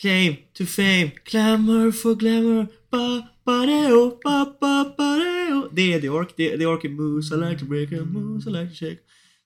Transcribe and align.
claim 0.00 0.36
to 0.58 0.64
fame, 0.64 1.10
clamor 1.24 1.92
for 1.92 2.14
glamour, 2.14 2.66
ba 2.90 3.22
ba 3.44 3.66
deo, 3.66 4.18
ba 4.24 4.44
ba 4.60 4.94
ba 4.98 5.18
deo. 5.18 5.68
Det 5.72 5.92
är 5.92 6.00
The 6.00 6.08
Ork, 6.08 6.36
The, 6.36 6.58
The 6.58 6.66
Ork 6.66 6.84
är 6.84 6.88
moves, 6.88 7.32
I 7.32 7.34
like 7.34 7.58
to 7.58 7.64
break 7.64 7.92
a 7.92 8.04
moves, 8.04 8.46
I 8.46 8.50
like 8.50 8.68
to 8.68 8.74
shake. 8.74 8.98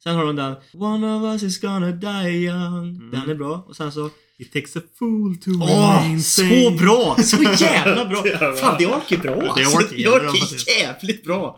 Sen 0.02 0.16
har 0.16 0.24
de 0.24 0.36
den 0.36 0.54
One 0.72 1.16
of 1.16 1.22
us 1.22 1.42
is 1.42 1.60
gonna 1.60 1.90
die 1.92 2.30
young. 2.30 3.10
Den 3.10 3.30
är 3.30 3.34
bra. 3.34 3.64
Och 3.68 3.76
sen 3.76 3.92
så 3.92 4.10
It 4.38 4.52
takes 4.52 4.76
a 4.76 4.80
fool 4.98 5.36
to 5.36 5.50
Åh, 5.50 6.02
remain 6.02 6.22
så 6.22 6.70
bra! 6.78 7.16
Så 7.18 7.42
jävla 7.64 8.04
bra! 8.04 8.22
Fan, 8.56 8.78
The 8.78 8.86
Ork 8.86 9.12
är 9.12 9.18
bra 9.18 9.34
The 9.34 9.62
alltså. 9.62 9.78
Ork 9.78 9.88
The 9.90 10.72
är 10.72 10.80
jävligt 10.80 11.24
bra. 11.24 11.56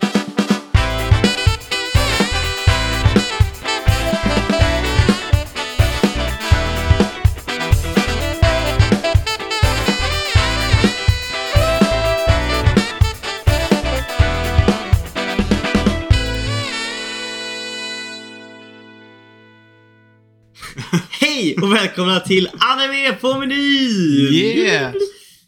Och 21.67 21.73
välkomna 21.73 22.21
till 22.21 22.49
Anime 22.59 23.13
på 23.21 23.39
menyn! 23.39 24.35
Yeah! 24.35 24.95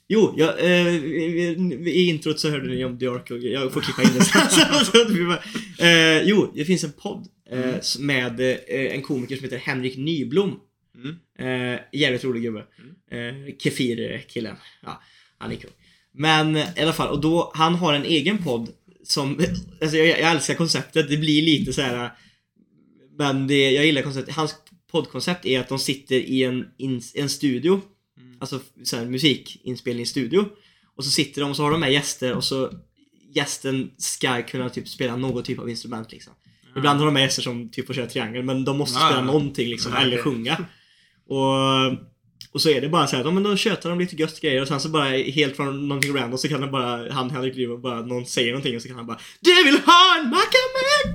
Jo, 0.08 0.34
jag, 0.36 0.64
eh, 0.64 0.94
i, 0.96 2.06
introt 2.08 2.41
så 2.41 2.50
hörde 2.50 2.68
ni 2.68 2.84
om 2.84 2.98
The 2.98 3.06
Ark 3.06 3.30
och 3.30 3.38
jag 3.38 3.72
får 3.72 3.80
klippa 3.80 4.02
in 4.02 4.08
det 4.18 4.24
sen. 4.24 5.38
Eh, 5.88 6.22
jo, 6.22 6.52
det 6.54 6.64
finns 6.64 6.84
en 6.84 6.92
podd 6.92 7.27
eh, 7.50 7.74
s- 7.74 7.98
med 7.98 8.41
eh, 8.41 8.56
en 8.68 9.02
komiker 9.02 9.36
som 9.36 9.44
heter 9.44 9.58
Henrik 9.58 9.96
Nyblom. 9.96 10.56
Mm. 10.96 11.72
Eh, 11.74 11.80
jävligt 11.92 12.24
rolig 12.24 12.42
gubbe. 12.42 12.58
Eh, 13.10 13.56
Kefir-killen. 13.58 14.56
Ja, 14.82 15.02
han 15.38 15.50
är 15.52 15.56
kul. 15.56 15.70
Men 16.14 16.56
eh, 16.56 16.66
i 16.77 16.80
alla 16.82 16.92
fall, 16.92 17.08
och 17.08 17.20
då, 17.20 17.53
han 17.55 17.75
har 17.75 17.94
en 17.94 18.05
egen 18.05 18.38
podd 18.38 18.69
som, 19.05 19.41
alltså 19.82 19.97
jag, 19.97 20.06
jag 20.20 20.30
älskar 20.30 20.55
konceptet, 20.55 21.08
det 21.10 21.16
blir 21.16 21.42
lite 21.42 21.72
så 21.72 21.82
här. 21.82 22.10
Men 23.19 23.47
det, 23.47 23.70
jag 23.70 23.86
gillar 23.86 24.03
konceptet, 24.03 24.34
hans 24.34 24.55
poddkoncept 24.91 25.47
är 25.47 25.61
att 25.61 25.69
de 25.69 25.78
sitter 25.78 26.17
i 26.17 26.44
en, 26.44 26.67
in, 26.78 27.03
en 27.14 27.28
studio 27.28 27.81
Alltså 28.41 28.61
så 28.84 28.97
här, 28.97 29.05
musikinspelningsstudio. 29.06 30.44
Och 30.97 31.05
så 31.05 31.11
sitter 31.11 31.41
de 31.41 31.50
och 31.50 31.56
så 31.56 31.62
har 31.62 31.70
de 31.70 31.81
med 31.81 31.92
gäster 31.92 32.34
och 32.34 32.44
så 32.44 32.70
gästen 33.34 33.91
ska 33.98 34.42
kunna 34.42 34.69
typ 34.70 34.89
spela 34.89 35.16
någon 35.16 35.42
typ 35.42 35.59
av 35.59 35.70
instrument 35.70 36.12
liksom. 36.12 36.33
Ibland 36.77 36.98
har 36.98 37.06
de 37.06 37.14
med 37.14 37.22
gäster 37.22 37.42
som 37.42 37.70
typ 37.70 37.86
får 37.86 37.94
köra 37.94 38.06
triangel 38.06 38.42
men 38.42 38.64
de 38.64 38.78
måste 38.78 38.98
Ja. 39.00 39.06
spela 39.06 39.22
någonting 39.22 39.69
liksom, 39.69 39.92
Ja, 39.92 40.00
eller 40.00 40.22
sjunga. 40.22 40.64
Och, 41.28 41.98
och 42.53 42.61
så 42.62 42.70
är 42.70 42.81
det 42.81 42.89
bara 42.89 43.06
så 43.06 43.16
här, 43.16 43.25
ja, 43.25 43.31
men 43.31 43.42
då 43.42 43.56
tjötar 43.56 43.91
de 43.91 43.98
lite 43.98 44.16
gött 44.16 44.41
grejer 44.41 44.62
och 44.62 44.69
sen 44.69 44.81
så 44.81 44.89
bara 44.89 45.09
helt 45.09 45.56
från 45.56 45.89
någonting 45.89 46.14
random 46.16 46.39
så 46.39 46.48
kan 46.48 46.61
de 46.61 46.70
bara, 46.70 47.12
han 47.12 47.31
Henrik 47.31 47.56
Lyberg 47.56 47.78
bara, 47.78 48.00
någon 48.03 48.27
säger 48.27 48.53
någonting 48.53 48.77
och 48.77 48.83
så 48.83 48.89
kan 48.89 48.97
han 48.97 49.06
bara 49.06 49.19
Du 49.41 49.64
vill 49.64 49.75
ha 49.78 50.19
en 50.20 50.31
macka 50.31 50.59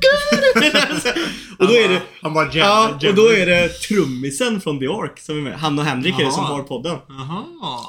Och 1.60 1.68
då 1.68 1.74
är 1.74 1.90
det 1.90 2.02
Han 2.22 2.34
bara 2.34 2.54
Ja, 2.54 3.00
och 3.10 3.16
då 3.16 3.28
är 3.28 3.46
det 3.46 3.70
trummisen 3.70 4.62
från 4.62 4.80
The 4.80 4.88
Ark 4.88 5.20
som 5.20 5.38
är 5.38 5.42
med. 5.42 5.60
Han 5.60 5.80
och 5.80 5.86
Henrik 5.86 6.20
är 6.20 6.26
det 6.26 6.32
som 6.32 6.44
har 6.44 6.64
podden. 6.64 6.98
Jaha. 7.08 7.44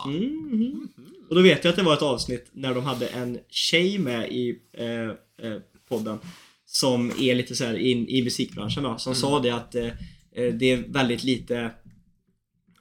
Mhm. 0.07 0.89
Och 1.29 1.35
då 1.35 1.43
vet 1.43 1.65
jag 1.65 1.71
att 1.71 1.77
det 1.77 1.83
var 1.83 1.95
ett 1.95 2.03
avsnitt 2.03 2.47
när 2.53 2.75
de 2.75 2.85
hade 2.85 3.07
en 3.07 3.39
tjej 3.49 3.99
med 3.99 4.29
i 4.33 4.59
eh, 4.73 4.87
eh, 5.49 5.59
podden 5.89 6.19
som 6.67 7.13
är 7.19 7.35
lite 7.35 7.55
så 7.57 7.65
här 7.65 7.75
in, 7.75 8.09
i 8.09 8.23
musikbranschen 8.23 8.83
då, 8.83 8.99
som 8.99 9.15
sa 9.15 9.41
det 9.41 9.51
att 9.51 9.75
eh, 9.75 9.87
eh, 10.33 10.55
det 10.55 10.71
är 10.71 10.85
väldigt 10.89 11.25
lite 11.25 11.71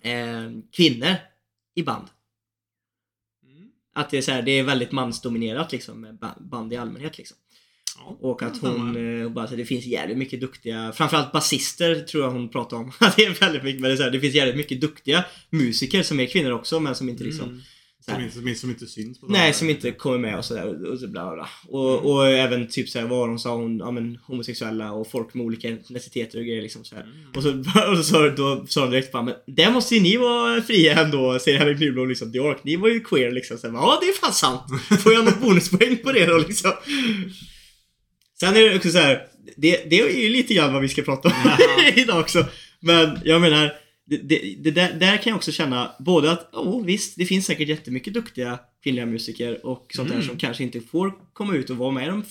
eh, 0.02 0.52
kvinnor 0.76 1.16
i 1.76 1.84
band. 1.84 2.08
Mm. 3.46 3.70
Att 3.96 4.10
det 4.10 4.18
är 4.18 4.22
så 4.22 4.32
här, 4.32 4.42
det 4.42 4.52
är 4.52 4.64
väldigt 4.64 4.92
mansdominerat 4.92 5.72
liksom 5.72 6.02
med 6.02 6.16
ba- 6.20 6.40
band 6.40 6.74
i 6.74 6.78
allmänhet 6.78 7.18
liksom. 7.18 7.38
Ja. 7.98 8.18
Och 8.22 8.44
att 8.44 8.62
hon 8.62 9.22
eh, 9.22 9.30
bara 9.30 9.48
så 9.48 9.56
det 9.56 9.66
finns 9.66 9.86
jävligt 9.86 10.18
mycket 10.18 10.42
duktiga, 10.42 10.92
framförallt 10.96 11.32
basister 11.32 11.96
tror 12.00 12.24
jag 12.24 12.32
hon 12.32 12.50
pratar 12.50 12.78
om. 12.78 12.92
det 13.16 13.24
är 13.26 13.40
väldigt 13.40 13.64
mycket, 13.64 13.82
men 13.82 13.90
det, 13.90 13.96
är 13.96 13.98
så 13.98 14.04
här, 14.04 14.12
det 14.12 14.20
finns 14.20 14.36
jävligt 14.36 14.58
mycket 14.58 14.82
duktiga 14.82 15.26
musiker 15.50 16.04
som 16.04 16.20
är 16.20 16.26
kvinnor 16.26 16.52
också 16.52 16.80
men 16.80 16.96
som 16.96 17.10
inte 17.10 17.24
liksom 17.24 17.62
Mm. 18.08 18.32
Som, 18.32 18.48
inte, 18.48 18.60
som, 18.60 18.70
inte, 18.70 18.86
syns 18.88 19.20
på 19.20 19.28
Nej, 19.28 19.54
som 19.54 19.70
inte 19.70 19.92
kommer 19.92 20.18
med 20.18 20.38
och 20.38 20.46
sådär. 20.46 20.92
Och, 20.92 21.00
så 21.00 21.08
bla 21.08 21.24
bla 21.26 21.36
bla. 21.36 21.50
och, 21.68 21.94
Mm. 21.94 22.06
och 22.06 22.28
även 22.28 22.68
typ 22.68 22.90
såhär 22.90 23.06
vad 23.08 23.30
de 23.30 23.40
sa 23.40 23.56
hon, 23.56 23.78
ja 23.78 23.92
men 23.92 24.20
homosexuella 24.28 24.92
och 24.92 25.12
folk 25.12 25.34
med 25.34 25.46
olika 25.46 25.70
etniciteter 25.70 26.40
och 26.40 26.46
grejer 26.46 26.62
liksom 26.62 26.84
såhär. 26.84 27.04
Mm. 27.04 27.16
Och 27.36 27.44
så, 27.44 27.50
och 27.92 28.06
så 28.06 28.30
då 28.30 28.66
sa 28.68 28.82
de 28.82 28.92
direkt 28.92 29.12
bara, 29.12 29.24
men 29.24 29.34
där 29.48 29.72
måste 29.72 29.96
ju 29.96 30.02
ni 30.02 30.18
vara 30.18 30.62
fria 30.62 31.02
ändå, 31.02 31.40
säger 31.40 31.60
Henrik 31.60 31.80
Nyblom 31.80 32.10
liksom. 32.10 32.32
The 32.32 32.40
Ark, 32.40 32.58
ni 32.64 32.76
var 32.76 32.90
ju 32.90 33.00
queer 33.00 33.32
liksom. 33.32 33.58
Så 33.58 33.68
här, 33.68 33.74
ja, 33.74 33.98
det 34.02 34.08
är 34.08 34.14
fan 34.14 34.34
sant. 34.34 34.64
Får 35.04 35.14
jag 35.14 35.26
något 35.26 35.42
bonuspoäng 35.42 35.98
på 35.98 36.12
det 36.12 36.26
då 36.26 36.38
liksom? 36.38 36.72
Sen 38.44 38.56
är 38.56 38.70
det 38.70 38.76
också 38.76 38.90
så 38.90 38.98
här, 38.98 39.28
det, 39.58 39.90
det 39.90 40.00
är 40.00 40.22
ju 40.22 40.30
lite 40.30 40.54
grann 40.54 40.74
vad 40.74 40.82
vi 40.82 40.90
ska 40.90 41.02
prata 41.02 41.30
om 41.30 41.34
idag 41.96 42.20
också. 42.20 42.46
Men 42.80 43.20
jag 43.26 43.42
menar, 43.42 43.74
det, 44.06 44.18
det, 44.18 44.56
det 44.60 44.72
där, 44.72 44.94
där 44.94 45.18
kan 45.18 45.32
jag 45.32 45.38
också 45.38 45.52
känna 45.52 45.92
både 46.00 46.32
att, 46.32 46.54
oh, 46.54 46.86
visst, 46.86 47.18
det 47.18 47.26
finns 47.26 47.46
säkert 47.46 47.68
jättemycket 47.70 48.14
duktiga 48.14 48.60
kvinnliga 48.84 49.06
musiker 49.06 49.66
och 49.66 49.92
sånt 49.96 50.10
där 50.10 50.16
Mm. 50.16 50.28
som 50.28 50.38
kanske 50.38 50.64
inte 50.64 50.82
får 50.82 51.34
komma 51.34 51.56
ut 51.56 51.70
och 51.70 51.78
vara 51.78 51.92
med 51.92 52.04
i 52.04 52.08
de, 52.08 52.24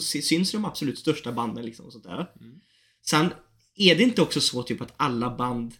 syns 0.00 0.54
i 0.54 0.56
de 0.56 0.64
absolut 0.64 0.98
största 0.98 1.32
banden 1.32 1.64
liksom 1.64 1.86
och 1.86 1.92
sånt 1.92 2.04
där. 2.04 2.26
Mm. 2.40 2.54
Sen 3.06 3.28
är 3.76 3.94
det 3.94 4.02
inte 4.02 4.22
också 4.22 4.40
så 4.40 4.62
typ 4.62 4.80
att 4.80 4.94
alla 4.96 5.36
band, 5.36 5.74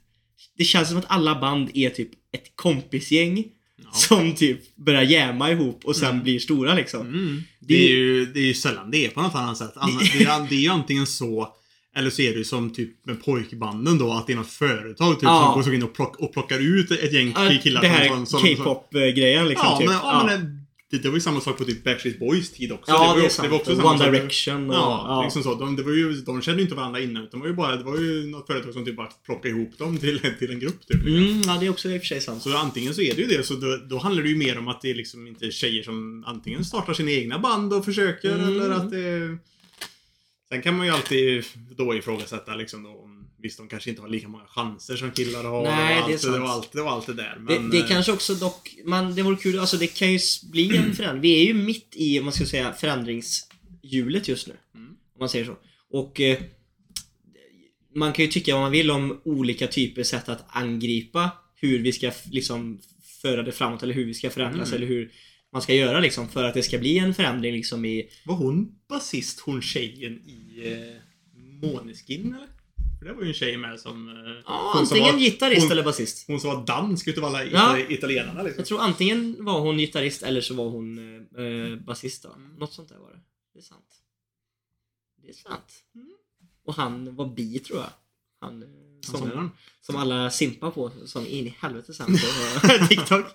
det 0.57 0.65
känns 0.65 0.89
som 0.89 0.99
att 0.99 1.05
alla 1.09 1.41
band 1.41 1.71
är 1.75 1.91
typ 1.91 2.11
ett 2.33 2.53
kompisgäng 2.55 3.45
Ja. 3.85 3.91
som 3.93 4.35
typ 4.35 4.77
börjar 4.77 5.03
jäma 5.03 5.51
ihop 5.51 5.81
och 5.85 5.97
sen 5.97 6.11
Mm. 6.11 6.23
blir 6.23 6.39
stora 6.39 6.75
liksom. 6.75 7.01
Mm. 7.01 7.43
Det, 7.61 7.75
är 7.75 7.89
ju, 7.89 8.27
det 8.27 8.41
är 8.41 8.45
ju 8.45 8.55
sällan 8.55 8.91
det 8.91 9.05
är 9.07 9.09
på 9.11 9.23
något 9.23 9.35
annat 9.35 9.59
sätt. 9.59 9.75
Det 9.75 10.25
är, 10.25 10.49
det 10.49 10.55
är 10.55 10.61
ju 10.61 10.69
antingen 10.69 11.07
så 11.07 11.49
eller 11.97 12.11
så 12.11 12.23
är 12.23 12.33
det 12.33 12.39
ju 12.39 12.45
som 12.45 12.73
typ 12.73 13.07
med 13.07 13.25
pojkbanden 13.25 13.99
då, 13.99 14.13
att 14.13 14.27
det 14.27 14.33
är 14.33 14.37
något 14.37 14.51
företag 14.51 15.15
typ, 15.15 15.23
Ja. 15.23 15.51
som 15.55 15.63
går 15.63 15.75
in 15.75 15.83
och, 15.83 15.95
plock, 15.95 16.17
och 16.17 16.33
plockar 16.33 16.59
ut 16.59 16.91
ett 16.91 17.13
gäng 17.13 17.35
killar 17.63 17.81
det 17.81 17.89
här 17.89 18.09
K-pop-grejen 18.57 19.49
liksom. 19.49 19.67
Ja, 19.71 19.79
typ. 19.79 19.89
men, 19.89 19.97
ja, 20.03 20.23
men 20.27 20.60
det, 20.91 20.99
det 20.99 21.09
var 21.09 21.15
ju 21.15 21.21
samma 21.21 21.41
sak 21.41 21.59
på 21.59 21.65
typ 21.65 21.85
Backstreet 21.85 22.19
Boys 22.19 22.53
tid 22.53 22.73
också. 22.73 22.93
Ja, 22.93 22.99
var 22.99 23.21
det 23.21 23.25
är 23.25 23.29
sant. 23.29 23.51
var 23.51 23.59
också 23.59 23.77
samma 23.77 23.91
One. 23.91 24.11
Direction 24.11 24.71
och... 24.71 24.77
Ja, 24.77 25.05
ja. 25.09 25.23
liksom 25.23 25.43
så. 25.43 25.55
De, 25.55 25.77
det 25.77 25.83
var 25.83 25.93
ju, 25.93 26.13
de 26.13 26.43
kände 26.43 26.61
ju 26.61 26.65
inte 26.65 26.75
varandra 26.75 27.01
innan 27.01 27.23
utan 27.25 27.41
det 27.41 27.45
var 27.45 27.51
ju 27.51 27.57
bara, 27.57 27.77
det 27.77 27.85
var 27.85 27.99
ju 27.99 28.27
något 28.27 28.47
företag 28.47 28.73
som 28.73 28.85
typ 28.85 28.97
bara 28.97 29.09
plockade 29.27 29.49
ihop 29.49 29.79
dem 29.79 29.99
till, 29.99 30.21
till 30.39 30.51
en 30.51 30.59
grupp 30.61 30.87
typ. 30.87 31.05
liksom. 31.05 31.15
Mm, 31.15 31.43
ja, 31.47 31.57
det 31.61 31.67
är 31.67 31.71
också 31.71 31.89
i 31.89 31.97
och 31.97 32.01
för 32.01 32.07
sig 32.07 32.21
sant. 32.21 32.43
Så 32.43 32.57
antingen 32.57 32.95
så 32.95 33.01
är 33.01 33.15
det 33.15 33.23
ju 33.23 33.29
det, 33.29 33.47
så 33.47 33.55
då, 33.55 33.77
då 33.91 33.99
handlar 33.99 34.23
det 34.23 34.29
ju 34.29 34.37
mer 34.37 34.59
om 34.59 34.69
att 34.69 34.81
det 34.81 34.91
är 34.91 34.95
liksom 34.95 35.27
inte 35.27 35.51
tjejer 35.51 35.83
som 35.83 36.25
antingen 36.27 36.65
startar 36.65 36.93
sina 36.95 37.11
egna 37.11 37.39
band 37.39 37.73
och 37.73 37.85
försöker 37.85 38.35
Mm. 38.35 38.49
eller 38.49 38.71
att 38.71 38.91
det... 38.91 39.39
Sen 40.49 40.63
kan 40.63 40.77
man 40.77 40.87
ju 40.87 40.93
alltid 40.93 41.45
då 41.77 41.95
ifrågasätta 41.95 42.55
liksom 42.55 42.83
då, 42.83 43.10
Visst, 43.43 43.59
de 43.59 43.69
kanske 43.69 43.91
inte 43.91 44.03
har 44.03 44.09
lika 44.09 44.29
många 44.29 44.45
chanser 44.47 44.97
som 44.97 45.11
killar 45.11 45.45
har. 45.45 45.63
Nej, 45.63 46.03
och 46.03 46.09
det 46.09 46.13
är 46.13 46.15
allt, 46.15 46.21
sant. 46.21 46.35
det, 46.35 46.41
var 46.41 46.49
allt, 46.49 46.73
det 46.73 46.83
var 46.83 46.91
allt 46.91 47.07
det 47.07 47.15
där. 47.15 47.35
Det, 47.49 47.61
Men, 47.61 47.71
det 47.71 47.79
eh, 47.79 47.89
kanske 47.89 48.13
också 48.13 48.35
dock, 48.35 48.77
man, 48.85 49.15
det 49.15 49.23
vore 49.23 49.37
kul, 49.37 49.59
alltså 49.59 49.77
det 49.77 49.87
kan 49.87 50.13
ju 50.13 50.19
bli 50.53 50.77
en 50.77 50.95
förändring. 50.97 51.23
Vi 51.23 51.43
är 51.43 51.47
ju 51.47 51.55
mitt 51.55 51.93
i, 51.97 52.19
om 52.19 52.25
man 52.25 52.33
ska 52.33 52.47
säga, 52.47 52.73
förändringshjulet 52.73 54.29
just 54.29 54.47
nu. 54.47 54.57
Mm. 54.75 54.89
Om 54.89 55.19
man 55.19 55.29
säger 55.29 55.45
så. 55.45 55.57
Och 55.91 56.21
eh, 56.21 56.39
man 57.95 58.13
kan 58.13 58.25
ju 58.25 58.31
tycka 58.31 58.53
vad 58.55 58.63
man 58.63 58.73
vill 58.73 58.91
om 58.91 59.21
olika 59.25 59.67
typer 59.67 60.03
sätt 60.03 60.29
att 60.29 60.45
angripa 60.49 61.31
hur 61.55 61.79
vi 61.79 61.93
ska 61.93 62.13
liksom 62.31 62.81
föra 63.23 63.43
det 63.43 63.53
framåt 63.53 63.83
eller 63.83 63.95
hur 63.95 64.05
vi 64.05 64.15
ska 64.15 64.31
förändras 64.31 64.69
Mm. 64.69 64.77
eller 64.77 64.87
hur 64.87 65.13
man 65.53 65.63
ska 65.63 65.75
göra 65.75 66.01
liksom 66.01 66.29
för 66.29 66.45
att 66.45 66.55
det 66.55 66.63
ska 66.63 66.79
bli 66.79 66.99
en 66.99 67.15
förändring 67.15 67.55
liksom 67.55 67.85
i 67.85 68.09
Var 68.25 68.35
hon 68.35 68.75
basist, 68.89 69.41
hon 69.41 69.63
tjejen 69.63 70.13
i 70.13 70.63
eh, 70.73 70.97
Måneskin 71.63 72.35
eller? 72.35 72.49
För 73.01 73.07
det 73.07 73.13
var 73.13 73.23
ju 73.23 73.29
en 73.29 73.35
tjej 73.35 73.57
med 73.57 73.81
som... 73.81 74.09
Eh, 74.09 74.15
Ja, 74.47 74.71
som 74.73 74.81
antingen 74.81 75.13
var, 75.15 75.21
gitarrist 75.21 75.63
hon- 75.63 75.73
eller 75.73 75.83
basist. 75.83 76.27
Hon 76.27 76.41
som 76.41 76.51
var 76.51 76.67
dansk 76.67 77.09
utav 77.09 77.25
alla 77.25 77.45
Ja. 77.45 77.77
ita- 77.79 77.91
italienarna 77.93 78.43
liksom. 78.43 78.61
Jag 78.61 78.67
tror 78.67 78.81
antingen 78.81 79.45
var 79.45 79.61
hon 79.61 79.79
gitarrist 79.79 80.23
eller 80.23 80.41
så 80.41 80.55
var 80.55 80.69
hon 80.69 80.99
eh, 81.39 81.45
eh, 81.45 81.77
basist 81.77 82.23
då. 82.23 82.33
Mm. 82.33 82.55
Något 82.59 82.73
sånt 82.73 82.89
där 82.89 82.99
var 82.99 83.11
det. 83.11 83.21
Det 83.53 83.59
är 83.59 83.63
sant. 83.63 83.95
Det 85.23 85.29
är 85.29 85.33
sant. 85.33 85.73
Mm. 85.95 86.11
Och 86.65 86.75
han 86.75 87.17
var 87.17 87.27
bi 87.27 87.59
tror 87.59 87.79
jag. 87.79 87.91
Han, 88.41 88.63
eh, 88.63 88.69
sångaren. 89.01 89.31
sångaren. 89.31 89.51
Som 89.81 89.97
alla 89.97 90.31
simpar 90.31 90.71
på 90.71 90.91
som 91.07 91.27
in 91.27 91.47
i 91.47 91.57
helvete 91.61 91.95
sen 91.95 92.07
på 92.07 92.69
TikTok. 92.89 93.27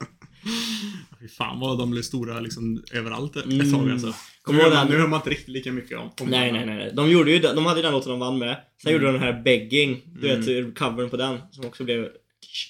Fy 1.22 1.28
fan 1.28 1.60
vad 1.60 1.78
de 1.78 1.92
blev 1.92 2.02
stora 2.02 2.40
liksom 2.40 2.84
överallt 2.92 3.36
ett 3.36 3.46
Mm. 3.46 3.72
tag 3.74 3.92
alltså. 3.92 4.14
Kommer 4.42 4.64
Nu 4.64 4.70
den? 4.70 4.88
nu 4.88 4.98
hör 4.98 5.08
man 5.08 5.20
inte 5.20 5.30
riktigt 5.30 5.48
lika 5.48 5.72
mycket 5.72 5.98
om, 5.98 6.10
om 6.22 6.28
nej, 6.30 6.52
nej, 6.52 6.66
nej, 6.66 6.76
nej. 6.76 6.92
De 6.94 7.10
gjorde 7.12 7.32
ju 7.32 7.40
de 7.40 7.66
hade 7.66 7.80
ju 7.80 7.84
den 7.84 7.92
låten 7.92 8.10
de 8.12 8.20
vann 8.20 8.38
med. 8.38 8.58
Sen 8.82 8.90
Mm. 8.92 8.94
gjorde 9.02 9.06
de 9.14 9.20
den 9.24 9.34
här 9.34 9.42
Begging. 9.44 10.02
Du 10.06 10.30
Mm. 10.32 10.42
vet 10.66 10.78
covern 10.78 11.10
på 11.10 11.18
den. 11.18 11.40
Som 11.52 11.66
också 11.66 11.84
blev... 11.84 12.00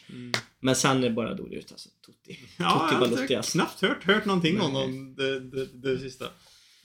Mm. 0.09 0.31
Men 0.59 0.75
sen 0.75 1.15
bara 1.15 1.33
dog 1.33 1.49
det 1.49 1.55
ut 1.55 1.71
alltså. 1.71 1.89
Tutti. 2.05 2.39
Ja, 2.57 2.79
Tutti 2.79 2.93
jag 2.93 2.99
Balutti 2.99 3.33
har 3.33 3.37
alltså. 3.39 3.51
knappt 3.57 3.81
hört, 3.81 4.03
hört 4.03 4.25
någonting 4.25 4.61
om 4.61 4.73
dem 4.73 5.15
det, 5.17 5.39
det, 5.39 5.65
det 5.73 5.99
sista. 5.99 6.25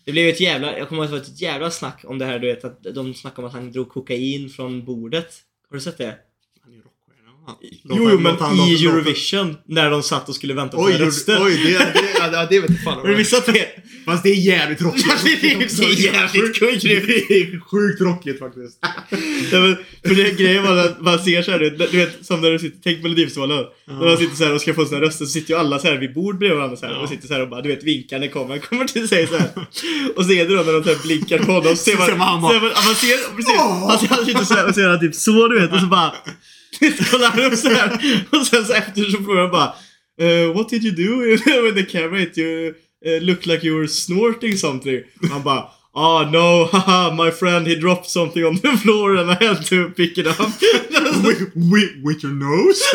Det 0.05 0.13
blev 0.13 0.29
ett 0.29 0.41
jävla, 0.41 0.79
jag 0.79 0.89
kommer 0.89 1.05
ihåg 1.05 1.15
att 1.15 1.25
det 1.25 1.29
var 1.31 1.35
ett 1.35 1.41
jävla 1.41 1.71
snack 1.71 2.01
om 2.05 2.19
det 2.19 2.25
här 2.25 2.39
du 2.39 2.47
vet 2.47 2.65
att 2.65 2.83
de 2.95 3.15
snackade 3.15 3.43
om 3.43 3.47
att 3.49 3.53
han 3.53 3.73
drog 3.73 3.89
kokain 3.89 4.49
från 4.51 4.85
bordet. 4.85 5.35
Har 5.71 5.77
du 5.77 5.81
sett 5.81 5.99
det? 5.99 6.19
Rockstjärna. 7.47 7.97
Jo, 7.97 8.11
jo, 8.11 8.19
men 8.19 8.69
i 8.69 8.87
Eurovision, 8.87 9.57
när 9.67 9.91
de 9.91 10.03
satt 10.03 10.29
och 10.29 10.35
skulle 10.35 10.55
vänta 10.55 10.77
på 10.77 10.83
Oj, 10.83 10.93
röster. 10.93 11.39
oj, 11.43 11.57
det, 11.65 11.79
det, 11.79 12.33
ja, 12.33 12.47
det 12.51 12.61
vet 12.61 12.85
fan 12.85 13.07
du 13.07 13.17
missat 13.17 13.47
det? 13.47 13.67
Fast 14.05 14.23
det 14.23 14.31
är 14.31 14.35
jävligt 14.35 14.83
rockigt. 14.83 15.07
det 15.25 15.47
är 15.85 16.01
jävligt 16.13 16.59
kul. 16.59 16.79
Det 16.83 16.93
är 16.93 17.61
sjukt 17.61 18.01
rockigt 18.01 18.39
faktiskt. 18.39 18.79
Ja, 19.53 19.61
men, 19.61 19.77
för 20.07 20.15
det 20.15 20.31
grejen 20.39 20.63
var 20.63 20.77
att 20.77 21.01
man 21.01 21.19
ser 21.19 21.43
såhär, 21.43 21.59
du 21.59 21.71
vet, 21.71 21.91
du 21.93 21.97
vet 21.99 22.27
som 22.27 22.41
när 22.41 22.51
du 22.51 22.59
sitter, 22.59 22.79
tänk 22.83 23.03
Melodifestivalen. 23.03 23.65
När 23.87 24.07
man 24.07 24.17
sitter 24.17 24.37
såhär 24.37 24.55
och 24.55 24.61
ska 24.61 24.75
få 24.75 24.85
sina 24.87 25.01
röster 25.01 25.25
så 25.25 25.31
sitter 25.31 25.55
ju 25.55 25.61
alla 25.61 25.79
såhär 25.79 25.97
vid 25.97 26.15
bord 26.15 26.39
bredvid 26.39 26.57
varandra 26.57 26.77
så 26.77 26.87
här, 26.87 26.93
Ja. 26.93 26.99
och 27.01 27.09
sitter 27.09 27.29
såhär 27.29 27.43
och 27.43 27.49
bara, 27.49 27.63
du 27.63 27.69
vet 27.69 27.85
vinkar 27.85 28.19
när 28.19 28.27
kameran 28.27 28.61
kommer 28.61 28.85
till 28.85 29.09
sig 29.09 29.27
såhär. 29.27 29.49
Och 30.17 30.25
så 30.25 30.33
är 30.33 30.49
det 30.49 30.57
då 30.57 30.63
när 30.63 30.73
de 30.73 30.83
så 30.83 30.89
här 30.89 31.03
blinkar 31.03 31.39
på 31.39 31.53
honom, 31.53 31.77
så 31.77 31.77
ser 31.77 31.97
man, 31.97 32.07
ser 32.11 32.17
man 32.17 32.41
man, 32.41 32.51
ser, 32.95 33.37
precis, 33.37 33.57
han, 33.59 34.17
han 34.19 34.27
sitter 34.27 34.45
såhär 34.45 34.69
och 34.69 34.75
ser 34.75 34.89
han 34.89 35.01
typ 35.01 35.15
så 35.15 35.49
du 35.49 35.61
vet 35.61 35.73
och 35.73 35.81
så 35.81 35.87
bara 35.87 36.13
kollar 37.11 37.47
upp 37.47 37.59
såhär 37.59 38.01
och 38.31 38.47
sen 38.47 38.65
så 38.65 38.73
efter 38.73 39.03
så 39.03 39.25
frågar 39.25 39.41
han 39.41 39.51
bara 39.51 39.75
eh, 40.21 40.55
What 40.55 40.69
did 40.69 40.85
you 40.85 40.95
do 40.95 41.25
with 41.65 41.75
the 41.75 41.99
camera? 41.99 42.23
It 42.23 42.39
you 42.39 42.75
uh, 43.07 43.21
look 43.21 43.47
like 43.47 43.67
you 43.67 43.79
were 43.79 43.89
snorting 43.89 44.59
something. 44.59 45.03
Och 45.23 45.29
han 45.29 45.43
bara 45.43 45.65
Ah 45.93 46.23
no, 46.31 46.69
haha, 46.73 47.11
my 47.25 47.31
friend 47.33 47.67
he 47.67 47.75
dropped 47.75 48.07
something 48.07 48.45
on 48.45 48.57
the 48.59 48.77
floor 48.77 49.17
and 49.17 49.31
I 49.31 49.45
had 49.45 49.67
to 49.67 49.91
pick 49.91 50.19
it 50.19 50.27
up. 50.27 50.39
with, 51.25 51.53
with, 51.57 51.91
with 52.05 52.23
your 52.25 52.33
nose? 52.33 52.81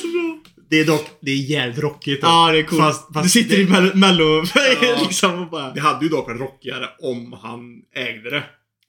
Så 0.00 0.08
bra. 0.08 0.38
det 0.70 0.80
är 0.80 0.84
dock, 0.84 1.06
det 1.20 1.30
är 1.30 1.36
jävligt 1.36 1.78
rockigt. 1.78 2.18
Ja, 2.22 2.52
det 2.52 2.58
är 2.58 2.62
coolt. 2.62 2.82
Fast, 2.82 3.14
fast 3.14 3.24
du 3.24 3.30
sitter 3.30 3.56
det, 3.56 3.62
i 3.62 3.66
mello, 3.66 3.94
mello 3.94 4.44
Ja. 4.54 4.98
liksom 5.06 5.42
och 5.42 5.50
bara... 5.50 5.72
det 5.72 5.80
hade 5.80 6.04
ju 6.04 6.08
dock 6.08 6.26
varit 6.26 6.40
rockigare 6.40 6.88
om 7.02 7.32
han 7.42 7.60
ägde 7.94 8.30
det. 8.30 8.42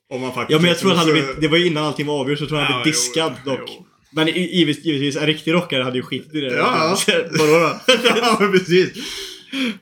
Om 0.10 0.24
han 0.24 0.34
faktiskt... 0.34 0.52
Ja 0.52 0.60
men 0.62 0.70
jag 0.70 0.80
tror 0.80 0.92
att 0.92 0.98
han 0.98 1.12
blivit, 1.12 1.42
det 1.42 1.48
var 1.48 1.58
ju 1.58 1.68
innan 1.68 1.84
allting 1.84 2.06
var 2.06 2.20
avgjort 2.20 2.40
så 2.40 2.48
tror 2.48 2.60
jag 2.60 2.66
han 2.68 2.74
Ja, 2.80 2.82
jo, 2.86 2.92
diskad 2.92 3.34
jo, 3.46 3.52
dock. 3.52 3.62
jo. 3.68 3.86
Men 4.12 4.28
givetvis, 4.28 4.86
givetvis, 4.86 5.16
en 5.16 5.26
riktig 5.26 5.54
rockare 5.54 5.84
hade 5.84 5.98
ju 5.98 6.04
skitit 6.04 6.36
i 6.36 6.40
det. 6.42 6.54
Ja, 6.54 6.98
Vadå 7.32 7.54
då? 7.60 7.80
ja, 8.22 8.38
men 8.40 8.52
precis. 8.52 8.90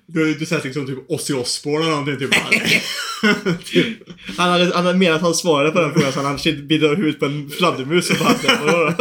Du, 0.07 0.33
du 0.33 0.45
säger 0.45 0.63
liksom 0.63 0.88
typ 0.88 0.98
Ozzy 1.07 1.33
Osbourne 1.33 1.86
eller 1.86 1.89
någonting. 1.95 2.18
Typ, 2.18 2.31
typ. 3.66 3.98
Han 4.38 4.51
hade, 4.51 4.75
han 4.75 4.86
hade 4.86 4.98
menat 4.98 5.16
att 5.16 5.22
han 5.22 5.33
svarade 5.33 5.72
på 5.72 5.81
den 5.81 5.94
frågan 5.94 6.12
så 6.12 6.19
han 6.19 6.25
hade 6.38 6.50
inte 6.50 6.62
bidragit 6.63 7.00
huvudet 7.00 7.19
på 7.19 7.25
en 7.25 7.50
fladdermus 7.50 8.10
och 8.10 8.18
bara? 8.18 8.95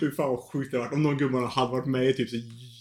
Fy 0.00 0.10
fan 0.10 0.30
vad 0.30 0.38
sjukt 0.52 0.70
det 0.70 0.76
hade 0.76 0.88
varit 0.88 0.94
om 0.96 1.02
någon 1.02 1.18
gubbarna 1.18 1.46
hade 1.46 1.70
varit 1.72 1.86
med 1.86 2.08
i 2.08 2.12
typ 2.12 2.30
så 2.30 2.36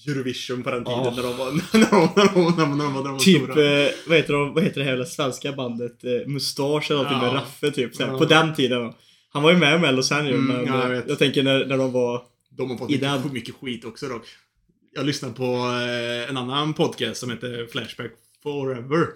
Eurovision 0.08 0.64
på 0.64 0.72
den 0.72 0.86
tiden 0.86 1.04
Ja. 1.04 1.14
när 1.16 1.24
de 1.24 1.38
var, 1.38 1.52
när 1.74 1.92
de, 1.92 2.10
när 2.16 2.34
de, 2.34 2.56
när 2.58 2.66
de, 2.66 2.78
när 2.78 2.86
de, 2.86 2.94
när 2.94 3.04
de 3.04 3.12
var 3.14 3.20
Typ, 3.20 3.44
stora. 3.44 3.82
eh, 3.84 3.92
vad, 4.08 4.18
heter 4.18 4.34
de, 4.34 4.54
vad 4.54 4.64
heter 4.64 4.80
det 4.80 4.84
här 4.84 4.92
jävla 4.92 5.06
svenska 5.06 5.52
bandet? 5.52 6.04
Eh, 6.04 6.28
Mustasch 6.28 6.92
eller 6.92 7.04
någonting 7.04 7.28
Ja. 7.28 7.34
med 7.34 7.42
Raffe 7.42 7.72
typ. 7.72 7.96
Såhär, 7.96 8.12
Ja. 8.12 8.18
På 8.18 8.26
den 8.26 8.56
tiden. 8.56 8.94
Han 9.30 9.44
var 9.44 9.52
ju 9.52 9.58
med 9.58 9.76
i 9.76 9.80
Mello 9.80 10.04
sen 10.04 10.26
ju 10.28 10.34
Mm, 10.34 10.46
men 10.48 10.66
ja, 10.66 10.84
jag 10.90 10.98
eh, 10.98 11.04
jag 11.08 11.20
tänker 11.20 11.44
när, 11.44 11.66
när 11.66 11.78
de 11.78 11.92
var... 11.92 12.22
De 12.50 12.70
har 12.70 12.78
fått 12.78 12.90
mycket, 12.90 13.02
den- 13.24 13.34
mycket 13.34 13.56
skit 13.56 13.86
också 13.86 14.08
dock. 14.08 14.26
Jag 14.96 15.06
lyssnade 15.06 15.34
på 15.34 15.44
eh, 15.44 16.30
en 16.30 16.38
annan 16.38 16.74
podcast 16.74 17.20
som 17.20 17.30
heter 17.30 17.68
Flashback 17.72 18.12
Forever. 18.44 19.08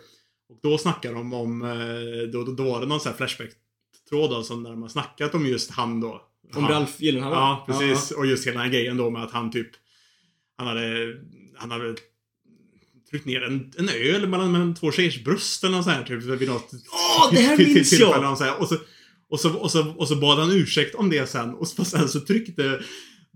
Och 0.50 0.60
då 0.64 0.78
snackade 0.78 1.14
de 1.14 1.34
om, 1.34 1.62
eh, 1.62 2.30
då, 2.34 2.44
då, 2.44 2.52
då 2.52 2.64
var 2.64 2.80
det 2.82 2.86
någon 2.88 3.00
sån 3.00 3.12
här 3.12 3.18
Flashback-tråd 3.18 4.46
som 4.46 4.64
där 4.64 4.70
de 4.72 4.82
har 4.82 4.90
snackat 4.90 5.36
om 5.36 5.46
just 5.46 5.72
han 5.72 6.02
då. 6.02 6.22
Om 6.56 6.64
han, 6.64 6.72
Ralf 6.74 7.02
Gyllenhammar? 7.02 7.36
Ja, 7.38 7.64
precis. 7.68 8.12
Och 8.12 8.26
just 8.26 8.48
hela 8.48 8.54
den 8.60 8.66
här 8.66 8.74
grejen 8.74 8.98
då 8.98 9.10
med 9.10 9.24
att 9.24 9.32
han 9.32 9.52
typ, 9.52 9.70
han 10.60 10.68
hade, 10.68 11.16
han 11.56 11.72
hade 11.72 11.96
tryckt 13.10 13.26
ner 13.26 13.42
en, 13.44 13.74
en 13.78 13.90
öl 13.90 14.28
mellan, 14.28 14.52
mellan 14.52 14.76
två 14.76 14.92
tjejers 14.92 15.24
bröst 15.24 15.64
eller 15.64 15.76
något 15.76 15.86
sånt 15.86 15.98
här 15.98 16.04
typ. 16.04 16.24
Vid 16.24 16.48
något 16.50 16.72
Åh, 16.92 17.30
det 17.34 17.40
här 17.40 17.58
till- 17.58 17.66
till- 17.66 17.76
minns 17.76 17.90
tillfälle 17.90 18.14
jag! 18.24 18.32
och 18.32 18.38
så 18.38 18.44
här. 18.44 18.62
Och 18.62 18.68
så, 18.70 18.78
och, 19.30 19.40
så, 19.40 19.54
och, 19.54 19.72
så, 19.72 19.88
och 19.98 20.08
så 20.08 20.16
bad 20.16 20.40
han 20.40 20.52
ursäkt 20.52 20.96
om 20.96 21.10
det 21.10 21.30
sen. 21.30 21.50
Och 21.50 21.68
så, 21.68 21.86
sen 21.86 22.10
så 22.10 22.20
tryckte 22.20 22.82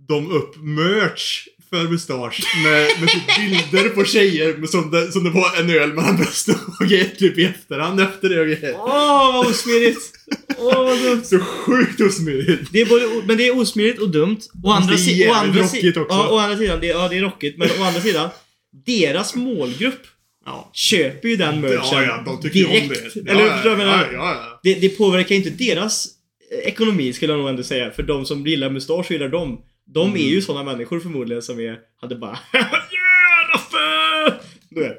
de 0.08 0.32
upp 0.32 0.56
merch 0.58 1.48
för 1.74 1.90
Mustasch 1.90 2.40
med, 2.64 2.88
med 3.00 3.10
typ 3.10 3.36
bilder 3.38 3.90
på 3.90 4.06
tjejer 4.06 4.66
som, 4.68 4.92
det, 4.92 5.12
som 5.12 5.24
det 5.24 5.30
var 5.30 5.60
en 5.60 5.70
öl 5.70 5.94
mellan 5.94 6.16
brösten 6.18 6.56
och 6.80 6.88
grejer 6.88 7.06
typ 7.06 7.38
i 7.38 7.46
efterhand 7.46 8.00
efter 8.02 8.30
det 8.30 8.40
och 8.42 8.48
grejer. 8.48 8.76
Åh, 8.78 9.34
vad 9.34 9.48
osmidigt! 9.48 10.12
Åh, 10.58 10.84
vad 10.84 11.02
dumt! 11.02 11.24
Så 11.24 11.40
sjukt 11.40 12.02
osmidigt. 12.02 12.70
Det 12.72 12.82
är 12.82 12.86
både, 12.86 13.28
men 13.28 13.38
det 13.38 13.48
är 13.48 13.60
osmidigt 13.60 14.00
och 14.00 14.10
dumt. 14.10 14.38
Å 14.64 14.72
andra, 14.72 14.98
si, 14.98 15.28
å 15.30 15.34
andra, 15.34 15.68
si, 15.68 15.90
också. 15.90 16.06
ja, 16.10 16.28
å 16.30 16.38
andra 16.38 16.58
sidan, 16.58 16.80
det, 16.80 16.88
ja 16.88 17.08
det 17.08 17.18
är 17.18 17.22
rockigt, 17.22 17.58
men 17.58 17.70
å 17.80 17.84
andra 17.84 18.02
sidan, 18.02 18.30
deras 18.86 19.36
målgrupp 19.36 20.02
Ja. 20.46 20.70
köper 20.74 21.30
ju 21.30 21.36
den 21.36 21.62
merchen 21.62 21.80
Ja, 21.92 22.04
ja, 22.04 22.24
de 22.26 22.42
tycker 22.42 22.60
ju 22.60 22.66
om 22.66 22.72
direkt. 22.72 23.14
det. 23.14 23.32
Eller 23.32 23.42
ja, 23.46 23.62
du 23.64 23.70
vad 23.70 23.72
jag 23.72 23.74
ja, 23.74 23.78
menar? 23.78 24.10
ja, 24.14 24.34
ja. 24.36 24.60
Det, 24.64 24.74
det 24.74 24.90
påverkar 24.90 25.36
inte 25.36 25.50
deras 25.50 26.08
eh, 26.52 26.58
ekonomi 26.68 27.14
skulle 27.14 27.34
jag 27.34 27.40
nog 27.40 27.50
ändå 27.50 27.64
säga. 27.64 27.92
För 27.92 28.04
de 28.04 28.26
som 28.26 28.48
gillar 28.48 28.70
mustasch 28.70 29.12
gillar 29.12 29.30
dem. 29.30 29.62
De 29.86 30.08
Mm. 30.10 30.22
är 30.22 30.30
ju 30.30 30.42
sådana 30.42 30.72
människor 30.72 31.00
förmodligen 31.00 31.42
som 31.42 31.60
är, 31.60 31.80
hade 32.02 32.16
bara 32.16 32.40
Yeah, 32.54 32.72
Raffe! 33.54 34.40
Du 34.70 34.80
vet. 34.82 34.98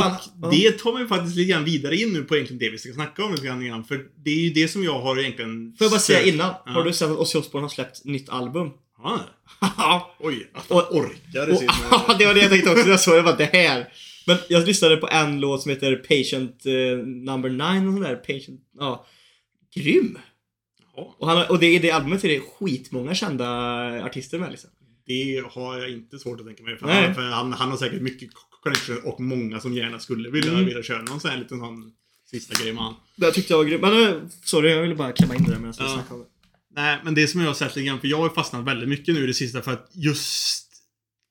Fan, 0.00 0.16
Och 0.42 0.50
det 0.50 0.70
tar 0.78 0.92
mig 0.92 1.06
faktiskt 1.08 1.36
lite 1.36 1.50
grann 1.52 1.64
vidare 1.64 1.96
in 1.96 2.12
nu 2.12 2.22
på 2.24 2.34
egentligen 2.36 2.58
det 2.58 2.70
vi 2.70 2.78
ska 2.78 2.92
snacka 2.92 3.24
om 3.24 3.30
lite 3.32 3.46
grann 3.46 3.62
innan. 3.66 3.84
För 3.84 4.00
det 4.24 4.30
är 4.30 4.34
ju 4.40 4.50
det 4.50 4.68
som 4.68 4.84
jag 4.84 5.00
har 5.00 5.18
egentligen... 5.20 5.74
Får 5.78 5.84
jag 5.84 5.90
bara 5.90 6.00
säga 6.00 6.22
innan? 6.22 6.54
Ja. 6.66 6.72
Har 6.72 6.84
du 6.84 6.92
sett 6.92 7.08
att 7.10 7.16
Ozzy 7.18 7.38
Osbourne 7.38 7.64
har 7.64 7.68
släppt 7.68 8.04
nytt 8.04 8.28
album? 8.28 8.70
Ja. 8.98 9.20
Oj, 10.20 10.50
att 10.54 10.70
han 10.70 10.78
orkar 10.78 11.52
i 11.52 11.56
sin... 11.56 11.68
det 12.18 12.26
var 12.26 12.34
det 12.34 12.40
jag 12.40 12.50
tänkte 12.50 12.70
också 12.70 12.88
jag 12.88 13.00
såg 13.00 13.14
det. 13.14 13.22
Bara, 13.22 13.36
det 13.36 13.44
här. 13.52 13.88
Men 14.26 14.36
jag 14.48 14.66
lyssnade 14.66 14.96
på 14.96 15.08
en 15.08 15.40
låt 15.40 15.62
som 15.62 15.70
heter 15.70 15.96
Patient 15.96 16.66
eh, 16.66 17.06
number 17.06 17.48
9 17.48 17.88
och 17.88 17.92
sån 17.94 18.00
där. 18.02 18.16
Patient, 18.16 18.60
ja. 18.78 19.06
Grym! 19.74 20.18
Och, 21.18 21.28
han, 21.28 21.46
och 21.48 21.58
det, 21.58 21.66
i 21.74 21.78
det 21.78 21.90
albumet 21.90 22.24
är 22.24 22.28
det 22.28 22.40
skitmånga 22.40 23.14
kända 23.14 23.46
artister 24.04 24.38
med 24.38 24.50
liksom. 24.50 24.70
det 25.06 25.42
har 25.50 25.78
jag 25.78 25.90
inte 25.90 26.18
svårt 26.18 26.40
att 26.40 26.46
tänka 26.46 26.62
mig. 26.62 26.78
För, 26.78 26.88
han, 26.88 27.14
för 27.14 27.22
han, 27.22 27.52
han 27.52 27.70
har 27.70 27.76
säkert 27.76 28.02
mycket 28.02 28.30
connection 28.62 28.98
och 29.04 29.20
många 29.20 29.60
som 29.60 29.74
gärna 29.74 29.98
skulle 29.98 30.30
vilja, 30.30 30.52
Mm. 30.52 30.64
vilja 30.66 30.82
köra 30.82 31.02
någon 31.02 31.20
sån 31.20 31.30
här 31.30 31.38
liten 31.38 31.58
sån 31.58 31.92
sista 32.30 32.62
grej 32.62 32.72
med 32.72 32.82
han. 32.82 32.94
Det 33.16 33.32
tyckte 33.32 33.52
jag 33.52 33.58
var 33.58 33.64
grymt. 33.64 33.82
Men 33.82 34.02
eh, 34.08 34.14
sorry, 34.44 34.70
jag 34.70 34.82
ville 34.82 34.94
bara 34.94 35.12
klämma 35.12 35.34
in 35.36 35.44
det 35.44 35.50
där 35.50 35.58
medan 35.58 35.74
vi 35.78 35.84
Ja. 35.84 35.88
snackade 35.94 36.14
om 36.14 36.20
det. 36.20 36.26
Nej, 36.80 36.98
men 37.04 37.14
det 37.14 37.26
som 37.26 37.40
jag 37.40 37.48
har 37.48 37.54
sett 37.54 37.76
lite 37.76 37.86
grann, 37.86 38.00
för 38.00 38.08
jag 38.08 38.16
har 38.18 38.28
fastnat 38.28 38.64
väldigt 38.66 38.88
mycket 38.88 39.14
nu 39.14 39.24
i 39.24 39.26
det 39.26 39.34
sista 39.34 39.62
för 39.62 39.72
att 39.72 39.90
just... 39.94 40.66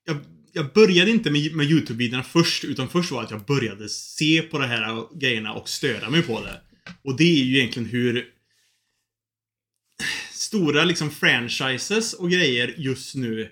Jag, 0.05 0.17
jag 0.53 0.73
började 0.73 1.11
inte 1.11 1.31
med, 1.31 1.55
med 1.55 1.65
YouTube-videorna 1.71 2.23
först, 2.23 2.63
utan 2.63 2.89
först 2.89 3.11
var 3.11 3.23
att 3.23 3.31
jag 3.31 3.45
började 3.45 3.89
se 3.89 4.41
på 4.41 4.59
de 4.59 4.65
här 4.67 5.03
grejerna 5.19 5.53
och 5.53 5.69
störa 5.69 6.09
mig 6.09 6.21
på 6.21 6.41
det. 6.41 6.61
Och 7.03 7.17
det 7.17 7.23
är 7.23 7.43
ju 7.43 7.57
egentligen 7.57 7.89
hur 7.89 8.25
stora 10.37 10.83
liksom 10.83 11.09
franchises 11.11 12.13
och 12.13 12.31
grejer 12.31 12.75
just 12.77 13.15
nu 13.15 13.49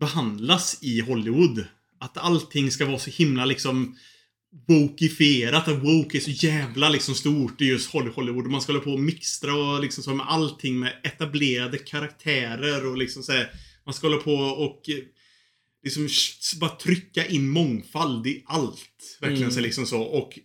behandlas 0.00 0.78
i 0.82 1.00
Hollywood. 1.00 1.64
Att 2.00 2.18
allting 2.18 2.70
ska 2.70 2.86
vara 2.86 2.98
så 2.98 3.10
himla 3.10 3.44
liksom 3.44 3.96
wokifierat. 4.68 5.68
Att 5.68 5.84
woke 5.84 6.18
är 6.18 6.20
så 6.20 6.30
jävla 6.30 6.88
liksom 6.88 7.14
stort 7.14 7.60
i 7.60 7.64
just 7.64 7.90
Holly- 7.92 8.10
Hollywood. 8.14 8.46
Man 8.46 8.62
ska 8.62 8.72
hålla 8.72 8.84
på 8.84 8.92
och 8.92 9.00
mixtra 9.00 9.54
och 9.54 9.80
liksom 9.82 10.04
så 10.04 10.14
med 10.14 10.26
allting 10.28 10.78
med 10.78 10.92
etablerade 11.04 11.78
karaktärer 11.78 12.86
och 12.86 12.98
liksom 12.98 13.22
så 13.22 13.32
här, 13.32 13.50
Man 13.84 13.94
ska 13.94 14.06
hålla 14.08 14.22
på 14.22 14.34
och 14.34 14.88
eh, 14.88 14.96
liksom 15.84 16.08
bara 16.60 16.70
trycka 16.76 17.26
in 17.26 17.48
mångfald 17.48 18.26
i 18.26 18.42
allt. 18.46 19.18
Verkligen 19.20 19.42
Mm. 19.42 19.54
så 19.54 19.60
liksom 19.60 19.86
så. 19.86 20.00
Och 20.02 20.38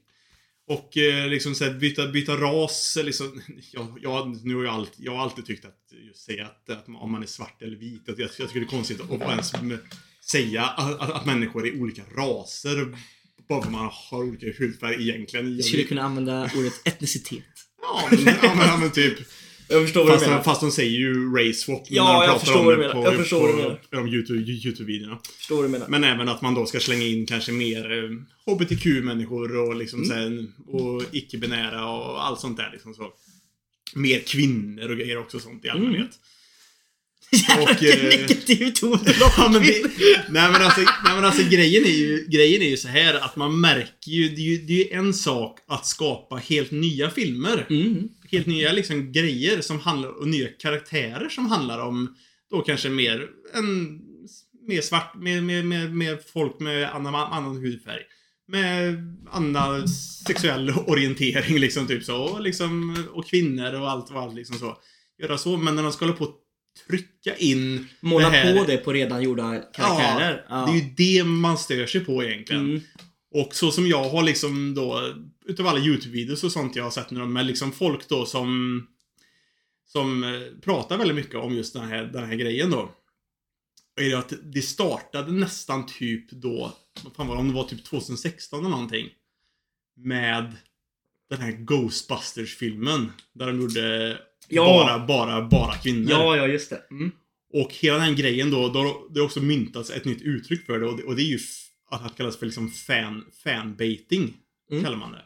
och 0.67 0.98
eh, 0.98 1.27
liksom 1.27 1.55
så 1.55 1.63
här, 1.63 1.74
byta, 1.74 2.07
byta 2.07 2.36
ras, 2.36 2.98
liksom. 3.03 3.41
Jag, 3.72 4.00
jag, 4.01 4.45
nu 4.45 4.55
har 4.55 4.63
jag, 4.63 4.74
alltid, 4.74 5.05
jag 5.05 5.12
har 5.12 5.24
alltid 5.24 5.45
tyckt 5.45 5.65
att 5.65 5.93
just 6.07 6.25
säga 6.25 6.45
att, 6.45 6.69
att 6.69 6.88
om 6.88 7.12
man 7.12 7.24
är 7.24 7.27
svart 7.27 7.62
eller 7.62 7.77
vit, 7.77 8.10
att 8.10 8.19
jag, 8.19 8.29
jag 8.39 8.48
tycker 8.48 8.60
det 8.60 8.65
är 8.65 8.77
konstigt 8.77 9.01
att 9.01 9.22
ens 9.22 9.53
säga 10.31 10.63
att, 10.63 11.00
att, 11.01 11.12
att 11.12 11.25
människor 11.25 11.67
är 11.67 11.81
olika 11.81 12.01
raser. 12.17 12.98
Bara 13.50 13.62
för 13.62 13.67
att 13.67 13.74
man 13.74 13.89
har 13.91 14.24
olika 14.24 14.45
hudfärg 14.60 15.10
egentligen. 15.10 15.55
Jag, 15.55 15.65
skulle 15.65 15.84
kunna 15.84 16.01
använda 16.01 16.51
ordet 16.55 16.88
etnicitet. 16.88 17.43
ja, 17.81 18.07
men, 18.12 18.19
ja, 18.25 18.55
men, 18.55 18.67
ja, 18.67 18.77
men 18.77 18.91
typ. 18.91 19.19
Jag 19.69 19.84
förstår 19.84 20.03
vad 20.03 20.13
Fast, 20.13 20.25
du 20.25 20.29
menar. 20.29 20.43
fast 20.43 20.62
de 20.62 20.72
säger 20.72 20.91
ju 21.00 21.36
race 21.36 21.53
swap 21.60 21.84
Ja, 21.89 22.03
när 22.03 22.13
de 22.13 22.25
jag 22.34 22.41
pratar 22.41 22.60
om 22.60 22.67
det 22.81 22.89
på, 22.89 23.03
Jag 23.03 23.15
förstår 23.15 23.48
på, 23.53 23.69
på 23.89 23.95
de 23.95 24.07
YouTube- 24.07 24.45
YouTube-videorna. 24.50 25.19
Förstår 25.38 25.63
du 25.63 25.69
menar. 25.69 25.88
Men 25.88 26.03
även 26.03 26.29
att 26.29 26.41
man 26.41 26.53
då 26.53 26.65
ska 26.65 26.79
slänga 26.79 27.05
in 27.05 27.25
kanske 27.25 27.51
mer 27.51 27.91
eh, 28.03 28.10
HBTQ-människor 28.53 29.57
och 29.57 29.75
liksom 29.75 30.03
Mm. 30.03 30.10
sen, 30.10 30.53
och 30.67 31.03
icke-binära 31.12 31.86
och 31.88 32.25
allt 32.25 32.39
sånt 32.39 32.57
där 32.57 32.69
liksom 32.74 32.93
så. 32.93 33.13
Mer 33.95 34.19
kvinnor 34.19 34.89
och 34.91 34.98
grejer 34.98 35.17
också 35.17 35.39
sånt 35.39 35.65
i 35.65 35.67
Mm. 35.67 35.81
allmänhet. 35.81 36.10
Jävlar 36.10 36.35
Och, 37.62 37.82
vilken 37.82 38.00
eh, 38.00 38.20
negativ 38.20 38.72
ton 38.72 39.00
Ja, 39.20 39.50
men 39.51 39.62
det, 39.63 39.82
nej 40.30 40.51
men 40.51 40.62
alltså, 40.62 40.82
nej, 40.82 41.15
men 41.15 41.25
alltså 41.25 41.44
grejen, 41.50 41.86
är 41.86 41.98
ju, 41.98 42.25
grejen 42.27 42.62
är 42.62 42.70
ju 42.70 42.77
så 42.77 42.88
här 42.88 43.13
att 43.13 43.36
man 43.36 43.60
märker 43.60 44.12
ju 44.12 44.30
det, 44.30 44.42
är 44.42 44.46
ju, 44.46 44.58
det 44.58 44.94
är 44.94 44.98
en 44.98 45.13
sak 45.13 45.60
att 45.68 45.86
skapa 45.86 46.36
helt 46.36 46.72
nya 46.72 47.10
filmer. 47.10 47.65
Mm. 47.70 48.10
Helt 48.32 48.48
nya 48.48 48.72
liksom 48.72 49.12
grejer 49.12 49.62
som 49.62 49.80
handlar, 49.80 50.10
och 50.10 50.27
nya 50.27 50.48
karaktärer 50.48 51.30
som 51.30 51.46
handlar 51.46 51.80
om 51.80 52.15
då 52.51 52.62
kanske 52.62 52.89
mer 52.89 53.27
en 53.54 54.01
mer 54.68 54.82
svart, 54.82 55.15
med, 55.15 55.44
med, 55.44 55.65
med, 55.65 55.96
med 55.96 56.18
folk 56.34 56.60
med 56.60 56.96
annan, 56.96 57.15
annan 57.15 57.58
hudfärg. 57.58 58.01
med 58.48 58.98
annan 59.32 59.88
sexuell 60.27 60.74
orientering 60.88 61.60
liksom 61.60 61.88
typ 61.88 62.04
så. 62.04 62.18
Och, 62.18 62.42
liksom, 62.42 62.98
och 63.12 63.27
kvinnor 63.27 63.74
och 63.74 63.89
allt 63.89 64.12
och 64.12 64.20
allt 64.20 64.36
liksom 64.36 64.58
så. 64.58 64.77
Göra 65.22 65.38
så. 65.38 65.58
Men 65.58 65.75
när 65.75 65.84
de 65.84 65.92
ska 65.92 66.06
hålla 66.06 66.18
på 66.18 66.34
trycka 66.88 67.36
in 67.36 67.88
Måla 68.00 68.29
det 68.29 68.38
här, 68.38 68.58
på 68.58 68.65
det 68.65 68.77
på 68.77 68.94
redan 68.94 69.24
gjorda 69.24 69.60
karaktärer. 69.74 70.46
Ja, 70.50 70.65
det 70.65 70.72
är 70.72 70.75
ju 70.75 70.94
det 70.98 71.24
man 71.24 71.58
stör 71.58 71.86
sig 71.86 72.05
på 72.05 72.24
egentligen. 72.24 72.65
Mm. 72.70 72.82
Och 73.32 73.55
så 73.55 73.72
som 73.72 73.88
jag 73.88 74.10
har 74.10 74.24
liksom 74.24 74.74
då, 74.75 75.13
utav 75.46 75.67
alla 75.67 75.79
YouTube-videos 75.79 76.44
och 76.44 76.51
sånt 76.51 76.75
jag 76.75 76.84
har 76.84 76.91
sett 76.91 77.12
nu, 77.12 77.25
med 77.25 77.46
liksom 77.46 77.72
folk 77.72 78.10
då 78.10 78.25
som 78.25 78.82
som 79.86 80.24
eh, 80.24 80.41
pratar 80.62 80.98
väldigt 80.98 81.15
mycket 81.15 81.36
om 81.36 81.55
just 81.55 81.74
den 81.74 81.88
här, 81.88 82.03
den 82.03 82.25
här 82.25 82.36
grejen 82.36 82.70
då. 82.70 82.91
Är 83.96 84.10
det 84.10 84.17
att 84.17 84.34
det 84.44 84.62
startade 84.62 85.32
nästan 85.32 85.86
typ 85.86 86.32
då, 86.32 86.77
vad 87.03 87.15
fan 87.15 87.27
var 87.27 87.36
det, 87.36 87.41
om 87.41 87.48
det 87.48 87.53
var 87.53 87.63
typ 87.63 87.84
2016 87.84 88.60
eller 88.60 88.70
någonting. 88.70 89.10
Med 89.96 90.55
den 91.29 91.41
här 91.41 91.51
Ghostbusters-filmen. 91.51 93.12
Där 93.34 93.48
de 93.48 93.62
gjorde 93.62 94.17
Ja. 94.50 94.64
bara, 94.66 95.08
bara, 95.08 95.48
bara 95.48 95.74
kvinnor. 95.74 96.12
Ja, 96.12 96.36
ja, 96.36 96.48
just 96.48 96.70
det. 96.70 96.82
Mm. 96.92 97.12
Och 97.54 97.74
hela 97.74 97.98
den 97.98 98.16
grejen 98.16 98.52
då, 98.52 98.68
då 98.70 98.80
har 98.80 99.14
det 99.14 99.20
har 99.20 99.25
också 99.25 99.42
myntats 99.42 99.90
ett 99.90 100.06
nytt 100.06 100.22
uttryck 100.22 100.66
för 100.66 100.80
det 100.80 100.88
och 100.88 100.98
det, 100.98 101.04
och 101.04 101.16
det 101.16 101.22
är 101.22 101.25
ju 101.25 101.40
att 101.92 102.04
det 102.04 102.18
kallas 102.18 102.38
för 102.38 102.46
liksom 102.46 102.72
fan, 102.72 103.25
fanbaiting. 103.44 104.34
Mm. 104.72 104.84
Kallar 104.84 104.98
man 104.98 105.12
det. 105.12 105.22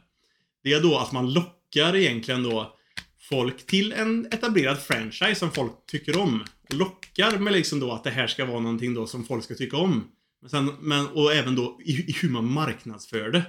Det 0.64 0.74
är 0.74 0.82
då 0.82 0.98
att 0.98 1.12
man 1.12 1.34
lockar 1.34 1.96
egentligen 1.96 2.44
då 2.44 2.76
folk 3.30 3.66
till 3.66 3.94
en 3.94 4.26
etablerad 4.26 4.80
franchise 4.80 5.36
som 5.36 5.52
folk 5.52 5.72
tycker 5.88 6.18
om. 6.20 6.44
Och 6.70 6.76
lockar 6.76 7.38
med 7.38 7.54
liksom 7.54 7.80
då 7.80 7.92
att 7.92 8.04
det 8.04 8.10
här 8.10 8.28
ska 8.28 8.46
vara 8.46 8.60
någonting 8.60 8.94
då 8.94 9.08
som 9.08 9.26
folk 9.26 9.44
ska 9.44 9.56
tycka 9.56 9.78
om. 9.78 10.12
Men 10.42 10.50
sen, 10.50 10.72
men, 10.80 11.08
och 11.08 11.34
även 11.34 11.56
då 11.56 11.80
i, 11.86 11.92
i 11.92 12.16
hur 12.22 12.30
man 12.30 12.52
marknadsför 12.52 13.32
det. 13.32 13.44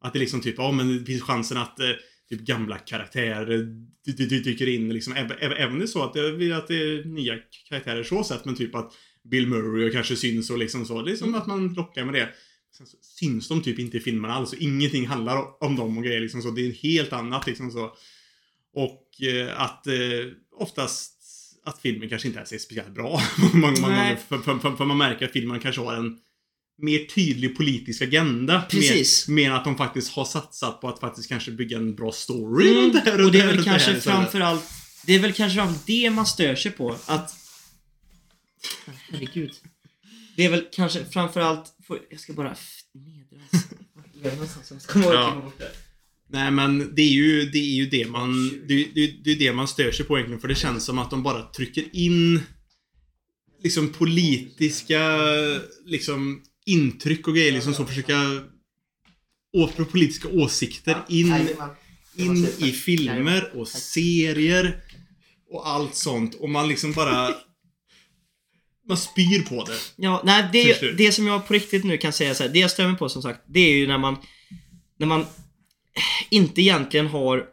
Att 0.00 0.12
det 0.12 0.18
liksom 0.18 0.40
typ, 0.40 0.54
ja 0.58 0.72
men 0.72 0.98
det 0.98 1.04
finns 1.04 1.22
chansen 1.22 1.56
att 1.56 1.80
eh, 1.80 1.90
typ 2.28 2.40
gamla 2.40 2.78
karaktärer 2.78 3.58
dy- 4.06 4.12
dy- 4.12 4.26
dy- 4.26 4.42
dyker 4.42 4.68
in 4.68 4.92
liksom. 4.92 5.12
Även, 5.12 5.78
det 5.78 5.84
är 5.84 5.86
så 5.86 6.02
att 6.02 6.08
att 6.08 6.68
det 6.68 6.74
är 6.74 7.04
nya 7.04 7.38
karaktärer 7.68 8.04
så 8.04 8.24
sett, 8.24 8.44
men 8.44 8.56
typ 8.56 8.74
att 8.74 8.92
Bill 9.30 9.46
Murray 9.46 9.92
kanske 9.92 10.16
syns 10.16 10.50
och 10.50 10.58
liksom 10.58 10.86
så. 10.86 11.02
Det 11.02 11.12
är 11.12 11.16
som 11.16 11.34
att 11.34 11.46
man 11.46 11.74
lockar 11.74 12.04
med 12.04 12.14
det. 12.14 12.28
Sen 12.76 12.86
så 12.86 12.96
syns 13.02 13.48
de 13.48 13.62
typ 13.62 13.78
inte 13.78 13.96
i 13.96 14.00
filmerna 14.00 14.34
alls 14.34 14.52
och 14.52 14.58
ingenting 14.58 15.06
handlar 15.06 15.64
om 15.64 15.76
dem 15.76 15.98
och 15.98 16.04
grejer 16.04 16.20
liksom 16.20 16.42
så. 16.42 16.50
Det 16.50 16.66
är 16.66 16.72
helt 16.72 17.12
annat 17.12 17.46
liksom 17.46 17.70
så. 17.70 17.96
Och 18.74 19.22
eh, 19.22 19.60
att 19.60 19.86
eh, 19.86 19.94
oftast 20.52 21.12
att 21.64 21.80
filmen 21.80 22.08
kanske 22.08 22.28
inte 22.28 22.38
ens 22.38 22.52
är 22.52 22.58
speciellt 22.58 22.94
bra. 22.94 23.20
många, 23.52 23.80
många 23.80 23.96
gånger. 23.96 24.16
För, 24.16 24.38
för, 24.38 24.58
för, 24.58 24.76
för 24.76 24.84
man 24.84 24.98
märker 24.98 25.26
att 25.26 25.32
filmen 25.32 25.60
kanske 25.60 25.80
har 25.80 25.94
en 25.94 26.18
mer 26.78 26.98
tydlig 27.14 27.56
politisk 27.56 28.02
agenda. 28.02 28.62
Precis. 28.70 29.28
Mer, 29.28 29.34
mer 29.44 29.50
att 29.56 29.64
de 29.64 29.76
faktiskt 29.76 30.12
har 30.12 30.24
satsat 30.24 30.80
på 30.80 30.88
att 30.88 31.00
faktiskt 31.00 31.28
kanske 31.28 31.50
bygga 31.50 31.76
en 31.76 31.94
bra 31.94 32.12
story. 32.12 32.78
Mm, 32.78 32.92
det 32.92 32.98
här- 33.00 33.24
och 33.24 33.32
det 33.32 33.40
är 33.40 33.46
väl 33.46 33.56
det 33.56 33.62
kanske 33.64 34.00
framförallt 34.00 34.64
Det 35.06 35.14
är 35.14 35.18
väl 35.18 35.32
kanske 35.32 35.56
framförallt 35.56 35.86
det 35.86 36.10
man 36.10 36.26
stör 36.26 36.54
sig 36.56 36.70
på. 36.72 36.96
Att... 37.06 37.34
Herregud. 39.10 39.52
Det 40.36 40.44
är 40.44 40.50
väl 40.50 40.64
kanske 40.72 41.04
framförallt... 41.04 41.72
Jag 42.10 42.20
ska 42.20 42.32
bara 42.32 42.56
nedra... 42.94 43.46
Vart 43.94 44.06
är 44.22 44.28
jag 44.28 44.32
någonstans? 44.32 44.70
Jag 44.70 44.82
ska 44.82 44.92
komma 44.92 45.04
ihåg 45.04 45.14
Ja. 45.14 45.40
bort 45.44 45.58
det. 45.58 45.70
Nej 46.30 46.50
men 46.50 46.94
det 46.94 47.02
är 47.02 47.12
ju 47.12 47.50
det, 47.50 47.58
är 47.58 47.74
ju 47.74 47.86
det 47.86 48.06
man 48.10 48.48
det, 48.68 48.74
är- 48.74 48.88
det, 48.94 49.00
är- 49.04 49.14
det 49.24 49.30
är 49.32 49.36
det 49.36 49.52
man 49.52 49.68
stör 49.68 49.92
sig 49.92 50.06
på 50.06 50.16
egentligen 50.16 50.40
för 50.40 50.48
det 50.48 50.54
känns 50.54 50.84
som 50.84 50.98
att 50.98 51.10
de 51.10 51.22
bara 51.22 51.42
trycker 51.42 51.96
in 51.96 52.40
liksom 53.62 53.88
politiska 53.92 55.18
liksom 55.84 56.42
intryck 56.66 57.28
och 57.28 57.34
grejer 57.34 57.52
liksom 57.52 57.74
så 57.74 57.86
försöka 57.86 58.14
åter 59.56 59.84
politiska 59.84 60.28
åsikter 60.28 60.96
in, 61.08 61.48
in 62.16 62.48
i 62.58 62.72
filmer 62.72 63.50
och 63.54 63.68
serier 63.68 64.80
och 65.50 65.68
allt 65.68 65.94
sånt 65.94 66.34
och 66.34 66.50
man 66.50 66.68
liksom 66.68 66.92
bara 66.92 67.34
man 68.88 68.96
spyr 68.96 69.42
på 69.42 69.64
det. 69.64 69.78
Ja, 69.96 70.22
nej, 70.24 70.48
det, 70.52 70.96
det 70.96 71.12
som 71.12 71.26
jag 71.26 71.46
på 71.46 71.54
riktigt 71.54 71.84
nu 71.84 71.98
kan 71.98 72.12
säga 72.12 72.34
så 72.34 72.42
här, 72.42 72.50
det 72.50 72.58
jag 72.58 72.70
stämmer 72.70 72.94
på 72.94 73.08
som 73.08 73.22
sagt, 73.22 73.40
det 73.46 73.60
är 73.60 73.76
ju 73.76 73.86
när 73.86 73.98
man 73.98 74.16
när 74.98 75.06
man 75.06 75.26
inte 76.30 76.62
egentligen 76.62 77.06
har 77.06 77.46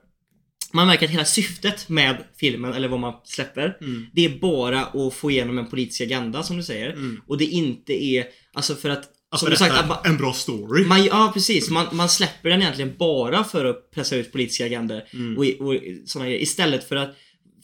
man 0.73 0.87
märker 0.87 1.05
att 1.05 1.11
hela 1.11 1.25
syftet 1.25 1.89
med 1.89 2.23
filmen, 2.37 2.73
eller 2.73 2.87
vad 2.87 2.99
man 2.99 3.13
släpper, 3.23 3.77
Mm. 3.81 4.05
det 4.13 4.25
är 4.25 4.39
bara 4.39 4.85
att 4.85 5.13
få 5.13 5.31
igenom 5.31 5.57
en 5.57 5.69
politisk 5.69 6.01
agenda 6.01 6.43
som 6.43 6.57
du 6.57 6.63
säger. 6.63 6.89
Mm. 6.91 7.21
Och 7.27 7.37
det 7.37 7.45
inte 7.45 7.93
är, 8.03 8.25
alltså 8.53 8.75
för 8.75 8.89
att, 8.89 9.09
Alltså 9.29 9.45
du 9.45 9.55
sagt, 9.55 9.71
att 9.71 9.77
berätta 9.87 9.87
man, 10.03 10.11
en 10.13 10.17
bra 10.17 10.33
story. 10.33 10.85
man, 10.85 11.05
ja 11.05 11.31
precis, 11.33 11.69
man, 11.69 11.85
man 11.91 12.09
släpper 12.09 12.49
den 12.49 12.61
egentligen 12.61 12.93
bara 12.99 13.43
för 13.43 13.65
att 13.65 13.91
pressa 13.91 14.15
ut 14.15 14.31
politiska 14.31 14.65
agendor 14.65 15.01
Mm. 15.13 15.37
och, 15.37 15.67
och 15.67 15.75
såna 16.05 16.25
grejer. 16.25 16.39
Istället 16.41 16.87
för 16.89 16.95
att, 16.95 17.15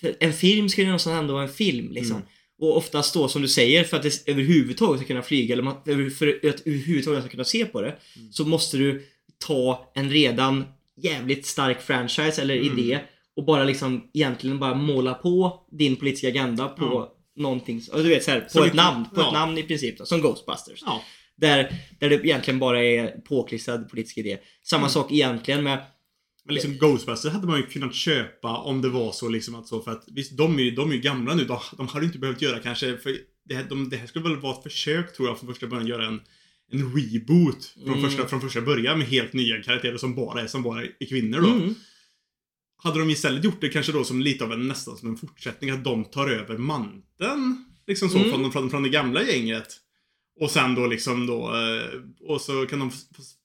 för 0.02 0.16
en 0.20 0.34
film 0.34 0.70
ska 0.70 0.82
ju 0.82 0.88
någonstans 0.88 1.20
ändå 1.20 1.34
vara 1.34 1.44
en 1.44 1.50
film 1.54 1.92
liksom. 1.92 2.16
Mm. 2.16 2.28
Och 2.62 2.78
oftast 2.78 3.14
då 3.14 3.28
som 3.28 3.42
du 3.42 3.48
säger, 3.48 3.84
för 3.84 3.98
att 3.98 4.04
det 4.04 4.24
överhuvudtaget 4.28 5.00
ska 5.00 5.08
kunna 5.08 5.22
flyga, 5.22 5.54
eller 5.54 5.64
man, 5.64 5.76
för 6.18 6.28
att 6.50 6.62
överhuvudtaget 6.68 7.22
ska 7.24 7.32
kunna 7.32 7.44
se 7.44 7.66
på 7.66 7.82
det, 7.82 7.96
Mm. 8.18 8.32
så 8.32 8.46
måste 8.46 8.78
du 8.78 9.04
ta 9.46 9.92
en 9.96 10.10
redan 10.10 10.64
jävligt 10.98 11.46
stark 11.46 11.82
franchise 11.82 12.42
eller 12.42 12.56
Mm. 12.58 12.80
idé 12.80 13.00
och 13.36 13.46
bara 13.46 13.64
liksom 13.64 14.10
egentligen 14.14 14.60
bara 14.60 14.76
måla 14.76 15.14
på 15.14 15.68
din 15.72 15.96
politiska 15.96 16.28
agenda 16.28 16.68
på. 16.68 17.08
Någonting. 17.40 17.82
Du 17.94 18.04
vet 18.10 18.24
så 18.24 18.32
här, 18.32 18.42
på 18.42 18.50
Som 18.50 18.64
ett 18.64 18.74
namn, 18.74 19.06
på 19.16 19.22
ja. 19.22 19.28
ett 19.28 19.34
namn 19.34 19.58
i 19.58 19.64
princip 19.64 19.98
då, 19.98 20.06
som 20.06 20.22
Ghostbusters. 20.22 20.84
Ja. 20.86 21.04
Där, 21.38 21.74
där 22.00 22.10
det 22.10 22.16
egentligen 22.16 22.60
bara 22.60 22.84
är 22.84 23.08
påklistrad 23.22 23.90
politisk 23.90 24.18
idé. 24.18 24.38
Samma 24.64 24.80
Mm. 24.82 24.90
sak 24.90 25.12
egentligen 25.12 25.64
med 25.64 25.80
Men 26.46 26.54
liksom 26.56 26.78
Ghostbusters 26.78 27.32
hade 27.34 27.48
man 27.48 27.58
ju 27.58 27.66
kunnat 27.66 27.96
köpa 27.96 28.58
om 28.58 28.82
det 28.82 28.90
var 28.90 29.12
så 29.12 29.30
liksom 29.30 29.56
att 29.56 29.68
så 29.68 29.82
för 29.82 29.92
att 29.92 30.04
visst, 30.08 30.38
de 30.38 30.60
är 30.60 30.64
ju, 30.64 30.72
de 30.72 30.90
är 30.92 30.96
ju 30.96 31.02
gamla 31.02 31.36
nu. 31.36 31.44
De, 31.46 31.60
de 31.78 31.88
hade 31.88 32.06
inte 32.06 32.20
behövt 32.20 32.42
göra 32.42 32.60
kanske, 32.60 32.98
för 32.98 33.16
det 33.46 33.56
här, 33.56 33.64
de, 33.70 33.90
det 33.90 33.98
här 33.98 34.08
skulle 34.08 34.30
väl 34.30 34.38
vara 34.40 34.58
ett 34.58 34.64
försök 34.64 35.16
tror 35.16 35.28
jag 35.28 35.40
från 35.40 35.50
första 35.50 35.68
början 35.68 35.88
göra 35.88 36.06
en, 36.08 36.22
en 36.72 36.96
reboot 36.96 37.66
från, 37.66 37.94
Mm. 37.94 38.02
första, 38.10 38.28
från 38.28 38.42
första 38.42 38.62
början 38.62 38.98
med 39.00 39.08
helt 39.08 39.34
nya 39.34 39.64
karaktärer 39.64 39.98
som 39.98 40.16
bara 40.16 40.42
är, 40.42 40.48
som 40.48 40.64
bara 40.64 40.84
är 40.84 41.06
kvinnor 41.10 41.42
då. 41.42 41.48
mm, 41.50 41.76
Hade 42.84 43.00
de 43.00 43.10
istället 43.10 43.44
gjort 43.44 43.62
det 43.62 43.70
kanske 43.70 43.92
då 43.92 44.04
som 44.04 44.22
lite 44.22 44.44
av 44.44 44.54
en, 44.54 44.68
nästan 44.68 44.98
som 44.98 45.10
en 45.10 45.18
fortsättning, 45.18 45.70
att 45.70 45.84
de 45.84 46.06
tar 46.06 46.28
över 46.30 46.58
manteln. 46.58 47.66
Liksom 47.88 48.10
så, 48.10 48.18
Mm. 48.18 48.30
från, 48.30 48.52
från, 48.52 48.70
från 48.70 48.84
det 48.84 48.90
gamla 48.90 49.24
gänget. 49.24 49.68
Och 50.40 50.52
sen 50.52 50.76
då 50.76 50.88
liksom 50.88 51.28
då, 51.28 51.48
eh, 51.56 52.30
och 52.30 52.42
så 52.42 52.66
kan 52.66 52.80
de 52.80 52.92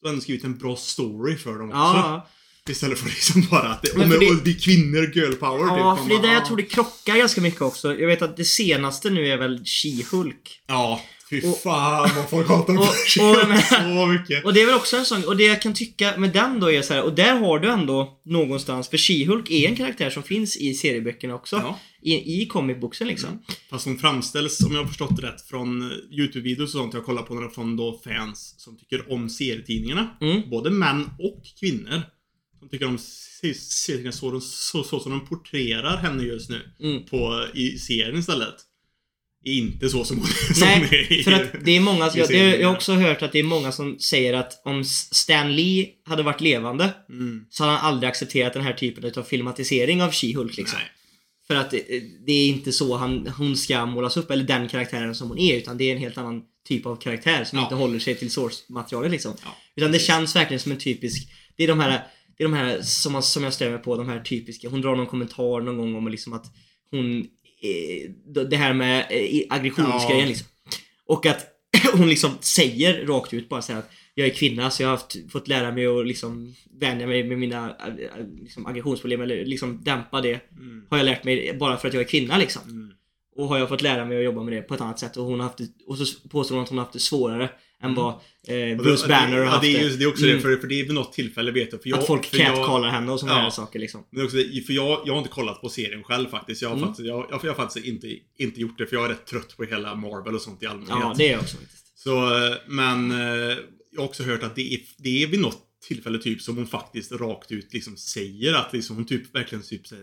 ändå 0.09 0.21
skrivit 0.21 0.45
en 0.45 0.59
bra 0.59 0.77
story 0.77 1.37
för 1.37 1.59
dem 1.59 1.69
också. 1.69 1.79
Ja, 1.79 2.29
Istället 2.69 2.99
för 2.99 3.09
liksom 3.09 3.43
bara 3.51 3.69
att 3.69 3.83
det, 3.83 3.91
och 3.93 3.99
med, 3.99 4.11
det- 4.21 4.29
och 4.31 4.37
det 4.45 4.51
är 4.51 4.59
kvinnor, 4.61 5.13
girl 5.15 5.33
power. 5.35 5.67
ja 5.79 5.97
typ. 5.97 6.03
för 6.03 6.09
det 6.11 6.17
är 6.19 6.23
där 6.29 6.33
jag 6.35 6.47
tror 6.47 6.57
det 6.57 6.63
krockar 6.63 7.17
ganska 7.17 7.41
mycket 7.41 7.63
också. 7.63 7.95
Jag 7.95 8.07
vet 8.07 8.23
att 8.23 8.37
det 8.37 8.45
senaste 8.45 9.11
nu 9.11 9.27
är 9.29 9.37
väl 9.37 9.59
She-Hulk. 9.65 10.35
Ja, 10.67 11.01
fy 11.41 11.49
Och- 11.49 11.59
fan 11.59 12.11
vad 12.17 12.31
folk 12.31 12.49
hatar 12.49 12.75
och- 12.75 12.81
och, 12.81 12.95
så 13.97 14.07
mycket. 14.07 14.45
Och 14.45 14.55
det 14.55 14.61
är 14.63 14.67
väl 14.67 14.75
också 14.75 14.97
en 14.97 15.05
sån, 15.05 15.25
och 15.25 15.37
det 15.37 15.45
jag 15.45 15.63
kan 15.63 15.75
tycka 15.75 16.17
med 16.17 16.33
den 16.33 16.61
då 16.61 16.71
är 16.73 16.83
så 16.83 16.95
här, 16.95 17.03
och 17.03 17.15
där 17.15 17.39
har 17.39 17.59
du 17.59 17.69
ändå 17.71 18.21
någonstans, 18.25 18.89
för 18.89 18.97
She-Hulk 18.97 19.51
är 19.51 19.69
en 19.69 19.77
karaktär 19.77 20.11
som 20.11 20.23
finns 20.23 20.57
i 20.57 20.75
serieböckerna 20.75 21.35
också. 21.35 21.57
Ja. 21.57 21.79
I, 22.03 22.43
i 22.43 22.47
comic 22.47 22.81
booksen 22.81 23.09
liksom. 23.09 23.29
Mm. 23.29 23.41
Fast 23.71 23.85
hon 23.85 23.99
framställs, 23.99 24.61
om 24.65 24.73
jag 24.75 24.81
har 24.81 24.89
förstått 24.89 25.17
det 25.21 25.27
rätt, 25.27 25.41
från 25.43 25.83
eh, 25.83 25.89
YouTube-videos 26.19 26.63
och 26.63 26.69
sånt 26.71 26.95
jag 26.95 27.05
kollar 27.05 27.23
på, 27.23 27.35
några 27.35 27.51
från 27.51 27.77
då 27.77 28.01
fans 28.05 28.55
som 28.59 28.77
tycker 28.79 29.13
om 29.13 29.31
serietidningarna. 29.31 30.17
Mm. 30.21 30.51
Både 30.51 30.71
män 30.71 31.11
och 31.19 31.43
kvinnor. 31.61 32.03
Som 32.59 32.69
tycker 32.69 32.87
om 32.87 32.99
se- 32.99 33.55
serietidningarna 33.55 34.13
så, 34.13 34.31
de- 34.31 34.41
så, 34.41 34.83
så 34.85 35.01
som 35.01 35.11
de 35.13 35.27
porträtterar 35.27 35.97
henne 35.97 36.23
just 36.23 36.51
nu. 36.51 36.61
Mm. 36.81 37.05
På, 37.05 37.47
I 37.55 37.79
serien 37.79 38.19
istället. 38.19 38.55
Inte 39.45 39.89
så 39.89 40.05
som 40.05 40.17
hon 40.17 40.27
som 40.55 40.69
Nej, 40.69 41.07
i- 41.11 41.23
för 41.23 41.33
att 41.33 41.65
det 41.65 41.71
är 41.77 41.81
många, 41.81 42.11
jag, 42.15 42.29
det, 42.29 42.57
jag 42.57 42.69
har 42.69 42.75
också 42.77 42.93
hört 42.93 43.23
att 43.23 43.33
det 43.33 43.39
är 43.39 43.43
många 43.43 43.73
som 43.73 43.99
säger 43.99 44.35
att 44.35 44.63
om 44.65 44.85
Stan 44.85 45.57
Lee 45.57 45.87
hade 46.07 46.23
varit 46.23 46.41
levande 46.41 46.91
Mm. 47.11 47.45
så 47.51 47.65
hade 47.65 47.77
han 47.77 47.93
aldrig 47.93 48.09
accepterat 48.11 48.53
den 48.53 48.63
här 48.63 48.73
typen 48.73 49.13
av 49.17 49.23
filmatisering 49.23 50.03
av 50.03 50.11
She-Hulk 50.11 50.57
liksom. 50.57 50.79
Nej. 50.79 50.89
För 51.47 51.55
att 51.55 51.71
det, 51.71 51.83
det 52.27 52.33
är 52.33 52.49
inte 52.49 52.73
så 52.73 52.97
han, 52.97 53.27
hon 53.39 53.57
ska 53.57 53.87
målas 53.87 54.17
upp, 54.17 54.31
eller 54.31 54.45
den 54.45 54.69
karaktären 54.69 55.15
som 55.15 55.29
hon 55.29 55.39
är, 55.39 55.55
utan 55.57 55.79
det 55.79 55.85
är 55.85 55.93
en 55.93 55.99
helt 55.99 56.19
annan 56.19 56.43
typ 56.69 56.87
av 56.87 56.97
karaktär 56.97 57.45
som 57.45 57.59
Ja. 57.59 57.63
inte 57.65 57.75
håller 57.75 57.99
sig 57.99 58.15
till 58.15 58.31
source-materialet 58.31 59.11
liksom. 59.11 59.33
Ja, 59.45 59.57
utan 59.77 59.93
det 59.93 59.99
känns 59.99 60.37
verkligen 60.37 60.61
som 60.61 60.73
en 60.73 60.79
typisk, 60.79 61.29
det 61.57 61.65
är 61.65 61.69
de 61.69 61.81
här, 61.81 61.91
det 62.39 62.45
är 62.45 62.49
de 62.49 62.55
här 62.55 62.83
som, 62.83 63.23
som 63.23 63.45
jag 63.45 63.53
stämmer 63.53 63.79
på, 63.79 63.97
de 63.97 64.09
här 64.09 64.21
typiska, 64.21 64.69
hon 64.69 64.81
drar 64.81 64.97
någon 64.97 65.07
kommentar 65.07 65.61
någon 65.61 65.77
gång 65.79 65.95
om 65.95 66.09
liksom 66.09 66.33
att 66.33 66.45
hon, 66.91 67.19
eh, 67.21 67.25
det 68.51 68.57
här 68.57 68.73
med 68.75 69.07
eh, 69.11 69.41
aggressionsgrejen 69.51 70.21
Ja. 70.23 70.29
liksom. 70.29 70.47
Och 71.07 71.27
att 71.27 71.47
hon 71.93 72.09
liksom 72.09 72.31
säger 72.41 73.07
rakt 73.07 73.35
ut 73.35 73.49
bara 73.49 73.63
här 73.69 73.79
att 73.79 73.91
jag 74.15 74.27
är 74.27 74.31
kvinna 74.35 74.71
så 74.71 74.83
jag 74.83 74.89
har 74.89 74.97
haft, 74.97 75.17
fått 75.33 75.49
lära 75.49 75.73
mig 75.73 75.87
att 75.87 76.07
liksom 76.07 76.55
vänja 76.81 77.07
mig 77.07 77.25
med 77.25 77.39
mina 77.39 77.69
eh, 77.69 78.27
liksom, 78.43 78.67
aggressionsproblem 78.67 79.21
eller 79.21 79.45
liksom 79.45 79.81
dämpa 79.85 80.21
det 80.21 80.41
Mm. 80.59 80.87
har 80.91 80.97
jag 80.99 81.05
lärt 81.05 81.25
mig 81.25 81.57
bara 81.61 81.77
för 81.77 81.89
att 81.89 81.95
jag 81.95 82.01
är 82.03 82.09
kvinna 82.09 82.39
liksom. 82.39 82.63
Mm. 82.71 82.93
Och 83.37 83.49
har 83.49 83.59
jag 83.59 83.69
fått 83.69 83.83
lära 83.83 84.05
mig 84.05 84.19
att 84.19 84.25
jobba 84.25 84.43
med 84.43 84.53
det 84.53 84.63
på 84.63 84.75
ett 84.75 84.81
annat 84.81 84.99
sätt 84.99 85.17
och 85.17 85.25
hon 85.25 85.41
har 85.41 85.47
haft 85.47 85.59
det, 85.59 85.69
och 85.87 85.99
så 85.99 86.29
påstår 86.29 86.55
hon 86.55 86.63
att 86.63 86.69
hon 86.69 86.79
har 86.79 86.85
haft 86.85 86.93
det 86.93 86.99
svårare 87.01 87.51
än 87.83 87.95
vad 87.95 88.09
eh, 88.49 88.77
Bruce 88.79 89.09
Banner 89.09 89.37
har 89.37 89.45
ja, 89.45 89.51
haft 89.51 89.63
det. 89.63 89.73
det. 89.73 89.79
Är 89.79 89.83
just, 89.85 89.99
det 89.99 90.05
är 90.05 90.09
också 90.09 90.25
Mm. 90.25 90.37
det, 90.37 90.43
för, 90.43 90.57
för 90.57 90.67
det 90.69 90.81
är 90.81 90.85
vid 90.85 90.95
något 90.95 91.13
tillfälle 91.13 91.51
vet 91.51 91.73
jag. 91.73 91.83
För 91.83 91.89
jag 91.91 91.99
att 91.99 92.07
folk 92.07 92.31
catcallar 92.31 92.89
henne 92.89 93.13
och 93.13 93.21
sådana 93.21 93.39
Ja. 93.39 93.43
här 93.43 93.51
saker 93.51 93.79
liksom. 93.79 94.07
Men 94.11 94.25
också, 94.25 94.37
det- 94.37 94.67
för 94.67 94.73
jag, 94.73 95.03
jag 95.07 95.13
har 95.13 95.19
inte 95.19 95.31
kollat 95.31 95.61
på 95.61 95.69
serien 95.69 96.03
själv 96.03 96.29
faktiskt. 96.29 96.63
Jag 96.63 96.69
har, 96.69 96.77
Mm. 96.77 96.89
faktiskt, 96.89 97.07
jag, 97.09 97.27
jag, 97.31 97.41
jag 97.45 97.49
har 97.51 97.55
faktiskt 97.55 97.87
inte, 97.87 98.17
inte 98.39 98.61
gjort 98.61 98.79
det 98.79 98.87
för 98.87 98.97
jag 98.97 99.05
är 99.05 99.09
rätt 99.09 99.27
trött 99.27 99.57
på 99.57 99.65
hela 99.65 99.95
Marvel 99.95 100.35
och 100.35 100.41
sånt 100.41 100.63
i 100.63 100.67
allmänhet. 100.67 100.97
Ja, 101.01 101.15
det 101.19 101.29
är 101.29 101.33
jag 101.33 101.41
också 101.41 101.57
faktiskt. 101.57 101.99
Så, 101.99 102.47
eh, 102.47 102.55
men 102.69 103.11
eh, 103.11 103.57
jag 103.93 104.01
har 104.01 104.05
också 104.05 104.23
hört 104.23 104.43
att 104.43 104.55
det 104.57 104.75
är, 104.75 104.81
det 104.99 105.23
är 105.23 105.27
vid 105.27 105.41
något 105.41 105.61
tillfälle 105.89 106.19
typ 106.19 106.43
som 106.43 106.57
hon 106.57 106.67
faktiskt 106.67 107.13
rakt 107.13 107.53
ut 107.53 107.73
liksom 107.73 107.97
säger 107.97 108.55
att 108.55 108.73
liksom 108.73 108.97
hon 108.97 109.07
typ 109.07 109.35
verkligen 109.35 109.63
typ 109.65 109.91
här, 109.91 110.01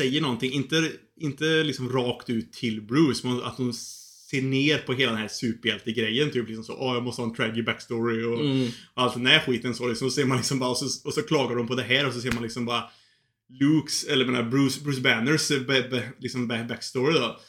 säger 0.00 0.20
någonting. 0.20 0.52
Inte, 0.52 0.92
inte 1.20 1.44
liksom 1.44 1.88
rakt 1.92 2.30
ut 2.30 2.52
till 2.52 2.82
Bruce, 2.82 3.20
men 3.26 3.42
att 3.42 3.56
hon 3.56 3.74
ser 4.30 4.42
ner 4.42 4.78
på 4.78 4.92
hela 4.92 5.12
den 5.12 5.20
här 5.20 5.28
superhjältegrejen. 5.28 6.30
Typ 6.30 6.48
liksom 6.48 6.64
så, 6.64 6.74
åh 6.78 6.94
jag 6.94 7.02
måste 7.04 7.22
ha 7.22 7.28
en 7.28 7.34
tragic 7.34 7.64
backstory 7.66 8.24
och 8.24 8.40
Mm. 8.40 8.68
allt 8.94 9.14
den 9.14 9.26
här 9.26 9.38
skiten 9.40 9.74
så 9.74 9.88
liksom. 9.88 10.10
Så 10.10 10.14
ser 10.14 10.24
man 10.24 10.36
liksom 10.36 10.58
bara, 10.58 10.70
och 10.70 10.76
så, 10.76 11.08
och 11.08 11.14
så 11.14 11.22
klagar 11.22 11.56
de 11.56 11.66
på 11.66 11.74
det 11.74 11.82
här 11.82 12.06
och 12.06 12.12
så 12.14 12.20
ser 12.20 12.32
man 12.32 12.42
liksom 12.42 12.64
bara 12.66 12.84
Lukes, 13.60 14.04
eller 14.04 14.24
menar 14.26 14.42
Bruce, 14.42 14.80
Bruce 14.84 15.00
Banners 15.00 15.50
eh, 15.50 15.60
be, 15.60 15.88
be, 15.90 16.12
liksom 16.18 16.48
back- 16.48 16.68
backstory 16.68 17.12
då. 17.14 17.40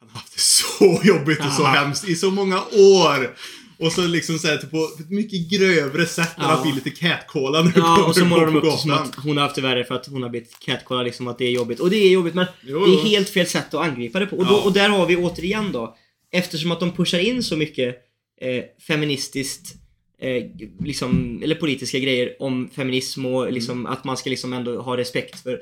Han 0.00 0.08
har 0.08 0.18
haft 0.18 0.34
det 0.34 0.40
så 0.40 1.00
jobbigt 1.04 1.38
och 1.40 1.52
så 1.52 1.62
Ja. 1.62 1.66
hemskt 1.68 2.08
i 2.08 2.14
så 2.16 2.30
många 2.30 2.60
år. 2.72 3.36
Och 3.78 3.92
så 3.92 4.06
liksom 4.06 4.38
såhär 4.38 4.56
typ 4.56 4.70
på 4.70 4.88
ett 5.00 5.10
mycket 5.10 5.50
grövre 5.50 6.06
sätt 6.06 6.30
när 6.38 6.44
Ja. 6.44 6.50
han 6.50 6.62
blir 6.62 6.74
lite 6.74 6.90
catcallad 6.90 7.72
Ja, 7.76 8.04
och 8.04 8.14
så 8.16 8.24
målar 8.24 8.46
de 8.46 8.56
upp 8.56 8.64
det 8.64 8.78
som 8.78 8.90
att 8.90 9.14
hon 9.14 9.36
har 9.36 9.44
haft 9.44 9.54
det 9.56 9.60
värre 9.62 9.84
för 9.84 9.94
att 9.94 10.06
hon 10.06 10.22
har 10.22 10.30
blivit 10.30 10.58
catcallad 10.60 11.04
liksom 11.04 11.28
att 11.28 11.38
det 11.38 11.44
är 11.44 11.50
jobbigt. 11.50 11.80
Och 11.80 11.90
det 11.90 11.96
är 11.96 12.10
jobbigt 12.10 12.34
men 12.34 12.46
Jo, 12.66 12.86
det 12.86 12.92
är 12.92 13.04
helt 13.04 13.28
fel 13.28 13.46
sätt 13.46 13.74
att 13.74 13.86
angripa 13.86 14.20
det 14.20 14.26
på. 14.26 14.36
Och, 14.36 14.46
då, 14.46 14.52
Ja. 14.54 14.62
och 14.64 14.72
där 14.72 14.88
har 14.88 15.06
vi 15.06 15.16
återigen 15.16 15.72
då, 15.72 15.96
eftersom 16.32 16.72
att 16.72 16.80
de 16.80 16.92
pushar 16.92 17.18
in 17.18 17.42
så 17.42 17.56
mycket 17.56 17.96
eh, 18.40 18.64
feministiskt 18.86 19.74
eh, 20.20 20.42
liksom, 20.84 21.40
eller 21.44 21.54
politiska 21.54 21.98
grejer 21.98 22.36
om 22.42 22.68
feminism 22.76 23.26
och 23.26 23.42
Mm. 23.42 23.54
liksom 23.54 23.86
att 23.86 24.04
man 24.04 24.16
ska 24.16 24.30
liksom 24.30 24.52
ändå 24.52 24.80
ha 24.82 24.96
respekt 24.96 25.40
för 25.42 25.60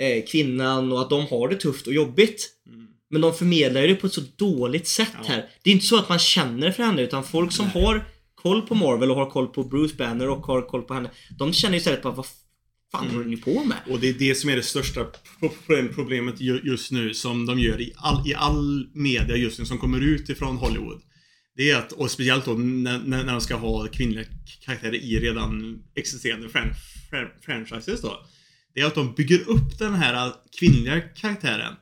eh, 0.00 0.24
kvinnan 0.24 0.92
och 0.92 1.00
att 1.00 1.10
de 1.10 1.26
har 1.26 1.48
det 1.48 1.56
tufft 1.56 1.86
och 1.86 1.92
jobbigt. 1.94 2.48
Mm. 2.66 2.86
Men 3.10 3.20
de 3.20 3.34
förmedlar 3.34 3.82
det 3.82 3.94
på 3.94 4.06
ett 4.06 4.12
så 4.12 4.22
dåligt 4.36 4.86
sätt 4.88 5.08
Ja. 5.22 5.28
här. 5.28 5.48
Det 5.62 5.70
är 5.70 5.74
inte 5.74 5.86
så 5.86 5.98
att 5.98 6.08
man 6.08 6.18
känner 6.18 6.70
för 6.72 6.82
henne 6.82 7.02
utan 7.02 7.24
folk 7.24 7.52
som 7.52 7.70
Nej. 7.74 7.82
har 7.84 8.04
koll 8.34 8.62
på 8.62 8.74
Marvel 8.74 9.10
och 9.10 9.16
har 9.16 9.30
koll 9.30 9.46
på 9.46 9.64
Bruce 9.64 9.94
Banner 9.96 10.28
och 10.28 10.46
har 10.46 10.62
koll 10.62 10.82
på 10.82 10.94
henne. 10.94 11.10
De 11.38 11.52
känner 11.52 11.74
ju 11.74 11.78
istället 11.78 12.02
bara 12.02 12.12
vad 12.14 12.26
fan 12.92 13.04
Mm. 13.04 13.16
håller 13.16 13.28
ni 13.28 13.36
på 13.36 13.64
med? 13.64 13.76
Och 13.90 14.00
det 14.00 14.08
är 14.08 14.12
det 14.12 14.34
som 14.34 14.50
är 14.50 14.56
det 14.56 14.62
största 14.62 15.04
pro- 15.40 15.88
problemet 15.94 16.40
ju- 16.40 16.60
just 16.64 16.90
nu 16.92 17.14
som 17.14 17.46
de 17.46 17.58
gör 17.58 17.80
i 17.80 17.92
all, 17.96 18.28
i 18.28 18.34
all 18.34 18.86
media 18.94 19.36
just 19.36 19.58
nu 19.58 19.64
som 19.64 19.78
kommer 19.78 20.00
ut 20.00 20.28
ifrån 20.28 20.56
Hollywood. 20.56 21.00
Det 21.56 21.70
är 21.70 21.76
att, 21.76 21.92
och 21.92 22.10
speciellt 22.10 22.44
då 22.44 22.52
när, 22.52 22.98
när 22.98 23.24
när 23.24 23.32
de 23.32 23.40
ska 23.40 23.54
ha 23.56 23.86
kvinnliga 23.86 24.24
karaktärer 24.64 24.94
i 24.94 25.18
redan 25.20 25.78
existerande 25.96 26.48
fran, 26.48 26.68
fran, 27.10 27.28
franchises 27.42 28.00
då. 28.02 28.26
Det 28.74 28.80
är 28.80 28.86
att 28.86 28.94
de 28.94 29.14
bygger 29.14 29.48
upp 29.48 29.78
den 29.78 29.94
här 29.94 30.32
kvinnliga 30.60 31.00
karaktären. 31.00 31.74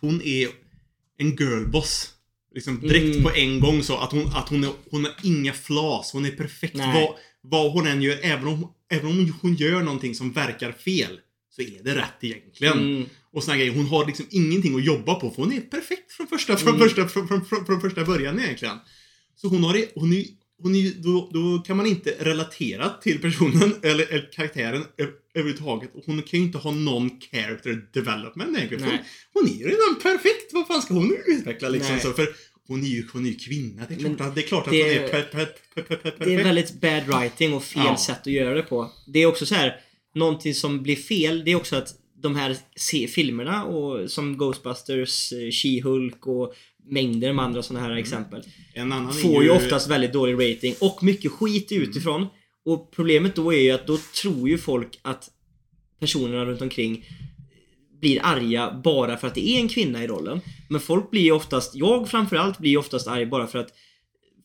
Hon 0.00 0.22
är 0.22 0.48
en 1.18 1.36
girlboss. 1.36 2.14
Liksom 2.54 2.80
direkt 2.80 3.04
Mm. 3.16 3.22
på 3.22 3.30
en 3.32 3.60
gång 3.60 3.82
så 3.82 3.96
att 3.96 4.12
hon, 4.12 4.26
att 4.26 4.48
hon, 4.48 4.64
är, 4.64 4.70
hon 4.90 5.04
har 5.04 5.14
inga 5.22 5.52
flas. 5.52 6.12
Hon 6.12 6.24
är 6.26 6.30
perfekt 6.30 6.76
vad, 6.76 7.14
vad 7.40 7.72
hon 7.72 7.86
än 7.86 8.02
gör. 8.02 8.18
Även 8.22 8.46
om, 8.46 8.72
även 8.90 9.06
om 9.06 9.34
hon 9.42 9.54
gör 9.54 9.82
någonting 9.82 10.14
som 10.14 10.32
verkar 10.32 10.72
fel. 10.72 11.20
Så 11.50 11.62
är 11.62 11.82
det 11.84 11.94
rätt 11.94 12.24
egentligen. 12.24 12.78
Mm. 12.78 13.04
Och 13.32 13.44
såna 13.44 13.56
grejer. 13.56 13.72
Hon 13.72 13.86
har 13.86 14.06
liksom 14.06 14.26
ingenting 14.30 14.76
att 14.76 14.84
jobba 14.84 15.14
på 15.14 15.30
för 15.30 15.42
hon 15.42 15.52
är 15.52 15.60
perfekt 15.60 16.12
från 16.12 16.26
första, 16.26 16.56
från 16.56 16.74
Mm. 16.74 16.80
första, 16.88 17.08
från, 17.08 17.28
från, 17.28 17.66
från, 17.66 17.80
första 17.80 18.04
början 18.04 18.38
egentligen. 18.40 18.76
Så 19.36 19.48
hon 19.48 19.64
har 19.64 19.84
hon 19.94 20.12
är, 20.12 20.24
hon 20.62 20.74
är, 20.74 20.92
då, 21.02 21.30
då 21.32 21.58
kan 21.66 21.76
man 21.76 21.86
inte 21.86 22.14
relatera 22.20 22.88
till 22.88 23.18
personen 23.20 23.74
eller, 23.82 24.06
eller 24.12 24.32
karaktären 24.32 24.84
överhuvudtaget. 25.34 25.90
Hon 26.06 26.22
kan 26.22 26.40
ju 26.40 26.46
inte 26.46 26.58
ha 26.58 26.70
någon 26.70 27.10
character 27.20 27.86
development 27.92 28.56
egentligen. 28.56 28.84
Nej. 28.88 29.04
hon 29.32 29.44
är 29.48 29.52
ju 29.58 29.64
redan 29.64 30.00
perfekt. 30.02 30.52
Vad 30.52 30.66
fan 30.66 30.82
ska 30.82 30.94
hon 30.94 31.16
utveckla 31.26 31.68
liksom? 31.68 31.92
Nej. 31.94 32.02
Så, 32.04 32.12
för 32.12 32.28
hon 32.68 32.82
är 32.84 32.88
ju, 32.88 33.04
hon 33.12 33.26
är 33.26 33.30
ju 33.30 33.36
kvinna. 33.36 33.82
Det 33.88 33.94
är 33.94 33.98
klart, 33.98 34.20
att, 34.20 34.34
det 34.34 34.40
är 34.42 34.46
klart 34.46 34.66
att 34.66 34.72
det- 34.72 34.82
hon 34.82 35.04
är 35.04 35.08
per, 35.08 35.22
per, 35.22 35.46
per, 35.74 35.82
per, 35.82 35.96
per, 35.96 36.12
Det 36.18 36.24
är 36.24 36.26
perfekt. 36.26 36.46
väldigt 36.46 36.80
bad 36.80 37.02
writing 37.20 37.54
och 37.54 37.64
fel 37.64 37.82
Ja. 37.86 37.96
sätt 37.96 38.20
att 38.20 38.26
göra 38.26 38.54
det 38.54 38.62
på. 38.62 38.90
Det 39.06 39.18
är 39.18 39.26
också 39.26 39.46
så 39.46 39.54
här, 39.54 39.76
någonting 40.14 40.54
som 40.54 40.82
blir 40.82 40.96
fel, 40.96 41.44
det 41.44 41.50
är 41.50 41.56
också 41.56 41.76
att 41.76 41.88
de 42.22 42.36
här 42.36 42.56
filmerna 43.06 43.64
och, 43.64 44.10
som 44.10 44.36
Ghostbusters, 44.38 45.32
eh, 45.32 45.36
She-Hulk 45.36 46.20
och 46.20 46.54
mängder 46.84 47.32
med 47.32 47.44
andra 47.44 47.62
sådana 47.62 47.86
här 47.86 47.96
exempel. 47.96 48.42
Annan 48.76 49.08
är 49.08 49.12
Får 49.12 49.42
ju 49.42 49.50
oftast 49.50 49.90
väldigt 49.90 50.12
dålig 50.12 50.34
rating 50.54 50.74
och 50.80 51.02
mycket 51.02 51.32
skit 51.32 51.72
utifrån. 51.72 52.26
Och 52.64 52.90
problemet 52.92 53.36
då 53.36 53.52
är 53.54 53.58
ju 53.60 53.70
att 53.70 53.86
då 53.86 53.98
tror 54.22 54.48
ju 54.48 54.58
folk 54.58 54.98
att 55.02 55.28
personerna 56.00 56.44
runt 56.44 56.62
omkring 56.62 57.04
blir 58.00 58.20
arga 58.22 58.80
bara 58.84 59.16
för 59.16 59.26
att 59.28 59.34
det 59.34 59.48
är 59.48 59.60
en 59.60 59.68
kvinna 59.68 60.04
i 60.04 60.06
rollen. 60.06 60.40
Men 60.68 60.80
folk 60.80 61.10
blir 61.10 61.22
ju 61.22 61.32
oftast, 61.32 61.74
jag 61.74 62.08
framförallt 62.08 62.58
blir 62.58 62.70
ju 62.70 62.76
oftast 62.76 63.08
arg 63.08 63.26
bara 63.26 63.46
för 63.46 63.58
att 63.58 63.68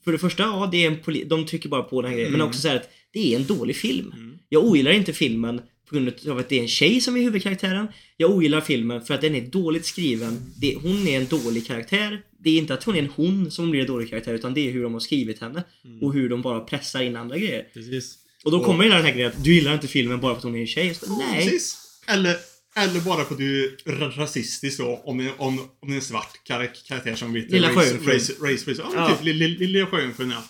för 0.03 0.11
det 0.11 0.17
första, 0.17 0.43
ja, 0.43 0.69
det 0.71 0.85
är 0.85 0.87
en 0.91 0.97
poli- 0.99 1.25
de 1.27 1.45
trycker 1.45 1.69
bara 1.69 1.83
på 1.83 2.01
den 2.01 2.09
här 2.11 2.17
grejen. 2.17 2.31
Men 2.31 2.41
Mm. 2.41 2.47
också 2.49 2.61
så 2.61 2.67
här 2.67 2.75
att 2.75 2.89
det 3.13 3.33
är 3.33 3.39
en 3.39 3.45
dålig 3.45 3.75
film. 3.75 4.11
Mm. 4.15 4.37
Jag 4.49 4.63
ogillar 4.63 4.91
inte 4.91 5.13
filmen 5.13 5.61
på 5.89 5.95
grund 5.95 6.11
av 6.29 6.37
att 6.37 6.49
det 6.49 6.55
är 6.57 6.61
en 6.61 6.67
tjej 6.67 7.01
som 7.01 7.17
är 7.17 7.21
huvudkaraktären. 7.21 7.87
Jag 8.17 8.31
ogillar 8.31 8.61
filmen 8.61 9.01
för 9.01 9.13
att 9.13 9.21
den 9.21 9.35
är 9.35 9.41
dåligt 9.41 9.85
skriven. 9.85 10.53
Det, 10.61 10.75
hon 10.81 11.07
är 11.07 11.17
en 11.17 11.25
dålig 11.27 11.67
karaktär. 11.67 12.21
Det 12.39 12.49
är 12.49 12.57
inte 12.57 12.73
att 12.73 12.83
hon 12.83 12.95
är 12.95 12.99
en 12.99 13.09
hon 13.15 13.51
som 13.51 13.71
blir 13.71 13.81
en 13.81 13.87
dålig 13.87 14.09
karaktär 14.09 14.33
utan 14.33 14.53
det 14.53 14.67
är 14.67 14.71
hur 14.71 14.83
de 14.83 14.93
har 14.93 14.99
skrivit 14.99 15.41
henne. 15.41 15.63
Och 16.01 16.13
hur 16.13 16.29
de 16.29 16.41
bara 16.41 16.59
pressar 16.59 17.01
in 17.01 17.15
andra 17.15 17.37
grejer. 17.37 17.65
Precis. 17.73 18.17
Och 18.43 18.51
då 18.51 18.57
Och- 18.57 18.65
kommer 18.65 18.83
hela 18.83 18.95
den 18.95 19.05
här 19.05 19.13
grejen 19.13 19.31
att 19.31 19.43
du 19.43 19.53
gillar 19.55 19.73
inte 19.73 19.87
filmen 19.87 20.19
bara 20.21 20.33
för 20.33 20.37
att 20.37 20.43
hon 20.43 20.55
är 20.55 20.59
en 20.61 20.67
tjej. 20.67 20.93
Så, 20.95 21.17
nej. 21.17 21.43
Precis. 21.45 21.77
Eller, 22.07 22.35
eller 22.77 22.99
bara 23.01 23.25
för 23.25 23.33
att 23.33 23.37
du 23.39 23.65
är 23.65 23.91
ra- 23.91 24.17
rasistisk 24.17 24.77
då, 24.79 25.01
om, 25.05 25.17
det- 25.17 25.33
om, 25.37 25.59
om 25.59 25.87
det 25.89 25.93
är 25.93 25.95
en 25.95 26.01
svart 26.01 26.31
kar- 26.43 26.87
karaktär 26.87 27.15
som 27.15 27.33
vet 27.33 27.51
Lilla 27.51 27.69
Sjöjungfrun. 27.73 28.13
race, 28.13 28.33
race, 28.41 28.71
race, 28.71 28.81
ja, 28.95 29.09
typ 29.09 29.35
Lilla 29.59 29.85
Sjöjungfrun, 29.85 30.29
ja. 30.31 30.43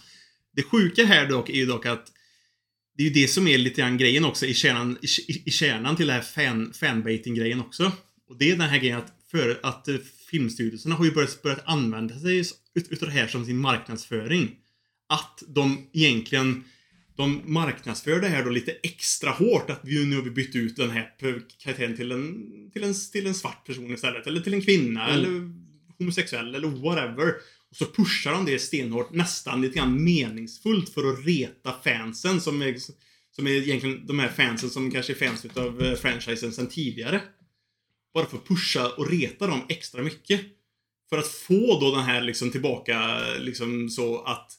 Det 0.56 0.64
sjuka 0.64 1.06
här 1.06 1.30
dock 1.30 1.50
är 1.50 1.54
ju 1.54 1.66
dock 1.66 1.86
att 1.86 2.08
det 2.98 3.04
är 3.04 3.08
ju 3.08 3.14
det 3.14 3.28
som 3.28 3.48
är 3.48 3.58
lite 3.58 3.82
grann 3.82 3.98
grejen 3.98 4.26
också 4.26 4.46
i 4.46 4.54
kärnan, 4.54 4.98
i, 5.02 5.32
i, 5.46 5.52
kärnan 5.52 5.96
till 5.96 6.08
det 6.08 6.14
här 6.14 6.22
fan, 6.22 6.74
fanbaiting-grejen 6.74 7.60
också. 7.60 7.92
Och 8.30 8.38
det 8.38 8.52
är 8.52 8.58
den 8.58 8.70
här 8.70 8.80
grejen 8.80 8.98
att, 8.98 9.14
för, 9.32 9.60
att 9.64 9.88
eh, 9.88 9.96
filmstudioserna 10.32 10.96
har 10.96 11.06
ju 11.06 11.12
börjat, 11.12 11.42
börjat 11.42 11.64
använda 11.66 12.20
sig 12.20 12.40
ut, 12.74 12.88
utav 12.90 13.08
det 13.08 13.14
här 13.14 13.28
som 13.28 13.46
sin 13.46 13.58
marknadsföring. 13.58 14.56
Att 15.10 15.44
de 15.48 15.90
egentligen 15.94 16.64
de 17.18 17.42
marknadsför 17.46 18.20
det 18.20 18.28
här 18.28 18.44
då 18.44 18.50
lite 18.50 18.72
extra 18.84 19.32
hårt 19.32 19.70
att 19.70 19.80
vi, 19.84 20.06
nu 20.06 20.16
har 20.16 20.24
vi 20.24 20.30
bytt 20.30 20.56
ut 20.56 20.76
den 20.76 20.90
här 20.90 21.10
karaktären 21.20 21.96
till 21.96 22.12
en, 22.12 22.72
till 22.74 22.84
en, 22.84 22.94
till 23.12 23.28
en 23.28 23.36
svart 23.36 23.66
person 23.66 23.94
istället. 23.94 24.28
Eller 24.28 24.42
till 24.42 24.54
en 24.54 24.62
kvinna 24.62 25.10
Mm. 25.10 25.16
eller 25.16 25.52
homosexuell 25.98 26.56
eller 26.56 26.68
whatever. 26.68 27.34
Och 27.76 27.80
så 27.80 27.86
pushar 27.86 28.32
de 28.32 28.46
det 28.46 28.60
stenhårt, 28.60 29.14
nästan 29.14 29.62
lite 29.62 29.76
grann 29.78 30.04
meningsfullt 30.04 30.90
för 30.90 31.14
att 31.14 31.26
reta 31.26 31.74
fansen 31.84 32.42
som 32.42 32.62
är, 32.62 32.78
som 33.36 33.48
är 33.48 33.52
egentligen 33.52 34.08
de 34.08 34.20
här 34.20 34.30
fansen 34.30 34.70
som 34.70 34.92
kanske 34.92 35.14
är 35.14 35.28
fans 35.28 35.46
utav 35.46 35.82
eh, 35.82 35.96
franchisen 35.96 36.52
sedan 36.52 36.68
tidigare. 36.68 37.22
Bara 38.14 38.26
för 38.26 38.38
att 38.38 38.48
pusha 38.48 38.92
och 38.98 39.10
reta 39.10 39.48
dem 39.48 39.62
extra 39.70 40.04
mycket. 40.04 40.42
För 41.10 41.18
att 41.18 41.28
få 41.28 41.80
då 41.80 41.96
den 41.96 42.04
här 42.04 42.22
liksom 42.22 42.52
tillbaka 42.52 43.20
liksom 43.40 43.90
så 43.90 44.22
att 44.22 44.52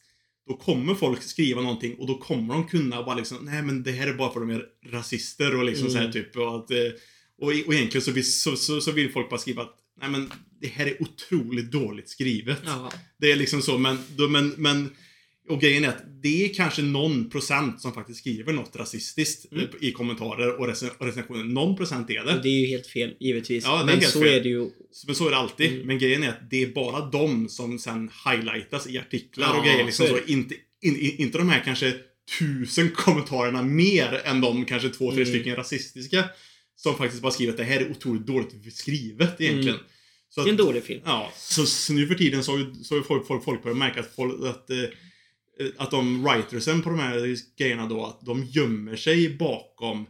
då 0.49 0.57
kommer 0.57 0.95
folk 0.95 1.23
skriva 1.23 1.61
någonting 1.63 1.95
och 1.95 2.07
då 2.07 2.19
kommer 2.19 2.55
de 2.55 2.69
kunna 2.69 3.03
bara 3.03 3.15
liksom, 3.15 3.39
nej 3.41 3.63
men 3.63 3.83
det 3.83 3.93
här 3.93 4.07
är 4.07 4.15
bara 4.15 4.33
för 4.33 4.41
att 4.41 4.49
de 4.49 4.55
är 4.55 4.65
rasister 4.91 5.57
och 5.57 5.65
liksom 5.65 5.87
Mm. 5.87 5.93
så 5.93 6.07
här 6.07 6.13
typ. 6.13 6.37
Och, 6.37 6.57
att, 6.57 6.71
eh, 6.71 6.93
och, 7.39 7.49
och 7.49 7.75
egentligen 7.75 8.03
så 8.03 8.13
vill, 8.13 8.33
så, 8.33 8.57
så, 8.57 8.81
så 8.81 8.93
vill 8.93 9.13
folk 9.13 9.31
bara 9.31 9.41
skriva 9.41 9.63
att, 9.63 9.77
nej 10.01 10.11
men 10.11 10.33
det 10.61 10.69
här 10.69 10.87
är 10.87 11.03
otroligt 11.03 11.71
dåligt 11.73 12.09
skrivet. 12.09 12.59
Ja. 12.65 12.93
Det 13.19 13.33
är 13.33 13.37
liksom 13.37 13.63
så, 13.63 13.79
men, 13.79 13.99
men, 14.31 14.49
men 14.57 14.91
och 15.49 15.61
grejen 15.61 15.85
är 15.85 15.89
att 15.89 16.23
det 16.23 16.45
är 16.45 16.55
kanske 16.55 16.83
någon 16.83 17.31
procent 17.31 17.81
som 17.81 17.93
faktiskt 17.93 18.21
skriver 18.21 18.53
något 18.53 18.77
rasistiskt 18.77 19.53
Mm. 19.53 19.65
eh, 19.65 19.71
i 19.89 19.93
kommentarer 19.93 20.61
och, 20.61 20.67
rec- 20.69 20.91
och 20.99 21.07
recensioner. 21.07 21.45
Någon 21.45 21.77
procent 21.77 22.11
är 22.11 22.25
det. 22.25 22.37
Och 22.37 22.43
det 22.43 22.49
är 22.49 22.61
ju 22.61 22.67
helt 22.67 22.87
fel, 22.87 23.15
givetvis. 23.21 23.65
Ja, 23.65 23.83
Men 23.87 24.01
så 24.03 24.21
fel. 24.21 24.29
är 24.35 24.41
det 24.43 24.49
ju. 24.49 24.71
Men 25.07 25.15
så 25.15 25.27
är 25.27 25.31
det 25.31 25.37
alltid. 25.37 25.73
Mm. 25.73 25.87
Men 25.87 25.99
grejen 25.99 26.23
är 26.23 26.29
att 26.29 26.51
det 26.51 26.63
är 26.63 26.67
bara 26.67 27.11
de 27.11 27.49
som 27.49 27.79
sen 27.79 28.11
highlightas 28.31 28.87
i 28.87 28.99
artiklar 28.99 29.47
Ja, 29.47 29.59
och 29.59 29.65
grejer. 29.67 29.85
Liksom 29.85 30.07
så. 30.07 30.19
Inte, 30.27 30.55
in, 30.83 30.97
in, 31.01 31.17
inte 31.19 31.39
de 31.39 31.49
här 31.49 31.63
kanske 31.65 31.95
tusen 32.39 32.91
kommentarerna 32.91 33.63
mer 33.63 34.21
än 34.25 34.41
de 34.41 34.65
kanske 34.65 34.89
två, 34.89 35.13
tre 35.13 35.23
Mm. 35.23 35.35
stycken 35.35 35.57
rasistiska. 35.57 36.25
Som 36.77 36.97
faktiskt 36.97 37.23
bara 37.23 37.33
skriver 37.33 37.53
att 37.53 37.59
det 37.59 37.65
här 37.65 37.81
är 37.81 37.91
otroligt 37.91 38.27
dåligt 38.27 38.75
skrivet 38.75 39.41
egentligen. 39.41 39.79
Så 40.29 40.41
Det 40.43 40.49
är 40.49 40.53
en 40.53 40.61
att, 40.61 40.67
dålig 40.67 40.85
film. 40.85 41.03
ja, 41.05 41.33
så, 41.37 41.67
så 41.67 41.93
nu 41.93 42.07
för 42.07 42.15
tiden 42.15 42.45
så 42.45 42.53
har 42.53 42.59
ju, 42.59 42.75
så 42.75 42.95
har 42.95 42.99
ju 42.99 43.05
folk, 43.05 43.27
folk, 43.27 43.45
folk 43.45 43.63
börjat 43.63 43.79
märka 43.79 44.01
att, 44.01 44.15
folk, 44.17 44.45
att, 44.45 44.71
eh, 44.71 44.79
att 45.77 45.91
de 45.91 46.25
writersen 46.25 46.83
på 46.83 46.91
de 46.91 46.99
här 46.99 47.37
grejerna 47.59 47.87
då, 47.87 48.05
att 48.07 48.21
de 48.27 48.45
gömmer 48.45 48.97
sig 48.97 49.37
bakom 49.37 50.07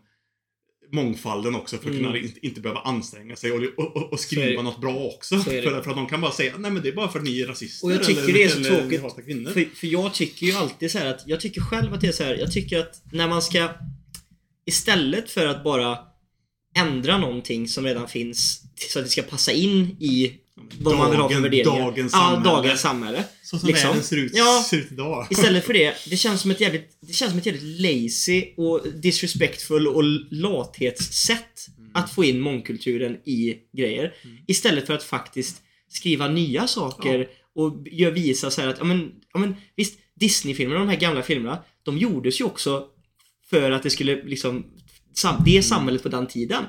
mångfalden 0.92 1.54
också 1.54 1.78
för 1.78 1.90
att 1.90 1.96
kunna 1.96 2.08
Mm. 2.08 2.24
inte, 2.24 2.46
inte 2.46 2.60
behöva 2.60 2.80
anstränga 2.80 3.36
sig 3.36 3.52
och, 3.52 3.62
och, 3.76 4.12
och, 4.12 4.20
skriva 4.20 4.62
något 4.62 4.80
bra 4.80 4.96
också. 4.96 5.38
För, 5.38 5.82
för 5.82 5.90
att 5.90 5.96
de 5.96 6.06
kan 6.06 6.20
bara 6.20 6.32
säga 6.32 6.54
nej 6.58 6.70
men 6.70 6.82
det 6.82 6.88
är 6.88 6.92
bara 6.92 7.08
för 7.08 7.18
att 7.18 7.24
ni 7.24 7.40
är 7.40 7.46
rasister 7.46 7.86
Och 7.86 7.92
jag 7.92 8.04
tycker 8.04 8.22
eller, 8.22 8.32
det 8.32 8.42
är 8.42 8.48
så 8.48 8.58
eller 8.58 8.80
tråkigt. 8.80 9.00
För, 9.52 9.76
för 9.76 9.86
jag 9.86 10.14
tycker 10.14 10.46
ju 10.46 10.52
alltid 10.52 10.90
så 10.90 10.98
här 10.98 11.06
att, 11.06 11.22
jag 11.26 11.40
tycker 11.40 11.60
själv 11.60 11.94
att 11.94 12.00
det 12.00 12.06
är 12.06 12.12
så 12.12 12.24
här, 12.24 12.34
jag 12.34 12.52
tycker 12.52 12.78
att 12.78 13.02
när 13.12 13.28
man 13.28 13.42
ska 13.42 13.68
Istället 14.68 15.30
för 15.30 15.46
att 15.46 15.64
bara 15.64 15.98
ändra 16.76 17.18
någonting 17.18 17.68
som 17.68 17.84
redan 17.84 18.08
finns 18.08 18.62
så 18.92 18.98
att 18.98 19.04
det 19.04 19.10
ska 19.10 19.22
passa 19.22 19.52
in 19.52 19.96
i 20.00 20.32
vad 20.80 20.96
man 20.98 21.10
vill 21.10 21.20
ha 21.20 21.28
för 21.28 21.34
Dagen- 21.34 21.42
värderingar. 21.42 21.80
dagens 21.80 22.12
ja, 22.12 22.18
samhälle. 22.18 22.44
dagens 22.44 22.80
samhälle. 22.80 23.24
Så 23.42 23.58
som 23.58 23.66
liksom. 23.68 23.88
världen 23.88 24.02
ser 24.04 24.16
ut, 24.16 24.32
Ja. 24.34 24.64
ser 24.70 24.76
ut 24.76 24.92
idag. 24.92 25.26
Istället 25.30 25.64
för 25.64 25.72
det, 25.72 25.94
det 26.10 26.16
känns 26.16 26.40
som 26.40 26.50
ett 26.50 26.60
jävligt, 26.60 26.96
det 27.00 27.12
känns 27.12 27.30
som 27.30 27.38
ett 27.38 27.46
jävligt 27.46 27.80
lazy 27.80 28.44
och 28.56 28.80
disrespectful 29.02 29.88
och 29.88 30.02
lathetssätt 30.30 31.66
att 31.94 32.10
få 32.14 32.24
in 32.24 32.40
mångkulturen 32.40 33.16
i 33.24 33.54
grejer. 33.76 34.14
Istället 34.46 34.86
för 34.86 34.94
att 34.94 35.02
faktiskt 35.02 35.56
skriva 35.88 36.28
nya 36.28 36.66
saker 36.66 37.28
och 37.54 37.86
gör, 37.90 38.10
visa 38.10 38.50
så 38.50 38.62
att, 38.62 38.78
ja 38.78 38.84
men, 38.84 39.12
ja 39.32 39.40
men 39.40 39.54
visst, 39.76 39.98
Disney-filmerna, 40.14 40.80
de 40.80 40.88
här 40.88 40.96
gamla 40.96 41.22
filmerna, 41.22 41.58
de 41.82 41.98
gjordes 41.98 42.40
ju 42.40 42.44
också 42.44 42.84
för 43.50 43.70
att 43.70 43.82
det 43.82 43.90
skulle 43.90 44.22
liksom, 44.24 44.64
det 45.44 45.62
samhället 45.62 46.02
på 46.02 46.08
den 46.08 46.26
tiden. 46.26 46.64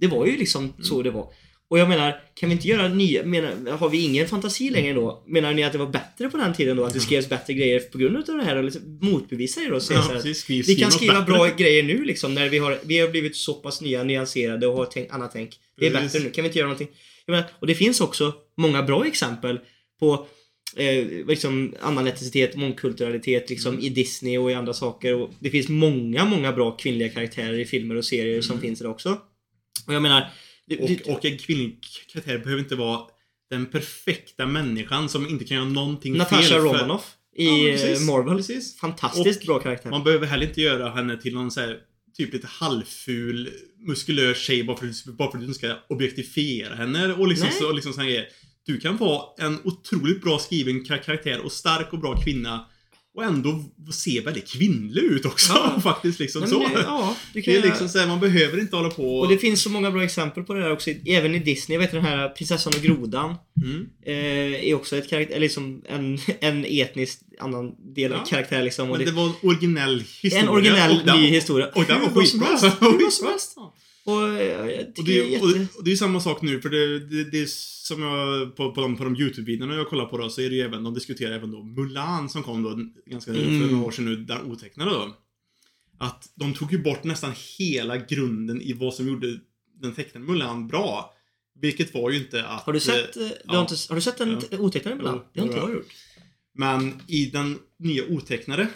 Det 0.00 0.06
var 0.06 0.26
ju 0.26 0.36
liksom 0.36 0.72
så 0.82 1.02
det 1.02 1.10
var. 1.10 1.26
Och 1.70 1.78
jag 1.78 1.88
menar, 1.88 2.20
kan 2.34 2.48
vi 2.48 2.54
inte 2.54 2.68
göra 2.68 2.88
nya, 2.88 3.24
menar, 3.24 3.76
har 3.76 3.88
vi 3.88 4.04
ingen 4.04 4.28
fantasi 4.28 4.70
längre 4.70 4.92
då? 4.94 5.24
Menar 5.26 5.54
ni 5.54 5.64
att 5.64 5.72
det 5.72 5.78
var 5.78 5.86
bättre 5.86 6.30
på 6.30 6.36
den 6.36 6.54
tiden 6.54 6.76
då? 6.76 6.84
Att 6.84 6.92
det 6.94 7.00
skrevs 7.00 7.28
bättre 7.28 7.52
grejer 7.54 7.80
på 7.80 7.98
grund 7.98 8.16
av 8.16 8.36
det 8.36 8.44
här? 8.44 8.56
Och 8.56 8.64
liksom 8.64 8.98
motbevisa 9.02 9.60
det 9.60 9.68
då? 9.68 9.80
Säga 9.80 9.98
Ja, 9.98 10.02
så 10.04 10.12
precis. 10.12 10.38
Skriv- 10.40 10.66
vi 10.66 10.74
kan 10.76 10.92
skriva 10.92 11.20
bättre. 11.20 11.32
bra 11.32 11.48
grejer 11.56 11.82
nu 11.82 12.04
liksom 12.04 12.34
när 12.34 12.48
vi 12.48 12.58
har, 12.58 12.78
vi 12.84 12.98
har 12.98 13.08
blivit 13.08 13.36
så 13.36 13.54
pass 13.54 13.80
nya, 13.80 14.02
nyanserade 14.04 14.66
och 14.66 14.76
har 14.76 14.84
tänkt, 14.84 15.12
annat 15.12 15.32
tänk. 15.32 15.50
Det 15.80 15.86
är 15.86 15.90
Precis. 15.90 16.12
bättre 16.12 16.24
nu, 16.24 16.30
kan 16.30 16.42
vi 16.42 16.48
inte 16.48 16.58
göra 16.58 16.68
någonting? 16.68 16.88
Jag 17.26 17.32
menar, 17.32 17.48
och 17.58 17.66
det 17.66 17.74
finns 17.74 18.00
också 18.00 18.32
många 18.56 18.82
bra 18.82 19.06
exempel 19.06 19.60
på 20.00 20.26
eh, 20.76 21.26
liksom 21.26 21.74
annan 21.80 22.06
etnicitet, 22.06 22.56
mångkulturalitet 22.56 23.50
liksom 23.50 23.72
Mm. 23.74 23.84
i 23.84 23.88
Disney 23.88 24.38
och 24.38 24.50
i 24.50 24.54
andra 24.54 24.72
saker. 24.74 25.14
Och 25.14 25.30
det 25.38 25.50
finns 25.50 25.68
många, 25.68 26.24
många 26.24 26.52
bra 26.52 26.76
kvinnliga 26.76 27.08
karaktärer 27.08 27.58
i 27.58 27.64
filmer 27.64 27.94
och 27.96 28.04
serier 28.04 28.40
som 28.42 28.52
Mm. 28.56 28.62
finns 28.62 28.78
där 28.78 28.88
också. 28.88 29.18
Och 29.86 29.94
jag 29.94 30.02
menar... 30.02 30.20
det- 30.66 30.76
det- 30.76 31.04
Och, 31.06 31.16
och 31.16 31.24
en 31.24 31.38
kvinnlig 31.38 31.78
karaktär 32.12 32.38
behöver 32.38 32.62
inte 32.62 32.74
vara 32.76 33.00
den 33.50 33.66
perfekta 33.66 34.46
människan 34.46 35.08
som 35.08 35.28
inte 35.28 35.44
kan 35.44 35.56
göra 35.56 35.68
någonting 35.68 36.16
Natasha 36.16 36.42
fel. 36.42 36.48
för- 36.50 36.58
Romanoff 36.60 37.14
i 37.36 37.44
Ja, 37.46 37.68
eh, 37.68 37.72
precis. 37.72 38.06
Marvel. 38.06 38.36
Precis. 38.36 38.76
Fantastiskt 38.76 39.40
Och 39.40 39.46
bra 39.46 39.58
karaktär. 39.58 39.90
Man 39.90 40.04
behöver 40.04 40.26
heller 40.26 40.46
inte 40.46 40.60
göra 40.60 40.90
henne 40.90 41.16
till 41.22 41.34
någon 41.34 41.50
så 41.50 41.60
här, 41.60 41.78
typ 42.16 42.32
lite 42.32 42.46
halvful, 42.46 43.50
muskulös 43.86 44.38
tjej 44.38 44.64
bara 44.64 44.76
för, 44.76 44.86
att- 44.86 45.04
bara 45.04 45.30
för 45.30 45.38
att 45.38 45.46
du 45.46 45.54
ska 45.54 45.74
objektifiera 45.88 46.74
henne 46.74 47.12
och 47.14 47.28
liksom, 47.28 47.48
Nej. 47.48 47.56
så, 47.58 47.68
och 47.68 47.74
liksom 47.74 47.92
såna 47.92 48.06
grejer. 48.06 48.28
Du 48.68 48.80
kan 48.80 48.96
vara 48.96 49.22
en 49.38 49.58
otroligt 49.64 50.22
bra 50.22 50.38
skriven 50.38 50.84
kar- 50.84 51.02
karaktär 51.04 51.40
och 51.44 51.52
stark 51.52 51.92
och 51.92 51.98
bra 51.98 52.16
kvinna 52.16 52.66
och 53.14 53.24
ändå 53.24 53.64
se 53.92 54.20
väldigt 54.20 54.48
kvinnlig 54.48 55.02
ut 55.02 55.24
också. 55.26 55.52
Ja. 55.52 55.80
faktiskt 55.82 56.20
liksom 56.20 56.40
Nej, 56.40 56.50
så. 56.50 56.58
det, 56.58 56.68
ja, 56.74 57.16
kan 57.32 57.42
det 57.44 57.56
är 57.56 57.62
liksom 57.62 57.88
så 57.88 57.98
här, 57.98 58.06
man 58.06 58.20
behöver 58.20 58.60
inte 58.60 58.76
hålla 58.76 58.90
på 58.90 59.18
Och 59.20 59.28
det 59.28 59.38
finns 59.38 59.62
så 59.62 59.70
många 59.70 59.90
bra 59.90 60.04
exempel 60.04 60.42
på 60.44 60.54
det 60.54 60.60
där 60.60 60.72
också, 60.72 60.90
även 61.06 61.34
i 61.34 61.38
Disney. 61.38 61.74
Jag 61.76 61.80
vet 61.80 61.90
den 61.92 62.04
här 62.04 62.28
Prinsessan 62.28 62.72
och 62.76 62.82
Grodan. 62.82 63.34
Mm. 63.64 63.86
Eh, 64.06 64.68
är 64.68 64.74
också 64.74 64.96
ett 64.96 65.10
karaktär, 65.10 65.40
liksom 65.40 65.82
en, 65.88 66.18
en 66.40 66.64
etnisk 66.64 67.20
annan 67.40 67.94
del 67.94 68.12
av 68.12 68.18
Ja. 68.18 68.24
karaktär 68.24 68.62
liksom. 68.62 68.90
Och 68.90 68.96
Men 68.96 69.04
det, 69.06 69.10
det 69.10 69.16
var 69.16 69.26
en 69.26 69.32
originell 69.42 70.00
historia. 70.22 70.42
en 70.42 70.48
originell 70.48 71.00
och 71.10 71.18
ny 71.20 71.26
historia. 71.26 71.68
Och 71.74 71.84
den 71.84 72.00
var 72.00 72.08
skitbra. 72.08 72.46
Hur 72.80 72.98
bra 72.98 73.10
som 73.10 73.26
helst. 73.26 73.54
Ja. 74.08 74.14
Och 74.22 74.28
eh, 74.28 74.66
jag 74.68 74.86
Och 74.98 75.04
det, 75.04 75.18
är 75.18 75.22
och, 75.42 75.48
jätte... 75.50 75.58
det, 75.58 75.76
och 75.78 75.84
det 75.84 75.92
är 75.92 75.96
samma 75.96 76.20
sak 76.20 76.42
nu, 76.42 76.60
för 76.60 76.68
det, 76.70 76.98
det, 76.98 77.24
det 77.30 77.40
är 77.40 77.46
som 77.86 78.02
jag 78.02 78.56
på, 78.56 78.72
på 78.74 78.80
de, 78.80 78.96
på 78.96 79.04
de 79.04 79.16
YouTube-videorna 79.16 79.74
jag 79.76 79.88
kollar 79.88 80.06
på 80.06 80.18
då, 80.18 80.28
så 80.30 80.40
är 80.40 80.50
det 80.50 80.56
ju 80.56 80.62
även, 80.62 80.82
de 80.82 80.94
diskuterar 80.94 81.32
även 81.34 81.50
då 81.50 81.62
Mulan 81.62 82.28
som 82.28 82.42
kom 82.42 82.62
då 82.62 82.78
ganska 83.06 83.32
för 83.32 83.40
Mm. 83.40 83.68
några 83.72 83.86
år 83.86 83.90
sedan 83.90 84.04
nu, 84.04 84.16
den 84.16 84.42
otecknade 84.52 84.90
då. 84.90 85.16
Att 85.98 86.32
de 86.34 86.54
tog 86.54 86.72
ju 86.72 86.78
bort 86.82 87.04
nästan 87.04 87.32
hela 87.58 87.96
grunden 87.96 88.60
i 88.62 88.72
vad 88.72 88.94
som 88.94 89.08
gjorde 89.08 89.38
den 89.80 89.94
tecknade 89.94 90.26
Mulan 90.26 90.68
bra. 90.68 91.14
Vilket 91.60 91.94
var 91.94 92.10
ju 92.10 92.18
inte 92.18 92.44
att... 92.46 92.62
Har 92.62 92.72
du 92.72 92.80
sett, 92.80 93.16
eh, 93.16 93.22
du 93.22 93.32
ja. 93.44 93.54
har, 93.54 93.60
inte, 93.60 93.74
har 93.88 93.94
du 93.94 94.00
sett 94.02 94.18
den 94.18 94.40
Ja. 94.50 94.58
otecknade 94.58 94.96
Mulan? 94.96 95.20
Det 95.34 95.40
har 95.40 95.46
inte 95.46 95.58
Ja. 95.58 95.68
jag 95.68 95.76
gjort. 95.76 95.86
Men 96.54 97.00
i 97.06 97.26
den 97.26 97.58
nya 97.78 98.04
otecknade 98.08 98.68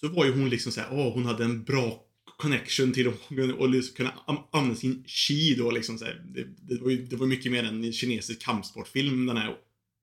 så 0.00 0.08
var 0.08 0.24
ju 0.24 0.32
hon 0.32 0.50
liksom 0.50 0.72
såhär, 0.72 0.88
åh 0.92 1.14
hon 1.14 1.24
hade 1.24 1.44
en 1.44 1.64
bra 1.64 2.04
connection 2.42 2.92
till 2.92 3.08
att 3.08 3.14
och 3.58 3.68
liksom 3.68 3.96
kunna 3.96 4.12
använda 4.52 4.74
sin 4.76 5.04
chi 5.06 5.54
då 5.54 5.70
liksom 5.70 5.98
så 5.98 6.04
här. 6.04 6.22
Det, 6.34 6.44
det, 6.74 6.80
var 6.82 6.90
ju, 6.90 7.06
det 7.06 7.16
var 7.16 7.26
mycket 7.26 7.52
mer 7.52 7.64
en 7.64 7.92
kinesisk 7.92 8.42
kampsportfilm 8.42 9.26
den 9.26 9.36
här 9.36 9.54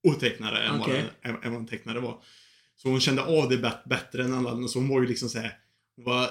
otecknade 0.07 0.57
än, 0.63 0.79
den- 0.79 1.05
än, 1.21 1.43
än 1.43 1.51
vad 1.51 1.61
den 1.61 1.67
tecknade 1.67 1.99
var. 1.99 2.17
Så 2.77 2.89
hon 2.89 2.99
kände 3.01 3.21
av 3.21 3.49
det 3.49 3.57
bät- 3.57 3.87
bättre 3.89 4.23
än 4.23 4.33
alla 4.33 4.49
andra, 4.51 4.67
så 4.67 4.79
hon 4.79 4.87
var 4.87 5.01
ju 5.01 5.07
liksom 5.07 5.29
såhär, 5.29 5.57
hon 5.95 6.05
var 6.05 6.29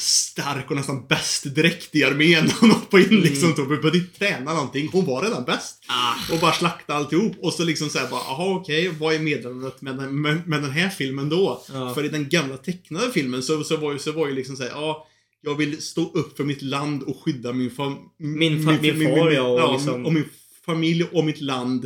stark 0.00 0.70
och 0.70 0.76
nästan 0.76 1.06
bäst 1.06 1.54
direkt 1.54 1.96
i 1.96 2.04
armén 2.04 2.50
hon 2.60 2.70
hoppade 2.70 3.02
in 3.02 3.08
Mm. 3.08 3.22
liksom. 3.22 3.54
Så 3.54 3.60
hon 3.62 3.68
behövde 3.68 3.98
inte 3.98 4.18
träna 4.18 4.54
någonting, 4.54 4.88
hon 4.92 5.04
var 5.06 5.22
redan 5.22 5.44
bäst. 5.44 5.84
Ah, 5.88 6.14
Och 6.34 6.40
bara 6.40 6.52
slakta 6.52 6.94
alltihop. 6.94 7.36
Och 7.38 7.52
så 7.52 7.64
liksom 7.64 7.88
såhär 7.88 8.08
bara, 8.10 8.20
jaha 8.20 8.54
okej, 8.56 8.88
vad 8.88 9.14
är 9.14 9.18
meddelandet 9.18 9.82
med 9.82 9.96
den, 9.96 10.20
med, 10.20 10.48
med 10.48 10.62
den 10.62 10.70
här 10.70 10.88
filmen 10.88 11.28
då? 11.28 11.64
Ja. 11.72 11.94
För 11.94 12.04
i 12.04 12.08
den 12.08 12.28
gamla 12.28 12.56
tecknade 12.56 13.12
filmen 13.12 13.42
så, 13.42 13.64
så, 13.64 13.76
var, 13.76 13.92
ju, 13.92 13.98
så 13.98 14.12
var 14.12 14.28
ju 14.28 14.34
liksom 14.34 14.56
såhär, 14.56 14.70
ja, 14.70 15.06
jag 15.42 15.54
vill 15.54 15.82
stå 15.82 16.10
upp 16.12 16.36
för 16.36 16.44
mitt 16.44 16.62
land 16.62 17.02
och 17.02 17.16
skydda 17.24 17.52
min 17.52 17.70
fam... 17.70 17.96
Min 18.18 18.58
fa- 18.68 18.82
min 18.82 19.16
far, 19.16 19.30
ja, 19.30 19.66
och 19.66 19.72
liksom- 19.72 20.06
och 20.06 20.12
min 20.12 20.24
familj 20.66 21.04
och 21.12 21.24
mitt 21.24 21.40
land. 21.40 21.84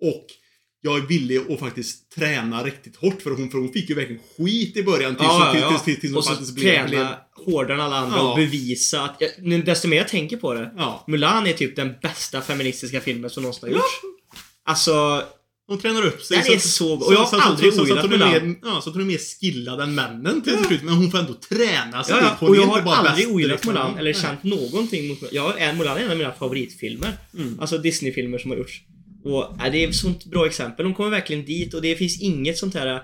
Och 0.00 0.26
jag 0.80 0.96
är 0.96 1.06
villig 1.06 1.40
att 1.50 1.60
faktiskt 1.60 2.10
träna 2.10 2.64
riktigt 2.64 2.96
hårt 2.96 3.22
för 3.22 3.30
hon, 3.30 3.50
för 3.50 3.58
hon 3.58 3.72
fick 3.72 3.88
ju 3.88 3.94
verkligen 3.94 4.22
skit 4.36 4.76
i 4.76 4.82
början 4.82 5.16
tills, 5.16 5.26
Ja, 5.28 5.50
tills, 5.52 5.62
ja, 5.62 5.68
tills, 5.68 5.80
ja. 5.80 5.84
tills, 5.84 6.00
tills 6.00 6.12
hon 6.12 6.18
Och 6.18 6.24
så 6.24 6.30
faktiskt 6.30 6.54
blev... 6.54 6.88
blev 6.88 6.98
träna 6.98 7.16
hårdare 7.46 7.74
än 7.74 7.80
alla 7.80 7.96
andra 7.96 8.16
Ja. 8.18 8.30
och 8.30 8.36
bevisa 8.36 9.02
att... 9.02 9.16
Jag, 9.18 9.30
nu, 9.42 9.62
desto 9.62 9.88
mer 9.88 9.96
jag 9.96 10.08
tänker 10.08 10.36
på 10.36 10.54
det. 10.54 10.72
ja. 10.76 11.04
Mulan 11.06 11.46
är 11.46 11.52
typ 11.52 11.76
den 11.76 11.94
bästa 12.02 12.40
feministiska 12.40 13.00
filmen 13.00 13.30
som 13.30 13.42
någonsin 13.42 13.62
har 13.68 13.70
gjorts. 13.74 14.00
Alltså, 14.64 15.22
Hon 15.68 15.78
tränar 15.78 16.06
upp 16.06 16.22
sig. 16.22 16.36
Den 16.44 16.52
är 16.54 16.58
så- 16.58 16.94
och 16.94 17.14
jag 17.14 17.18
har 17.24 17.40
aldrig 17.40 17.72
så, 17.72 17.82
ogillat 17.82 18.02
hon 18.02 18.10
Mulan. 18.10 18.30
mer, 18.30 18.54
ja, 18.62 18.80
så 18.82 18.90
att 18.90 18.94
hon 18.96 19.02
är 19.02 19.06
mer 19.06 19.40
skillad 19.40 19.80
än 19.80 19.94
männen 19.94 20.42
till 20.42 20.58
slut. 20.64 20.82
Men 20.82 20.94
hon 20.94 21.10
får 21.10 21.18
ändå 21.18 21.34
träna 21.34 22.04
sig 22.04 22.14
ja, 22.14 22.20
ja, 22.22 22.36
Hon 22.40 22.48
och 22.48 22.56
jag 22.56 22.62
har 22.66 22.94
aldrig 22.94 23.28
ogillat 23.28 23.50
direkt. 23.50 23.64
Mulan 23.66 23.98
eller 23.98 24.12
känt 24.12 24.42
någonting 24.42 25.08
mot 25.08 25.18
Jag 25.32 25.60
är 25.60 25.72
Mulan 25.72 25.96
är 25.96 26.00
en 26.04 26.10
av 26.10 26.16
mina 26.16 26.32
favoritfilmer. 26.32 27.12
Mm. 27.34 27.60
Alltså 27.60 27.78
Disney-filmer 27.78 28.38
som 28.38 28.50
har 28.50 28.58
gjorts. 28.58 28.80
Och 29.24 29.56
ja, 29.58 29.70
det 29.72 29.84
är 29.84 29.88
ett 29.88 29.96
sånt 29.96 30.24
bra 30.24 30.46
exempel. 30.46 30.84
De 30.84 30.94
kommer 30.94 31.10
verkligen 31.10 31.44
dit 31.44 31.74
och 31.74 31.82
det 31.82 31.96
finns 31.96 32.20
inget 32.20 32.58
sånt 32.58 32.74
här 32.74 33.02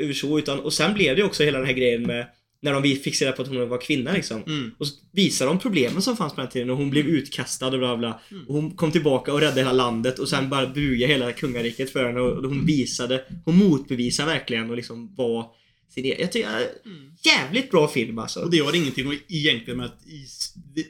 över 0.00 0.12
så 0.12 0.38
utan 0.38 0.60
och 0.60 0.72
sen 0.72 0.94
blev 0.94 1.16
det 1.16 1.22
också 1.22 1.42
hela 1.44 1.58
den 1.58 1.66
här 1.66 1.74
grejen 1.74 2.02
med 2.02 2.26
när 2.64 2.72
de 2.72 2.96
fick 2.96 3.22
reda 3.22 3.32
på 3.32 3.42
att 3.42 3.48
hon 3.48 3.68
var 3.68 3.80
kvinna 3.80 4.12
liksom. 4.12 4.42
Mm. 4.46 4.74
Och 4.78 4.86
så 4.86 4.94
visade 5.12 5.50
de 5.50 5.58
problemen 5.58 6.02
som 6.02 6.16
fanns 6.16 6.34
på 6.34 6.40
den 6.40 6.50
tiden 6.50 6.70
och 6.70 6.76
hon 6.76 6.90
blev 6.90 7.06
utkastad 7.06 7.66
och 7.66 7.78
bla 7.78 7.96
bla. 7.96 8.20
Mm. 8.30 8.46
Och 8.46 8.54
hon 8.54 8.70
kom 8.70 8.92
tillbaka 8.92 9.32
och 9.32 9.40
räddade 9.40 9.60
hela 9.60 9.72
landet 9.72 10.18
och 10.18 10.28
sen 10.28 10.48
bara 10.50 10.66
buga 10.66 11.06
hela 11.06 11.32
kungariket 11.32 11.90
för 11.90 12.04
henne 12.04 12.20
och 12.20 12.48
hon 12.48 12.66
visade, 12.66 13.24
hon 13.44 13.56
motbevisade 13.56 14.32
verkligen 14.32 14.70
och 14.70 14.76
liksom 14.76 15.14
var 15.14 15.46
sin 15.94 16.04
egen. 16.04 16.20
Jag 16.20 16.32
tycker, 16.32 16.48
Mm. 16.48 17.12
jävligt 17.24 17.70
bra 17.70 17.88
film 17.88 18.18
alltså. 18.18 18.40
Och 18.40 18.50
det 18.50 18.58
har 18.58 18.76
ingenting 18.76 19.18
egentligen 19.28 19.76
med 19.76 19.86
att, 19.86 20.00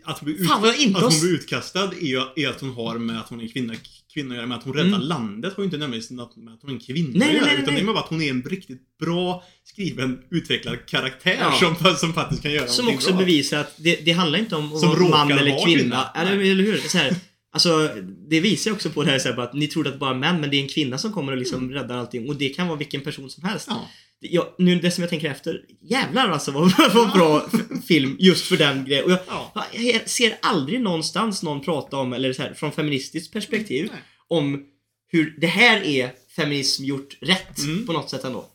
att, 0.04 0.20
bli 0.20 0.32
ut, 0.32 0.48
Fan 0.48 0.64
att 0.64 1.02
hon 1.02 1.20
blir 1.20 1.34
utkastad 1.34 1.92
är, 2.00 2.06
ju, 2.06 2.22
är 2.36 2.48
att 2.48 2.60
hon 2.60 2.70
har 2.70 2.98
med 2.98 3.20
att 3.20 3.28
hon 3.28 3.40
är 3.40 3.48
kvinna, 3.48 3.74
kvinna 4.14 4.30
att 4.30 4.36
göra. 4.36 4.46
Med 4.46 4.58
att 4.58 4.64
hon 4.64 4.72
räddar 4.74 4.88
Mm. 4.88 5.00
landet 5.00 5.54
har 5.56 5.62
ju 5.62 5.64
inte 5.64 5.76
nödvändigtvis 5.76 6.10
med 6.10 6.24
att 6.24 6.32
hon 6.34 6.70
är 6.70 6.74
en 6.74 6.80
kvinna 6.80 7.10
Nej, 7.14 7.28
att 7.28 7.34
göra. 7.34 7.44
nej, 7.46 7.54
Utan 7.54 7.64
nej. 7.74 7.74
det 7.74 7.80
är 7.90 7.92
med 7.92 7.96
att 8.00 8.08
hon 8.08 8.22
är 8.22 8.30
en 8.30 8.42
riktigt 8.42 8.98
bra 9.00 9.44
skriven, 9.64 10.18
utvecklad 10.30 10.86
karaktär 10.86 11.36
Ja. 11.40 11.52
som, 11.82 11.96
som 11.96 12.12
faktiskt 12.12 12.42
kan 12.42 12.52
göra 12.52 12.66
Som 12.68 12.88
också 12.88 13.10
bra. 13.10 13.18
bevisar 13.18 13.58
att 13.60 13.74
det, 13.76 14.04
det 14.04 14.12
handlar 14.12 14.38
inte 14.38 14.56
om 14.56 14.70
råkar 14.72 15.08
man 15.10 15.30
eller 15.32 15.64
kvinna. 15.64 15.80
kvinna. 15.80 16.10
Eller, 16.14 16.32
eller 16.50 16.64
hur? 16.64 16.76
Så 16.78 16.98
här, 16.98 17.14
alltså, 17.52 17.88
det 18.30 18.40
visar 18.40 18.70
ju 18.70 18.74
också 18.74 18.90
på 18.90 19.02
det 19.02 19.10
här 19.10 19.32
bara 19.36 19.46
att 19.46 19.54
ni 19.54 19.66
trodde 19.66 19.88
att 19.88 19.94
det 19.94 19.98
bara 19.98 20.10
är 20.10 20.18
män, 20.18 20.40
men 20.40 20.50
det 20.50 20.56
är 20.56 20.62
en 20.62 20.68
kvinna 20.68 20.98
som 20.98 21.12
kommer 21.12 21.32
och 21.32 21.38
liksom 21.38 21.70
räddar 21.70 21.96
allting. 21.96 22.28
Och 22.28 22.36
det 22.36 22.48
kan 22.48 22.66
vara 22.68 22.78
vilken 22.78 23.00
person 23.00 23.30
som 23.30 23.44
helst. 23.44 23.66
Ja. 23.70 23.88
Jag, 24.20 24.46
nu 24.58 24.80
det 24.80 24.90
som 24.90 25.02
jag 25.02 25.10
tänker 25.10 25.30
efter, 25.30 25.64
jävlar 25.80 26.28
alltså 26.28 26.50
vad, 26.50 26.72
vad 26.94 27.12
bra 27.12 27.48
film 27.88 28.16
just 28.20 28.46
för 28.46 28.56
den 28.56 28.84
grejen. 28.84 29.04
Och 29.04 29.10
jag, 29.10 29.18
Ja. 29.28 29.66
jag 29.72 30.08
ser 30.10 30.38
aldrig 30.42 30.80
någonstans 30.80 31.42
någon 31.42 31.60
prata 31.60 31.96
om, 31.96 32.12
eller 32.12 32.32
så 32.32 32.42
här, 32.42 32.54
från 32.54 32.72
feministiskt 32.72 33.32
perspektiv, 33.32 33.88
Nej. 33.92 34.00
om 34.28 34.64
hur 35.08 35.36
det 35.40 35.46
här 35.46 35.82
är 35.82 36.10
feminism 36.36 36.84
gjort 36.84 37.16
rätt 37.20 37.58
Mm. 37.58 37.86
på 37.86 37.92
något 37.92 38.10
sätt 38.10 38.24
ändå. 38.24 38.46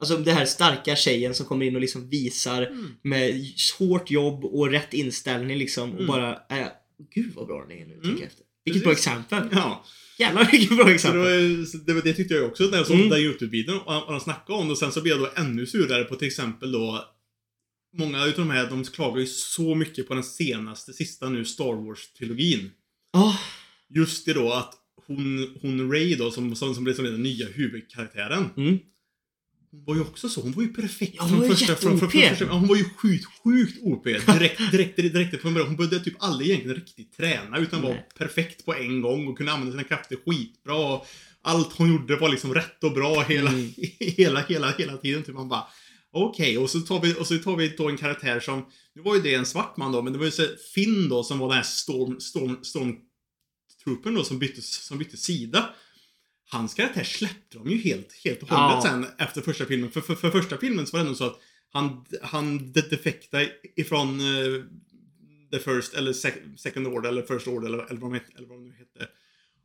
Alltså 0.00 0.16
det 0.16 0.32
här 0.32 0.44
starka 0.44 0.96
tjejen 0.96 1.34
som 1.34 1.46
kommer 1.46 1.66
in 1.66 1.74
och 1.74 1.80
liksom 1.80 2.08
visar 2.10 2.62
Mm. 2.62 2.94
med 3.02 3.44
hårt 3.78 4.10
jobb 4.10 4.44
och 4.44 4.70
rätt 4.70 4.94
inställning 4.94 5.58
liksom 5.58 5.90
och 5.90 5.94
Mm. 6.00 6.06
bara, 6.06 6.30
äh, 6.32 6.66
gud 7.14 7.32
vad 7.34 7.46
bra 7.46 7.64
den 7.68 7.78
är 7.78 7.86
nu, 7.86 7.92
tänker 7.94 8.08
Mm. 8.08 8.18
jag 8.20 8.26
efter. 8.26 8.44
Vilket 8.64 8.82
bra 8.82 8.92
Precis. 8.92 9.06
exempel. 9.06 9.48
Ja. 9.52 9.84
Jävlar 10.20 10.48
vilket 10.52 10.68
bra 10.76 10.78
Så 10.84 10.88
det, 10.88 10.94
exempel. 10.94 11.20
var, 11.20 11.86
det, 11.86 11.92
var- 11.92 12.02
det 12.02 12.12
tyckte 12.12 12.34
jag 12.34 12.44
också 12.46 12.64
när 12.64 12.76
jag 12.78 12.86
såg 12.86 12.96
Mm. 12.96 13.08
den 13.08 13.18
där 13.18 13.24
Youtube-videon 13.28 13.78
och, 13.78 14.06
och 14.06 14.12
de 14.12 14.20
snackade 14.20 14.58
om 14.58 14.66
det. 14.66 14.72
Och 14.72 14.78
sen 14.78 14.92
så 14.92 15.00
blev 15.02 15.16
jag 15.16 15.20
då 15.26 15.40
ännu 15.42 15.66
surare 15.66 16.04
på 16.04 16.16
till 16.16 16.26
exempel 16.28 16.72
då 16.72 17.04
många 17.96 18.26
utav 18.26 18.46
de 18.46 18.50
här, 18.50 18.70
de 18.70 18.84
klagar 18.84 19.20
ju 19.20 19.26
så 19.26 19.74
mycket 19.74 20.08
på 20.08 20.14
den 20.14 20.24
senaste, 20.24 20.92
sista 20.92 21.28
nu, 21.28 21.44
Star 21.44 21.64
Wars-trilogin. 21.86 22.70
Ja. 23.12 23.38
Just 23.94 24.26
det 24.26 24.32
då 24.32 24.52
att 24.52 24.74
hon, 25.06 25.54
hon 25.62 25.92
Ray 25.92 26.14
då, 26.14 26.30
som, 26.30 26.56
som, 26.56 26.74
som 26.74 26.84
blev 26.84 26.94
som 26.94 27.04
den 27.04 27.22
nya 27.22 27.46
huvudkaraktären. 27.46 28.44
Mm. 28.56 28.78
Hon 29.72 29.84
var 29.84 29.94
ju 29.94 30.00
också 30.00 30.28
så, 30.28 30.40
hon 30.40 30.52
var 30.52 30.62
ju 30.62 30.68
perfekt. 30.68 31.14
Ja, 31.16 31.22
hon 31.22 31.38
var 31.38 31.46
från 31.46 31.56
från, 31.56 31.76
från, 31.76 31.98
från 31.98 32.10
första, 32.10 32.44
ja, 32.44 32.52
hon 32.52 32.68
var 32.68 32.76
ju 32.76 32.84
sjukt, 32.84 33.24
sjukt 33.44 33.78
OP. 33.82 34.04
Direkt, 34.04 34.70
direkt, 34.72 34.96
direkt 34.96 35.40
från 35.42 35.54
början. 35.54 35.68
Hon 35.68 35.76
behövde 35.76 36.00
typ 36.00 36.14
aldrig 36.18 36.50
egentligen 36.50 36.76
riktigt 36.76 37.16
träna, 37.16 37.58
utan 37.58 37.82
var 37.82 37.90
Nej. 37.90 38.08
perfekt 38.18 38.64
på 38.64 38.74
en 38.74 39.00
gång 39.02 39.28
och 39.28 39.36
kunde 39.36 39.52
använda 39.52 39.72
sina 39.72 39.84
krafter 39.84 40.16
skitbra. 40.26 41.00
Allt 41.42 41.72
hon 41.72 41.92
gjorde 41.92 42.16
var 42.16 42.28
liksom 42.28 42.54
rätt 42.54 42.84
och 42.84 42.92
bra 42.92 43.20
hela, 43.22 43.50
Mm. 43.50 43.72
hela, 44.00 44.40
hela, 44.40 44.70
hela 44.70 44.96
tiden. 44.96 45.22
Typ 45.22 45.34
man 45.34 45.48
bara, 45.48 45.64
okej, 46.12 46.58
och 46.58 46.70
så 46.70 46.80
tar 46.80 47.00
vi, 47.00 47.14
och 47.14 47.26
så 47.26 47.38
tar 47.38 47.56
vi 47.56 47.68
då 47.68 47.88
en 47.88 47.96
karaktär 47.96 48.40
som, 48.40 48.66
nu 48.94 49.02
var 49.02 49.14
ju 49.14 49.22
det 49.22 49.34
en 49.34 49.46
svart 49.46 49.76
man 49.76 49.92
då, 49.92 50.02
men 50.02 50.12
det 50.12 50.18
var 50.18 50.26
ju 50.26 50.32
så 50.32 50.46
Finn 50.74 51.08
då 51.08 51.24
som 51.24 51.38
var 51.38 51.48
den 51.48 51.56
här 51.56 51.62
storm, 51.64 52.20
storm, 52.20 52.58
stormtroopern 52.62 54.14
då 54.14 54.24
som 54.24 54.38
bytte, 54.38 54.62
som 54.62 54.98
bytte 54.98 55.16
sida. 55.16 55.74
Hans 56.50 56.74
karaktär 56.74 57.04
släppte 57.04 57.58
de 57.58 57.70
ju 57.70 57.78
helt, 57.78 58.12
helt 58.24 58.42
och 58.42 58.48
hållet 58.48 58.84
Ja. 58.84 58.90
sen 58.90 59.06
efter 59.18 59.40
första 59.40 59.64
filmen. 59.64 59.90
För, 59.90 60.00
för, 60.00 60.14
för 60.14 60.30
första 60.30 60.58
filmen 60.58 60.86
så 60.86 60.96
var 60.96 61.04
det 61.04 61.06
ändå 61.06 61.16
så 61.16 61.24
att 61.26 61.38
han, 61.72 62.04
han 62.22 62.72
de- 62.72 62.80
defekta 62.80 63.38
ifrån 63.76 64.20
eh, 64.20 64.62
the 65.52 65.58
first, 65.58 65.94
eller 65.94 66.12
sec, 66.12 66.34
second 66.56 66.86
order, 66.86 67.08
eller 67.08 67.22
first 67.22 67.46
order, 67.48 67.66
eller, 67.68 67.78
eller, 67.90 68.00
vad 68.00 68.10
de 68.10 68.14
hette, 68.14 68.32
eller 68.36 68.48
vad 68.48 68.58
de 68.58 68.64
nu 68.68 68.72
hette. 68.72 69.12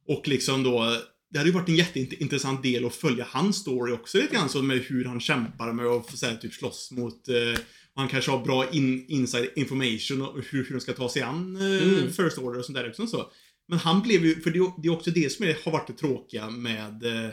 Och 0.07 0.27
liksom 0.27 0.63
då, 0.63 0.97
det 1.31 1.37
hade 1.37 1.49
ju 1.49 1.53
varit 1.53 1.69
en 1.69 1.75
jätteintressant 1.75 2.63
del 2.63 2.85
att 2.85 2.95
följa 2.95 3.25
hans 3.29 3.57
story 3.57 3.93
också 3.93 4.17
lite 4.17 4.33
grann 4.35 4.49
så 4.49 4.61
med 4.61 4.77
hur 4.79 5.05
han 5.05 5.19
kämpar 5.19 5.73
med 5.73 5.85
att 5.85 6.17
så 6.17 6.25
här, 6.25 6.35
typ 6.35 6.53
slåss 6.53 6.91
mot 6.91 7.27
eh, 7.29 7.59
och 7.93 8.01
han 8.01 8.07
kanske 8.09 8.31
har 8.31 8.45
bra 8.45 8.69
in, 8.71 9.05
inside 9.07 9.49
information 9.55 10.21
och 10.21 10.35
hur, 10.49 10.63
hur 10.65 10.71
de 10.75 10.79
ska 10.81 10.93
ta 10.93 11.09
sig 11.09 11.21
an 11.21 11.55
eh, 11.55 11.87
Mm. 11.87 12.13
First 12.13 12.37
Order 12.37 12.59
och 12.59 12.65
sånt 12.65 12.77
där 12.77 12.89
också. 12.89 13.07
Så. 13.07 13.31
Men 13.67 13.79
han 13.79 14.01
blev 14.01 14.25
ju, 14.25 14.41
för 14.41 14.51
det, 14.51 14.59
är- 14.59 14.91
också 14.93 15.11
det 15.11 15.31
som 15.31 15.45
är, 15.45 15.57
har 15.65 15.71
varit 15.71 15.87
det 15.87 15.93
tråkiga 15.93 16.49
med 16.49 17.03
eh, 17.05 17.29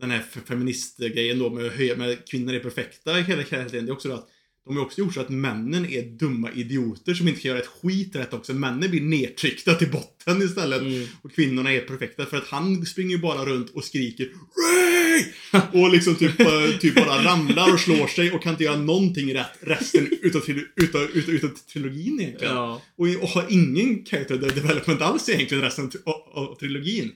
den 0.00 0.10
här 0.10 0.20
feministgrejen 0.46 1.38
då 1.38 1.50
med, 1.50 1.66
att 1.66 1.72
höja, 1.72 1.96
med 1.96 2.28
kvinnor 2.28 2.54
är 2.54 2.60
perfekta 2.60 3.12
hela 3.14 3.42
hela 3.42 3.68
tiden. 3.68 3.86
Det 3.86 3.90
är 3.90 3.94
också 3.94 4.08
det 4.08 4.14
att 4.14 4.28
de 4.66 4.76
har 4.76 4.84
också 4.84 5.00
gjort 5.00 5.14
så 5.14 5.20
att 5.20 5.28
männen 5.28 5.86
är 5.86 6.02
dumma 6.02 6.50
idioter 6.50 7.14
som 7.14 7.28
inte 7.28 7.40
kan 7.40 7.48
göra 7.48 7.60
ett 7.60 7.70
skit 7.82 8.16
rätt 8.16 8.32
också. 8.32 8.54
Männen 8.54 8.90
blir 8.90 9.00
nedtryckta 9.00 9.74
till 9.74 9.90
botten 9.90 10.42
istället. 10.42 10.80
Mm. 10.80 11.06
Och 11.22 11.32
kvinnorna 11.32 11.72
är 11.72 11.80
perfekta 11.80 12.26
för 12.26 12.36
att 12.36 12.46
han 12.46 12.86
springer 12.86 13.16
ju 13.16 13.22
bara 13.22 13.44
runt 13.44 13.70
och 13.70 13.84
skriker 13.84 14.24
Ray! 14.24 15.24
Och 15.82 15.92
liksom 15.92 16.14
typ, 16.14 16.40
eh, 16.40 16.78
typ 16.80 16.94
bara 16.94 17.24
ramlar 17.24 17.72
och 17.72 17.80
slår 17.80 18.06
sig 18.06 18.32
och 18.32 18.42
kan 18.42 18.52
inte 18.52 18.64
göra 18.64 18.76
någonting 18.76 19.34
rätt 19.34 19.58
resten 19.60 20.08
utav, 20.22 20.42
utav, 20.76 21.02
utav, 21.14 21.34
utav 21.34 21.48
trilogin 21.72 22.20
egentligen. 22.20 22.54
Ja. 22.54 22.82
Och, 22.96 23.06
och 23.06 23.28
har 23.28 23.46
ingen 23.48 24.04
character 24.04 24.36
development 24.36 25.00
alls 25.02 25.28
egentligen 25.28 25.64
resten 25.64 25.90
av, 26.04 26.14
av 26.14 26.58
trilogin. 26.58 27.12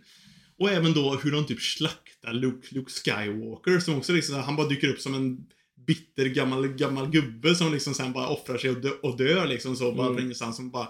Och 0.58 0.70
även 0.70 0.92
då 0.92 1.20
hur 1.22 1.32
de 1.32 1.46
typ 1.46 1.60
slaktar 1.60 2.32
Luke, 2.32 2.74
Luke 2.74 2.90
Skywalker 2.90 3.80
som 3.80 3.94
också 3.94 4.12
liksom, 4.12 4.34
han 4.34 4.56
bara 4.56 4.68
dyker 4.68 4.88
upp 4.88 5.00
som 5.00 5.14
en 5.14 5.38
bitter 5.86 6.26
gammal, 6.26 6.68
gammal 6.68 7.10
gubbe 7.10 7.54
som 7.54 7.72
liksom 7.72 7.94
sen 7.94 8.12
bara 8.12 8.28
offrar 8.28 8.58
sig 8.58 8.70
och, 8.70 8.80
dö, 8.80 8.90
och 9.02 9.16
dör 9.16 9.46
liksom 9.46 9.76
så 9.76 9.92
bara 9.92 10.08
Mm. 10.08 10.22
ingenstans 10.22 10.56
som 10.56 10.70
bara 10.70 10.88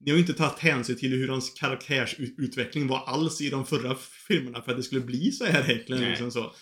ni 0.00 0.10
har 0.10 0.16
ju 0.16 0.20
inte 0.22 0.34
tagit 0.34 0.58
hänsyn 0.58 0.96
till 0.96 1.10
hur 1.12 1.28
hans 1.28 1.50
karaktärsutveckling 1.50 2.86
var 2.86 3.04
alls 3.06 3.40
i 3.40 3.50
de 3.50 3.66
förra 3.66 3.96
filmerna 4.28 4.62
för 4.62 4.70
att 4.70 4.76
det 4.76 4.82
skulle 4.82 5.00
bli 5.00 5.32
så 5.32 5.44
här 5.44 5.70
egentligen. 5.70 6.02
Liksom 6.10 6.30
så. 6.30 6.52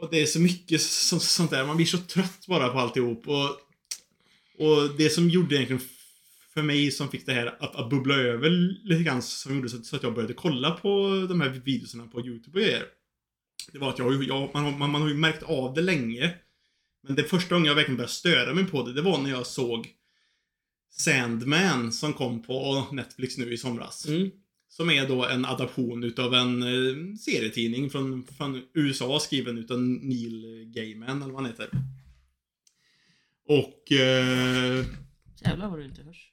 Och 0.00 0.08
det 0.10 0.22
är 0.22 0.26
så 0.26 0.40
mycket 0.40 0.80
så, 0.82 1.20
sånt 1.20 1.50
där. 1.50 1.66
Man 1.66 1.76
blir 1.76 1.86
så 1.86 1.98
trött 1.98 2.46
bara 2.48 2.68
på 2.68 2.78
alltihop. 2.78 3.28
Och, 3.28 3.50
och 4.58 4.96
det 4.98 5.10
som 5.10 5.30
gjorde 5.30 5.54
egentligen 5.54 5.82
för 6.54 6.62
mig 6.62 6.90
som 6.90 7.08
fick 7.08 7.26
det 7.26 7.32
här 7.32 7.46
att, 7.60 7.76
att 7.76 7.90
bubbla 7.90 8.14
över 8.14 8.50
lite 8.84 9.02
grann 9.02 9.22
som 9.22 9.56
gjorde 9.56 9.68
så, 9.68 9.82
så 9.82 9.96
att 9.96 10.02
jag 10.02 10.14
började 10.14 10.34
kolla 10.34 10.70
på 10.70 11.26
de 11.28 11.40
här 11.40 11.48
videorna 11.64 12.06
på 12.06 12.20
YouTube 12.20 12.58
och 12.58 12.64
grejer. 12.64 12.84
Det 13.72 13.78
var 13.78 13.88
att 13.88 13.98
jag, 13.98 14.24
jag 14.24 14.50
man, 14.54 14.78
man, 14.78 14.90
man 14.90 15.02
har 15.02 15.08
ju 15.08 15.14
märkt 15.14 15.42
av 15.42 15.74
det 15.74 15.82
länge. 15.82 16.34
Men 17.06 17.16
det 17.16 17.24
första 17.24 17.54
gången 17.54 17.66
jag 17.66 17.74
verkligen 17.74 17.96
började 17.96 18.12
störa 18.12 18.54
mig 18.54 18.64
på 18.64 18.82
det, 18.82 18.92
det 18.92 19.02
var 19.02 19.18
när 19.22 19.30
jag 19.30 19.46
såg 19.46 19.88
Sandman 20.90 21.92
som 21.92 22.12
kom 22.12 22.42
på 22.42 22.86
Netflix 22.92 23.38
nu 23.38 23.52
i 23.52 23.58
somras. 23.58 24.06
Mm. 24.06 24.30
Som 24.68 24.90
är 24.90 25.08
då 25.08 25.24
en 25.26 25.44
adaption 25.44 26.04
utav 26.04 26.34
en 26.34 26.62
eh, 26.62 27.14
serietidning 27.16 27.90
från, 27.90 28.26
från 28.26 28.62
USA 28.74 29.20
skriven 29.20 29.58
utav 29.58 29.80
Neil 29.80 30.64
Gaiman 30.74 31.22
eller 31.22 31.32
vad 31.32 31.42
han 31.42 31.50
heter. 31.50 31.70
Och, 33.48 33.92
eh, 33.92 34.84
Jävlar 35.44 35.68
vad 35.70 35.78
du 35.78 35.84
inte 35.84 36.02
hörs. 36.02 36.30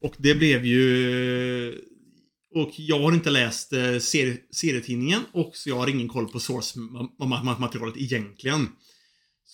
och 0.00 0.14
det 0.18 0.34
blev 0.34 0.64
ju... 0.64 1.84
Och 2.54 2.70
jag 2.76 3.00
har 3.00 3.12
inte 3.12 3.30
läst 3.30 3.72
eh, 3.72 3.98
serie, 3.98 4.36
serietidningen 4.50 5.20
och 5.32 5.56
så 5.56 5.68
jag 5.68 5.76
har 5.76 5.88
ingen 5.88 6.08
koll 6.08 6.28
på 6.28 6.40
source-materialet 6.40 7.96
egentligen. 7.96 8.68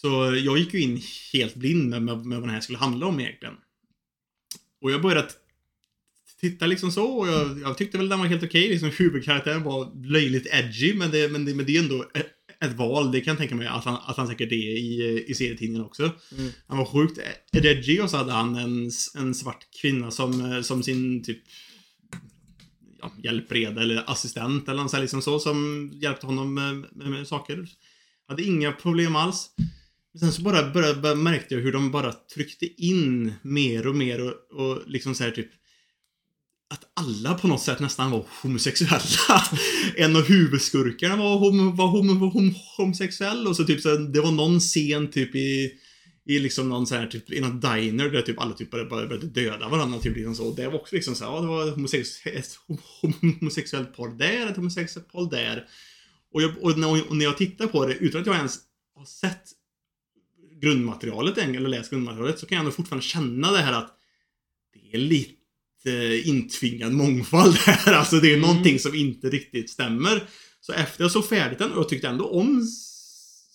Så 0.04 0.36
jag 0.44 0.58
gick 0.58 0.74
ju 0.74 0.80
in 0.80 1.02
helt 1.32 1.54
blind 1.54 1.88
med, 1.88 2.02
med, 2.02 2.26
med 2.26 2.38
vad 2.38 2.48
den 2.48 2.54
här 2.54 2.60
skulle 2.60 2.78
handla 2.78 3.06
om 3.06 3.20
egentligen. 3.20 3.54
Och 4.80 4.90
jag 4.90 5.02
började 5.02 5.28
titta 6.40 6.66
liksom 6.66 6.92
så 6.92 7.06
och 7.06 7.28
jag, 7.28 7.60
jag 7.60 7.78
tyckte 7.78 7.98
väl 7.98 8.08
den 8.08 8.18
var 8.18 8.26
helt 8.26 8.42
okej. 8.42 8.68
Liksom 8.68 8.90
huvudkaraktären 8.90 9.62
var 9.62 10.06
löjligt 10.06 10.46
edgy 10.46 10.94
men 10.94 11.10
det, 11.10 11.32
men 11.32 11.44
det, 11.44 11.54
men 11.54 11.66
det 11.66 11.76
är 11.76 11.82
ändå 11.82 12.10
ett, 12.14 12.26
ett 12.60 12.76
val. 12.76 13.12
Det 13.12 13.20
kan 13.20 13.30
jag 13.30 13.38
tänka 13.38 13.54
mig 13.54 13.66
att 13.66 13.84
han, 13.84 13.98
att 14.06 14.16
han 14.16 14.26
säkert 14.26 14.52
är 14.52 14.76
i, 14.78 15.24
i 15.28 15.34
serietidningen 15.34 15.84
också. 15.84 16.02
Mm. 16.38 16.50
Han 16.66 16.78
var 16.78 16.84
sjukt 16.84 17.18
edgy 17.52 18.00
och 18.00 18.10
så 18.10 18.16
hade 18.16 18.32
han 18.32 18.56
en, 18.56 18.90
en 19.14 19.34
svart 19.34 19.66
kvinna 19.80 20.10
som, 20.10 20.62
som 20.64 20.82
sin 20.82 21.24
typ 21.24 21.38
ja, 23.00 23.12
hjälpreda 23.24 23.82
eller 23.82 24.10
assistent 24.10 24.68
eller 24.68 24.82
något 24.82 25.00
liksom 25.00 25.22
så 25.22 25.38
som 25.38 25.90
hjälpte 25.94 26.26
honom 26.26 26.54
med, 26.54 26.74
med, 26.92 27.10
med 27.10 27.28
saker. 27.28 27.68
Hade 28.28 28.42
inga 28.42 28.72
problem 28.72 29.16
alls. 29.16 29.50
Sen 30.20 30.32
så 30.32 30.42
bara, 30.42 30.70
bara, 30.70 30.94
bara 30.94 31.14
märkte 31.14 31.54
jag 31.54 31.62
hur 31.62 31.72
de 31.72 31.90
bara 31.90 32.12
tryckte 32.12 32.66
in 32.82 33.32
mer 33.42 33.86
och 33.86 33.96
mer 33.96 34.20
och, 34.20 34.60
och 34.60 34.82
liksom 34.86 35.14
så 35.14 35.24
här 35.24 35.30
typ 35.30 35.50
att 36.70 36.92
alla 36.94 37.34
på 37.34 37.48
något 37.48 37.62
sätt 37.62 37.80
nästan 37.80 38.10
var 38.10 38.26
homosexuella. 38.42 39.42
en 39.96 40.16
av 40.16 40.22
huvudskurkarna 40.22 41.16
var, 41.16 41.38
hom, 41.38 41.76
var, 41.76 41.88
hom, 41.88 42.20
var 42.20 42.28
hom, 42.28 42.54
homosexuell 42.76 43.46
och 43.46 43.56
så 43.56 43.64
typ 43.64 43.80
så 43.80 43.96
det 43.96 44.20
var 44.20 44.32
någon 44.32 44.60
scen 44.60 45.10
typ 45.10 45.34
i 45.34 45.72
i 46.26 46.38
liksom 46.38 46.68
någon 46.68 46.86
så 46.86 46.94
här 46.94 47.06
typ 47.06 47.32
i 47.32 47.40
någon 47.40 47.60
diner 47.60 48.10
där 48.10 48.22
typ 48.22 48.40
alla 48.40 48.54
typ 48.54 48.70
började, 48.70 48.90
började 48.90 49.26
döda 49.26 49.68
varandra 49.68 49.98
typ 49.98 50.16
liksom 50.16 50.34
så. 50.34 50.46
Och 50.48 50.56
det 50.56 50.66
var 50.66 50.74
också 50.74 50.94
liksom 50.94 51.14
så 51.14 51.24
här, 51.24 51.32
ja 51.32 51.40
det 51.40 51.46
var 51.46 51.70
homosex, 51.70 52.26
ett 52.26 52.58
hom- 52.68 53.38
homosexuellt 53.40 53.96
par 53.96 54.08
där, 54.08 54.46
ett 54.46 54.56
homosexuellt 54.56 55.12
par 55.12 55.30
där. 55.30 55.68
Och, 56.32 56.42
jag, 56.42 56.52
och, 56.60 56.78
när, 56.78 57.08
och 57.10 57.16
när 57.16 57.24
jag 57.24 57.38
tittar 57.38 57.66
på 57.66 57.86
det 57.86 57.94
utan 57.94 58.20
att 58.20 58.26
jag 58.26 58.36
ens 58.36 58.58
har 58.96 59.04
sett 59.04 59.42
grundmaterialet 60.60 61.38
eller 61.38 61.68
läst 61.68 61.90
grundmaterialet, 61.90 62.38
så 62.38 62.46
kan 62.46 62.56
jag 62.56 62.60
ändå 62.60 62.72
fortfarande 62.72 63.04
känna 63.06 63.52
det 63.52 63.58
här 63.58 63.72
att 63.72 63.98
det 64.74 64.96
är 64.96 65.00
lite 65.00 65.40
intvingad 66.24 66.92
mångfald 66.92 67.54
här. 67.54 67.92
Alltså 67.98 68.16
det 68.20 68.28
är 68.32 68.36
Mm. 68.36 68.48
någonting 68.48 68.78
som 68.78 68.94
inte 68.94 69.30
riktigt 69.30 69.70
stämmer. 69.70 70.28
Så 70.60 70.72
efter 70.72 71.04
jag 71.04 71.10
såg 71.10 71.28
färdigt 71.28 71.58
den, 71.58 71.72
och 71.72 71.78
jag 71.78 71.88
tyckte 71.88 72.08
ändå 72.08 72.24
om 72.28 72.62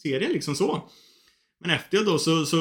serien 0.04 0.32
liksom 0.32 0.56
så. 0.56 0.90
Men 1.62 1.72
efter 1.72 1.98
jag 1.98 2.06
då 2.06 2.20
så, 2.20 2.46
så 2.46 2.58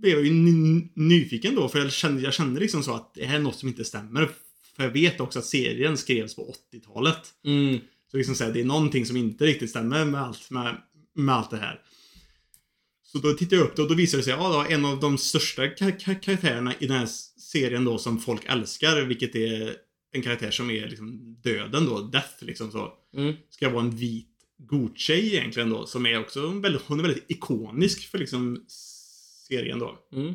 blev 0.00 0.12
jag 0.12 0.24
ju 0.26 0.32
ny- 0.32 0.88
nyfiken 0.94 1.54
då, 1.54 1.68
för 1.68 1.78
jag 1.78 1.92
kände, 1.92 2.22
jag 2.22 2.34
kände 2.34 2.60
liksom 2.60 2.82
så 2.82 2.94
att 2.94 3.14
det 3.14 3.24
här 3.26 3.36
är 3.36 3.40
något 3.42 3.58
som 3.58 3.68
inte 3.68 3.84
stämmer. 3.84 4.30
För 4.76 4.82
jag 4.84 4.90
vet 4.90 5.20
också 5.20 5.38
att 5.38 5.44
serien 5.44 5.96
skrevs 5.96 6.34
på 6.36 6.54
80-talet. 6.72 7.18
Mm. 7.44 7.78
Så 8.10 8.16
liksom 8.16 8.34
så 8.34 8.44
här, 8.44 8.52
det 8.52 8.60
är 8.60 8.64
någonting 8.64 9.06
som 9.06 9.16
inte 9.16 9.46
riktigt 9.46 9.70
stämmer 9.70 10.04
med 10.04 10.22
allt, 10.22 10.50
med, 10.50 10.76
med 11.14 11.34
allt 11.34 11.50
det 11.50 11.56
här. 11.56 11.80
Så 13.14 13.20
då 13.20 13.32
tittade 13.32 13.56
jag 13.56 13.64
upp 13.64 13.76
det 13.76 13.82
och 13.82 13.88
då 13.88 13.94
visade 13.94 14.20
det 14.20 14.24
sig, 14.24 14.32
ja, 14.32 14.66
en 14.68 14.84
av 14.84 15.00
de 15.00 15.18
största 15.18 15.66
kar- 15.68 15.98
kar- 16.00 16.22
karaktärerna 16.22 16.74
i 16.78 16.86
den 16.86 16.96
här 16.98 17.06
serien 17.52 17.84
då 17.84 17.98
som 17.98 18.18
folk 18.20 18.42
älskar, 18.46 19.02
vilket 19.02 19.34
är 19.34 19.76
en 20.12 20.22
karaktär 20.22 20.50
som 20.50 20.70
är 20.70 20.88
liksom 20.88 21.36
döden 21.42 21.86
då, 21.86 22.00
death 22.00 22.44
liksom 22.44 22.70
så. 22.70 22.92
Mm. 23.16 23.34
Ska 23.50 23.68
vara 23.70 23.82
en 23.84 23.96
vit 23.96 24.28
godtjej 24.58 25.34
egentligen 25.34 25.70
då, 25.70 25.86
som 25.86 26.06
är 26.06 26.20
också 26.20 26.46
väldigt, 26.46 26.82
hon 26.82 26.98
är 26.98 27.02
väldigt 27.02 27.30
ikonisk 27.30 28.10
för 28.10 28.18
liksom 28.18 28.64
serien 29.48 29.78
då. 29.78 29.98
Mm. 30.12 30.34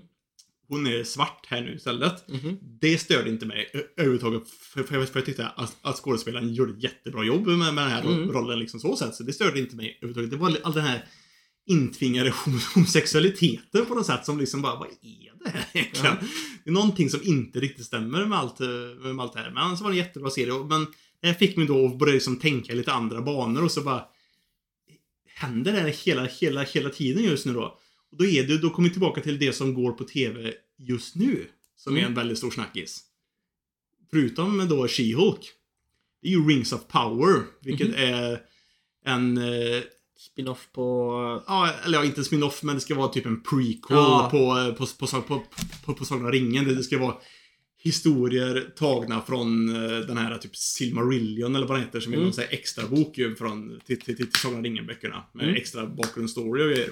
Hon 0.68 0.88
är 0.88 1.04
svart 1.04 1.46
här 1.48 1.62
nu 1.62 1.76
istället. 1.76 2.28
Mhm. 2.28 2.58
Det 2.82 2.98
störde 2.98 3.30
inte 3.30 3.46
mig 3.46 3.72
överhuvudtaget. 3.98 4.50
För, 4.50 4.84
för, 4.84 5.06
för 5.06 5.20
jag 5.20 5.26
tyckte 5.26 5.48
att, 5.48 5.78
att 5.82 5.96
skådespelaren 5.96 6.54
gjorde 6.54 6.72
ett 6.74 6.84
jättebra 6.84 7.24
jobb 7.24 7.48
med, 7.48 7.58
med 7.58 7.68
den 7.84 7.92
här 7.92 8.02
Mm. 8.06 8.32
rollen. 8.32 8.60
Liksom 8.60 8.80
så 8.80 8.96
sätt. 8.96 9.16
Så 9.16 9.24
det 9.24 9.34
störde 9.34 9.60
inte 9.60 9.76
mig 9.76 9.98
överhuvudtaget. 10.02 10.32
Det 10.32 10.38
var 10.38 10.58
all 10.64 10.74
den 10.74 10.84
här 10.84 11.06
intvingade 11.70 12.30
hom- 12.30 12.74
homosexualiteten 12.76 13.86
på 13.86 13.96
något 13.96 14.06
sätt 14.06 14.26
som 14.26 14.40
liksom 14.40 14.62
bara, 14.62 14.76
vad 14.76 14.88
är 14.88 15.44
det 15.44 15.50
här 15.50 15.66
egentligen? 15.74 16.16
Det 16.64 16.70
är 16.70 16.74
någonting 16.74 17.10
som 17.10 17.20
inte 17.24 17.60
riktigt 17.60 17.86
stämmer 17.86 18.26
med 18.26 18.38
allt, 18.38 18.60
med 18.60 19.20
allt 19.20 19.34
det 19.34 19.40
här. 19.40 19.52
Men 19.52 19.78
så 19.78 19.84
var 19.84 19.92
det 19.92 19.98
en 20.00 20.06
jättebra 20.06 20.30
serie. 20.30 20.54
Men 20.70 20.88
det 21.22 21.34
fick 21.34 21.58
mig 21.58 21.68
då 21.68 21.86
att 21.86 21.98
börja 22.00 22.14
liksom 22.14 22.36
tänka 22.40 22.74
lite 22.74 22.94
andra 22.94 23.22
banor 23.22 23.64
och 23.64 23.72
så 23.72 23.82
bara 23.82 24.04
händer 25.28 25.72
det 25.74 25.80
här 25.80 25.88
hela, 26.06 26.26
hela, 26.26 26.64
hela 26.64 26.90
tiden 26.90 27.24
just 27.24 27.46
nu 27.46 27.54
då? 27.54 27.78
Och 28.12 28.18
då 28.18 28.26
är 28.26 28.44
det, 28.48 28.58
då 28.58 28.70
kommer 28.70 28.88
vi 28.90 28.94
tillbaka 28.94 29.22
till 29.22 29.40
det 29.40 29.54
som 29.54 29.74
går 29.74 29.92
på 29.92 30.04
TV 30.04 30.54
just 30.78 31.16
nu. 31.16 31.46
Som 31.76 31.94
är 31.94 32.00
Mm. 32.00 32.10
en 32.12 32.16
väldigt 32.16 32.38
stor 32.38 32.52
snackis. 32.52 33.04
Förutom 34.12 34.68
då 34.70 34.88
She-Hulk. 34.88 35.40
Det 36.22 36.28
är 36.28 36.32
ju 36.32 36.48
Rings 36.48 36.74
of 36.74 36.88
Power. 36.88 37.44
Vilket 37.62 37.88
Mhm. 37.88 37.96
är 37.98 38.42
en... 39.06 39.38
Eh, 39.38 39.82
Spin-off 40.20 40.68
på... 40.74 40.84
ja, 41.48 41.74
eller 41.86 41.98
ja, 41.98 42.06
inte 42.06 42.22
en 42.22 42.26
spin-off, 42.26 42.64
men 42.64 42.76
det 42.76 42.82
ska 42.82 42.96
vara 42.96 43.08
typ 43.08 43.26
en 43.26 43.42
prequel 43.44 43.98
Ja. 43.98 44.28
på, 44.32 44.38
eh, 44.38 44.74
på, 44.74 44.86
på, 44.88 45.08
på, 45.08 45.22
på, 45.22 45.44
på, 45.86 45.94
på 45.94 46.06
Sagan 46.06 46.26
om 46.26 46.32
ringen. 46.32 46.66
Det 46.76 46.84
ska 46.84 46.98
vara 47.00 47.16
historier 47.82 48.74
tagna 48.76 49.22
från 49.22 49.70
eh, 49.76 50.00
den 50.00 50.18
här 50.18 50.38
typ 50.38 50.56
Silmarillion 50.56 51.56
eller 51.56 51.68
vad 51.68 51.78
den 51.78 51.86
heter 51.86 52.00
som 52.00 52.14
är 52.14 52.18
Mm. 52.18 52.34
sån 52.34 52.44
här 52.44 52.54
extra 52.54 52.88
bok 52.88 53.18
ju 53.18 53.36
från 53.36 53.80
till, 53.86 54.00
till, 54.02 54.16
till 54.16 54.32
Sagan 54.32 54.58
om 54.58 54.64
ringen-böckerna. 54.64 55.24
Med 55.34 55.44
Mm. 55.44 55.56
extra 55.56 55.86
bakgrundsstory 55.88 56.64
och 56.64 56.70
grejer. 56.72 56.90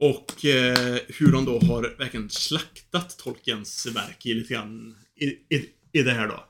Och 0.00 0.44
eh, 0.44 0.98
hur 1.08 1.32
de 1.32 1.44
då 1.44 1.58
har 1.58 1.94
verkligen 1.98 2.30
slaktat 2.30 3.18
Tolkiens 3.18 3.86
verk 3.86 4.26
i 4.26 4.34
lite 4.34 4.54
grann 4.54 4.96
i, 5.16 5.24
i, 5.26 5.70
i 5.92 6.02
det 6.02 6.12
här 6.12 6.28
då. 6.28 6.44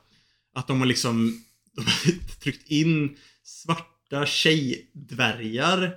Att 0.55 0.67
de 0.67 0.79
har 0.79 0.85
liksom 0.87 1.43
de 1.75 1.81
har 1.85 2.11
tryckt 2.43 2.71
in 2.71 3.17
svarta 4.11 4.25
tjejdvärgar 4.25 5.95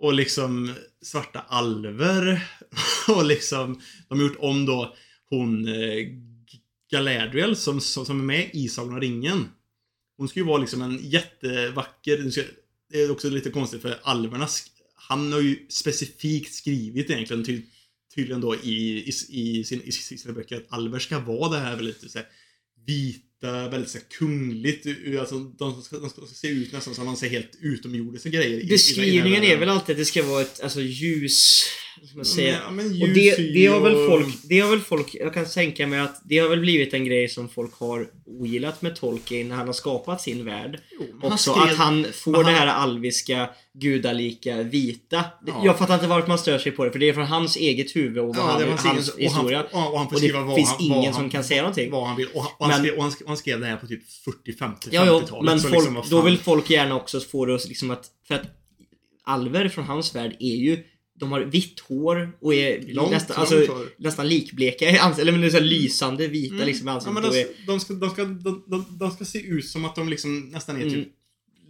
och 0.00 0.14
liksom 0.14 0.74
svarta 1.02 1.40
alver 1.40 2.48
och 3.08 3.24
liksom 3.24 3.80
de 4.08 4.18
har 4.18 4.26
gjort 4.26 4.36
om 4.38 4.66
då 4.66 4.96
hon 5.30 5.68
eh, 5.68 6.06
Galadriel 6.90 7.56
som, 7.56 7.80
som, 7.80 8.06
som 8.06 8.20
är 8.20 8.24
med 8.24 8.50
i 8.52 8.68
Sagan 8.68 8.94
om 8.94 9.00
ringen. 9.00 9.48
Hon 10.16 10.28
ska 10.28 10.40
ju 10.40 10.46
vara 10.46 10.58
liksom 10.58 10.82
en 10.82 10.98
jättevacker, 11.02 12.18
det 12.18 12.32
ska- 12.32 12.42
det 12.90 13.02
är 13.02 13.10
också 13.10 13.30
lite 13.30 13.50
konstigt 13.50 13.82
för 13.82 13.98
alverna, 14.02 14.48
han 14.94 15.32
har 15.32 15.40
ju 15.40 15.66
specifikt 15.68 16.54
skrivit 16.54 17.10
egentligen 17.10 17.44
ty, 17.44 17.62
tydligen 18.14 18.40
då 18.40 18.54
i, 18.54 18.98
i, 18.98 19.12
i, 19.28 19.64
sin, 19.64 19.82
i 19.82 19.92
sina 19.92 20.34
böcker 20.34 20.56
att 20.56 20.66
alver 20.68 20.98
ska 20.98 21.18
vara 21.18 21.50
det 21.52 21.58
här 21.58 21.76
väldigt 21.76 22.10
så 22.10 22.18
här, 22.18 22.26
vita, 22.86 23.27
väldigt 23.42 23.90
så 23.90 23.98
här, 23.98 24.04
kungligt. 24.18 24.86
Alltså, 25.20 25.38
de, 25.38 25.82
ska, 25.82 25.98
de 25.98 26.10
ska 26.10 26.20
se 26.34 26.48
ut 26.48 26.72
nästan 26.72 26.94
som 26.94 27.06
de 27.06 27.16
ser 27.16 27.28
helt 27.28 27.50
utomjordiska 27.60 28.28
grejer. 28.28 28.58
i- 28.58 28.60
i- 28.60 28.64
i 28.64 28.66
Beskrivningen 28.68 29.42
är 29.44 29.56
väl 29.56 29.68
alltid 29.68 29.92
att 29.92 29.98
det 29.98 30.04
ska 30.04 30.22
vara 30.22 30.42
ett 30.42 30.60
alltså, 30.62 30.80
ljus... 30.80 31.64
Man 32.16 32.24
säga? 32.24 32.58
Ja, 32.64 32.68
Och 33.02 33.08
det, 33.08 33.36
det 33.54 33.66
har 33.66 33.80
väl 33.80 34.06
folk, 34.06 34.36
det 34.42 34.60
har 34.60 34.70
väl 34.70 34.80
folk, 34.80 35.14
jag 35.14 35.34
kan 35.34 35.44
tänka 35.46 35.86
mig 35.86 36.00
att 36.00 36.20
det 36.24 36.38
har 36.38 36.48
väl 36.48 36.60
blivit 36.60 36.94
en 36.94 37.04
grej 37.04 37.28
som 37.28 37.48
folk 37.48 37.74
har 37.74 38.06
ogillat 38.26 38.82
med 38.82 38.96
Tolkien 38.96 39.48
när 39.48 39.56
han 39.56 39.66
har 39.66 39.72
skapat 39.72 40.20
sin 40.22 40.44
värld. 40.44 40.80
Jo, 41.00 41.06
Också 41.22 41.52
skrev- 41.52 41.62
att 41.72 41.76
han 41.76 42.06
får 42.12 42.32
men 42.32 42.44
det 42.44 42.50
här 42.50 42.66
alviska, 42.66 43.50
gudalika, 43.74 44.62
vita. 44.62 45.24
Ja. 45.46 45.62
Jag 45.64 45.78
fattar 45.78 45.94
inte 45.94 46.06
varför 46.06 46.28
man 46.28 46.38
stör 46.38 46.58
sig 46.58 46.72
på 46.72 46.84
det, 46.84 46.90
för 46.90 46.98
det 46.98 47.08
är 47.08 47.12
från 47.12 47.26
hans 47.26 47.56
eget 47.56 47.96
huvud 47.96 48.18
och 48.18 48.36
Ja, 48.36 48.40
han, 48.42 48.62
hans 48.68 48.84
egen- 48.84 48.98
och 49.14 49.20
historia. 49.20 49.62
och 49.72 49.78
han- 49.80 49.92
och 49.92 49.98
han 49.98 50.08
får 50.08 50.16
Och 50.16 50.20
det 50.20 50.28
skriva 50.28 50.42
vad 50.44 50.56
finns 50.56 50.68
han- 50.68 50.80
ingen 50.80 50.96
vad 50.96 51.04
som 51.14 51.14
han- 51.14 51.30
kan 51.30 51.44
säga 51.44 51.62
någonting. 51.62 51.90
Vad 51.90 52.06
han 52.06 52.16
vill. 52.16 52.26
Och 52.34 52.42
han, 52.42 52.52
och 52.58 52.68
Men- 52.68 52.78
skrev, 52.78 52.94
och 52.98 53.12
han, 53.26 53.36
skrev 53.36 53.60
det 53.60 53.66
här 53.66 53.76
på 53.76 53.86
typ 53.86 54.10
40, 54.24 54.52
50, 54.58 54.88
Ja, 54.92 55.04
50-talet. 55.04 55.44
men 55.44 55.60
folk, 55.60 55.74
liksom, 55.74 56.02
då 56.10 56.22
vill 56.22 56.38
folk 56.38 56.70
gärna 56.70 56.94
också 56.96 57.20
få 57.20 57.44
det 57.46 57.64
liksom 57.68 57.90
att, 57.90 58.06
för 58.28 58.34
att 58.34 58.42
alver 59.24 59.68
från 59.68 59.84
hans 59.84 60.14
värld 60.14 60.36
är 60.40 60.56
ju 60.56 60.84
de 61.20 61.32
har 61.32 61.40
vitt 61.40 61.80
hår 61.80 62.32
och 62.40 62.54
är 62.54 62.82
Långt, 62.94 63.10
nästan, 63.10 63.36
långt 63.36 63.52
alltså, 63.52 63.72
hår. 63.72 63.86
nästan 63.96 64.28
likbleka 64.28 64.90
i 64.90 64.98
ansiktet. 64.98 65.22
Eller 65.22 65.32
men 65.32 65.40
det 65.40 65.46
är 65.46 65.50
så 65.50 65.56
här 65.56 65.64
lysande 65.64 66.26
vita 66.28 66.54
Mm. 66.54 66.66
liksom 66.66 66.88
i 66.88 66.90
Ja, 66.90 66.94
ansiktet. 66.94 67.24
och 67.24 67.32
de, 67.32 67.40
är, 67.40 67.46
de, 67.66 67.80
ska, 67.80 67.94
de, 67.94 68.10
ska, 68.10 68.24
de, 68.24 68.64
de, 68.66 68.98
de 68.98 69.10
ska 69.10 69.24
se 69.24 69.38
ut 69.40 69.66
som 69.68 69.84
att 69.84 69.94
de 69.96 70.08
liksom 70.08 70.40
nästan 70.40 70.76
är 70.76 70.80
Mm. 70.82 70.94
typ 70.94 71.08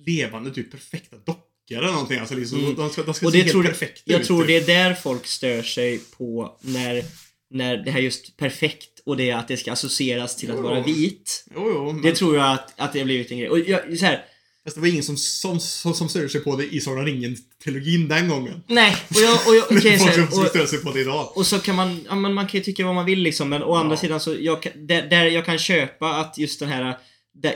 levande, 0.06 0.50
typ 0.50 0.70
perfekta 0.70 1.16
dockor 1.16 1.42
eller 1.70 1.92
någonting. 1.92 2.18
Alltså 2.18 2.34
liksom, 2.34 2.58
Mm. 2.60 2.74
de 2.74 2.90
ska, 2.90 3.02
de 3.02 3.14
ska 3.14 3.26
och 3.26 3.32
se 3.32 3.38
helt 3.38 3.50
tror, 3.50 3.62
perfekta 3.64 4.02
jag 4.12 4.20
ut. 4.20 4.26
tror 4.26 4.38
typ. 4.44 4.46
det 4.66 4.72
är 4.72 4.84
där 4.86 4.94
folk 4.94 5.26
stör 5.26 5.62
sig 5.62 5.98
på 6.16 6.58
när, 6.60 7.04
när 7.50 7.76
det 7.76 7.90
här 7.90 8.00
just 8.00 8.36
perfekt 8.36 9.00
och 9.06 9.16
det 9.16 9.30
att 9.30 9.48
det 9.48 9.56
ska 9.56 9.72
associeras 9.72 10.36
till 10.36 10.50
att 10.50 10.56
Jo. 10.56 10.62
vara 10.62 10.82
vit. 10.82 11.44
Jo, 11.54 11.70
jo, 11.74 11.92
men 11.92 12.02
Det 12.02 12.14
tror 12.14 12.36
jag 12.36 12.52
att, 12.52 12.72
att 12.80 12.92
det 12.92 12.98
har 12.98 13.04
blivit 13.06 13.30
en 13.30 13.38
grej. 13.38 13.48
Och 13.48 13.58
jag, 13.58 13.98
så 13.98 14.04
här, 14.04 14.24
fast 14.68 14.74
det 14.76 14.80
var 14.80 14.88
ingen 14.88 15.02
som, 15.02 15.16
som, 15.16 15.60
som, 15.60 15.94
som 15.94 16.08
störde 16.08 16.28
sig 16.28 16.40
på 16.40 16.56
det 16.56 16.74
i 16.74 16.80
Sagan 16.80 17.04
ringen-trilogin 17.04 18.08
den 18.08 18.28
gången. 18.28 18.62
nej, 18.66 18.96
och 19.08 19.20
jag, 19.20 19.48
och 19.48 19.54
jag, 19.54 19.86
är 19.94 19.98
så 19.98 20.12
som 20.12 20.42
och, 20.42 20.48
stör 20.48 20.66
sig 20.66 20.78
på 20.78 20.92
det 20.92 21.00
idag. 21.00 21.36
Och 21.36 21.46
så 21.46 21.58
kan 21.58 21.76
man, 21.76 22.00
ja, 22.08 22.14
men 22.14 22.34
man 22.34 22.46
kan 22.46 22.58
ju 22.58 22.64
tycka 22.64 22.86
vad 22.86 22.94
man 22.94 23.04
vill 23.04 23.18
liksom 23.18 23.48
men 23.48 23.62
å 23.62 23.74
andra 23.74 23.94
Ja. 23.94 24.00
sidan 24.00 24.20
så 24.20 24.36
jag, 24.40 24.66
där, 24.76 25.02
där 25.02 25.24
jag 25.24 25.46
kan 25.46 25.58
köpa 25.58 26.10
att 26.10 26.38
just 26.38 26.60
den 26.60 26.68
här 26.68 26.96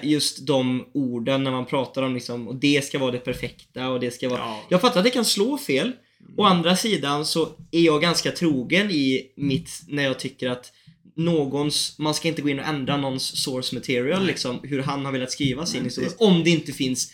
just 0.02 0.46
de 0.46 0.84
orden 0.94 1.44
när 1.44 1.50
man 1.50 1.66
pratar 1.66 2.02
om 2.02 2.14
liksom 2.14 2.48
och 2.48 2.56
det 2.56 2.84
ska 2.84 2.98
vara 2.98 3.10
det 3.10 3.18
perfekta 3.18 3.88
och 3.88 4.00
det 4.00 4.10
ska 4.10 4.28
vara 4.28 4.40
Ja. 4.40 4.60
Jag 4.68 4.80
fattar 4.80 5.00
att 5.00 5.04
det 5.04 5.10
kan 5.10 5.24
slå 5.24 5.58
fel 5.58 5.92
Å 6.36 6.44
andra 6.44 6.76
sidan 6.76 7.26
så 7.26 7.48
är 7.70 7.80
jag 7.80 8.02
ganska 8.02 8.30
trogen 8.30 8.90
i 8.90 9.32
mitt 9.36 9.70
när 9.88 10.02
jag 10.02 10.18
tycker 10.18 10.50
att 10.50 10.72
någons, 11.16 11.98
man 11.98 12.14
ska 12.14 12.28
inte 12.28 12.42
gå 12.42 12.48
in 12.48 12.58
och 12.58 12.66
ändra 12.66 12.96
någons 12.96 13.42
source 13.42 13.74
material 13.74 14.18
Nej. 14.18 14.26
liksom 14.26 14.60
hur 14.62 14.82
han 14.82 15.04
har 15.04 15.12
velat 15.12 15.30
skriva 15.30 15.66
sin 15.66 15.80
Nej, 15.80 15.84
historia 15.86 16.10
om 16.18 16.44
det 16.44 16.50
inte 16.50 16.72
finns 16.72 17.12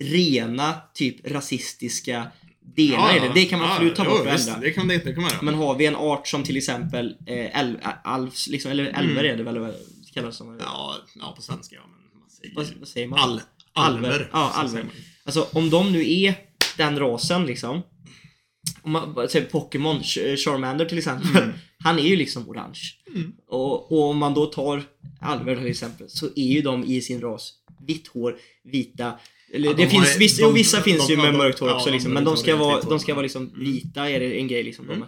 rena 0.00 0.74
typ 0.94 1.30
rasistiska 1.30 2.26
delar 2.76 3.16
i 3.16 3.20
det. 3.20 3.30
Det 3.34 3.44
kan 3.44 3.58
man 3.58 3.70
absolut 3.70 3.96
ta 3.96 4.04
bort 4.04 4.20
och 4.20 4.26
ändra. 4.26 4.58
Det 4.60 4.70
kan 4.70 4.88
det 4.88 4.94
inte, 4.94 5.10
göra. 5.10 5.42
Men 5.42 5.54
har 5.54 5.74
vi 5.74 5.86
en 5.86 5.96
art 5.96 6.28
som 6.28 6.44
till 6.44 6.56
exempel 6.56 7.16
eh, 7.26 7.60
äl, 7.60 7.78
alvs, 8.04 8.48
liksom, 8.48 8.70
eller 8.70 8.84
älver 8.84 9.24
är 9.24 9.36
det 9.36 9.42
väl, 9.42 9.58
vad 9.58 9.74
kallas 10.14 10.36
som? 10.36 10.58
Ja, 10.60 10.96
ja, 11.14 11.32
på 11.36 11.42
svenska 11.42 11.76
ja, 11.76 11.82
men 11.86 12.20
man 12.20 12.30
säger 12.30 12.54
Vad, 12.54 12.66
vad 12.78 12.88
säger 12.88 13.08
man? 13.08 13.18
All, 13.18 13.40
alver. 13.72 14.28
Ja, 14.32 14.50
alver. 14.54 14.70
säger 14.70 14.84
man. 14.84 14.94
Alltså 15.24 15.48
om 15.52 15.70
de 15.70 15.92
nu 15.92 16.12
är 16.12 16.34
den 16.76 16.98
rasen 16.98 17.46
liksom. 17.46 17.82
Om 18.82 18.92
man 18.92 19.28
säger 19.28 19.46
Pokémon, 19.46 20.00
Ch- 20.00 20.36
Charmander 20.36 20.84
till 20.84 20.98
exempel. 20.98 21.42
Mm. 21.42 21.54
Han 21.84 21.98
är 21.98 22.02
ju 22.02 22.16
liksom 22.16 22.48
orange. 22.48 22.80
Mm. 23.14 23.32
Och, 23.48 23.92
och 23.92 24.02
om 24.10 24.18
man 24.18 24.34
då 24.34 24.46
tar 24.46 24.82
alver 25.20 25.56
till 25.56 25.66
exempel 25.66 26.08
så 26.10 26.26
är 26.36 26.46
ju 26.46 26.62
de 26.62 26.84
i 26.84 27.00
sin 27.00 27.20
ras 27.20 27.52
vitt 27.86 28.08
hår, 28.08 28.36
vita. 28.64 29.12
Eller 29.54 29.68
Ja, 29.68 29.74
det 29.76 29.82
de 29.84 29.90
finns, 29.90 30.12
har- 30.12 30.18
vissa, 30.18 30.42
de- 30.42 30.54
vissa 30.54 30.76
de- 30.76 30.82
finns 30.82 31.10
ju 31.10 31.16
med 31.16 31.34
mörkt 31.34 31.58
hår 31.58 31.74
också 31.74 31.90
liksom. 31.90 32.12
Men 32.12 32.24
de 32.24 32.36
ska 32.36 32.56
vara, 32.56 32.80
de 32.80 32.98
ska 32.98 33.14
vara 33.14 33.22
liksom 33.22 33.42
Mm. 33.48 33.60
vita 33.60 34.10
är 34.10 34.20
det 34.20 34.38
en 34.40 34.48
grej 34.48 34.62
liksom. 34.62 34.84
Mm. 34.84 35.00
De. 35.00 35.06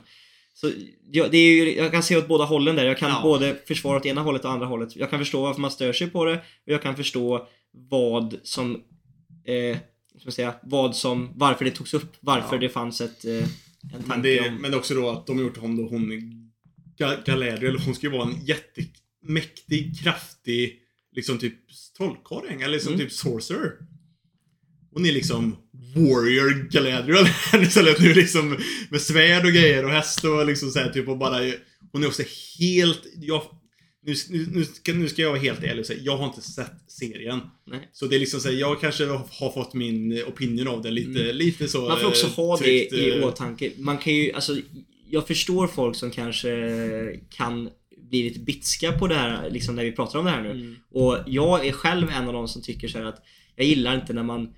Så 0.54 0.70
ja, 1.12 1.28
det 1.30 1.38
är 1.38 1.50
ju, 1.64 1.76
jag 1.76 1.92
kan 1.92 2.02
se 2.02 2.16
åt 2.16 2.28
båda 2.28 2.44
hållen 2.44 2.76
där. 2.76 2.84
Jag 2.87 2.98
kan 2.98 3.10
Ja. 3.10 3.20
både 3.22 3.56
försvara 3.66 3.96
åt 3.96 4.06
ena 4.06 4.20
hållet 4.22 4.44
och 4.44 4.50
andra 4.50 4.66
hållet. 4.66 4.96
Jag 4.96 5.10
kan 5.10 5.18
förstå 5.18 5.42
varför 5.42 5.60
man 5.60 5.70
stör 5.70 5.92
sig 5.92 6.06
på 6.10 6.24
det. 6.24 6.34
Och 6.34 6.40
jag 6.72 6.82
kan 6.82 6.96
förstå 6.96 7.48
vad 7.72 8.34
som 8.42 8.74
eh, 9.44 9.76
ska 10.20 10.30
säga, 10.30 10.54
vad 10.62 10.96
som, 10.96 11.30
varför 11.37 11.64
det 11.64 11.70
togs 11.70 11.94
upp, 11.94 12.16
varför 12.20 12.56
Ja. 12.56 12.60
det 12.60 12.68
fanns 12.68 13.00
ett, 13.00 13.24
eh, 13.24 13.32
en 13.34 14.02
Men, 14.06 14.22
det, 14.22 14.48
om... 14.48 14.54
men 14.54 14.74
också 14.74 14.94
då 14.94 15.10
att 15.10 15.26
de 15.26 15.37
har 15.37 15.44
gjort 15.44 15.58
om 15.58 15.76
då 15.76 15.88
hon 15.88 16.08
Galadriel, 16.98 17.78
hon 17.78 17.94
ska 17.94 18.07
ju 18.07 18.12
vara 18.12 18.28
en 18.28 18.46
jättemäktig, 18.46 20.00
kraftig, 20.02 20.78
liksom 21.16 21.38
typ 21.38 21.54
trollkarl 21.96 22.46
eller 22.62 22.68
liksom 22.68 22.92
Mm. 22.94 23.07
typ 23.07 23.12
sorcerer. 23.12 23.72
Hon 24.92 25.07
är 25.07 25.12
liksom 25.12 25.57
Warrior 25.96 26.68
Galadriel 26.70 27.26
istället 27.62 28.00
nu 28.00 28.14
liksom 28.14 28.59
med 28.90 29.00
svärd 29.00 29.44
och 29.44 29.52
grejer 29.52 29.85
och 29.85 29.90
häst 29.90 30.24
och 30.24 30.46
liksom 30.46 30.70
så 30.70 30.78
här, 30.78 30.88
typ 30.92 31.09
och 31.09 31.18
bara 31.18 31.52
Hon 31.92 32.02
är 32.02 32.07
också 32.07 32.22
helt, 32.61 33.02
jag, 33.16 33.42
nu, 34.07 34.14
nu, 34.30 34.46
nu, 34.52 34.64
ska, 34.64 34.92
nu 34.92 35.09
ska 35.09 35.22
jag 35.22 35.30
vara 35.30 35.40
helt 35.40 35.62
ärlig 35.64 35.80
och 35.80 35.87
säga, 35.87 36.00
jag 36.02 36.16
har 36.16 36.26
inte 36.26 36.40
sett 36.40 36.72
serien. 36.88 37.40
Nej. 37.66 37.88
Så 37.92 38.07
det 38.07 38.16
är 38.16 38.20
liksom 38.20 38.40
så 38.40 38.48
här, 38.48 38.57
jag 38.57 38.80
kanske 38.80 39.04
har 39.07 39.52
fått 39.52 39.74
min 39.74 40.22
opinion 40.22 40.68
av 40.68 40.83
det 40.83 40.90
lite, 40.90 41.22
Mm. 41.24 41.37
lite 41.37 41.68
så 41.68 41.88
Man 41.88 42.00
får 42.00 42.09
också 42.09 42.26
eh, 42.26 42.33
ha 42.33 42.57
det 42.57 42.62
tryckt, 42.64 42.92
i 42.92 43.11
eh, 43.11 43.24
åtanke. 43.26 43.70
Man 43.78 43.98
kan 43.98 44.14
ju, 44.14 44.33
alltså, 44.33 44.57
jag 45.14 45.27
förstår 45.27 45.66
folk 45.66 45.96
som 45.96 46.11
kanske 46.11 46.50
kan 47.31 47.70
bli 48.11 48.22
lite 48.22 48.40
bitska 48.40 48.92
på 48.92 49.07
det 49.09 49.14
här, 49.14 49.50
liksom 49.50 49.74
när 49.77 49.85
vi 49.85 49.92
pratar 49.92 50.18
om 50.18 50.24
det 50.24 50.31
här 50.31 50.42
nu. 50.42 50.50
Mm. 50.50 50.77
Och 50.90 51.18
jag 51.27 51.66
är 51.66 51.72
själv 51.72 52.11
en 52.11 52.27
av 52.27 52.33
de 52.33 52.48
som 52.48 52.62
tycker 52.62 52.88
så 52.88 53.09
att 53.09 53.22
jag 53.57 53.66
gillar 53.66 53.94
inte 53.94 54.12
när 54.12 54.22
man 54.22 54.55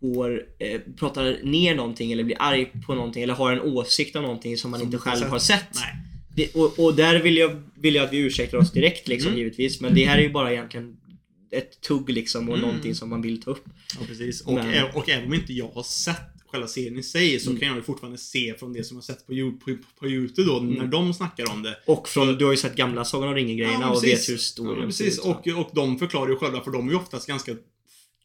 går, 0.00 0.42
eh, 0.58 0.80
pratar 0.98 1.36
ner 1.44 1.74
någonting 1.74 2.12
eller 2.12 2.24
blir 2.24 2.36
arg 2.40 2.72
på 2.86 2.94
någonting 2.94 3.22
eller 3.22 3.34
har 3.34 3.52
en 3.52 3.60
åsikt 3.60 4.16
om 4.16 4.22
någonting 4.22 4.56
som 4.56 4.70
man 4.70 4.80
Som 4.80 4.86
inte 4.86 4.98
själv 4.98 5.26
har 5.26 5.38
sett. 5.38 5.68
Det, 6.36 6.54
och, 6.54 6.78
och 6.84 6.94
där 6.94 7.22
vill 7.22 7.36
jag, 7.36 7.62
vill 7.74 7.94
jag 7.94 8.04
att 8.04 8.12
vi 8.12 8.18
ursäktar 8.18 8.58
oss 8.58 8.72
direkt 8.72 9.08
liksom 9.08 9.28
Mm. 9.28 9.38
givetvis. 9.38 9.80
Men 9.80 9.94
det 9.94 10.04
här 10.04 10.18
är 10.18 10.22
ju 10.22 10.30
bara 10.32 10.52
egentligen 10.52 10.96
ett 11.50 11.80
tugg 11.80 12.10
liksom 12.10 12.48
och 12.48 12.56
Mm. 12.56 12.68
någonting 12.68 12.94
som 12.94 13.08
man 13.10 13.22
vill 13.22 13.42
ta 13.42 13.50
upp. 13.50 13.64
Ja, 14.00 14.06
precis. 14.06 14.40
Och, 14.40 14.52
Men- 14.54 14.84
och 14.94 15.08
även 15.08 15.26
om 15.26 15.34
inte 15.34 15.52
jag 15.52 15.68
har 15.68 15.82
sett 15.82 16.16
själva 16.50 16.66
serien 16.68 16.98
i 16.98 17.02
sig 17.02 17.40
så 17.40 17.50
Mm. 17.50 17.60
kan 17.60 17.68
jag 17.68 17.76
ju 17.76 17.82
fortfarande 17.82 18.18
se 18.18 18.54
från 18.58 18.72
det 18.72 18.84
som 18.84 18.96
jag 18.96 19.02
har 19.02 19.04
sett 19.06 19.26
på, 19.26 19.32
på, 19.64 19.76
på 19.98 20.08
Youtube 20.08 20.48
då, 20.48 20.60
när 20.60 20.76
Mm. 20.76 20.90
de 20.90 21.14
snackar 21.14 21.50
om 21.50 21.62
det. 21.62 21.78
Och 21.86 22.08
från, 22.08 22.34
du 22.38 22.44
har 22.44 22.52
ju 22.52 22.56
sett 22.58 22.76
gamla 22.76 23.04
Sagan 23.04 23.28
om 23.28 23.34
ringen-grejerna 23.34 23.80
Ja, 23.80 23.90
och 23.96 24.04
vet 24.04 24.28
hur 24.28 24.36
stor 24.36 24.78
Ja, 24.78 24.86
precis. 24.86 25.18
Och, 25.18 25.46
och 25.48 25.70
de 25.74 25.98
förklarar 25.98 26.28
ju 26.30 26.36
själva, 26.36 26.60
för 26.64 26.70
de 26.70 26.88
är 26.88 26.92
ju 26.92 26.98
oftast 26.98 27.26
ganska 27.26 27.56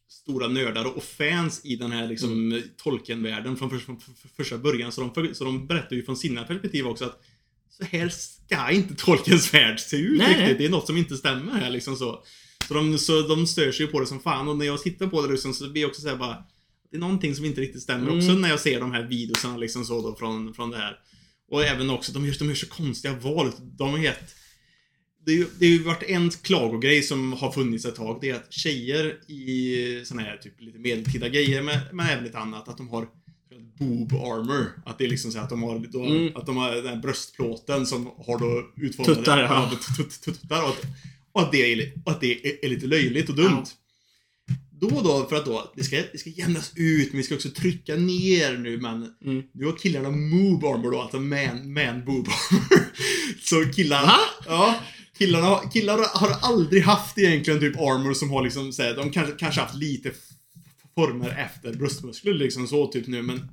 stora 0.08 0.48
nördar 0.48 0.84
och 0.96 1.04
fans 1.04 1.60
i 1.64 1.76
den 1.76 1.92
här 1.92 2.08
liksom 2.08 2.32
Mm. 2.32 2.62
Tolkien-världen 2.76 3.56
från, 3.56 3.70
för, 3.70 3.78
från, 3.78 4.00
för, 4.00 4.28
första 4.36 4.58
början. 4.58 4.92
Så 4.92 5.10
de, 5.14 5.34
så 5.34 5.44
de 5.44 5.66
berättar 5.66 5.96
ju 5.96 6.02
från 6.04 6.16
sina 6.16 6.44
perspektiv 6.44 6.86
också 6.86 7.04
att 7.04 7.20
så 7.78 7.84
här 7.84 8.08
ska 8.08 8.70
inte 8.70 8.94
Tolkiens 8.94 9.54
värld 9.54 9.80
se 9.80 9.96
ut 9.96 10.18
Nej, 10.18 10.40
riktigt. 10.40 10.58
Det 10.58 10.64
är 10.64 10.68
något 10.70 10.86
som 10.86 10.96
inte 10.96 11.16
stämmer 11.16 11.52
här 11.52 11.70
liksom 11.70 11.96
så. 11.96 12.24
Så 12.68 12.74
de, 12.74 12.98
så 12.98 13.20
de 13.20 13.46
stör 13.46 13.72
sig 13.72 13.86
ju 13.86 13.92
på 13.92 14.00
det 14.00 14.06
som 14.06 14.20
fan 14.20 14.48
och 14.48 14.56
när 14.56 14.66
jag 14.66 14.82
tittar 14.82 15.06
på 15.06 15.26
det 15.26 15.32
liksom, 15.32 15.54
så 15.54 15.68
blir 15.70 15.82
jag 15.82 15.88
också 15.88 16.02
såhär 16.02 16.16
bara 16.16 16.36
det 16.94 16.98
är 16.98 17.00
någonting 17.00 17.34
som 17.34 17.44
inte 17.44 17.60
riktigt 17.60 17.82
stämmer 17.82 18.06
Mm. 18.06 18.18
också 18.18 18.32
när 18.32 18.48
jag 18.48 18.60
ser 18.60 18.80
de 18.80 18.92
här 18.92 19.02
videosarna 19.02 19.56
liksom 19.56 19.84
så 19.84 20.02
då 20.02 20.16
från, 20.16 20.54
från 20.54 20.70
det 20.70 20.76
här. 20.76 20.96
Och 21.50 21.64
även 21.64 21.90
också, 21.90 22.12
de 22.12 22.26
gör, 22.26 22.34
de 22.38 22.48
gör 22.48 22.54
så 22.54 22.66
konstiga 22.66 23.14
val. 23.14 23.50
De 23.62 23.90
har 23.90 23.98
gett... 23.98 24.34
Det 25.26 25.32
har 25.32 25.38
ju 25.38 25.46
det 25.58 25.66
har 25.66 25.72
ju 25.72 25.82
varit 25.82 26.02
en 26.02 26.30
klagogrej 26.30 27.02
som 27.02 27.32
har 27.32 27.50
funnits 27.52 27.84
ett 27.84 27.94
tag. 27.94 28.18
Det 28.20 28.30
är 28.30 28.34
att 28.34 28.52
tjejer 28.52 29.30
i 29.30 30.02
såna 30.04 30.22
här 30.22 30.36
typ 30.36 30.60
lite 30.60 30.78
medeltida 30.78 31.28
grejer, 31.28 31.62
men, 31.62 31.78
men 31.92 32.06
även 32.06 32.24
lite 32.24 32.38
annat, 32.38 32.68
att 32.68 32.76
de 32.76 32.88
har 32.88 33.06
boob 33.78 34.12
armor. 34.14 34.82
Att 34.86 34.98
det 34.98 35.04
är 35.04 35.08
liksom 35.08 35.32
så 35.32 35.38
att 35.38 35.50
de 35.50 35.62
har, 35.62 35.78
då, 35.92 36.04
Mm. 36.04 36.36
att 36.36 36.46
de 36.46 36.56
har 36.56 36.74
den 36.74 36.86
här 36.86 36.96
bröstplåten 36.96 37.86
som 37.86 38.06
har 38.26 38.38
då 38.38 38.62
utformade... 38.76 39.14
Tuttar, 39.14 39.38
ja. 39.42 39.70
Tuttar. 40.24 40.62
Och 40.62 40.68
att, 40.68 40.82
och 41.32 41.42
att 41.42 41.52
det, 41.52 41.72
är, 41.72 41.76
li- 41.76 41.92
och 42.04 42.12
att 42.12 42.20
det 42.20 42.46
är, 42.46 42.64
är 42.64 42.68
lite 42.68 42.86
löjligt 42.86 43.28
och 43.28 43.36
dumt. 43.36 43.64
Då 44.88 44.96
och 44.96 45.04
då, 45.04 45.26
för 45.28 45.36
att 45.36 45.44
då, 45.44 45.72
det 45.76 45.84
ska, 45.84 45.96
det 46.12 46.18
ska 46.18 46.30
jämnas 46.30 46.72
ut, 46.76 47.08
men 47.12 47.16
vi 47.16 47.22
ska 47.22 47.34
också 47.34 47.48
trycka 47.50 47.94
ner 47.96 48.58
nu, 48.58 48.80
men 48.80 48.94
Mm. 49.24 49.42
nu 49.54 49.64
har 49.64 49.76
killarna 49.76 50.10
moob 50.10 50.64
armor 50.64 50.90
då, 50.90 51.00
alltså 51.00 51.20
man, 51.20 51.72
man 51.72 52.04
boob 52.04 52.28
armor. 52.28 52.84
Så 53.42 53.64
killarna... 53.64 54.06
Va? 54.06 54.18
Ja. 54.46 54.80
Killarna, 55.18 55.58
killar 55.72 55.98
har 56.14 56.36
aldrig 56.42 56.82
haft 56.82 57.18
egentligen 57.18 57.60
typ 57.60 57.76
armor 57.76 58.14
som 58.14 58.30
har 58.30 58.42
liksom, 58.44 58.72
så 58.72 58.82
här, 58.82 58.96
de 58.96 59.10
kanske, 59.10 59.34
kanske 59.38 59.60
haft 59.60 59.74
lite 59.74 60.10
former 60.94 61.28
efter 61.28 61.74
bröstmuskler 61.74 62.34
liksom 62.34 62.66
så 62.68 62.86
typ 62.86 63.06
nu, 63.06 63.22
men 63.22 63.48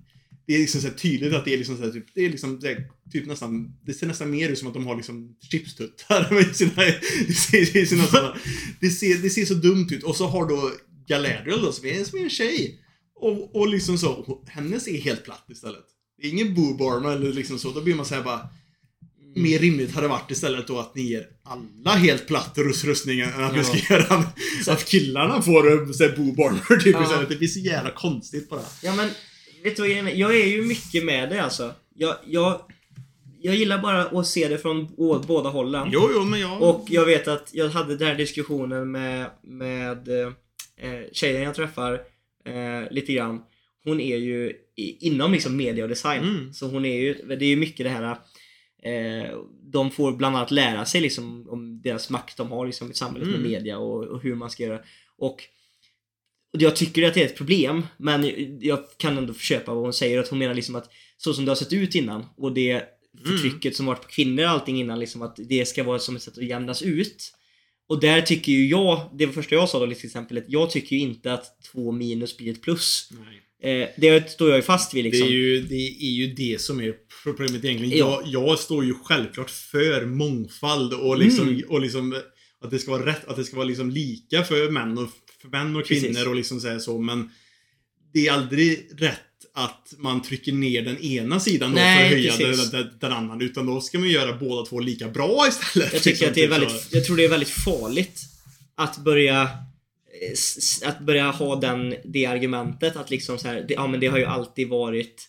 det 0.48 0.56
är 0.56 0.60
liksom 0.60 0.82
så 0.82 0.90
tydligt 0.90 1.34
att 1.34 1.46
det 1.46 1.54
är 1.54 1.58
liksom 1.58 1.78
så 1.78 1.92
typ, 1.92 2.06
det 2.16 2.26
är 2.26 2.30
liksom 2.30 2.62
så 2.62 2.68
här, 2.68 2.88
typ 3.12 3.26
nästan, 3.28 3.74
det 3.86 3.94
ser 3.94 4.08
nästan 4.08 4.32
mer 4.32 4.50
ut 4.50 4.60
som 4.60 4.68
att 4.68 4.74
de 4.74 4.88
har 4.88 4.96
liksom 4.96 5.36
chipstuttar 5.52 6.42
i 6.52 6.54
sina, 6.54 6.88
i 7.28 7.34
sina, 7.34 7.82
i 7.82 7.86
sina 7.86 8.04
sådana. 8.08 8.38
Det 8.80 8.90
ser, 8.90 9.18
det 9.18 9.30
ser 9.30 9.46
så 9.46 9.54
dumt 9.54 9.88
ut. 9.92 10.04
Och 10.04 10.16
så 10.16 10.28
har 10.28 10.50
då 10.50 10.72
Galadriel 11.12 11.62
då, 11.62 11.72
som 11.72 11.86
är, 11.88 12.04
som 12.04 12.20
är 12.20 12.24
en 12.24 12.30
tjej. 12.30 12.80
Och, 13.16 13.56
och 13.56 13.68
liksom 13.68 13.98
så, 13.98 14.42
hennes 14.48 14.88
är 14.88 14.98
helt 15.02 15.24
platt 15.24 15.46
istället. 15.52 15.86
Det 16.22 16.28
är 16.28 16.32
ingen 16.32 16.54
boob 16.56 16.82
armor 16.82 17.12
eller 17.12 17.34
liksom 17.34 17.60
så. 17.60 17.72
Då 17.72 17.82
blir 17.82 17.96
man 17.96 18.06
säga 18.06 18.22
bara, 18.22 18.50
mer 19.36 19.60
rimligt 19.60 19.92
hade 19.96 20.08
varit 20.08 20.32
istället 20.32 20.68
då 20.68 20.80
att 20.80 20.96
ni 20.96 21.02
ger 21.02 21.28
alla 21.44 21.96
helt 21.96 22.28
platt 22.28 22.54
rust- 22.58 22.86
rustningen 22.86 23.30
än 23.34 23.44
att 23.44 23.52
ni 23.52 23.58
Ja. 23.58 23.64
ska 23.64 23.94
göra 23.94 24.24
att 24.68 24.86
killarna 24.86 25.42
får 25.42 25.72
eh, 25.72 25.92
så 25.92 26.04
här, 26.04 26.16
boob 26.18 26.40
armor 26.40 26.80
typ 26.80 26.94
Ja. 26.96 27.04
istället. 27.04 27.30
Det 27.30 27.36
blir 27.36 27.48
så 27.48 27.60
jävla 27.60 27.92
konstigt 27.92 28.50
bara. 28.50 28.62
Ja 28.84 28.96
men, 28.96 29.10
vet 29.64 29.76
du 29.76 29.82
vad 29.82 29.92
är? 29.92 30.16
Jag 30.16 30.36
är 30.36 30.46
ju 30.48 30.62
mycket 30.62 31.06
med 31.06 31.30
det 31.30 31.44
alltså. 31.44 31.74
Jag, 31.96 32.16
jag, 32.28 32.62
jag 33.42 33.56
gillar 33.56 33.82
bara 33.82 34.02
att 34.20 34.28
se 34.28 34.48
det 34.48 34.58
från 34.58 34.88
båda 35.28 35.50
hållen. 35.50 35.90
Jo, 35.92 36.10
jo, 36.14 36.24
men 36.24 36.40
jag... 36.40 36.62
Och 36.62 36.86
jag 36.90 37.06
vet 37.06 37.28
att 37.28 37.50
jag 37.54 37.70
hade 37.70 37.96
den 37.98 38.08
här 38.08 38.16
diskussionen 38.16 38.92
med, 38.92 39.30
med 39.44 40.08
eh, 40.82 41.02
tjejen 41.12 41.42
jag 41.42 41.56
träffar 41.56 41.94
eh, 42.46 42.92
lite 42.92 43.14
grann. 43.14 43.42
Hon 43.84 44.00
är 44.00 44.18
ju 44.18 44.54
i, 44.76 45.08
inom 45.08 45.32
liksom 45.32 45.58
media 45.58 45.84
och 45.84 45.90
design. 45.90 46.24
Mm. 46.24 46.54
Så 46.54 46.68
hon 46.68 46.86
är 46.86 46.98
ju, 47.02 47.14
det 47.14 47.46
är 47.46 47.50
ju 47.50 47.56
mycket 47.56 47.86
det 47.86 47.90
här 47.90 48.18
eh, 48.84 49.38
de 49.72 49.92
får 49.92 50.12
bland 50.12 50.36
annat 50.36 50.52
lära 50.52 50.86
sig 50.86 51.02
liksom 51.02 51.50
om 51.50 51.82
deras 51.82 52.10
makt 52.10 52.38
de 52.38 52.52
har 52.52 52.66
liksom 52.66 52.92
i 52.92 52.94
samhället 52.94 53.28
Mm. 53.28 53.42
med 53.42 53.52
media 53.52 53.78
och, 53.78 54.04
och 54.04 54.22
hur 54.22 54.36
man 54.36 54.50
ska 54.50 54.64
göra. 54.64 54.80
Och, 55.18 55.44
jag 56.58 56.76
tycker 56.76 57.08
att 57.08 57.14
det 57.14 57.22
är 57.22 57.26
ett 57.26 57.38
problem 57.38 57.88
men 57.98 58.32
jag 58.62 58.80
kan 58.98 59.18
ändå 59.18 59.34
köpa 59.34 59.74
vad 59.74 59.84
hon 59.84 59.94
säger. 59.94 60.20
Att 60.20 60.28
hon 60.28 60.40
menar 60.40 60.54
liksom 60.54 60.76
att 60.76 60.90
så 61.18 61.34
som 61.34 61.46
det 61.46 61.52
har 61.52 61.56
sett 61.56 61.74
ut 61.74 61.96
innan 61.96 62.26
och 62.38 62.54
det 62.54 62.84
förtrycket 63.26 63.76
som 63.76 63.86
varit 63.86 64.02
på 64.02 64.08
kvinnor 64.08 64.44
och 64.44 64.50
allting 64.50 64.80
innan 64.80 65.00
liksom 65.00 65.22
att 65.22 65.36
det 65.36 65.68
ska 65.68 65.84
vara 65.84 66.00
som 66.00 66.16
ett 66.16 66.22
sätt 66.22 66.38
att 66.38 66.44
jämnas 66.44 66.82
ut. 66.82 67.34
Och 67.92 68.00
där 68.00 68.22
tycker 68.22 68.52
ju 68.52 68.68
jag, 68.68 69.10
det 69.18 69.26
var 69.26 69.34
första 69.34 69.56
jag 69.56 69.70
sa 69.70 69.86
då 69.86 69.94
till 69.94 70.06
exempel, 70.06 70.38
att 70.38 70.44
jag 70.48 70.70
tycker 70.72 70.96
ju 70.96 71.02
inte 71.02 71.34
att 71.34 71.62
två 71.72 71.92
minus 71.92 72.38
blir 72.38 72.52
ett 72.52 72.62
plus. 72.62 73.10
Nej. 73.62 73.82
Eh, 73.82 73.90
det 73.98 74.32
står 74.32 74.50
jag 74.50 74.58
ju 74.58 74.62
fast 74.62 74.94
vid 74.94 75.04
liksom. 75.04 75.28
Det, 75.28 75.34
är 75.34 75.38
ju, 75.38 75.62
det 75.62 75.76
är 75.76 76.12
ju 76.12 76.34
det 76.34 76.62
som 76.62 76.82
är 76.82 76.94
problemet 77.24 77.66
egentligen. 77.66 77.98
Ja. 77.98 78.22
Jag, 78.26 78.50
jag 78.50 78.60
står 78.60 78.86
ju 78.86 78.94
självklart 79.04 79.50
för 79.50 80.06
mångfald 80.06 80.94
och 80.94 81.18
liksom, 81.18 81.48
Mm. 81.48 81.64
och 81.70 81.82
liksom 81.82 82.16
att 82.62 82.72
det 82.72 82.80
ska 82.80 82.92
vara 82.92 83.06
rätt, 83.06 83.26
att 83.28 83.36
det 83.36 83.44
ska 83.44 83.56
vara 83.56 83.68
liksom 83.68 83.90
lika 83.90 84.44
för 84.44 84.72
män 84.72 84.98
och, 84.98 85.10
för 85.42 85.50
män 85.50 85.76
och 85.76 85.86
kvinnor 85.86 86.08
Precis. 86.08 86.28
och 86.28 86.36
liksom 86.36 86.60
så, 86.60 86.68
här 86.68 86.80
så 86.80 87.00
men 87.00 87.30
det 88.14 88.28
är 88.28 88.32
aldrig 88.32 88.88
rätt 88.98 89.20
att 89.54 89.94
man 89.98 90.22
trycker 90.22 90.52
ner 90.52 90.82
den 90.82 90.98
ena 90.98 91.40
sidan 91.40 91.72
Nej, 91.72 92.10
för 92.10 92.16
att 92.16 92.40
höja 92.40 92.56
den, 92.56 92.70
den, 92.72 92.98
den 93.00 93.12
andra. 93.12 93.46
Utan 93.46 93.66
då 93.66 93.82
ska 93.82 94.00
man 94.00 94.10
göra 94.10 94.38
båda 94.38 94.66
två 94.66 94.80
lika 94.80 95.08
bra 95.08 95.46
istället. 95.48 95.94
Jag 95.94 96.04
tycker 96.04 96.10
liksom, 96.10 96.28
att 96.28 96.36
det 96.36 96.42
är 96.42 96.48
typ 96.48 96.52
väldigt, 96.52 96.94
jag 96.94 97.06
tror 97.06 97.18
det 97.18 97.26
är 97.26 97.30
väldigt 97.30 97.50
farligt 97.50 98.22
att 98.76 98.98
börja 98.98 99.42
eh, 99.42 100.90
att 100.90 101.00
börja 101.00 101.32
ha 101.32 101.56
den, 101.56 101.96
det 102.04 102.26
argumentet 102.26 102.96
att 102.96 103.10
liksom 103.10 103.40
så 103.40 103.48
här, 103.48 103.66
det, 103.68 103.74
ja 103.74 103.88
men 103.88 104.00
det 104.00 104.08
har 104.08 104.18
ju 104.18 104.26
alltid 104.26 104.70
varit 104.70 105.28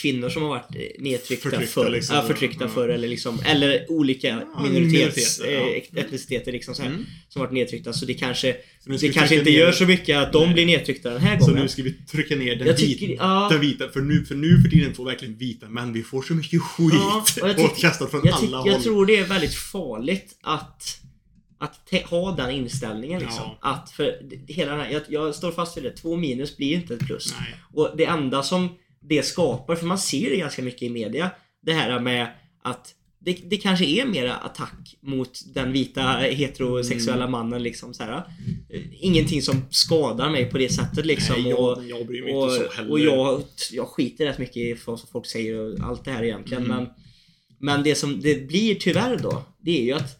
kvinnor 0.00 0.28
som 0.28 0.42
har 0.42 0.48
varit 0.48 0.98
nedtryckta 0.98 1.50
Förtryckta, 1.50 1.72
förr. 1.82 1.90
liksom. 1.90 2.16
ja, 2.16 2.22
förtryckta 2.22 2.64
Ja. 2.64 2.68
förr 2.70 2.88
eller 2.88 3.08
liksom, 3.08 3.40
eller 3.46 3.90
olika 3.90 4.28
Ja, 4.28 4.62
minoritets, 4.62 5.40
minoriteter, 5.40 5.96
eh, 5.98 6.04
etniciteter 6.04 6.52
liksom 6.52 6.74
så 6.74 6.82
här, 6.82 6.88
Mm. 6.90 7.04
som 7.28 7.40
varit 7.40 7.52
nedtryckta. 7.52 7.92
Så 7.92 8.06
det 8.06 8.14
kanske, 8.14 8.56
Så 8.84 8.90
det 8.90 9.08
kanske 9.12 9.34
inte 9.36 9.50
ner- 9.50 9.58
gör 9.58 9.72
så 9.72 9.86
mycket 9.86 10.16
att 10.18 10.32
de 10.32 10.44
Nej. 10.44 10.54
blir 10.54 10.66
nedtryckta 10.66 11.10
den 11.10 11.20
här 11.20 11.38
Så 11.38 11.46
gången. 11.46 11.62
nu 11.62 11.68
ska 11.68 11.82
vi 11.82 11.92
trycka 11.92 12.36
ner 12.36 12.56
den 12.56 12.76
tycker- 12.76 13.06
vita, 13.08 13.22
ja. 13.24 13.48
den 13.50 13.60
vita. 13.60 13.88
För 13.88 14.00
nu, 14.00 14.24
för 14.24 14.34
nu 14.34 14.60
för 14.62 14.68
tiden 14.70 14.94
får 14.94 15.04
verkligen 15.04 15.36
vita 15.38 15.68
män, 15.68 15.92
vi 15.92 16.02
får 16.02 16.22
så 16.22 16.34
mycket 16.34 16.62
skit 16.62 16.88
Ja, 16.92 17.24
tycker- 17.34 17.54
bortkastat 17.54 18.10
från 18.10 18.28
alla 18.32 18.56
håll. 18.58 18.68
jag 18.70 18.82
tror 18.82 19.06
det 19.06 19.16
är 19.18 19.24
väldigt 19.26 19.54
farligt 19.54 20.38
att 20.42 20.98
att 21.58 21.90
ha 22.04 22.36
den 22.36 22.50
inställningen 22.50 23.20
liksom. 23.20 23.42
Ja. 23.44 23.58
Att 23.60 23.90
för 23.90 24.14
hela 24.48 24.70
den 24.72 24.80
här, 24.80 24.90
jag, 24.92 25.02
jag 25.08 25.34
står 25.34 25.52
fast 25.52 25.76
vid 25.76 25.84
det. 25.84 25.90
Två 25.90 26.16
minus 26.16 26.56
blir 26.56 26.74
inte 26.74 26.94
ett 26.94 27.06
plus. 27.06 27.34
Nej. 27.40 27.54
Och 27.72 27.94
det 27.96 28.04
enda 28.04 28.42
som 28.42 28.68
det 29.08 29.22
skapar, 29.22 29.76
för 29.76 29.86
man 29.86 29.98
ser 29.98 30.30
det 30.30 30.36
ganska 30.36 30.62
mycket 30.62 30.82
i 30.82 30.88
media, 30.88 31.30
det 31.62 31.72
här 31.72 32.00
med 32.00 32.28
att 32.62 32.94
det, 33.24 33.38
det 33.44 33.56
kanske 33.56 33.84
är 33.84 34.06
mera 34.06 34.34
attack 34.34 34.96
mot 35.00 35.40
den 35.54 35.72
vita 35.72 36.02
heterosexuella 36.18 37.24
Mm. 37.24 37.30
mannen 37.30 37.62
liksom 37.62 37.94
så 37.94 38.02
här. 38.02 38.22
Ingenting 38.92 39.42
som 39.42 39.62
skadar 39.70 40.30
mig 40.30 40.50
på 40.50 40.58
det 40.58 40.68
sättet 40.68 41.06
liksom. 41.06 41.42
Nej, 41.42 41.54
och, 41.54 41.78
jag, 41.78 41.88
jag 41.88 42.06
bryr 42.06 42.22
mig 42.22 42.34
och, 42.34 42.52
inte 42.52 42.64
så 42.64 42.76
heller. 42.76 42.90
och 42.90 43.00
jag, 43.00 43.42
jag 43.72 43.88
skiter 43.88 44.24
rätt 44.24 44.38
mycket 44.38 44.56
i 44.56 44.76
vad 44.86 45.00
folk 45.12 45.26
säger 45.26 45.58
och 45.58 45.80
allt 45.80 46.04
det 46.04 46.10
här 46.10 46.22
egentligen. 46.24 46.64
Mm. 46.64 46.76
Men, 46.76 46.88
men 47.58 47.82
det 47.82 47.94
som 47.94 48.20
det 48.20 48.48
blir 48.48 48.74
tyvärr 48.74 49.18
då, 49.22 49.42
det 49.60 49.80
är 49.80 49.84
ju 49.84 49.92
att 49.92 50.18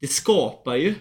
det 0.00 0.06
skapar 0.06 0.74
ju 0.76 0.94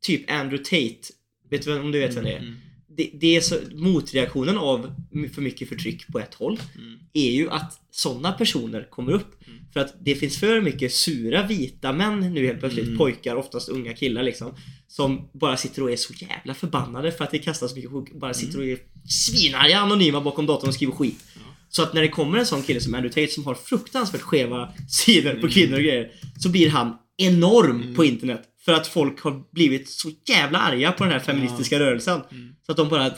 typ 0.00 0.30
Andrew 0.30 0.64
Tate. 0.64 1.12
Vet 1.50 1.62
du 1.64 1.80
om 1.80 1.92
du 1.92 2.00
vet 2.00 2.16
vem 2.16 2.24
det 2.24 2.32
är? 2.32 2.38
Mm. 2.38 2.56
Det, 2.96 3.10
det 3.14 3.36
är 3.36 3.40
så, 3.40 3.54
motreaktionen 3.74 4.58
av 4.58 4.94
för 5.34 5.42
mycket 5.42 5.68
förtryck 5.68 6.06
på 6.12 6.18
ett 6.20 6.34
håll 6.34 6.60
Mm. 6.74 6.98
är 7.12 7.30
ju 7.30 7.50
att 7.50 7.80
sådana 7.90 8.32
personer 8.32 8.86
kommer 8.90 9.12
upp. 9.12 9.46
Mm. 9.46 9.58
För 9.72 9.80
att 9.80 9.94
det 10.04 10.14
finns 10.14 10.38
för 10.40 10.60
mycket 10.60 10.92
sura 10.92 11.46
vita 11.46 11.92
män 11.92 12.20
nu 12.34 12.46
helt 12.46 12.60
plötsligt, 12.60 12.86
Mm. 12.86 12.98
pojkar, 12.98 13.36
oftast 13.36 13.68
unga 13.68 13.92
killar 13.94 14.22
liksom. 14.22 14.54
Som 14.88 15.28
bara 15.32 15.56
sitter 15.56 15.82
och 15.82 15.90
är 15.92 15.96
så 15.96 16.12
jävla 16.14 16.54
förbannade 16.54 17.12
för 17.12 17.24
att 17.24 17.30
det 17.30 17.38
kastas 17.38 17.70
så 17.70 17.76
mycket 17.76 17.90
skit. 17.90 18.20
Bara 18.20 18.34
sitter 18.34 18.58
och 18.58 18.64
är 18.66 18.78
svinarga 19.08 19.78
anonyma 19.78 20.20
bakom 20.20 20.46
datorn 20.46 20.68
och 20.68 20.74
skriver 20.74 20.92
skit. 20.92 21.24
Ja. 21.34 21.40
Så 21.68 21.82
att 21.82 21.94
när 21.94 22.02
det 22.02 22.08
kommer 22.08 22.38
en 22.38 22.46
sån 22.46 22.62
kille 22.62 22.80
som 22.80 22.94
Andrew 22.94 23.22
Tate 23.26 23.34
som 23.34 23.44
har 23.46 23.54
fruktansvärt 23.54 24.20
skeva 24.20 24.72
sidor 24.88 25.30
på 25.32 25.38
Mm. 25.38 25.50
kvinnor 25.50 25.74
och 25.76 25.82
grejer. 25.82 26.10
Så 26.38 26.48
blir 26.48 26.70
han 26.70 26.96
enorm 27.16 27.80
Mm. 27.82 27.94
på 27.94 28.04
internet. 28.04 28.42
För 28.66 28.72
att 28.72 28.86
folk 28.86 29.20
har 29.20 29.42
blivit 29.52 29.88
så 29.88 30.10
jävla 30.28 30.58
arga 30.58 30.92
på 30.92 31.04
den 31.04 31.12
här 31.12 31.20
feministiska 31.20 31.78
rörelsen. 31.78 32.20
Mm. 32.30 32.54
Så 32.66 32.72
att 32.72 32.76
de 32.78 32.88
bara 32.88 33.10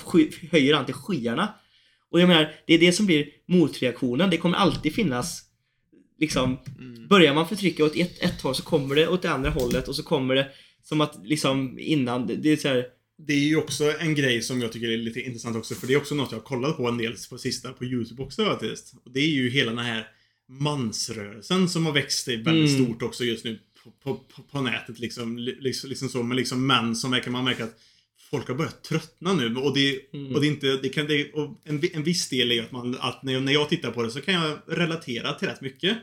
höjer 0.50 0.74
han 0.74 0.84
till 0.84 0.94
skyarna. 0.94 1.54
Och 2.10 2.20
jag 2.20 2.28
menar, 2.28 2.52
det 2.66 2.74
är 2.74 2.78
det 2.78 2.92
som 2.92 3.06
blir 3.06 3.28
motreaktionen. 3.46 4.30
Det 4.30 4.36
kommer 4.36 4.56
alltid 4.56 4.94
finnas 4.94 5.42
liksom 6.18 6.58
Mm. 6.78 7.08
Börjar 7.08 7.34
man 7.34 7.48
förtrycka 7.48 7.84
åt 7.84 7.96
ett, 7.96 8.22
ett 8.22 8.40
håll 8.42 8.54
så 8.54 8.62
kommer 8.62 8.94
det 8.94 9.08
åt 9.08 9.22
det 9.22 9.30
andra 9.30 9.50
hållet 9.50 9.88
och 9.88 9.96
så 9.96 10.02
kommer 10.02 10.34
det 10.34 10.48
som 10.82 11.00
att 11.00 11.20
liksom 11.24 11.78
innan, 11.78 12.26
det, 12.26 12.36
det 12.36 12.52
är 12.52 12.56
så 12.56 12.68
här, 12.68 12.86
Det 13.26 13.32
är 13.32 13.38
ju 13.38 13.56
också 13.56 13.84
en 14.00 14.14
grej 14.14 14.42
som 14.42 14.60
jag 14.60 14.72
tycker 14.72 14.88
är 14.88 14.96
lite 14.96 15.20
intressant 15.20 15.56
också, 15.56 15.74
för 15.74 15.86
det 15.86 15.92
är 15.92 15.96
också 15.96 16.14
något 16.14 16.32
jag 16.32 16.38
har 16.38 16.44
kollat 16.44 16.76
på 16.76 16.88
en 16.88 16.98
del 16.98 17.14
på 17.30 17.38
sista 17.38 17.72
på 17.72 17.84
YouTube 17.84 18.22
också 18.22 18.44
faktiskt. 18.44 18.94
Och 19.04 19.12
det 19.12 19.20
är 19.20 19.28
ju 19.28 19.50
hela 19.50 19.70
den 19.70 19.84
här 19.84 20.06
mansrörelsen 20.48 21.68
som 21.68 21.86
har 21.86 21.92
växt 21.92 22.28
väldigt 22.28 22.48
Mm. 22.48 22.84
stort 22.84 23.02
också 23.02 23.24
just 23.24 23.44
nu 23.44 23.58
på, 24.04 24.14
på, 24.14 24.42
på, 24.42 24.60
nätet 24.60 24.98
liksom, 24.98 25.38
Li- 25.38 25.56
liksom, 25.60 25.88
liksom 25.88 26.08
så, 26.08 26.22
med 26.22 26.36
liksom 26.36 26.66
män 26.66 26.96
som 26.96 27.10
verkar 27.10 27.30
man 27.30 27.44
märka 27.44 27.64
att 27.64 27.78
folk 28.30 28.48
har 28.48 28.54
börjat 28.54 28.84
tröttna 28.84 29.32
nu 29.34 29.56
och 29.56 29.74
det, 29.74 30.00
Mm. 30.12 30.34
och 30.34 30.40
det 30.40 30.46
är 30.46 30.50
inte, 30.50 30.76
det 30.82 30.88
kan, 30.88 31.06
det, 31.06 31.32
och 31.32 31.60
en, 31.64 31.82
en 31.92 32.02
viss 32.02 32.28
del 32.28 32.52
är 32.52 32.62
att 32.62 32.72
man, 32.72 32.96
att 33.00 33.22
när 33.22 33.32
jag, 33.32 33.42
när 33.42 33.52
jag 33.52 33.68
tittar 33.68 33.90
på 33.90 34.02
det 34.02 34.10
så 34.10 34.20
kan 34.20 34.34
jag 34.34 34.58
relatera 34.66 35.32
till 35.32 35.48
rätt 35.48 35.60
mycket. 35.60 35.96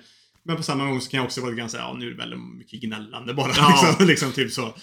Men 0.44 0.58
på 0.58 0.64
samma 0.64 0.86
gång 0.90 1.02
så 1.02 1.10
kan 1.10 1.18
jag 1.18 1.26
också 1.26 1.42
vara 1.42 1.52
ganska, 1.52 1.78
ja 1.78 1.96
nu 2.00 2.08
är 2.08 2.12
det 2.12 2.18
väldigt 2.18 2.40
mycket 2.40 2.82
gnällande 2.82 3.34
bara. 3.34 3.52
Ja. 3.58 3.82
Liksom, 3.90 4.08
liksom 4.08 4.32
typ 4.32 4.52
så. 4.52 4.76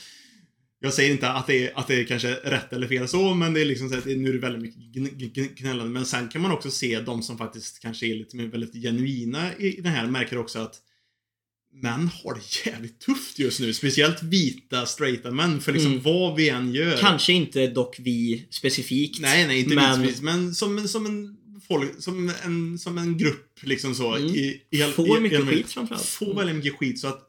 Jag 0.84 0.94
säger 0.94 1.12
inte 1.12 1.30
att 1.30 1.46
det, 1.46 1.66
är, 1.68 1.78
att 1.78 1.86
det 1.86 1.94
är 2.00 2.05
kanske 2.05 2.34
rätt 2.34 2.72
eller 2.72 2.88
fel 2.88 3.09
så, 3.09 3.34
men 3.34 3.55
det 3.55 3.61
är 3.61 3.64
liksom 3.64 3.88
så 3.88 3.96
att 3.98 4.05
nu 4.05 4.28
är 4.28 4.32
det 4.32 4.38
väldigt 4.38 4.62
mycket 4.62 4.80
gn- 4.80 5.32
gn- 5.34 5.55
gnällande. 5.57 5.92
Men 5.92 6.07
sen 6.07 6.28
kan 6.28 6.42
man 6.42 6.50
också 6.53 6.70
se 6.70 7.00
de 7.00 7.22
som 7.22 7.38
faktiskt 7.38 7.78
kanske 7.82 8.07
är 8.07 8.14
lite 8.14 8.36
mer 8.36 8.46
väldigt 8.46 8.72
genuina 8.82 9.57
i 9.57 9.80
det 9.80 9.88
här, 9.88 10.07
märker 10.07 10.38
också 10.38 10.59
att 10.59 10.74
män 11.75 12.11
har 12.25 12.35
det 12.35 12.70
jävligt 12.70 13.01
tufft 13.01 13.39
just 13.39 13.61
nu. 13.61 13.75
Speciellt 13.75 14.23
vita, 14.23 14.87
straighta 14.87 15.31
män. 15.31 15.61
För 15.61 15.73
liksom 15.73 15.91
Mm. 15.93 16.03
vad 16.05 16.37
vi 16.37 16.49
än 16.49 16.75
gör. 16.75 16.97
Kanske 16.97 17.33
inte 17.33 17.66
dock 17.66 17.97
vi 17.99 18.47
specifikt. 18.51 19.20
Nej, 19.20 19.47
nej, 19.47 19.61
inte 19.61 19.75
men 19.75 20.01
men, 20.01 20.14
men 20.23 20.55
som, 20.55 20.89
som 20.89 21.07
en 21.07 21.37
folk, 21.68 22.03
som 22.03 22.33
en, 22.45 22.79
som 22.79 22.99
en 22.99 23.18
grupp 23.18 23.59
liksom 23.62 23.95
så. 23.95 24.14
Mm. 24.16 24.29
I, 24.35 24.62
i, 24.70 24.79
Får 24.79 25.18
i, 25.18 25.20
mycket 25.20 25.41
i, 25.41 25.47
skit 25.47 25.70
framförallt. 25.73 26.05
Får 26.05 26.35
väldigt 26.35 26.57
mycket 26.57 26.75
skit 26.79 27.01
så 27.01 27.07
att 27.09 27.29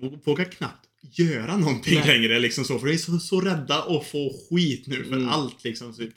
de 0.00 0.20
vågar 0.24 0.44
knappt 0.44 0.88
göra 1.14 1.56
någonting 1.56 1.94
Nej. 1.98 2.06
längre 2.06 2.38
liksom 2.38 2.64
så. 2.64 2.78
För 2.78 2.86
de 2.86 2.92
är 2.92 2.96
så, 2.98 3.18
så 3.18 3.40
rädda 3.40 3.82
att 3.82 4.06
få 4.06 4.32
skit 4.50 4.86
nu 4.86 5.04
för 5.04 5.16
Mm. 5.16 5.28
allt 5.28 5.64
liksom. 5.64 5.94
Typ, 5.94 6.14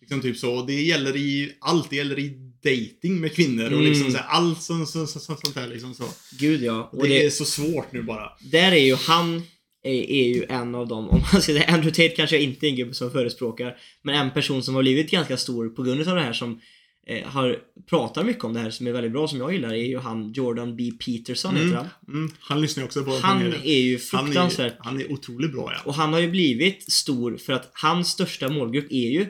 liksom 0.00 0.20
typ 0.20 0.36
så. 0.36 0.54
Och 0.54 0.66
Det 0.66 0.82
gäller 0.82 1.16
i 1.16 1.52
allt. 1.60 1.90
Det 1.90 1.96
gäller 1.96 2.18
i 2.18 2.53
dating 2.64 3.20
med 3.20 3.34
kvinnor 3.34 3.64
och 3.64 3.72
Mm. 3.72 3.84
liksom 3.84 4.10
så 4.10 4.18
här, 4.18 4.26
allt 4.26 4.62
som, 4.62 4.86
som, 4.86 5.06
som, 5.06 5.20
sånt 5.20 5.54
där 5.54 5.68
liksom 5.68 5.94
så. 5.94 6.04
Gud 6.38 6.62
ja. 6.62 6.90
Och 6.92 7.02
det, 7.02 7.08
det, 7.08 7.24
är 7.24 7.30
så 7.30 7.44
svårt 7.44 7.92
nu 7.92 8.02
bara. 8.02 8.32
där 8.40 8.72
är 8.72 8.84
ju 8.84 8.94
han 8.94 9.42
är, 9.84 10.34
ju 10.34 10.44
en 10.48 10.74
av 10.74 10.88
dem, 10.88 11.08
om 11.08 11.18
man 11.18 11.28
ska 11.28 11.40
säga 11.40 11.64
Andrew 11.64 11.90
Tate 11.90 12.16
kanske 12.16 12.38
inte 12.38 12.66
är 12.66 12.68
en 12.68 12.76
gubbe 12.76 12.94
som 12.94 13.10
förespråkar, 13.10 13.76
men 14.02 14.14
en 14.14 14.30
person 14.30 14.62
som 14.62 14.74
har 14.74 14.82
blivit 14.82 15.10
ganska 15.10 15.36
stor 15.36 15.68
på 15.68 15.82
grund 15.82 16.08
av 16.08 16.16
det 16.16 16.22
här 16.22 16.32
som 16.32 16.60
eh, 17.06 17.24
har 17.24 17.58
pratar 17.90 18.24
mycket 18.24 18.44
om 18.44 18.52
det 18.52 18.60
här 18.60 18.70
som 18.70 18.86
är 18.86 18.92
väldigt 18.92 19.12
bra 19.12 19.28
som 19.28 19.38
jag 19.38 19.52
gillar 19.52 19.68
är 19.68 19.86
ju 19.86 19.98
han 19.98 20.32
Jordan 20.32 20.76
B. 20.76 20.90
Peterson 21.06 21.56
heter 21.56 21.76
han. 21.76 21.88
Mm, 22.08 22.32
han 22.40 22.60
lyssnar 22.60 22.82
ju 22.82 22.86
också 22.86 23.04
på 23.04 23.18
Han 23.22 23.54
är 23.64 23.78
ju 23.78 23.98
han 24.12 24.20
är, 24.20 24.24
fruktansvärt 24.24 24.74
han 24.78 25.00
är 25.00 25.12
otroligt 25.12 25.52
bra 25.52 25.72
ja. 25.74 25.80
och 25.84 25.94
han 25.94 26.12
har 26.12 26.20
ju 26.20 26.30
blivit 26.30 26.92
stor 26.92 27.36
för 27.36 27.52
att 27.52 27.70
hans 27.72 28.08
största 28.08 28.48
målgrupp 28.48 28.92
är 28.92 29.10
ju 29.10 29.26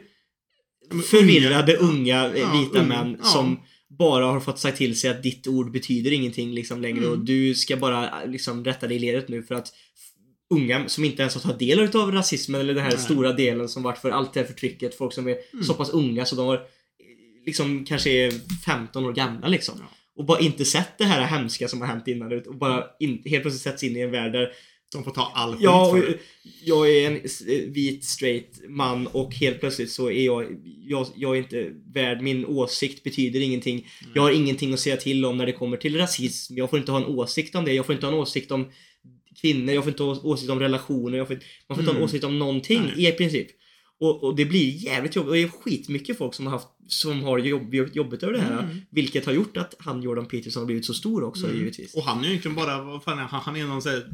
förvirrade 1.11 1.76
unga- 1.76 2.35
eh, 2.35 2.41
Ja, 2.41 2.53
vita 2.61 2.78
unga, 2.78 2.89
män 3.05 3.16
ja. 3.22 3.24
som 3.24 3.61
bara 3.89 4.24
har 4.26 4.41
fått 4.41 4.59
sagt 4.59 4.78
till 4.78 4.99
sig 4.99 5.11
att 5.11 5.22
ditt 5.22 5.47
ord 5.47 5.72
betyder 5.72 6.12
ingenting 6.12 6.53
liksom 6.55 6.82
längre 6.82 6.99
Mm. 6.99 7.11
och 7.11 7.18
du 7.18 7.55
ska 7.55 7.76
bara 7.76 8.22
eh, 8.22 8.30
liksom 8.30 8.64
rätta 8.64 8.87
dig 8.87 8.97
i 8.97 9.01
ledet 9.01 9.28
nu 9.28 9.43
för 9.43 9.55
att 9.55 9.72
unga 10.51 10.89
som 10.89 11.05
inte 11.05 11.22
ens 11.22 11.35
har 11.35 11.41
tagit 11.41 11.59
del 11.59 11.97
av 11.97 12.12
rasismen 12.12 12.61
eller 12.61 12.74
den 12.74 12.82
här 12.82 12.91
Nej. 12.91 12.99
stora 13.01 13.32
delen 13.32 13.68
som 13.68 13.82
varit 13.82 13.99
för 13.99 14.11
allt 14.11 14.32
det 14.35 14.41
här 14.41 14.47
förtrycket. 14.47 14.95
Folk 14.95 15.12
som 15.12 15.28
är 15.28 15.37
Mm. 15.53 15.64
så 15.64 15.74
pass 15.74 15.91
unga 15.91 16.24
så 16.24 16.37
de 16.37 16.47
har 16.47 16.55
eh, 16.55 16.61
liksom 17.47 17.85
kanske 17.85 18.11
är 18.11 18.32
15 18.64 19.05
år 19.05 19.12
gamla 19.12 19.49
liksom. 19.49 19.74
Ja. 19.78 19.87
Och 20.16 20.24
bara 20.24 20.39
inte 20.41 20.64
sett 20.64 20.99
det 20.99 21.05
här 21.05 21.20
hemska 21.26 21.68
som 21.68 21.80
har 21.80 21.89
hänt 21.89 22.09
innan 22.09 22.32
och 22.47 22.55
bara 22.57 22.85
in, 23.01 23.22
helt 23.24 23.43
plötsligt 23.43 23.62
sätts 23.62 23.82
in 23.82 23.97
i 23.97 24.01
en 24.01 24.11
värld 24.11 24.32
där 24.32 24.49
De 24.95 25.05
får 25.05 25.11
ta 25.11 25.32
all 25.34 25.53
skit 25.53 25.61
Ja, 25.62 25.90
för 25.90 26.01
det. 26.01 26.18
jag 26.64 26.90
är 26.90 27.07
en 27.11 27.20
s- 27.24 27.42
vit 27.68 28.05
straight 28.05 28.61
man 28.68 29.07
och 29.07 29.34
helt 29.34 29.61
plötsligt 29.61 29.90
så 29.90 30.11
är 30.11 30.24
jag, 30.24 30.47
jag, 30.86 31.07
jag 31.16 31.34
är 31.36 31.38
inte 31.38 31.70
värd, 31.95 32.22
min 32.22 32.47
åsikt 32.47 33.03
betyder 33.05 33.40
ingenting. 33.40 33.86
Jag 34.14 34.22
har 34.22 34.30
ingenting 34.30 34.72
att 34.74 34.80
säga 34.80 34.97
till 34.97 35.24
om 35.24 35.36
när 35.36 35.47
det 35.47 35.53
kommer 35.53 35.76
till 35.76 35.97
rasism. 35.99 36.57
Jag 36.57 36.70
får 36.70 36.78
inte 36.78 36.92
ha 36.92 36.99
en 36.99 37.07
åsikt 37.07 37.55
om 37.55 37.64
det. 37.64 37.72
Jag 37.72 37.86
får 37.86 37.95
inte 37.95 38.07
ha 38.07 38.12
en 38.12 38.18
åsikt 38.18 38.51
om 38.51 38.70
kvinnor. 39.40 39.74
Jag 39.74 39.84
får 39.84 39.90
inte 39.90 40.03
ha 40.03 40.20
åsikt 40.22 40.51
om 40.51 40.61
relationer. 40.61 41.24
Får, 41.24 41.38
man 41.68 41.76
får 41.76 41.82
inte 41.82 41.90
ha 41.90 41.90
en 41.90 41.97
Mm. 41.97 42.05
åsikt 42.05 42.24
om 42.24 42.38
någonting 42.38 42.82
Nej. 42.97 43.09
i 43.09 43.12
princip. 43.12 43.47
Och, 44.01 44.24
och 44.24 44.36
det 44.36 44.45
blir 44.45 44.70
jävligt 44.84 45.16
jobbigt. 45.16 45.28
Och 45.28 45.34
det 45.34 45.42
är 45.42 45.49
skitmycket 45.49 46.18
folk 46.18 46.34
som 46.34 46.47
har 46.47 46.53
haft, 46.53 46.68
som 46.88 47.22
har 47.22 47.38
jobb, 47.38 47.74
jobbet 47.74 48.22
över 48.22 48.32
det 48.32 48.40
här. 48.40 48.62
Mm. 48.62 48.76
Vilket 48.90 49.26
har 49.26 49.32
gjort 49.32 49.57
att 49.57 49.74
han 49.78 50.03
Jordan 50.03 50.26
Peterson 50.26 50.61
har 50.61 50.66
blivit 50.66 50.84
så 50.84 50.95
stor 50.95 51.24
också 51.24 51.45
Mm. 51.47 51.59
givetvis. 51.59 51.95
Och 51.95 52.03
han 52.03 52.18
är 52.18 52.22
ju 52.24 52.28
egentligen 52.28 52.55
bara, 52.55 52.82
vad 52.84 53.03
fan 53.05 53.18
är 53.18 53.22
han? 53.22 53.40
Han 53.40 53.57
är 53.57 53.64
någon 53.64 53.82
sån 53.82 53.92
här 53.92 54.07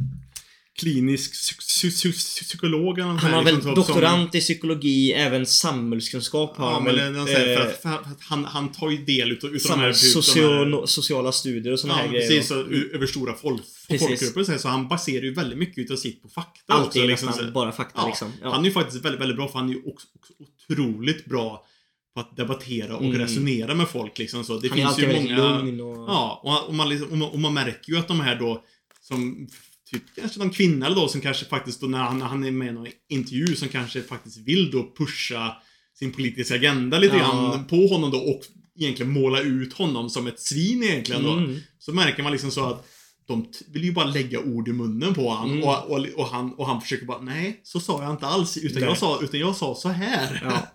klinisk 0.81 1.33
psy- 1.35 1.59
psy- 1.59 1.91
psy- 2.13 2.45
psykolog 2.45 2.99
eller 2.99 3.09
Han 3.09 3.19
har 3.19 3.29
här, 3.29 3.45
väl 3.45 3.55
liksom, 3.55 3.63
som- 3.63 3.75
doktorant 3.75 4.35
i 4.35 4.41
psykologi, 4.41 5.13
även 5.13 5.47
samhällskunskap 5.47 6.57
har 6.57 6.67
Ja, 6.67 6.73
han 6.73 6.85
väl. 6.85 6.97
för, 7.27 7.51
Eh, 7.57 7.63
att, 7.63 7.83
för 7.83 7.89
att 7.89 8.21
han, 8.21 8.45
han 8.45 8.73
tar 8.73 8.91
ju 8.91 9.05
del 9.05 9.33
utav, 9.33 9.55
utav 9.57 9.71
de 9.71 9.81
här... 9.81 9.87
de 9.87 9.87
här 9.87 9.93
socio, 9.93 10.87
sociala 10.87 11.33
studier 11.33 11.73
och 11.73 11.81
såna 11.81 11.93
Ja, 11.95 11.99
här 11.99 12.09
grejer. 12.09 12.29
precis. 12.29 12.51
Ö- 12.51 12.89
över 12.95 13.07
stora 13.07 13.35
folk, 13.35 13.63
folkgrupper 13.99 14.41
och 14.41 14.47
så, 14.47 14.53
här, 14.53 14.59
så 14.59 14.69
han 14.69 14.89
baserar 14.89 15.23
ju 15.23 15.35
väldigt 15.35 15.59
mycket 15.59 15.79
utav 15.79 15.97
sitt 15.97 16.23
på 16.23 16.29
fakta. 16.29 16.73
Allt 16.73 16.87
också, 16.87 16.99
är 16.99 17.07
liksom, 17.07 17.27
nästan 17.29 17.53
bara 17.53 17.73
fakta 17.73 18.01
Ja, 18.01 18.07
liksom. 18.07 18.33
Ja. 18.43 18.51
Han 18.51 18.61
är 18.61 18.65
ju 18.65 18.73
faktiskt 18.73 19.05
väldigt, 19.05 19.21
väldigt 19.21 19.37
bra 19.37 19.49
för 19.49 19.59
han 19.59 19.69
är 19.69 19.73
ju 19.75 19.79
också, 19.87 20.07
också 20.19 20.33
otroligt 20.73 21.25
bra 21.25 21.67
på 22.15 22.21
att 22.21 22.37
debattera 22.37 22.97
och 22.97 23.05
Mm. 23.05 23.19
resonera 23.19 23.75
med 23.75 23.89
folk 23.89 24.19
liksom 24.19 24.45
så. 24.45 24.59
Det 24.59 24.69
han 24.69 24.79
är 24.79 24.83
finns 24.83 24.89
alltid 24.91 25.05
ju 25.05 25.13
väldigt 25.15 25.37
många... 25.39 25.59
lugn 25.59 25.81
och... 25.81 25.97
Ja, 26.11 26.41
och, 26.45 26.69
och, 26.69 26.75
man 26.75 26.89
liksom, 26.89 27.09
och, 27.11 27.19
man, 27.19 27.29
och 27.29 27.39
man 27.39 27.55
märker 27.55 27.93
ju 27.93 27.99
att 27.99 28.09
de 28.09 28.21
här 28.21 28.37
då 28.37 28.65
som 29.03 29.49
Typ 29.93 30.03
kanske 30.17 30.39
någon 30.39 30.51
kvinna 30.51 30.91
då 30.91 31.09
som 31.09 31.21
kanske 31.21 31.45
faktiskt 31.45 31.81
då 31.81 31.87
när 31.87 31.99
han, 31.99 32.19
när 32.19 32.27
han 32.27 32.45
är 32.45 32.51
med 32.51 32.69
i 32.69 32.73
någon 32.73 32.87
intervju 33.09 33.57
som 33.57 33.69
kanske 33.69 34.03
faktiskt 34.03 34.39
vill 34.39 34.71
då 34.71 34.93
pusha 34.99 35.57
sin 35.99 36.13
politiska 36.13 36.55
agenda 36.55 36.99
lite 36.99 37.17
Ja. 37.17 37.23
grann 37.53 37.67
på 37.67 37.87
honom 37.87 38.11
då 38.11 38.19
och 38.19 38.41
egentligen 38.81 39.13
måla 39.13 39.41
ut 39.41 39.73
honom 39.73 40.11
som 40.11 40.27
ett 40.27 40.41
svin 40.41 40.83
egentligen 40.83 41.23
då. 41.23 41.33
Mm. 41.33 41.57
Så 41.79 41.93
märker 41.93 42.23
man 42.23 42.33
liksom 42.33 42.51
så 42.51 42.65
att 42.67 42.87
de 43.27 43.47
vill 43.73 43.85
ju 43.85 43.93
bara 43.93 44.05
lägga 44.07 44.41
ord 44.41 44.69
i 44.69 44.73
munnen 44.73 45.15
på 45.15 45.29
honom 45.29 45.51
Mm. 45.53 45.65
och, 45.69 45.91
och, 45.91 46.07
och, 46.17 46.27
han, 46.27 46.55
och 46.55 46.67
han 46.67 46.81
försöker 46.81 47.07
bara 47.07 47.21
nej, 47.21 47.61
så 47.65 47.81
sa 47.81 48.03
jag 48.03 48.11
inte 48.13 48.27
alls 48.27 48.57
utan, 48.57 48.81
Nej. 48.81 48.89
jag 48.89 48.99
sa, 48.99 49.21
utan 49.23 49.41
jag 49.41 49.57
sa 49.57 49.75
så 49.75 49.89
här. 49.89 50.41
Ja. 50.45 50.67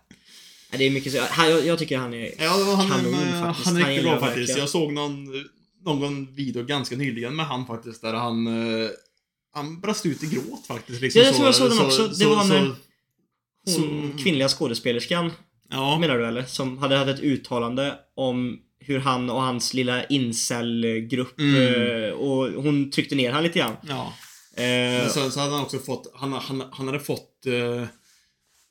Det 0.78 0.84
är 0.86 0.91
mycket 0.91 1.11
så. 1.11 1.18
Jag, 1.38 1.66
jag 1.66 1.80
tycker 1.80 1.97
han 1.97 2.13
är... 2.13 2.32
Ja, 2.39 2.76
han, 2.78 2.89
Kanon, 2.89 3.43
faktiskt. 3.43 3.66
han 3.68 3.78
är 3.78 3.88
riktigt 3.88 4.03
bra 4.03 4.20
faktiskt. 4.20 4.57
Jag 4.57 4.70
såg 4.70 4.93
någon, 4.93 5.28
någon 5.86 6.36
video 6.36 6.64
ganska 6.64 6.96
nyligen 6.96 7.36
med 7.36 7.46
han 7.46 7.66
faktiskt 7.66 8.02
där 8.02 8.14
han 8.14 8.48
eh, 8.48 8.90
han 9.54 9.80
brast 9.82 10.06
ut 10.06 10.24
i 10.24 10.28
gråt 10.28 10.66
faktiskt. 10.68 11.02
Liksom, 11.02 11.22
Ja, 11.22 11.26
jag 11.28 11.36
tror 11.36 11.46
jag 11.46 11.56
såg 11.56 11.70
den 11.70 11.80
också. 11.86 12.08
Det 12.08 12.26
var 12.26 12.36
när- 12.46 12.76
så- 13.68 13.82
Hon, 13.82 14.18
kvinnliga 14.24 14.48
skådespelerskan, 14.50 15.32
Ja. 15.70 16.00
menar 16.00 16.18
du 16.18 16.28
eller? 16.28 16.44
Som 16.44 16.78
hade 16.78 16.98
hade 16.98 17.12
ett 17.12 17.20
uttalande 17.20 17.96
om 18.16 18.60
hur 18.80 19.00
han 19.00 19.30
och 19.30 19.42
hans 19.42 19.74
lilla 19.74 20.04
incel-grupp 20.06 21.40
Mm. 21.40 22.04
eh, 22.04 22.10
och 22.10 22.64
hon 22.64 22.92
tryckte 22.92 23.16
ner 23.16 23.32
han 23.32 23.44
lite 23.44 23.60
grann. 23.60 23.76
ja. 23.88 24.14
Eh, 24.64 25.08
så, 25.10 25.32
så 25.32 25.40
hade 25.40 25.52
han 25.52 25.62
också 25.64 25.80
fått, 25.80 26.12
han, 26.16 26.34
han, 26.34 26.64
han 26.72 26.88
hade 26.88 27.00
fått 27.00 27.46
eh, 27.46 27.88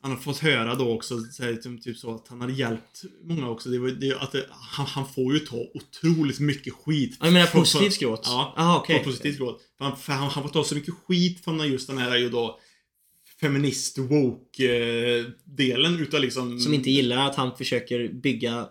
han 0.05 0.13
har 0.13 0.19
fått 0.19 0.39
höra 0.39 0.75
då 0.75 0.93
också, 0.93 1.21
så 1.21 1.43
här, 1.43 1.55
typ, 1.55 1.83
typ 1.83 1.97
så 1.97 2.15
att 2.15 2.29
han 2.29 2.41
hade 2.41 2.53
hjälpt 2.53 3.03
många 3.23 3.49
också. 3.49 3.69
Det 3.69 3.79
var, 3.79 3.89
det, 3.89 4.15
att 4.15 4.33
det, 4.33 4.47
han, 4.51 4.87
han 4.87 5.09
får 5.09 5.35
ju 5.35 5.41
ta 5.41 5.57
otroligt 5.75 6.41
mycket 6.41 6.73
skit. 6.73 7.17
jag 7.21 7.33
menar 7.33 7.47
positivt 7.47 7.99
gråt? 7.99 8.23
Ja, 8.25 8.55
Aha, 8.57 8.87
på 8.89 9.05
positivt 9.05 9.39
gråt. 9.39 9.61
För 9.79 9.85
han, 9.85 9.97
för 9.97 10.13
han, 10.13 10.31
han 10.31 10.43
får 10.43 10.51
ta 10.51 10.65
så 10.65 10.75
mycket 10.75 10.95
skit 10.95 11.45
från 11.45 11.69
just 11.69 11.87
den 11.87 11.99
här 11.99 12.17
ju 12.17 12.31
då 12.31 12.59
feminist 13.41 13.99
woke 13.99 14.65
eh, 15.59 16.01
utav 16.01 16.21
liksom... 16.21 16.61
Som 16.61 16.75
inte 16.75 16.91
gillar 16.91 17.29
att 17.29 17.37
han 17.37 17.57
försöker 17.57 18.09
bygga 18.09 18.69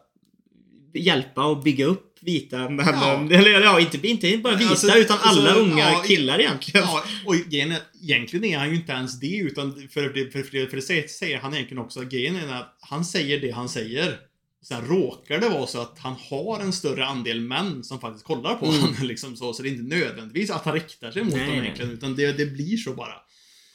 Hjälpa 0.93 1.45
och 1.45 1.63
bygga 1.63 1.86
upp 1.86 2.12
vita 2.26 2.69
män. 2.69 2.86
Ja. 2.88 3.28
Eller 3.32 3.61
ja, 3.61 3.80
inte, 3.80 4.07
inte 4.07 4.38
bara 4.38 4.55
vita 4.55 4.69
Alltså, 4.69 4.97
utan 4.97 5.17
alla 5.21 5.49
alltså, 5.49 5.63
unga 5.63 5.91
ja, 5.91 6.03
killar 6.07 6.39
egentligen. 6.39 6.86
Ja, 6.88 7.03
och 7.26 7.36
grejen 7.36 7.74
egentligen 8.01 8.45
är 8.45 8.57
han 8.57 8.69
ju 8.69 8.76
inte 8.76 8.91
ens 8.91 9.19
det 9.19 9.38
utan 9.38 9.74
för, 9.74 10.09
för, 10.09 10.32
för, 10.32 10.43
för, 10.43 10.67
för 10.67 10.93
det 10.93 11.09
säger, 11.09 11.38
han 11.38 11.53
egentligen 11.53 11.84
också. 11.84 12.01
Grejen 12.01 12.36
är 12.36 12.53
att 12.53 12.78
han 12.82 13.05
säger 13.05 13.39
det 13.39 13.51
han 13.51 13.69
säger. 13.69 14.17
Sen 14.63 14.86
råkar 14.86 15.39
det 15.39 15.49
vara 15.49 15.67
så 15.67 15.82
att 15.82 15.99
han 15.99 16.15
har 16.30 16.59
en 16.59 16.74
större 16.74 17.05
andel 17.05 17.41
män 17.41 17.84
som 17.84 17.99
faktiskt 17.99 18.26
kollar 18.26 18.55
på 18.55 18.65
Mm. 18.65 18.80
honom. 18.82 18.95
Liksom 19.01 19.36
så, 19.36 19.53
så 19.53 19.63
det 19.63 19.69
är 19.69 19.71
inte 19.71 19.95
nödvändigtvis 19.95 20.49
att 20.49 20.65
han 20.65 20.74
riktar 20.74 21.11
sig 21.11 21.24
mot 21.24 21.34
Nej, 21.34 21.45
dem 21.47 21.55
egentligen. 21.55 21.91
Utan 21.91 22.15
det, 22.15 22.32
det 22.38 22.45
blir 22.45 22.78
så 22.78 22.93
bara. 22.93 23.13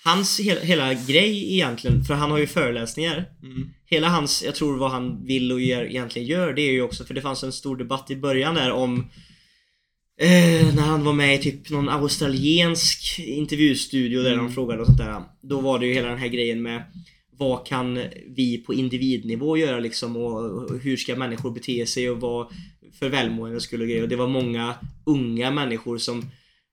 Hans 0.05 0.41
hela, 0.41 0.61
hela 0.61 0.95
grej 0.95 1.55
egentligen, 1.55 2.05
för 2.05 2.15
han 2.15 2.31
har 2.31 2.39
ju 2.39 2.47
föreläsningar. 2.47 3.25
Mm. 3.43 3.69
Hela 3.87 4.09
hans, 4.09 4.43
jag 4.45 4.55
tror 4.55 4.79
vad 4.79 4.91
han 4.91 5.27
vill 5.27 5.53
och 5.53 5.61
gör, 5.61 5.85
egentligen 5.85 6.29
gör, 6.29 6.53
det 6.53 6.63
är 6.63 6.73
ju 6.73 6.83
också 6.83 7.05
för 7.05 7.15
det 7.15 7.21
fanns 7.21 7.43
en 7.43 7.53
stor 7.53 7.77
debatt 7.77 8.11
i 8.11 8.17
början 8.17 8.55
där 8.55 8.71
om 8.73 8.99
eh, 10.21 10.75
när 10.75 10.83
han 10.83 11.05
var 11.05 11.13
med 11.13 11.35
i 11.35 11.39
typ 11.39 11.71
någon 11.71 11.89
australiensk 11.89 13.19
intervjustudio 13.19 14.23
där 14.23 14.33
Mm. 14.33 14.45
de 14.45 14.53
frågade 14.55 14.81
och 14.81 14.87
sånt 14.87 14.99
där. 14.99 15.23
Då 15.43 15.61
var 15.61 15.79
det 15.79 15.87
ju 15.87 15.95
hela 15.95 16.09
den 16.09 16.19
här 16.19 16.29
grejen 16.29 16.63
med 16.63 16.83
vad 17.39 17.67
kan 17.67 17.95
vi 18.37 18.59
på 18.67 18.75
individnivå 18.75 19.57
göra 19.57 19.81
liksom 19.81 20.17
och 20.17 20.51
och 20.51 20.79
hur 20.79 20.97
ska 20.97 21.17
människor 21.17 21.51
bete 21.51 21.87
sig 21.87 22.11
och 22.11 22.21
vad 22.21 22.47
för 22.99 23.09
välmående 23.09 23.61
skulle 23.61 23.87
grejer. 23.87 24.03
Och 24.03 24.09
det 24.09 24.17
var 24.17 24.29
många 24.29 24.75
unga 25.07 25.51
människor 25.51 25.99
som 25.99 26.19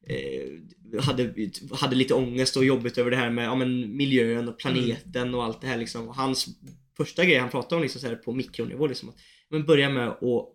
eh, 0.07 0.74
hade, 1.01 1.33
hade 1.71 1.95
lite 1.95 2.13
ångest 2.13 2.57
och 2.57 2.65
jobbigt 2.65 2.97
över 2.97 3.11
det 3.11 3.17
här 3.17 3.29
med 3.29 3.45
ja, 3.45 3.55
men 3.55 3.97
miljön 3.97 4.49
och 4.49 4.57
planeten 4.57 5.35
och 5.35 5.43
allt 5.43 5.61
det 5.61 5.67
här 5.67 5.77
liksom. 5.77 6.07
Och 6.07 6.15
hans 6.15 6.47
första 6.97 7.25
grej 7.25 7.37
han 7.37 7.49
pratade 7.49 7.75
om 7.75 7.81
liksom 7.81 8.01
så 8.01 8.07
här 8.07 8.15
på 8.15 8.31
mikronivå 8.31 8.87
liksom. 8.87 9.09
Att, 9.09 9.15
men 9.49 9.65
börja 9.65 9.89
med 9.89 10.07
att 10.07 10.19
få 10.19 10.49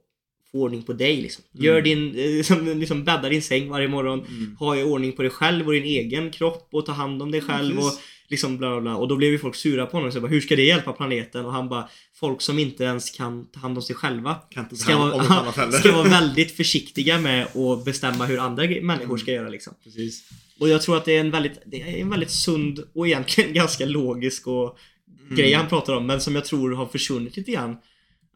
ordning 0.53 0.83
på 0.83 0.93
dig 0.93 1.23
liksom. 1.23 1.45
Gör 1.53 1.79
Mm. 1.79 1.85
din, 1.85 2.25
eh, 2.25 2.31
liksom, 2.31 2.79
liksom 2.81 3.05
bädda 3.05 3.29
din 3.29 3.43
säng 3.43 3.69
varje 3.69 3.89
morgon. 3.89 4.27
Mm. 4.29 4.57
Ha 4.57 4.77
i 4.77 4.83
ordning 4.83 5.13
på 5.13 5.23
dig 5.23 5.31
själv 5.31 5.67
och 5.67 5.73
din 5.73 5.85
egen 5.85 6.31
kropp 6.31 6.69
och 6.73 6.87
ta 6.87 6.93
hand 6.93 7.23
om 7.23 7.31
dig 7.31 7.41
själv 7.41 7.79
och. 7.79 7.93
Liksom 8.31 8.59
bla 8.59 8.71
bla 8.71 8.81
bla. 8.81 8.97
Och 8.97 9.09
då 9.09 9.17
blev 9.17 9.31
ju 9.31 9.39
folk 9.39 9.55
sura 9.55 9.87
på 9.87 9.97
honom. 9.97 10.13
Så 10.13 10.17
jag 10.17 10.23
bara, 10.23 10.29
hur 10.29 10.41
ska 10.41 10.57
det 10.57 10.63
hjälpa 10.63 10.93
planeten? 10.93 11.45
Och 11.45 11.53
han 11.53 11.69
bara, 11.69 11.89
folk 12.15 12.41
som 12.43 12.59
inte 12.59 12.85
ens 12.85 13.11
kan 13.11 13.51
ta 13.51 13.61
hand 13.61 13.77
om 13.79 13.83
sig 13.83 13.97
själva 13.97 14.37
ska 14.73 14.97
vara, 14.99 15.73
ska 15.73 15.93
vara 15.93 16.09
väldigt 16.09 16.57
försiktiga 16.57 17.19
med 17.21 17.57
att 17.57 17.85
bestämma 17.85 18.27
hur 18.27 18.39
andra 18.39 18.63
människor 18.83 19.17
ska 19.17 19.33
göra 19.33 19.49
liksom. 19.49 19.75
Precis. 19.85 20.29
Och 20.61 20.69
jag 20.69 20.83
tror 20.83 20.97
att 20.97 21.05
det 21.05 21.17
är 21.17 21.21
en 21.21 21.31
väldigt, 21.31 21.63
det 21.67 21.83
är 21.83 21.97
en 21.97 22.11
väldigt 22.11 22.31
sund 22.31 22.85
och 22.95 23.07
egentligen 23.07 23.53
ganska 23.55 23.87
logisk 23.87 24.47
och 24.47 24.79
Mm. 25.25 25.37
grej 25.43 25.53
han 25.53 25.69
pratar 25.69 25.97
om 25.97 26.07
men 26.07 26.21
som 26.21 26.35
jag 26.35 26.45
tror 26.45 26.73
har 26.73 26.87
försvunnit 26.87 27.37
lite 27.37 27.53
grann. 27.53 27.77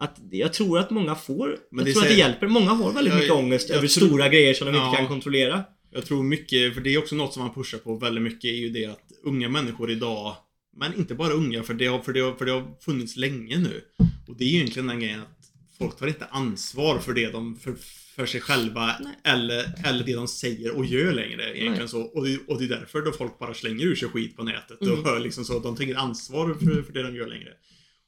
Att 0.01 0.16
jag 0.30 0.53
tror 0.53 0.78
att 0.78 0.90
många 0.90 1.14
får, 1.14 1.57
Men 1.70 1.84
jag 1.86 1.95
tror 1.95 2.03
att 2.05 2.09
det 2.11 2.14
hjälper. 2.14 2.47
Många 2.47 2.70
har 2.70 2.92
väldigt 2.92 3.12
Jag- 3.12 3.20
mycket 3.20 3.34
ångest 3.34 3.70
över 3.70 3.88
stora 3.88 4.28
grejer 4.28 4.55
som 4.55 4.66
de 4.66 4.74
Ja. 4.74 4.86
inte 4.86 4.99
kan 4.99 5.09
kontrollera. 5.09 5.64
Jag 5.92 6.07
tror 6.07 6.22
mycket, 6.22 6.74
för 6.74 6.80
det 6.80 6.95
är 6.95 6.99
också 6.99 7.14
något 7.14 7.32
som 7.32 7.42
man 7.42 7.55
pushar 7.55 7.78
på 7.78 7.97
väldigt 7.97 8.22
mycket, 8.24 8.45
är 8.45 8.55
ju 8.55 8.68
det 8.68 8.84
att 8.86 9.01
unga 9.25 9.49
människor 9.49 9.91
idag, 9.91 10.37
men 10.77 10.95
inte 10.95 11.14
bara 11.14 11.33
unga, 11.33 11.62
för 11.62 11.75
det 11.75 11.87
har, 11.87 11.99
för 11.99 12.12
det 12.12 12.20
har, 12.20 12.35
för 12.35 12.45
det 12.45 12.53
har 12.53 12.81
funnits 12.81 13.16
länge 13.16 13.59
nu. 13.59 13.85
Och 14.29 14.37
det 14.37 14.45
är 14.45 14.49
egentligen 14.49 14.87
den 14.87 15.01
grejen 15.01 15.20
att 15.20 15.45
folk 15.79 15.99
tar 15.99 16.07
inte 16.07 16.27
ansvar 16.27 16.99
för 16.99 17.12
det 17.12 17.31
de, 17.31 17.57
för, 17.57 17.75
för 18.16 18.27
sig 18.27 18.41
själva 18.41 18.97
eller, 19.25 19.72
eller 19.85 20.05
det 20.05 20.14
de 20.14 20.29
säger 20.29 20.77
och 20.77 20.87
gör 20.87 21.12
längre. 21.12 21.43
Egentligen 21.43 21.79
Nej. 21.79 21.89
så. 21.89 22.03
Och, 22.03 22.25
det, 22.25 22.39
och 22.49 22.59
det 22.59 22.64
är 22.64 22.68
därför 22.68 23.03
då 23.03 23.12
folk 23.12 23.39
bara 23.39 23.55
slänger 23.55 23.85
ur 23.85 23.95
sig 23.95 24.09
skit 24.09 24.37
på 24.37 24.43
nätet. 24.43 24.81
Mm. 24.81 25.05
Och 25.05 25.20
liksom 25.20 25.45
så, 25.45 25.59
de 25.59 25.77
tar 25.77 25.85
inget 25.85 25.97
ansvar 25.97 26.55
för, 26.55 26.83
för 26.83 26.93
det 26.93 27.03
de 27.03 27.16
gör 27.16 27.27
längre. 27.27 27.51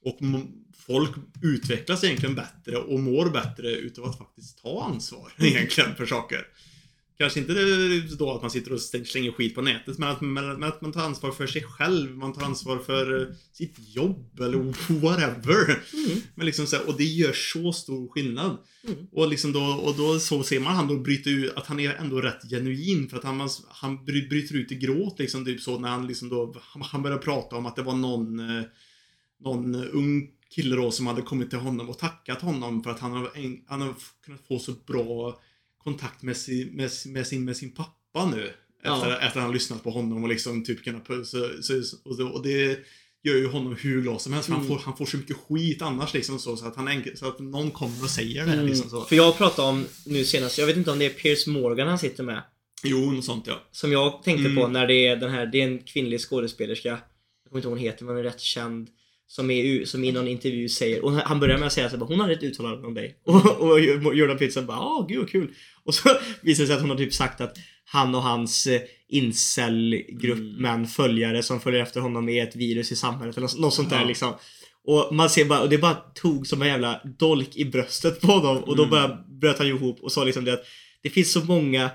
Och 0.04 0.18
folk 0.86 1.10
utvecklas 1.42 2.04
egentligen 2.04 2.34
bättre 2.34 2.76
och 2.76 3.00
mår 3.00 3.30
bättre 3.30 3.70
utav 3.70 4.04
att 4.04 4.18
faktiskt 4.18 4.62
ta 4.62 4.84
ansvar 4.84 5.32
egentligen 5.38 5.94
för 5.94 6.06
saker. 6.06 6.46
Kanske 7.18 7.40
inte 7.40 7.52
då 8.18 8.32
att 8.32 8.42
man 8.42 8.50
sitter 8.50 8.72
och 8.72 8.80
slänger 8.80 9.32
skit 9.32 9.54
på 9.54 9.62
nätet, 9.62 9.98
men 9.98 10.08
att, 10.08 10.20
men, 10.20 10.62
att 10.62 10.80
man 10.80 10.92
tar 10.92 11.00
ansvar 11.00 11.30
för 11.30 11.46
sig 11.46 11.62
själv, 11.62 12.16
man 12.16 12.32
tar 12.32 12.42
ansvar 12.42 12.78
för 12.78 13.20
eh, 13.20 13.26
sitt 13.52 13.74
jobb 13.78 14.40
eller 14.40 14.58
whatever. 15.00 15.64
Mm. 15.92 16.20
Men 16.34 16.46
liksom 16.46 16.66
så 16.66 16.76
här, 16.76 16.88
och 16.88 16.96
det 16.96 17.04
gör 17.04 17.32
så 17.32 17.72
stor 17.72 18.08
skillnad. 18.08 18.58
Mm. 18.88 19.06
Och 19.12 19.28
liksom 19.28 19.52
då, 19.52 19.60
och 19.60 19.96
då 19.96 20.18
så 20.18 20.42
ser 20.42 20.60
man 20.60 20.76
han 20.76 20.88
då 20.88 20.96
bryta 20.96 21.30
ut, 21.30 21.52
att 21.56 21.66
han 21.66 21.80
är 21.80 21.94
ändå 21.94 22.20
rätt 22.20 22.50
genuin 22.50 23.08
för 23.08 23.16
att 23.16 23.24
han, 23.24 23.48
han 23.68 24.04
bry- 24.04 24.28
bryter 24.28 24.54
ut 24.54 24.72
i 24.72 24.74
gråt 24.74 25.18
liksom 25.18 25.44
typ 25.44 25.60
så 25.60 25.78
när 25.78 25.88
han 25.88 26.06
liksom 26.06 26.28
då, 26.28 26.54
han, 26.80 27.02
börjar 27.02 27.18
prata 27.18 27.56
om 27.56 27.66
att 27.66 27.76
det 27.76 27.82
var 27.82 27.94
någon, 27.94 28.40
eh, 28.40 28.64
någon 29.40 29.74
ung 29.74 30.30
kille 30.54 30.76
då 30.76 30.90
som 30.90 31.06
hade 31.06 31.22
kommit 31.22 31.50
till 31.50 31.58
honom 31.58 31.88
och 31.88 31.98
tackat 31.98 32.42
honom 32.42 32.82
för 32.82 32.90
att 32.90 33.00
han 33.00 33.12
har, 33.12 33.30
han 33.66 33.94
kunnat 34.24 34.46
få 34.48 34.58
så 34.58 34.72
bra 34.86 35.40
kontakt 35.86 36.22
med 36.22 36.36
sin, 36.36 36.68
med, 36.68 36.90
med 37.06 37.26
sin, 37.26 37.44
med 37.44 37.56
sin 37.56 37.74
pappa 37.74 38.30
nu. 38.30 38.50
Ja. 38.82 38.96
Efter, 38.96 39.26
efter 39.26 39.40
att 39.40 39.44
han 39.46 39.52
lyssnat 39.52 39.82
på 39.82 39.90
honom 39.90 40.22
och 40.22 40.28
liksom 40.28 40.64
typ 40.64 40.84
kunnat 40.84 41.06
så, 41.06 41.48
så, 41.62 41.74
och, 42.04 42.16
det, 42.16 42.24
och 42.24 42.42
det 42.42 42.78
gör 43.24 43.34
ju 43.34 43.46
honom 43.46 43.76
hur 43.80 44.02
glad 44.02 44.20
som 44.20 44.32
helst. 44.32 44.48
Mm. 44.48 44.60
Han, 44.60 44.68
får, 44.68 44.78
han 44.78 44.96
får 44.96 45.06
så 45.06 45.16
mycket 45.16 45.36
skit 45.36 45.82
annars 45.82 46.14
liksom 46.14 46.38
så, 46.38 46.56
så 46.56 46.66
att 46.66 46.76
han 46.76 47.04
så 47.14 47.28
att 47.28 47.38
någon 47.38 47.70
kommer 47.70 48.02
och 48.02 48.10
säger 48.10 48.46
det 48.46 48.50
här, 48.50 48.62
liksom 48.62 48.90
så. 48.90 48.96
Mm. 48.96 49.08
För 49.08 49.16
jag 49.16 49.38
pratade 49.38 49.68
om 49.68 49.84
nu 50.06 50.24
senast, 50.24 50.58
jag 50.58 50.66
vet 50.66 50.76
inte 50.76 50.90
om 50.90 50.98
det 50.98 51.06
är 51.06 51.10
Piers 51.10 51.46
Morgan 51.46 51.88
han 51.88 51.98
sitter 51.98 52.24
med. 52.24 52.42
Jo, 52.84 53.10
något 53.10 53.24
sånt 53.24 53.46
ja. 53.46 53.62
Som 53.72 53.92
jag 53.92 54.22
tänkte 54.22 54.48
Mm. 54.48 54.56
på 54.56 54.68
när 54.68 54.86
det 54.86 55.06
är 55.06 55.16
den 55.16 55.30
här, 55.30 55.46
det 55.46 55.60
är 55.60 55.64
en 55.64 55.78
kvinnlig 55.78 56.20
skådespelerska. 56.20 56.88
Jag 56.88 56.98
kommer 57.48 57.58
inte 57.58 57.68
ihåg 57.68 57.78
hon 57.78 57.84
heter, 57.84 58.04
men 58.04 58.14
hon 58.14 58.24
är 58.24 58.28
rätt 58.28 58.40
känd. 58.40 58.88
Som, 59.28 59.50
är, 59.50 59.84
som 59.84 60.04
i 60.04 60.12
någon 60.12 60.28
intervju 60.28 60.68
säger, 60.68 61.04
och 61.04 61.12
han 61.12 61.40
börjar 61.40 61.58
med 61.58 61.66
att 61.66 61.72
säga 61.72 61.96
bara, 61.96 62.06
hon 62.06 62.20
hade 62.20 62.32
ett 62.32 62.42
uttalande 62.42 62.86
om 62.86 62.94
dig. 62.94 63.20
Och, 63.24 63.60
och 63.60 63.80
Jordan 64.14 64.38
Peterson 64.38 64.66
bara, 64.66 64.78
ah 64.78 65.06
gud 65.08 65.18
vad 65.18 65.30
kul. 65.30 65.54
Och 65.86 65.94
så 65.94 66.08
visar 66.40 66.62
det 66.62 66.66
sig 66.66 66.74
att 66.76 66.80
hon 66.82 66.90
har 66.90 66.96
typ 66.96 67.14
sagt 67.14 67.40
att 67.40 67.56
han 67.84 68.14
och 68.14 68.22
hans 68.22 68.66
eh, 68.66 68.80
incel-grupp 69.08 70.38
Mm. 70.38 70.62
män 70.62 70.86
följare 70.86 71.42
som 71.42 71.60
följer 71.60 71.82
efter 71.82 72.00
honom 72.00 72.28
är 72.28 72.42
ett 72.42 72.56
virus 72.56 72.92
i 72.92 72.96
samhället 72.96 73.36
eller 73.36 73.60
något, 73.60 73.74
sånt 73.74 73.90
där 73.90 74.00
Ja. 74.00 74.06
liksom. 74.06 74.34
Och 74.88 75.14
man 75.14 75.30
ser 75.30 75.44
bara, 75.44 75.60
och 75.60 75.68
det 75.68 75.78
bara 75.78 75.94
tog 75.94 76.46
som 76.46 76.62
en 76.62 76.68
jävla 76.68 77.00
dolk 77.18 77.56
i 77.56 77.64
bröstet 77.64 78.20
på 78.20 78.26
honom 78.32 78.64
och 78.64 78.76
då 78.76 78.82
Mm. 78.82 78.90
bara 78.90 79.18
bröt 79.40 79.58
han 79.58 79.66
ihop 79.66 80.00
och 80.02 80.12
sa 80.12 80.24
liksom 80.24 80.44
det 80.44 80.52
att 80.52 80.64
det 81.02 81.10
finns 81.10 81.32
så 81.32 81.44
många 81.44 81.90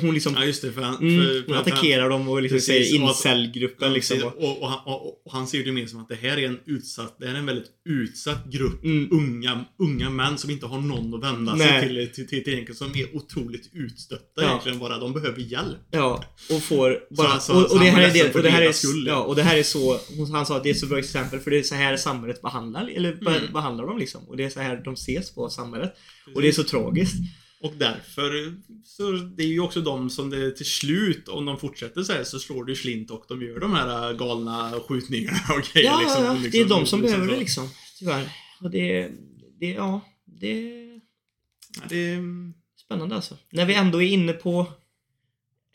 hon 0.00 0.14
liksom 0.14 0.34
Ja, 0.36 0.44
just 0.44 0.62
det. 0.62 0.72
För 0.72 0.82
han, 0.82 0.96
Mm, 0.96 1.24
för, 1.24 1.34
hon 1.34 1.44
för 1.44 1.52
att 1.54 1.56
han- 1.68 1.72
attackerar 1.72 2.10
dem 2.10 2.28
och 2.28 2.42
liksom 2.42 2.56
Precis, 2.56 2.66
säger 2.90 3.02
och 3.02 3.08
incel-gruppen 3.08 3.88
Ja, 3.88 3.94
liksom. 3.94 4.16
precis. 4.16 4.32
Och, 4.38 4.44
och, 4.50 4.62
och, 4.62 4.68
han, 4.68 4.78
och, 4.86 5.26
och 5.26 5.32
han 5.32 5.46
ser 5.46 5.64
det 5.64 5.72
mer 5.72 5.86
som 5.86 6.00
att 6.00 6.08
det 6.08 6.14
här 6.14 6.36
är 6.38 6.46
en 6.48 6.58
utsatt, 6.66 7.16
det 7.20 7.26
här 7.26 7.34
är 7.34 7.38
en 7.38 7.46
väldigt 7.46 7.68
utsatt 7.88 8.46
grupp 8.52 8.84
Mm. 8.84 9.08
unga, 9.12 9.64
unga 9.78 10.10
män 10.10 10.38
som 10.38 10.50
inte 10.50 10.66
har 10.66 10.80
någon 10.80 11.14
att 11.14 11.22
vända 11.32 11.54
Nej. 11.54 11.68
sig 11.80 11.88
till, 11.88 12.08
till, 12.14 12.28
till, 12.28 12.44
till 12.44 12.52
egentligen, 12.52 12.76
som 12.76 12.90
är 12.94 13.16
otroligt 13.16 13.70
utstötta 13.72 14.42
Ja. 14.42 14.48
egentligen 14.48 14.78
bara. 14.78 14.98
De 14.98 15.12
behöver 15.12 15.40
hjälp. 15.40 15.78
ja, 15.90 16.24
och 16.50 16.62
får 16.62 16.98
bara... 17.16 17.40
så- 17.40 17.52
och, 17.64 17.70
så 17.70 17.74
och, 17.76 17.80
det 17.84 17.90
han 17.90 18.00
här 18.00 18.08
är 18.08 18.12
det, 18.12 18.34
och 18.34 18.42
det 18.42 18.50
här 18.50 18.62
är, 18.62 18.72
skull, 18.72 19.06
ja. 19.06 19.16
och 19.22 19.36
det 19.36 19.42
här 19.42 19.56
är 19.56 19.62
så... 19.62 19.98
Han 20.32 20.46
sa 20.46 20.56
att 20.56 20.62
det 20.62 20.70
är 20.70 20.74
så 20.74 20.86
bra 20.86 20.98
exempel 20.98 21.40
för 21.40 21.50
det 21.50 21.58
är 21.58 21.62
så 21.62 21.74
här 21.74 21.96
samhället 21.96 22.42
behandlar, 22.42 22.88
eller 22.96 23.12
Mm. 23.12 23.52
behandlar 23.52 23.86
dem 23.86 23.98
liksom. 23.98 24.28
Och 24.28 24.36
det 24.36 24.44
är 24.44 24.50
så 24.50 24.60
här 24.60 24.82
de 24.84 24.94
ses 24.94 25.34
på 25.34 25.48
samhället. 25.48 25.92
Och 26.34 26.42
det 26.42 26.48
är 26.48 26.52
så 26.52 26.64
tragiskt. 26.64 27.14
Och 27.62 27.72
därför, 27.76 28.54
så 28.84 29.12
det 29.12 29.42
är 29.42 29.46
ju 29.46 29.60
också 29.60 29.80
de 29.80 30.10
som 30.10 30.30
det 30.30 30.50
till 30.50 30.66
slut, 30.66 31.28
om 31.28 31.44
de 31.44 31.58
fortsätter 31.58 32.02
så 32.02 32.12
här, 32.12 32.24
så 32.24 32.38
slår 32.38 32.64
det 32.64 32.76
slint 32.76 33.10
och 33.10 33.24
de 33.28 33.42
gör 33.42 33.60
de 33.60 33.74
här 33.74 34.10
äh, 34.10 34.16
galna 34.16 34.80
skjutningarna 34.88 35.38
och 35.48 35.62
grejer. 35.72 35.88
Ja, 35.88 36.00
liksom, 36.00 36.24
ja, 36.24 36.32
liksom, 36.32 36.50
det 36.50 36.60
är 36.60 36.68
de 36.68 36.86
som 36.86 37.00
behöver 37.00 37.26
så. 37.26 37.32
det 37.32 37.38
liksom. 37.38 37.68
Tyvärr. 37.98 38.28
Och 38.60 38.70
det... 38.70 39.10
det 39.60 39.70
ja, 39.70 40.00
det... 40.24 40.60
Ja, 41.76 41.82
det 41.88 42.18
Spännande 42.90 43.14
alltså. 43.14 43.36
När 43.52 43.64
vi 43.64 43.74
ändå 43.74 44.02
är 44.02 44.06
inne 44.06 44.32
på... 44.32 44.66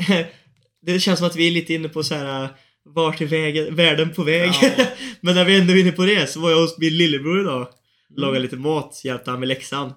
det 0.81 0.99
känns 0.99 1.19
som 1.19 1.27
att 1.27 1.35
vi 1.35 1.47
är 1.47 1.51
lite 1.51 1.73
inne 1.73 1.89
på 1.89 2.03
så 2.03 2.15
här. 2.15 2.49
Vart 2.83 3.21
är 3.21 3.25
vägen, 3.25 3.75
världen 3.75 4.13
på 4.13 4.23
väg? 4.23 4.51
Ja. 4.61 4.85
Men 5.21 5.35
när 5.35 5.45
vi 5.45 5.59
ändå 5.59 5.73
är 5.73 5.77
inne 5.77 5.91
på 5.91 6.05
det 6.05 6.29
så 6.29 6.39
var 6.39 6.51
jag 6.51 6.61
hos 6.61 6.77
min 6.77 6.97
lillebror 6.97 7.41
idag. 7.41 7.61
Mm. 7.61 8.21
Lagade 8.21 8.39
lite 8.39 8.55
mat, 8.55 9.01
hjälpte 9.03 9.31
han 9.31 9.39
med 9.39 9.49
läxan. 9.49 9.93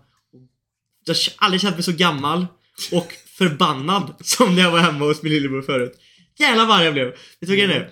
Jag 1.09 1.15
har 1.15 1.47
aldrig 1.47 1.61
känt 1.61 1.77
mig 1.77 1.83
så 1.83 1.93
gammal 1.93 2.47
och 2.93 3.13
förbannad 3.27 4.15
som 4.21 4.55
när 4.55 4.63
jag 4.63 4.71
var 4.71 4.79
hemma 4.79 5.05
hos 5.05 5.23
min 5.23 5.33
lillebror 5.33 5.63
förut. 5.63 5.93
Jävlar 6.39 6.67
vad 6.67 6.87
jag 6.87 6.93
blev. 6.93 7.07
Vet 7.07 7.17
du 7.41 7.47
vad 7.47 7.57
grejen 7.57 7.71
är? 7.71 7.91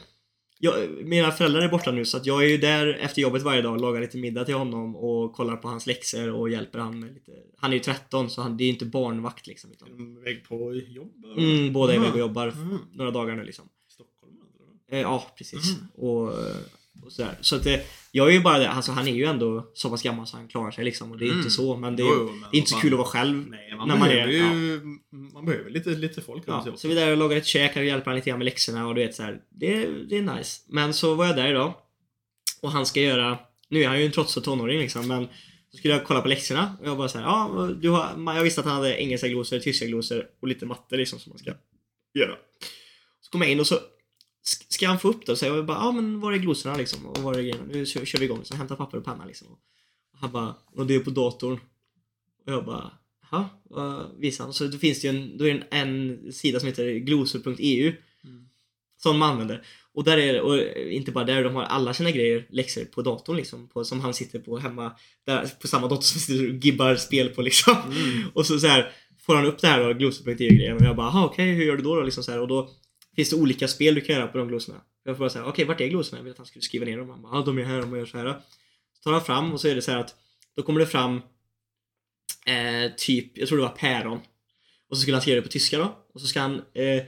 Jag, 0.58 0.74
mina 1.04 1.32
föräldrar 1.32 1.62
är 1.62 1.68
borta 1.68 1.90
nu 1.92 2.04
så 2.04 2.16
att 2.16 2.26
jag 2.26 2.44
är 2.44 2.48
ju 2.48 2.56
där 2.58 2.86
efter 3.00 3.22
jobbet 3.22 3.42
varje 3.42 3.62
dag 3.62 3.72
och 3.72 3.80
lagar 3.80 4.00
lite 4.00 4.16
middag 4.18 4.44
till 4.44 4.54
honom 4.54 4.96
och 4.96 5.32
kollar 5.32 5.56
på 5.56 5.68
hans 5.68 5.86
läxor 5.86 6.30
och 6.32 6.50
hjälper 6.50 6.78
han 6.78 7.00
med 7.00 7.14
lite. 7.14 7.32
Han 7.58 7.70
är 7.70 7.74
ju 7.76 7.82
13 7.82 8.30
så 8.30 8.42
han, 8.42 8.56
det 8.56 8.64
är 8.64 8.66
ju 8.66 8.72
inte 8.72 8.84
barnvakt 8.86 9.46
liksom. 9.46 9.72
Utan, 9.72 10.16
iväg 10.18 10.44
på 10.48 10.74
jobb? 10.74 11.24
mm, 11.38 11.72
båda 11.72 11.92
är 11.92 11.96
iväg 11.96 12.08
och 12.10 12.16
Ah. 12.16 12.18
jobbar 12.18 12.48
Mm. 12.48 12.78
några 12.92 13.10
dagar 13.10 13.36
nu 13.36 13.44
liksom. 13.44 13.68
Stockholm 13.88 14.32
eller? 14.88 14.96
Eh, 14.98 15.02
ja, 15.02 15.34
precis. 15.38 15.76
Mhm. 15.76 15.88
Och, 17.04 17.12
sådär. 17.12 17.38
Så 17.40 17.56
att 17.56 17.66
eh, 17.66 17.76
jag 18.12 18.28
är 18.28 18.32
ju 18.32 18.40
bara 18.40 18.58
det, 18.58 18.68
alltså 18.70 18.92
han 18.92 19.08
är 19.08 19.12
ju 19.12 19.24
ändå 19.24 19.70
så 19.74 19.90
pass 19.90 20.02
gammal 20.02 20.26
så 20.26 20.36
han 20.36 20.48
klarar 20.48 20.70
sig 20.70 20.84
liksom. 20.84 21.10
Och 21.12 21.18
det 21.18 21.24
är 21.24 21.26
Mm. 21.26 21.38
inte 21.38 21.50
så, 21.50 21.76
men 21.76 21.96
det 21.96 22.02
är, 22.02 22.06
Jo, 22.06 22.14
jo, 22.18 22.24
men 22.32 22.40
det 22.50 22.56
är 22.56 22.58
inte 22.58 22.70
så 22.70 22.76
kul 22.80 22.92
att 22.92 22.98
vara 22.98 23.08
själv. 23.08 23.46
Nej, 23.50 23.74
man 23.76 23.88
När 23.88 23.96
man 23.96 24.08
är- 24.10 24.26
ju... 24.28 24.80
Man 25.34 25.44
behöver 25.44 25.70
lite, 25.70 25.90
lite 25.90 26.20
folk 26.22 26.42
Ja, 26.46 26.62
runt 26.66 26.78
så 26.80 26.88
vi 26.88 26.98
är 27.00 27.06
där 27.06 27.10
och 27.12 27.16
lagar 27.16 27.36
ett 27.36 27.46
käk 27.46 27.76
och 27.76 27.84
hjälper 27.84 28.06
han 28.10 28.14
lite 28.16 28.30
grann 28.30 28.38
med 28.38 28.44
läxorna 28.44 28.88
och 28.88 28.94
du 28.94 29.00
vet 29.00 29.14
så 29.14 29.22
här, 29.22 29.40
det, 29.50 29.86
det 30.08 30.16
är 30.18 30.36
nice. 30.36 30.62
Men 30.68 30.94
så 30.94 31.14
var 31.14 31.26
jag 31.26 31.36
där 31.36 31.48
idag. 31.50 31.74
Och 32.62 32.70
han 32.72 32.86
ska 32.86 33.00
göra, 33.00 33.38
nu 33.68 33.82
är 33.82 33.88
han 33.88 33.98
ju 33.98 34.06
en 34.06 34.12
trotsig 34.12 34.44
tonåring 34.44 34.78
liksom, 34.78 35.08
men 35.08 35.28
så 35.70 35.76
skulle 35.76 35.94
jag 35.94 36.04
kolla 36.04 36.20
på 36.20 36.28
läxorna 36.28 36.76
och 36.80 36.86
jag 36.88 36.96
bara 36.96 37.08
så 37.08 37.18
här, 37.18 37.24
ja, 37.24 37.70
du 37.80 37.88
har, 37.90 38.34
jag 38.36 38.42
visste 38.42 38.60
att 38.60 38.66
han 38.66 38.76
hade 38.76 39.00
engelska 39.02 39.28
glosor, 39.28 39.58
tyska 39.58 39.86
glosor 39.86 40.26
och 40.40 40.48
lite 40.48 40.66
matte 40.66 40.96
liksom 40.96 41.18
som 41.18 41.30
man 41.30 41.38
ska 41.38 41.50
göra. 42.14 42.36
Så 43.20 43.30
kom 43.30 43.42
jag 43.42 43.50
in 43.50 43.60
och 43.60 43.66
så 43.66 43.78
ska 44.46 44.88
han 44.88 44.98
få 44.98 45.08
upp 45.08 45.26
det 45.26 45.36
så 45.36 45.44
jag 45.46 45.66
bara, 45.66 45.78
ja 45.78 45.92
men 45.92 46.20
var 46.20 46.32
är 46.32 46.36
glosorna 46.36 46.76
liksom? 46.76 47.06
Och 47.06 47.18
var 47.18 47.34
är 47.34 47.42
grejerna? 47.42 47.64
Nu 47.68 47.86
kör, 47.86 48.04
kör 48.04 48.18
vi 48.18 48.24
igång. 48.24 48.44
Så 48.44 48.56
hämtar 48.56 48.76
papper 48.76 48.98
och 48.98 49.04
penna 49.04 49.24
liksom. 49.24 49.48
Och 49.48 49.58
han 50.20 50.32
bara, 50.32 50.54
och 50.72 50.86
det 50.86 50.94
är 50.94 51.00
på 51.00 51.10
datorn. 51.10 51.60
Och 52.46 52.52
jag 52.52 52.64
bara, 52.64 52.90
jaha? 53.30 54.10
Visar 54.18 54.44
han? 54.44 54.52
Så 54.52 54.66
då 54.66 54.78
finns 54.78 55.00
det 55.00 55.08
ju 55.08 55.16
en, 55.18 55.38
då 55.38 55.48
är 55.48 55.54
det 55.54 55.62
en, 55.70 55.88
en 55.88 56.32
sida 56.32 56.60
som 56.60 56.66
heter 56.66 56.98
glosor.eu. 56.98 57.92
Mm. 58.24 58.48
Som 58.96 59.18
man 59.18 59.30
använder. 59.30 59.66
Och 59.92 60.04
där 60.04 60.18
är 60.18 60.40
och 60.40 60.58
inte 60.90 61.12
bara 61.12 61.24
där, 61.24 61.44
de 61.44 61.54
har 61.54 61.62
alla 61.62 61.94
sina 61.94 62.10
grejer, 62.10 62.46
läxor 62.50 62.84
på 62.84 63.02
datorn 63.02 63.36
liksom. 63.36 63.68
På, 63.68 63.84
som 63.84 64.00
han 64.00 64.14
sitter 64.14 64.38
på 64.38 64.58
hemma, 64.58 64.92
där, 65.26 65.46
på 65.60 65.68
samma 65.68 65.88
dator 65.88 66.02
som 66.02 66.20
sitter 66.20 66.48
och 66.48 66.64
gibbar 66.64 66.96
spel 66.96 67.28
på 67.28 67.42
liksom. 67.42 67.76
Mm. 67.76 68.28
Och 68.34 68.46
så, 68.46 68.58
så 68.58 68.66
här 68.66 68.92
får 69.18 69.34
han 69.34 69.46
upp 69.46 69.58
det 69.58 69.66
här 69.66 69.84
då, 69.84 69.92
glosor.eu-grejen 69.92 70.76
och 70.76 70.82
jag 70.82 70.96
bara, 70.96 71.06
aha 71.06 71.24
okej, 71.24 71.54
hur 71.54 71.64
gör 71.64 71.76
du 71.76 71.82
då, 71.82 71.94
då? 71.94 72.02
Liksom 72.02 72.24
så 72.24 72.32
här, 72.32 72.40
och 72.40 72.48
då 72.48 72.70
finns 73.16 73.30
det 73.30 73.36
olika 73.36 73.68
spel 73.68 73.94
du 73.94 74.00
kan 74.00 74.14
göra 74.14 74.26
på 74.26 74.38
de 74.38 74.48
glosorna. 74.48 74.80
Jag 75.04 75.16
får 75.16 75.20
bara 75.20 75.30
säga, 75.30 75.44
okej 75.44 75.64
vart 75.64 75.80
är 75.80 75.88
glosorna? 75.88 76.18
Jag 76.18 76.24
vill 76.24 76.30
att 76.30 76.38
han 76.38 76.46
skulle 76.46 76.62
skriva 76.62 76.84
ner 76.84 76.98
dem. 76.98 77.10
Han 77.10 77.22
bara, 77.22 77.38
ah, 77.38 77.44
de 77.44 77.58
är 77.58 77.62
här, 77.62 77.80
de 77.80 77.96
gör 77.96 78.06
så 78.06 78.18
här. 78.18 78.40
Så 78.92 79.02
tar 79.02 79.12
han 79.12 79.24
fram 79.24 79.52
och 79.52 79.60
så 79.60 79.68
är 79.68 79.74
det 79.74 79.82
så 79.82 79.90
här 79.90 79.98
att 79.98 80.14
då 80.56 80.62
kommer 80.62 80.80
det 80.80 80.86
fram 80.86 81.20
eh, 82.46 82.92
typ, 82.96 83.38
jag 83.38 83.48
tror 83.48 83.58
det 83.58 83.64
var 83.64 83.70
päron. 83.70 84.20
Och 84.90 84.96
så 84.96 85.00
skulle 85.00 85.16
han 85.16 85.22
skriva 85.22 85.36
det 85.36 85.42
på 85.42 85.48
tyska 85.48 85.78
då. 85.78 86.06
Och 86.14 86.20
så 86.20 86.26
ska 86.26 86.40
han 86.40 86.54
eh, 86.54 87.02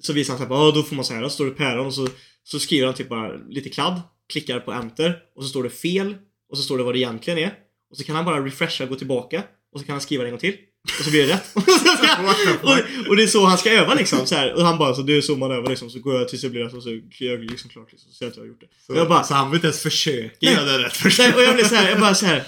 så 0.00 0.12
visar 0.12 0.34
han 0.34 0.48
såhär 0.48 0.68
ah, 0.68 0.72
då 0.72 0.82
får 0.82 0.96
man 0.96 1.04
så 1.04 1.14
här, 1.14 1.22
då 1.22 1.28
står 1.28 1.44
det 1.44 1.50
päron 1.50 1.86
och 1.86 1.94
så, 1.94 2.08
så 2.42 2.58
skriver 2.58 2.86
han 2.86 2.94
typ 2.94 3.08
bara 3.08 3.36
lite 3.36 3.68
kladd, 3.68 4.00
klickar 4.28 4.60
på 4.60 4.72
enter 4.72 5.22
och 5.34 5.42
så 5.42 5.48
står 5.48 5.62
det 5.62 5.70
fel 5.70 6.14
och 6.48 6.56
så 6.56 6.62
står 6.62 6.78
det 6.78 6.84
vad 6.84 6.94
det 6.94 6.98
egentligen 6.98 7.38
är. 7.38 7.54
Och 7.90 7.96
så 7.96 8.04
kan 8.04 8.16
han 8.16 8.24
bara 8.24 8.44
refresha, 8.44 8.84
och 8.84 8.90
gå 8.90 8.96
tillbaka 8.96 9.42
och 9.72 9.80
så 9.80 9.86
kan 9.86 9.92
han 9.92 10.00
skriva 10.00 10.22
det 10.22 10.28
en 10.28 10.32
gång 10.32 10.40
till. 10.40 10.56
Och 10.98 11.04
så 11.04 11.10
blir 11.10 11.26
det 11.26 11.32
rätt. 11.32 11.50
och, 12.62 13.08
och 13.08 13.16
det 13.16 13.22
är 13.22 13.26
så 13.26 13.44
han 13.44 13.58
ska 13.58 13.70
öva 13.70 13.94
liksom. 13.94 14.26
Så 14.26 14.34
här. 14.34 14.54
Och 14.54 14.62
han 14.62 14.78
bara, 14.78 14.94
så 14.94 15.02
det 15.02 15.16
är 15.16 15.20
så 15.20 15.36
man 15.36 15.50
övar 15.50 15.68
liksom. 15.68 15.90
Så 15.90 15.98
går 15.98 16.14
jag 16.14 16.28
tills 16.28 16.42
det 16.42 16.50
blir 16.50 16.60
rätt 16.64 16.74
och 16.74 16.82
så 16.82 16.88
är 16.88 17.00
jag 17.18 17.40
liksom 17.40 17.70
klart 17.70 17.92
liksom. 17.92 18.10
Så 18.12 18.26
att 18.26 18.36
jag 18.36 18.42
har 18.42 18.48
gjort 18.48 18.60
det. 18.60 18.66
Så, 18.86 18.92
Och 18.92 18.98
jag 18.98 19.08
bara, 19.08 19.24
så 19.24 19.34
han 19.34 19.50
vill 19.50 19.56
inte 19.56 19.66
ens 19.66 19.82
försöka 19.82 20.36
Nej. 20.42 20.52
göra 20.54 20.64
det 20.64 20.84
rätt 20.84 20.96
först. 20.96 21.18
Nej, 21.18 21.34
och 21.34 21.42
jag 21.42 21.54
blir 21.54 21.64
så 21.64 21.74
här, 21.74 21.90
jag 21.90 22.00
bara 22.00 22.14
så 22.14 22.26
här. 22.26 22.42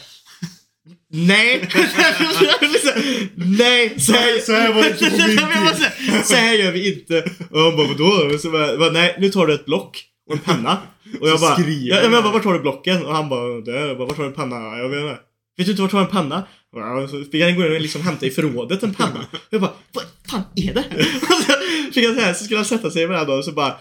Nej! 1.11 1.68
Nej! 3.34 4.01
Så 4.01 4.12
här, 4.12 4.41
Så 4.41 4.53
här 4.53 4.72
var 4.72 4.82
det 4.82 4.89
inte 4.89 5.11
på 5.11 5.16
min 5.26 5.39
Jag 5.39 5.64
bara 5.64 5.76
så 5.76 5.82
här, 5.82 6.22
så 6.22 6.34
här 6.34 6.55
gör 6.55 6.72
vi 6.72 6.93
inte. 6.93 7.30
Och 7.51 7.61
han 7.61 7.76
bara 7.76 7.86
vadå? 7.89 8.34
Och 8.34 8.41
så 8.41 8.51
bara, 8.51 8.91
nej 8.91 9.16
nu 9.18 9.30
tar 9.30 9.47
du 9.47 9.55
ett 9.55 9.66
block 9.66 10.05
och 10.28 10.34
en 10.34 10.41
penna. 10.41 10.78
Och 11.20 11.28
jag 11.28 11.41
bara, 11.41 11.61
jag, 11.61 12.05
jag 12.05 12.11
bara, 12.11 12.32
vart 12.32 12.45
har 12.45 12.55
du 12.55 12.61
blocken? 12.61 13.07
Och 13.07 13.14
han 13.14 13.28
bara, 13.28 13.61
där. 13.61 13.86
Jag 13.86 13.99
bara, 13.99 14.09
vart 14.09 14.16
har 14.16 14.24
du 14.24 14.30
en 14.30 14.36
penna? 14.36 14.78
Jag 14.78 14.89
vet 14.89 15.01
inte. 15.01 15.18
Vet 15.57 15.66
du 15.66 15.70
inte 15.70 15.82
vart 15.82 15.91
du 15.91 15.97
har 15.97 16.05
en 16.05 16.11
penna? 16.11 16.47
Och 16.76 17.10
så 17.10 17.24
fick 17.24 17.42
han 17.42 17.56
gå 17.56 17.66
in 17.66 17.72
och 17.72 17.80
liksom 17.80 18.02
hämta 18.02 18.26
i 18.26 18.30
förrådet 18.30 18.82
en 18.82 18.94
penna. 18.94 19.26
Jag 19.50 19.60
bara, 19.60 19.72
vad 19.92 20.04
fan 20.30 20.42
är 20.56 20.74
det 20.74 20.84
här? 20.90 21.02
Så, 21.02 21.92
fick 21.92 22.06
han 22.06 22.14
så, 22.14 22.20
här, 22.20 22.34
så 22.34 22.44
skulle 22.44 22.58
han 22.58 22.64
sätta 22.64 22.90
sig 22.90 23.06
varenda 23.06 23.24
dag 23.24 23.38
och 23.38 23.44
så 23.44 23.52
bara 23.52 23.74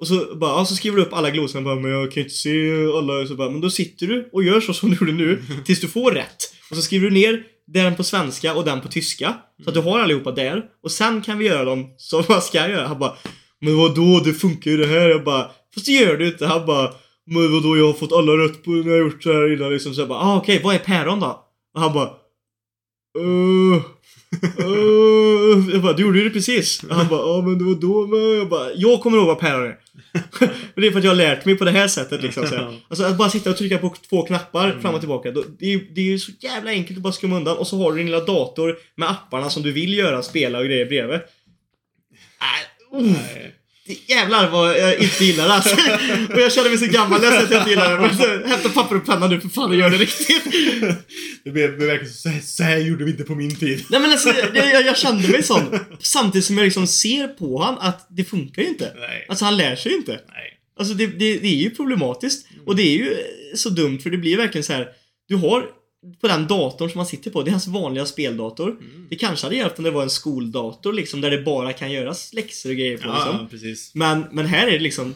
och 0.00 0.06
så, 0.06 0.36
bara, 0.36 0.50
ja, 0.50 0.64
så 0.64 0.74
skriver 0.74 0.96
du 0.96 1.02
upp 1.02 1.12
alla 1.12 1.30
glosorna 1.30 1.64
bara, 1.64 1.74
men 1.74 1.90
jag 1.90 2.12
kan 2.12 2.22
inte 2.22 2.34
se 2.34 2.86
alla. 2.98 3.26
Så 3.26 3.34
bara, 3.34 3.50
men 3.50 3.60
då 3.60 3.70
sitter 3.70 4.06
du 4.06 4.28
och 4.32 4.44
gör 4.44 4.60
så 4.60 4.72
som 4.72 4.90
du 4.90 4.96
gjorde 4.96 5.12
nu 5.12 5.42
tills 5.64 5.80
du 5.80 5.88
får 5.88 6.12
rätt. 6.12 6.54
Och 6.70 6.76
så 6.76 6.82
skriver 6.82 7.10
du 7.10 7.14
ner 7.14 7.42
den 7.66 7.96
på 7.96 8.04
svenska 8.04 8.54
och 8.54 8.64
den 8.64 8.80
på 8.80 8.88
tyska. 8.88 9.34
Så 9.64 9.70
att 9.70 9.74
du 9.74 9.80
har 9.80 10.00
allihopa 10.00 10.32
där. 10.32 10.62
Och 10.82 10.90
sen 10.90 11.22
kan 11.22 11.38
vi 11.38 11.46
göra 11.46 11.64
dem 11.64 11.94
som 11.96 12.24
man 12.28 12.42
ska 12.42 12.68
göra. 12.68 12.88
Han 12.88 12.98
bara, 12.98 13.16
men 13.60 13.76
vadå, 13.76 14.20
det 14.24 14.32
funkar 14.32 14.70
ju 14.70 14.76
det 14.76 14.86
här. 14.86 15.08
Jag 15.08 15.24
bara, 15.24 15.50
fast 15.74 15.86
det 15.86 15.92
gör 15.92 16.16
du 16.16 16.26
inte. 16.26 16.46
Han 16.46 16.66
bara, 16.66 16.92
men 17.26 17.52
vadå, 17.52 17.76
jag 17.76 17.86
har 17.86 17.92
fått 17.92 18.12
alla 18.12 18.32
rätt 18.32 18.64
på 18.64 18.70
när 18.70 18.90
jag 18.90 18.92
har 18.92 19.10
gjort 19.10 19.22
så 19.22 19.32
här 19.32 19.54
innan 19.54 19.72
liksom. 19.72 19.94
Så 19.94 20.00
jag 20.00 20.08
bara, 20.08 20.18
ah, 20.18 20.36
okej, 20.36 20.60
vad 20.64 20.74
är 20.74 20.78
päron 20.78 21.20
då? 21.20 21.44
Och 21.74 21.80
han 21.80 21.92
bara, 21.92 22.10
uh, 23.18 23.76
uh, 24.66 25.70
jag 25.72 25.82
bara, 25.82 25.92
du 25.92 26.02
gjorde 26.02 26.18
ju 26.18 26.24
det 26.24 26.30
precis. 26.30 26.82
Och 26.82 26.94
han 26.94 27.08
bara, 27.08 27.20
ja 27.20 27.42
men 27.46 27.58
det 27.58 27.64
var 27.64 27.74
då 27.74 28.06
med. 28.06 28.38
Jag 28.38 28.48
bara, 28.48 28.72
jag 28.74 29.00
kommer 29.00 29.16
ihåg 29.18 29.26
vad 29.26 29.38
päron 29.38 29.62
är. 29.66 29.76
Men 30.40 30.82
det 30.82 30.86
är 30.86 30.90
för 30.90 30.98
att 30.98 31.04
jag 31.04 31.10
har 31.10 31.16
lärt 31.16 31.44
mig 31.44 31.56
på 31.56 31.64
det 31.64 31.70
här 31.70 31.88
sättet 31.88 32.22
liksom. 32.22 32.46
Så 32.46 32.54
här. 32.54 32.80
Alltså 32.88 33.04
att 33.04 33.18
bara 33.18 33.30
sitta 33.30 33.50
och 33.50 33.56
trycka 33.56 33.78
på 33.78 33.94
två 34.08 34.22
knappar 34.22 34.78
fram 34.82 34.94
och 34.94 35.00
tillbaka. 35.00 35.30
då- 35.30 35.44
Det 35.58 35.66
är, 35.74 35.80
det 35.94 36.00
är 36.00 36.04
ju 36.04 36.18
så 36.18 36.32
jävla 36.40 36.70
enkelt 36.70 36.96
att 36.98 37.02
bara 37.02 37.12
skumma 37.12 37.36
undan. 37.36 37.56
Och 37.56 37.66
så 37.66 37.78
har 37.82 37.92
du 37.92 37.98
din 37.98 38.06
lilla 38.06 38.24
dator 38.24 38.76
med 38.96 39.10
apparna 39.10 39.50
som 39.50 39.62
du 39.62 39.72
vill 39.72 39.94
göra, 39.98 40.22
spela 40.22 40.58
och 40.58 40.64
grejer 40.64 40.86
bredvid. 40.86 41.14
Äh, 41.14 42.98
uh, 43.00 43.12
det, 43.12 43.52
jävlar 44.06 44.50
vad 44.50 44.78
jag 44.78 44.98
inte 44.98 45.24
gillar 45.24 45.48
det 45.48 45.54
alltså. 45.54 45.76
Och 46.34 46.40
jag 46.40 46.52
känner 46.52 46.68
mig 46.70 46.78
så 46.78 46.86
gammal 46.86 47.20
säger 47.20 47.42
att 47.42 47.50
jag 47.50 47.60
inte 47.60 47.70
gillar 47.70 48.08
det. 48.08 48.16
Så, 48.16 48.48
hämta 48.48 48.68
papper 48.68 48.96
och 48.96 49.06
penna 49.06 49.26
nu 49.26 49.40
för 49.40 49.48
fan 49.48 49.70
och 49.70 49.76
gör 49.76 49.90
det 49.90 49.96
riktigt. 49.96 50.42
Det 51.44 51.50
blev, 51.50 51.70
verkligen 51.70 52.14
så, 52.14 52.28
här- 52.28 52.40
så 52.40 52.62
här 52.62 52.76
gjorde 52.76 53.04
vi 53.04 53.10
inte 53.10 53.24
på 53.24 53.34
min 53.34 53.56
tid. 53.56 53.84
Nej 53.90 54.00
men 54.00 54.10
alltså, 54.10 54.28
jag, 54.54 54.86
jag, 54.86 54.96
kände 54.98 55.28
mig 55.28 55.42
sån. 55.42 55.78
Samtidigt 56.00 56.44
som 56.44 56.58
jag 56.58 56.64
liksom 56.64 56.86
ser 56.86 57.28
på 57.28 57.62
han 57.62 57.78
att 57.78 58.06
det 58.10 58.24
funkar 58.24 58.62
ju 58.62 58.68
inte. 58.68 58.92
Nej. 59.00 59.26
Alltså 59.28 59.44
han 59.44 59.56
lär 59.56 59.76
sig 59.76 59.92
ju 59.92 59.98
inte. 59.98 60.12
Nej. 60.12 60.56
Alltså 60.78 60.94
det, 60.94 61.06
det, 61.06 61.38
det 61.38 61.48
är 61.48 61.62
ju 61.62 61.70
problematiskt. 61.70 62.46
Och 62.66 62.76
det 62.76 62.82
är 62.82 62.96
ju 62.98 63.16
så 63.54 63.68
dumt 63.68 63.98
för 63.98 64.10
det 64.10 64.16
blir 64.16 64.36
verkligen 64.36 64.64
så 64.64 64.72
här. 64.72 64.88
Du 65.28 65.36
har 65.36 65.64
på 66.20 66.28
den 66.28 66.46
datorn 66.46 66.90
som 66.90 66.98
man 66.98 67.06
sitter 67.06 67.30
på, 67.30 67.42
det 67.42 67.48
är 67.48 67.52
hans 67.52 67.66
vanliga 67.66 68.06
speldator. 68.06 68.76
Det 69.10 69.16
kanske 69.16 69.46
hade 69.46 69.56
hjälpt 69.56 69.78
om 69.78 69.84
det 69.84 69.90
var 69.90 70.02
en 70.02 70.10
skoldator 70.10 70.92
liksom 70.92 71.20
där 71.20 71.30
det 71.30 71.42
bara 71.42 71.72
kan 71.72 71.92
göras 71.92 72.32
läxor 72.32 72.70
och 72.70 72.76
grejer 72.76 72.96
på 72.96 73.08
liksom. 73.08 73.36
Ja, 73.40 73.46
precis. 73.50 73.94
Men, 73.94 74.24
men 74.30 74.46
här 74.46 74.66
är 74.66 74.70
det 74.70 74.78
liksom 74.78 75.14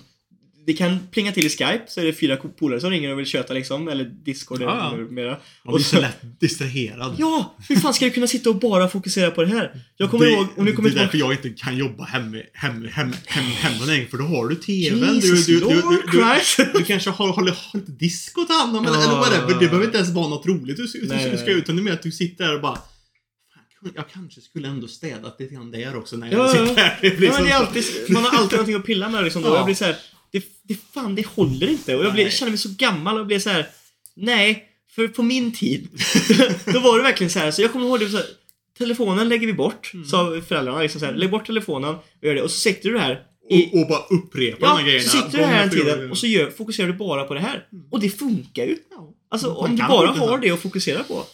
det 0.66 0.72
kan 0.72 0.98
plinga 1.10 1.32
till 1.32 1.46
i 1.46 1.48
Skype 1.48 1.82
så 1.88 2.00
är 2.00 2.04
det 2.04 2.12
fyra 2.12 2.36
polare 2.36 2.80
som 2.80 2.90
ringer 2.90 3.12
och 3.12 3.18
vill 3.18 3.26
köta 3.26 3.54
liksom, 3.54 3.88
eller 3.88 4.04
Discord 4.04 4.62
Ja, 4.62 4.66
ja. 4.66 4.94
eller 4.94 5.04
mera. 5.04 5.36
Man 5.64 5.74
blir 5.74 5.84
så 5.84 6.00
lätt 6.00 6.40
distraherad. 6.40 7.14
Ja! 7.18 7.56
Hur 7.68 7.76
fan 7.76 7.94
ska 7.94 8.04
jag 8.04 8.14
kunna 8.14 8.26
sitta 8.26 8.50
och 8.50 8.56
bara 8.56 8.88
fokusera 8.88 9.30
på 9.30 9.42
det 9.42 9.48
här? 9.48 9.80
Jag 9.96 10.10
kommer 10.10 10.24
det, 10.26 10.32
ihåg, 10.32 10.46
och 10.56 10.64
nu 10.64 10.72
kommer 10.72 10.88
det 10.90 10.94
är 10.94 10.98
jag 10.98 11.06
därför 11.06 11.18
jag 11.18 11.32
inte 11.32 11.50
kan 11.50 11.76
jobba 11.76 12.04
hemma 12.04 12.36
hem, 12.52 12.88
hem, 12.92 13.12
hem, 13.26 13.44
hemma 13.44 13.84
längre, 13.84 14.06
för 14.06 14.18
då 14.18 14.24
har 14.24 14.48
du 14.48 14.54
TVn. 14.54 15.14
Jesus 15.14 15.46
du, 15.46 15.60
du, 15.60 15.66
du, 15.68 15.74
du, 15.74 16.20
du, 16.56 16.78
du 16.78 16.84
kanske 16.84 17.10
har, 17.10 17.26
har, 17.26 17.34
har 17.34 17.78
lite 17.78 17.92
disco 17.92 18.40
att 18.40 18.48
ta 18.48 18.54
hand 18.54 18.76
om, 18.76 18.86
eller, 18.86 18.96
Ja. 18.98 19.04
eller 19.04 19.16
whatever. 19.16 19.48
Det 19.60 19.66
behöver 19.66 19.84
inte 19.84 19.98
ens 19.98 20.10
vara 20.10 20.28
något 20.28 20.46
roligt 20.46 20.76
du, 20.76 20.86
du, 20.86 21.30
du 21.30 21.36
ska 21.38 21.50
ut, 21.50 21.62
utan 21.62 21.76
det 21.76 21.82
är 21.82 21.84
mer 21.84 21.92
att 21.92 22.02
du 22.02 22.12
sitter 22.12 22.44
där 22.44 22.54
och 22.54 22.60
bara 22.60 22.74
"Fan, 22.74 23.92
jag 23.94 24.04
kanske 24.10 24.40
skulle 24.40 24.68
ändå 24.68 24.88
städat 24.88 25.36
lite 25.40 25.54
grann 25.54 25.70
där 25.70 25.96
också 25.96 26.16
när 26.16 26.32
Ja, 26.32 26.38
jag 26.38 26.46
ja. 26.46 26.66
sitter 26.68 26.82
här. 26.82 26.98
Det 27.00 27.08
Ja, 27.24 27.32
men 27.32 27.44
det 27.44 27.50
är 27.50 27.58
så- 27.58 27.64
alltid, 27.66 27.84
man 28.08 28.22
har 28.24 28.30
alltid 28.38 28.52
någonting 28.56 28.74
att 28.74 28.84
pilla 28.86 29.08
med 29.08 29.24
liksom 29.24 29.42
då. 29.42 29.48
Ja. 29.48 29.56
Jag 29.56 29.64
blir 29.64 29.74
så 29.74 29.84
här, 29.84 29.96
det, 30.38 30.44
det 30.62 30.76
fan, 30.94 31.14
det 31.14 31.26
håller 31.26 31.66
inte. 31.68 31.96
Och 31.96 32.04
jag 32.04 32.12
blir, 32.12 32.24
Nej. 32.24 32.32
känner 32.32 32.50
mig 32.52 32.58
så 32.58 32.68
gammal 32.78 33.18
och 33.20 33.26
blir 33.26 33.38
så 33.38 33.50
här. 33.50 33.66
nej. 34.16 34.68
För 34.94 35.08
på 35.08 35.22
min 35.22 35.52
tid, 35.52 35.88
då 36.72 36.80
var 36.80 36.96
det 36.98 37.02
verkligen 37.02 37.30
så 37.30 37.38
här. 37.38 37.50
Så 37.50 37.62
jag 37.62 37.72
kommer 37.72 37.86
ihåg 37.86 38.00
det 38.00 38.08
så 38.08 38.16
här, 38.16 38.26
telefonen 38.78 39.28
lägger 39.28 39.46
vi 39.46 39.52
bort, 39.52 39.90
Mm. 39.94 40.06
sa 40.06 40.40
föräldrarna. 40.48 40.82
Liksom 40.82 41.00
så 41.00 41.06
här, 41.06 41.12
Lägg 41.14 41.30
bort 41.30 41.46
telefonen 41.46 41.90
och 41.94 42.04
gör 42.22 42.34
det. 42.34 42.42
Och 42.42 42.50
så 42.50 42.58
sitter 42.58 42.90
du 42.90 42.98
här 42.98 43.22
i, 43.50 43.66
och, 43.72 43.80
och 43.80 43.88
bara 43.88 43.98
upprepa 44.10 44.56
de 44.60 44.66
Ja, 44.66 44.74
här 44.74 44.84
grejerna. 44.84 45.04
så 45.04 45.16
sitter 45.16 45.38
du 45.38 45.44
här 45.44 45.92
en 45.92 45.98
gång. 46.00 46.10
och 46.10 46.18
så 46.18 46.26
gör, 46.26 46.50
fokuserar 46.50 46.86
du 46.86 46.92
bara 46.94 47.24
på 47.24 47.34
det 47.34 47.40
här. 47.40 47.66
Och 47.90 48.00
det 48.00 48.10
funkar 48.10 48.64
ju. 48.64 48.76
Alltså 49.30 49.46
Man 49.48 49.56
om 49.56 49.76
du 49.76 49.82
bara 49.82 50.08
har 50.10 50.38
det 50.38 50.50
att 50.50 50.60
fokusera 50.62 51.02
på, 51.02 51.24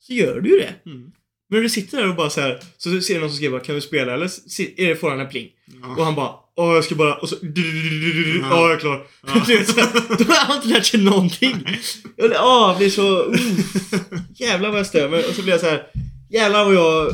så 0.00 0.12
gör 0.12 0.40
du 0.40 0.50
ju 0.50 0.56
det. 0.58 0.74
Mm. 0.90 1.00
Men 1.48 1.56
när 1.58 1.60
du 1.62 1.68
sitter 1.70 1.98
där 1.98 2.08
och 2.08 2.16
bara 2.16 2.30
så 2.30 2.40
här, 2.40 2.60
så 2.78 3.00
ser 3.00 3.14
du 3.14 3.20
någon 3.20 3.28
som 3.30 3.36
skriver 3.36 3.58
kan 3.60 3.74
du 3.74 3.80
spela 3.80 4.14
eller 4.14 4.26
är 4.76 4.88
det 4.88 4.96
får 4.96 5.10
han 5.10 5.20
en 5.20 5.28
pling? 5.28 5.48
Ja. 5.82 5.88
Och 5.96 6.04
han 6.04 6.14
bara 6.14 6.34
Åh 6.56 6.74
jag 6.74 6.84
ska 6.84 6.94
bara, 6.94 7.14
och 7.14 7.28
så 7.28 7.36
Ja. 7.42 8.48
Ja, 8.50 8.60
jag 8.62 8.72
är 8.72 8.78
klar. 8.78 9.06
Du 9.46 9.58
vet, 9.58 9.68
så 9.68 9.80
här, 9.80 9.92
Då 10.18 10.24
har 10.24 10.44
han 10.46 10.56
inte 10.56 10.68
lärt 10.68 10.86
sig 10.86 11.00
någonting. 11.00 11.56
Jag 12.16 12.28
blir- 12.30 12.38
Åh, 12.40 12.78
blir 12.78 12.90
så... 12.90 13.24
Uh, 13.32 13.36
jävlar 14.34 14.70
vad 14.70 14.78
jag 14.78 14.86
mig. 15.08 15.24
Och 15.28 15.34
så 15.34 15.42
blir 15.42 15.52
jag 15.52 15.60
så 15.60 15.66
här. 15.66 15.86
Jävlar 16.30 16.64
vad 16.64 16.74
jag... 16.74 17.12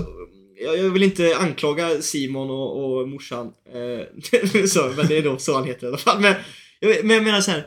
Jag 0.77 0.91
vill 0.91 1.03
inte 1.03 1.37
anklaga 1.37 2.03
Simon 2.03 2.51
och, 2.51 2.99
och 3.01 3.09
morsan. 3.09 3.47
Eh, 3.75 4.67
så, 4.67 4.93
men 4.97 5.07
det 5.07 5.17
är 5.19 5.23
då 5.23 5.39
så 5.39 5.55
han 5.55 5.65
heter 5.65 5.87
i 5.87 5.89
alla 5.89 5.99
fall. 5.99 6.21
Men 6.21 6.35
jag, 6.81 7.05
men 7.05 7.17
jag 7.17 7.25
menar 7.25 7.41
så 7.41 7.51
här. 7.51 7.67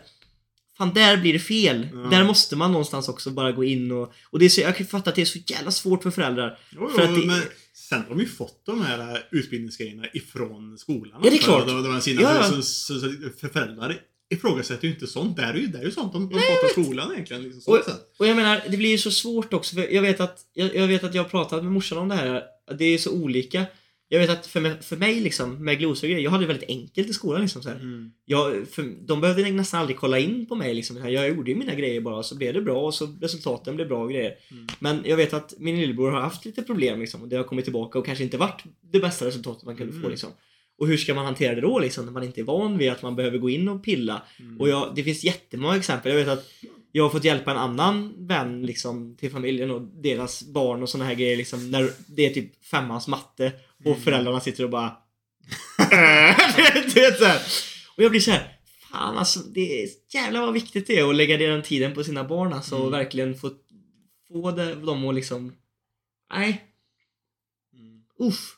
Fan, 0.78 0.93
där 0.93 1.17
blir 1.17 1.34
det 1.34 1.39
fel. 1.39 1.88
Ja. 1.93 1.99
Där 1.99 2.24
måste 2.24 2.55
man 2.55 2.72
någonstans 2.72 3.09
också 3.09 3.30
bara 3.30 3.51
gå 3.51 3.63
in 3.63 3.91
och... 3.91 4.13
Och 4.30 4.39
det 4.39 4.45
är 4.45 4.49
så, 4.49 4.61
jag 4.61 4.78
kan 4.78 4.88
fatta 4.88 5.09
att 5.09 5.15
det 5.15 5.22
är 5.22 5.26
så 5.26 5.39
jävla 5.47 5.72
svårt 5.72 6.03
för 6.03 6.11
föräldrar. 6.11 6.57
Jo, 6.69 6.89
För 6.89 7.01
jo, 7.03 7.09
att 7.09 7.22
det- 7.22 7.28
men 7.28 7.41
sen 7.91 8.03
har 8.09 8.15
vi 8.15 8.25
fått 8.25 8.65
de 8.65 8.81
här 8.81 9.23
utbildningsgrejerna 9.31 10.05
ifrån 10.13 10.77
skolan. 10.77 11.19
Ja, 11.23 11.29
det 11.29 11.35
är 11.35 11.39
klart. 11.39 11.67
De, 11.67 11.83
de, 11.83 11.93
de 11.93 12.01
sina, 12.01 12.21
Ja, 12.21 12.35
ja. 12.35 12.43
Så, 12.43 12.61
så, 12.61 12.99
så, 12.99 13.09
för 13.39 13.47
föräldrar 13.47 14.01
ifrågasätter 14.29 14.87
ju 14.87 14.93
inte 14.93 15.07
sånt. 15.07 15.37
Det 15.37 15.43
är 15.43 15.53
ju, 15.53 15.67
det 15.67 15.77
är 15.77 15.83
ju 15.83 15.91
sånt 15.91 16.13
de, 16.13 16.29
de 16.29 16.35
fått 16.39 16.63
av 16.63 16.83
skolan 16.83 17.11
egentligen. 17.11 17.43
Liksom, 17.43 17.73
Och, 17.73 17.79
och 18.19 18.27
jag 18.27 18.35
menar, 18.35 18.61
det 18.69 18.77
blir 18.77 18.89
ju 18.89 18.97
så 18.97 19.11
svårt 19.11 19.53
också 19.53 19.75
för 19.75 19.93
jag 19.93 20.01
vet 20.01 20.19
att 20.19 20.39
jag, 20.53 20.75
jag 20.75 20.87
vet 20.87 21.03
att 21.03 21.15
jag 21.15 21.23
har 21.23 21.29
pratat 21.29 21.63
med 21.63 21.73
morsan 21.73 21.97
om 21.97 22.09
det 22.09 22.15
här. 22.15 22.43
Det 22.77 22.85
är 22.85 22.97
så 22.97 23.11
olika. 23.11 23.65
Jag 24.14 24.20
vet 24.20 24.30
att 24.30 24.47
för 24.47 24.62
mig, 24.62 24.82
för 24.82 24.97
mig 24.97 25.20
liksom, 25.20 25.66
med 25.66 25.80
glosor 25.80 26.07
och 26.07 26.09
grejer, 26.12 26.24
jag 26.24 26.32
hade 26.32 26.43
det 26.43 26.47
väldigt 26.47 26.70
enkelt 26.70 27.09
i 27.09 27.14
skolan 27.14 27.41
liksom 27.41 27.64
så. 27.64 27.70
Mm. 27.70 28.12
Jag, 28.26 28.68
för, 28.68 29.07
de 29.07 29.22
behövde 29.22 29.51
nästan 29.51 29.80
aldrig 29.80 29.97
kolla 29.97 30.20
in 30.20 30.45
på 30.45 30.55
mig 30.55 30.74
liksom. 30.74 31.12
Jag 31.12 31.30
gjorde 31.30 31.51
ju 31.51 31.57
mina 31.57 31.76
grejer 31.76 32.01
bara, 32.01 32.24
så 32.24 32.36
blev 32.36 32.53
det 32.53 32.62
bra 32.62 32.82
och 32.82 32.93
så 32.93 33.18
resultaten 33.22 33.76
blev 33.76 33.88
bra 33.88 34.03
och 34.03 34.12
grejer. 34.12 34.36
Mm. 34.51 34.68
Men 34.80 35.01
jag 35.05 35.18
vet 35.18 35.34
att 35.34 35.53
min 35.57 35.82
lillebror 35.82 36.12
har 36.12 36.22
haft 36.22 36.45
lite 36.45 36.62
problem 36.62 36.99
liksom. 36.99 37.22
Och 37.22 37.28
det 37.28 37.36
har 37.36 37.43
kommit 37.43 37.66
tillbaka 37.66 37.99
och 37.99 38.05
kanske 38.05 38.24
inte 38.24 38.38
varit 38.38 38.64
det 38.91 38.99
bästa 38.99 39.26
resultatet 39.26 39.64
man 39.66 39.78
kunde 39.78 39.93
få 39.93 39.99
Mm. 39.99 40.12
liksom. 40.12 40.30
Och 40.78 40.88
hur 40.88 40.97
ska 40.97 41.14
man 41.14 41.26
hantera 41.26 41.55
det 41.55 41.62
då 41.62 41.80
liksom, 41.80 42.05
när 42.05 42.12
man 42.12 42.24
inte 42.24 42.41
är 42.41 42.45
van 42.45 42.78
vid 42.78 42.91
att 42.91 43.01
man 43.01 43.16
behöver 43.16 43.38
gå 43.38 43.49
in 43.49 43.70
och 43.70 43.84
pilla? 43.84 44.22
Mm. 44.39 44.62
Och 44.62 44.70
jag, 44.70 44.91
det 44.95 45.03
finns 45.03 45.24
jättemånga 45.24 45.78
exempel. 45.78 46.12
Jag 46.12 46.20
vet 46.20 46.28
att 46.28 46.45
jag 46.91 47.03
har 47.03 47.09
fått 47.09 47.24
hjälpa 47.24 47.51
en 47.51 47.57
annan 47.57 48.14
vän 48.28 48.66
liksom, 48.66 49.16
till 49.16 49.32
familjen 49.32 49.72
och 49.72 49.82
deras 49.82 50.43
barn 50.43 50.84
och 50.84 50.89
såna 50.89 51.05
här 51.05 51.16
grejer. 51.16 51.38
Liksom, 51.38 51.72
när 51.72 51.89
det 52.07 52.26
är 52.26 52.34
typ 52.34 52.66
femmans 52.66 53.07
matte 53.07 53.51
och 53.86 53.91
Mm. 53.91 54.01
föräldrarna 54.01 54.39
sitter 54.41 54.63
och 54.63 54.69
bara... 54.69 54.97
du 56.93 57.01
vet 57.01 57.17
så 57.19 57.25
här. 57.25 57.41
Och 57.97 58.03
jag 58.03 58.11
blir 58.11 58.19
så 58.21 58.32
här. 58.32 58.57
Fan 58.91 59.17
alltså, 59.17 59.39
det 59.39 59.84
är 59.84 59.89
jävlar 60.13 60.41
vad 60.41 60.53
viktigt 60.53 60.88
det 60.88 60.99
är 60.99 61.09
att 61.09 61.15
lägga 61.15 61.38
den 61.38 61.61
tiden 61.63 61.93
på 61.93 62.03
sina 62.03 62.23
barn 62.23 62.53
alltså, 62.53 62.75
och 62.75 62.88
Mm. 62.88 62.91
verkligen 62.99 63.36
få, 63.36 63.51
få 64.27 64.51
det, 64.51 64.75
dem 64.75 65.07
att 65.07 65.15
liksom... 65.15 65.55
Nej, 66.34 66.63
Mm. 67.73 68.01
uff. 68.29 68.57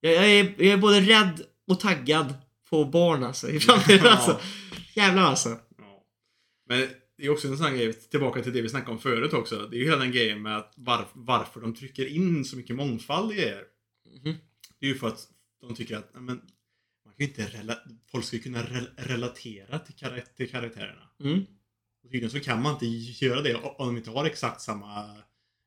Jag, 0.00 0.12
jag, 0.14 0.26
är, 0.30 0.54
jag 0.58 0.66
är 0.66 0.76
både 0.76 1.00
rädd 1.00 1.42
och 1.68 1.80
taggad 1.80 2.34
på 2.70 2.84
barn 2.84 3.24
alltså 3.24 3.48
i 3.50 3.60
framtiden 3.60 4.00
Ja. 4.04 4.10
alltså. 4.10 4.40
Jävlar 4.94 5.22
alltså. 5.22 5.48
Ja. 5.78 6.02
Men 6.68 6.88
det 7.18 7.24
är 7.26 7.30
också 7.30 7.48
en 7.48 7.58
sån 7.58 7.74
grej, 7.76 7.92
tillbaka 7.92 8.42
till 8.42 8.52
det 8.52 8.62
vi 8.62 8.68
snackade 8.68 8.92
om 8.92 8.98
förut 8.98 9.32
också. 9.32 9.56
Det 9.70 9.76
är 9.76 9.78
ju 9.78 9.84
hela 9.84 9.96
den 9.96 10.12
grejen 10.12 10.42
med 10.42 10.56
att 10.56 10.72
var, 10.76 11.08
varför 11.12 11.60
de 11.60 11.74
trycker 11.74 12.06
in 12.06 12.44
så 12.44 12.56
mycket 12.56 12.76
mångfald 12.76 13.32
i 13.32 13.34
grejer. 13.34 13.62
Mhm. 14.12 14.34
Det 14.78 14.86
är 14.86 14.90
ju 14.90 14.94
för 14.98 15.08
att 15.08 15.28
de 15.60 15.74
tycker 15.74 15.96
att, 15.96 16.10
men, 16.14 16.26
man 17.04 17.14
kan 17.16 17.26
inte 17.26 17.46
rela- 17.46 17.78
folk 18.10 18.24
ska 18.24 18.38
kunna 18.38 18.62
rel- 18.62 18.90
relatera 18.96 19.78
till, 19.78 19.94
kar- 19.94 20.24
till 20.36 20.50
karaktärerna. 20.50 21.10
Mm. 21.20 21.40
Och 22.04 22.10
tydligen 22.10 22.30
så 22.30 22.40
kan 22.40 22.62
man 22.62 22.72
inte 22.72 22.86
göra 23.24 23.42
det 23.42 23.54
om 23.54 23.86
de 23.86 23.96
inte 23.96 24.10
har 24.10 24.24
exakt 24.24 24.60
samma 24.60 25.22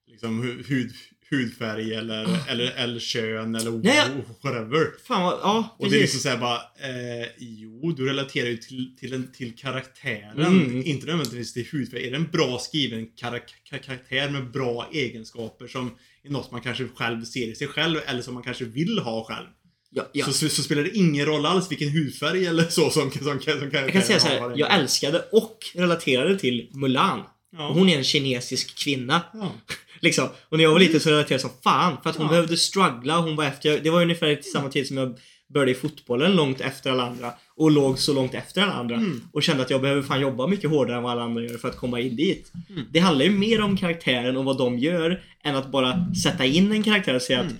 liksom, 0.07 0.43
hu- 0.43 0.63
hud, 0.67 0.93
hudfärg 1.31 1.93
eller, 1.93 2.49
eller, 2.49 2.71
eller 2.71 2.99
kön 2.99 3.55
eller. 3.55 3.71
Nej, 3.71 4.05
whatever. 4.43 4.87
Fan 5.07 5.21
vad, 5.23 5.33
ja 5.43 5.75
Och 5.79 5.89
det 5.89 5.97
är 5.97 5.99
precis. 6.01 6.01
liksom 6.01 6.19
såhär 6.19 6.37
bara, 6.37 6.55
eh, 6.57 7.27
jo, 7.37 7.91
du 7.91 8.05
relaterar 8.09 8.47
ju 8.49 8.57
till, 8.57 8.95
till, 8.99 9.13
en, 9.13 9.31
till 9.31 9.55
karaktären. 9.55 10.39
Mm. 10.45 10.81
Inte 10.85 11.05
nödvändigtvis 11.05 11.53
till 11.53 11.65
hudfärg. 11.71 12.07
Är 12.07 12.11
det 12.11 12.17
en 12.17 12.27
bra 12.31 12.59
skriven 12.59 13.07
karak 13.15 13.53
ka- 13.71 13.77
karaktär 13.79 14.29
med 14.29 14.51
bra 14.51 14.89
egenskaper 14.93 15.67
som 15.67 15.91
är 16.23 16.29
något 16.29 16.51
man 16.51 16.61
kanske 16.61 16.87
själv 16.95 17.25
ser 17.25 17.47
i 17.51 17.55
sig 17.55 17.67
själv 17.67 17.99
eller 18.05 18.21
som 18.21 18.33
man 18.33 18.43
kanske 18.43 18.65
vill 18.65 18.99
ha 18.99 19.23
själv. 19.25 19.47
ja, 19.91 20.09
ja. 20.13 20.25
Så, 20.25 20.33
så, 20.33 20.49
så 20.49 20.63
spelar 20.63 20.83
det 20.83 20.97
ingen 20.97 21.25
roll 21.25 21.45
alls 21.45 21.71
vilken 21.71 21.89
hudfärg 21.89 22.45
eller 22.45 22.63
så 22.63 22.89
som, 22.89 23.11
som, 23.11 23.11
som, 23.11 23.39
som 23.41 23.69
Jag 23.71 23.91
kan 23.91 24.01
säga 24.01 24.19
så 24.19 24.27
här, 24.27 24.53
jag 24.55 24.73
älskade 24.79 25.25
och 25.31 25.57
relaterade 25.75 26.39
till 26.39 26.69
Mulan. 26.73 27.23
Ja. 27.51 27.71
Hon 27.73 27.89
är 27.89 27.97
en 27.97 28.03
kinesisk 28.03 28.77
kvinna. 28.83 29.21
Ja. 29.33 29.55
Liksom. 29.99 30.27
Och 30.49 30.57
när 30.57 30.63
jag 30.63 30.71
var 30.71 30.79
liten 30.79 30.99
så 30.99 31.09
relaterade 31.09 31.33
jag 31.33 31.41
som 31.41 31.49
fan. 31.63 31.97
För 32.03 32.09
att 32.09 32.15
hon 32.15 32.25
Ja. 32.25 32.29
behövde 32.31 32.57
struggla. 32.57 33.17
Hon 33.17 33.35
var 33.35 33.43
efter, 33.45 33.79
det 33.79 33.89
var 33.89 34.01
ungefär 34.01 34.35
till 34.35 34.51
samma 34.51 34.69
tid 34.69 34.87
som 34.87 34.97
jag 34.97 35.17
började 35.53 35.71
i 35.71 35.75
fotbollen 35.75 36.35
långt 36.35 36.61
efter 36.61 36.91
alla 36.91 37.03
andra. 37.07 37.31
Och 37.55 37.71
låg 37.71 37.99
så 37.99 38.13
långt 38.13 38.33
efter 38.33 38.61
alla 38.61 38.73
andra. 38.73 38.95
Mm. 38.95 39.21
Och 39.33 39.43
kände 39.43 39.63
att 39.63 39.69
jag 39.69 39.81
behöver 39.81 40.01
fan 40.01 40.21
jobba 40.21 40.47
mycket 40.47 40.69
hårdare 40.69 40.97
än 40.97 41.03
vad 41.03 41.11
alla 41.11 41.21
andra 41.23 41.43
gör 41.43 41.57
för 41.57 41.67
att 41.67 41.77
komma 41.77 41.99
in 41.99 42.15
dit. 42.15 42.51
Mm. 42.69 42.83
Det 42.91 42.99
handlar 42.99 43.25
ju 43.25 43.31
mer 43.31 43.61
om 43.61 43.77
karaktären 43.77 44.37
och 44.37 44.45
vad 44.45 44.57
de 44.57 44.79
gör 44.79 45.21
än 45.43 45.55
att 45.55 45.71
bara 45.71 46.05
sätta 46.23 46.45
in 46.45 46.71
en 46.71 46.83
karaktär 46.83 47.15
och 47.15 47.21
säga 47.21 47.39
Mm. 47.39 47.51
att 47.53 47.59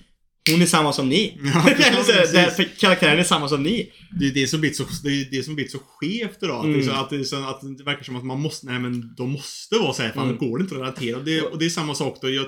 hon 0.51 0.61
är 0.61 0.65
samma 0.65 0.93
som 0.93 1.09
ni. 1.09 1.37
Ja, 1.43 1.69
Eller 1.69 2.03
så, 2.03 2.11
precis. 2.11 2.31
där, 2.33 2.49
för 2.49 2.63
karaktären 2.79 3.19
är 3.19 3.23
samma 3.23 3.49
som 3.49 3.63
ni. 3.63 3.91
Det 4.19 4.27
är 4.27 4.31
det 4.31 4.47
som 4.47 4.59
blivit 4.59 4.77
så, 4.77 4.83
det 5.03 5.09
är 5.09 5.27
det 5.31 5.43
som 5.43 5.55
blivit 5.55 5.71
så 5.71 5.79
skevt 5.79 6.43
idag. 6.43 6.65
Mm. 6.65 6.89
att, 6.89 7.09
det 7.09 7.25
så, 7.25 7.35
att 7.35 7.77
det 7.77 7.83
verkar 7.83 8.03
som 8.03 8.15
att 8.15 8.25
man 8.25 8.39
måste, 8.39 8.65
nej 8.65 8.79
men 8.79 9.15
de 9.15 9.31
måste 9.31 9.75
vara 9.75 9.93
så 9.93 10.01
här, 10.03 10.11
för 10.11 10.21
Mm. 10.21 10.37
går 10.37 10.57
det 10.57 10.61
inte 10.61 10.75
att 10.75 10.81
relatera. 10.81 11.17
Och 11.17 11.23
det, 11.25 11.41
och 11.41 11.59
det 11.59 11.65
är 11.65 11.69
samma 11.69 11.95
sak 11.95 12.17
då. 12.21 12.29
Jag, 12.29 12.45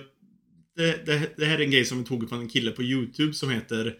det, 0.75 1.05
det, 1.05 1.29
det 1.37 1.45
här 1.45 1.57
är 1.59 1.63
en 1.63 1.71
grej 1.71 1.85
som 1.85 1.97
vi 1.97 2.03
tog 2.05 2.29
från 2.29 2.39
en 2.39 2.49
kille 2.49 2.71
på 2.71 2.83
YouTube 2.83 3.33
som 3.33 3.49
heter 3.49 3.95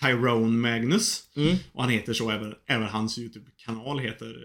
Tyrone 0.00 0.56
Magnus. 0.56 1.22
Mm. 1.36 1.56
Och 1.72 1.82
han 1.82 1.92
heter 1.92 2.12
så, 2.12 2.30
även, 2.30 2.54
även 2.68 2.88
hans 2.88 3.18
YouTube-kanal 3.18 3.98
heter 3.98 4.36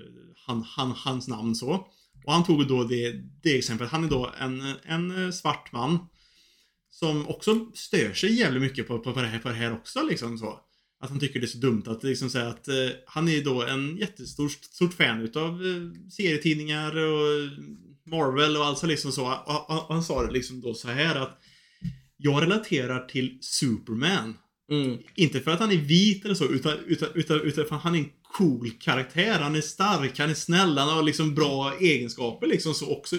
han, 0.48 0.64
han, 0.68 0.92
hans 0.92 1.28
namn 1.28 1.56
så. 1.56 1.88
Och 2.26 2.34
han 2.34 2.46
tog 2.46 2.68
då 2.68 2.84
det, 2.84 3.14
det 3.44 3.58
exemplet. 3.58 3.90
Han 3.90 4.04
är 4.04 4.10
då 4.10 4.32
en, 4.40 4.62
en 4.86 5.34
svart 5.34 5.72
man 5.72 6.00
som 7.00 7.28
också 7.28 7.72
stör 7.74 8.14
sig 8.14 8.40
jävligt 8.40 8.62
mycket 8.62 8.88
på, 8.88 9.00
på, 9.00 9.14
på, 9.14 9.22
det, 9.22 9.28
här, 9.28 9.40
på 9.40 9.50
det 9.50 9.56
här 9.56 9.74
också 9.74 10.04
liksom 10.10 10.38
så. 10.38 10.60
Att 11.00 11.10
han 11.10 11.20
tycker 11.20 11.40
det 11.40 11.46
är 11.46 11.48
så 11.48 11.58
dumt 11.58 11.84
att 11.88 12.04
liksom 12.04 12.30
säga 12.30 12.48
att 12.48 12.68
eh, 12.68 12.76
han 13.06 13.28
är 13.28 13.44
då 13.44 13.64
en 13.64 13.98
jättestor 13.98 14.50
stort 14.50 14.94
fan 14.94 15.22
utav 15.22 15.50
eh, 15.50 16.10
serietidningar 16.12 16.98
och 16.98 17.50
Marvel 18.06 18.58
och 18.58 18.66
allt 18.66 18.78
så 18.78 18.88
liksom 18.88 19.12
så. 19.12 19.26
Och, 19.26 19.70
och, 19.70 19.88
och 19.88 19.94
han 19.94 20.04
sa 20.04 20.26
det 20.26 20.32
liksom 20.32 20.62
då 20.62 20.74
så 20.74 20.88
här 20.88 21.16
att 21.16 21.42
jag 22.18 22.42
relaterar 22.42 23.06
till 23.06 23.38
Superman. 23.42 24.38
Mm. 24.72 24.98
Inte 25.16 25.40
för 25.40 25.52
att 25.52 25.60
han 25.60 25.72
är 25.72 25.78
vit 25.78 26.26
eller 26.26 26.36
så, 26.36 26.46
utan, 26.46 26.78
utan, 26.88 27.10
utan, 27.16 27.42
utan 27.42 27.66
för 27.66 27.76
att 27.76 27.84
han 27.84 27.96
är 27.96 28.06
cool 28.38 28.72
karaktär. 28.80 29.40
Han 29.40 29.56
är 29.56 29.62
stark, 29.62 30.20
han 30.20 30.30
är 30.30 30.34
snäll, 30.34 30.78
han 30.78 30.90
har 30.90 31.04
liksom 31.04 31.36
bra 31.36 31.74
egenskaper 31.80 32.48
liksom 32.48 32.74
så 32.74 32.92
också 32.98 33.16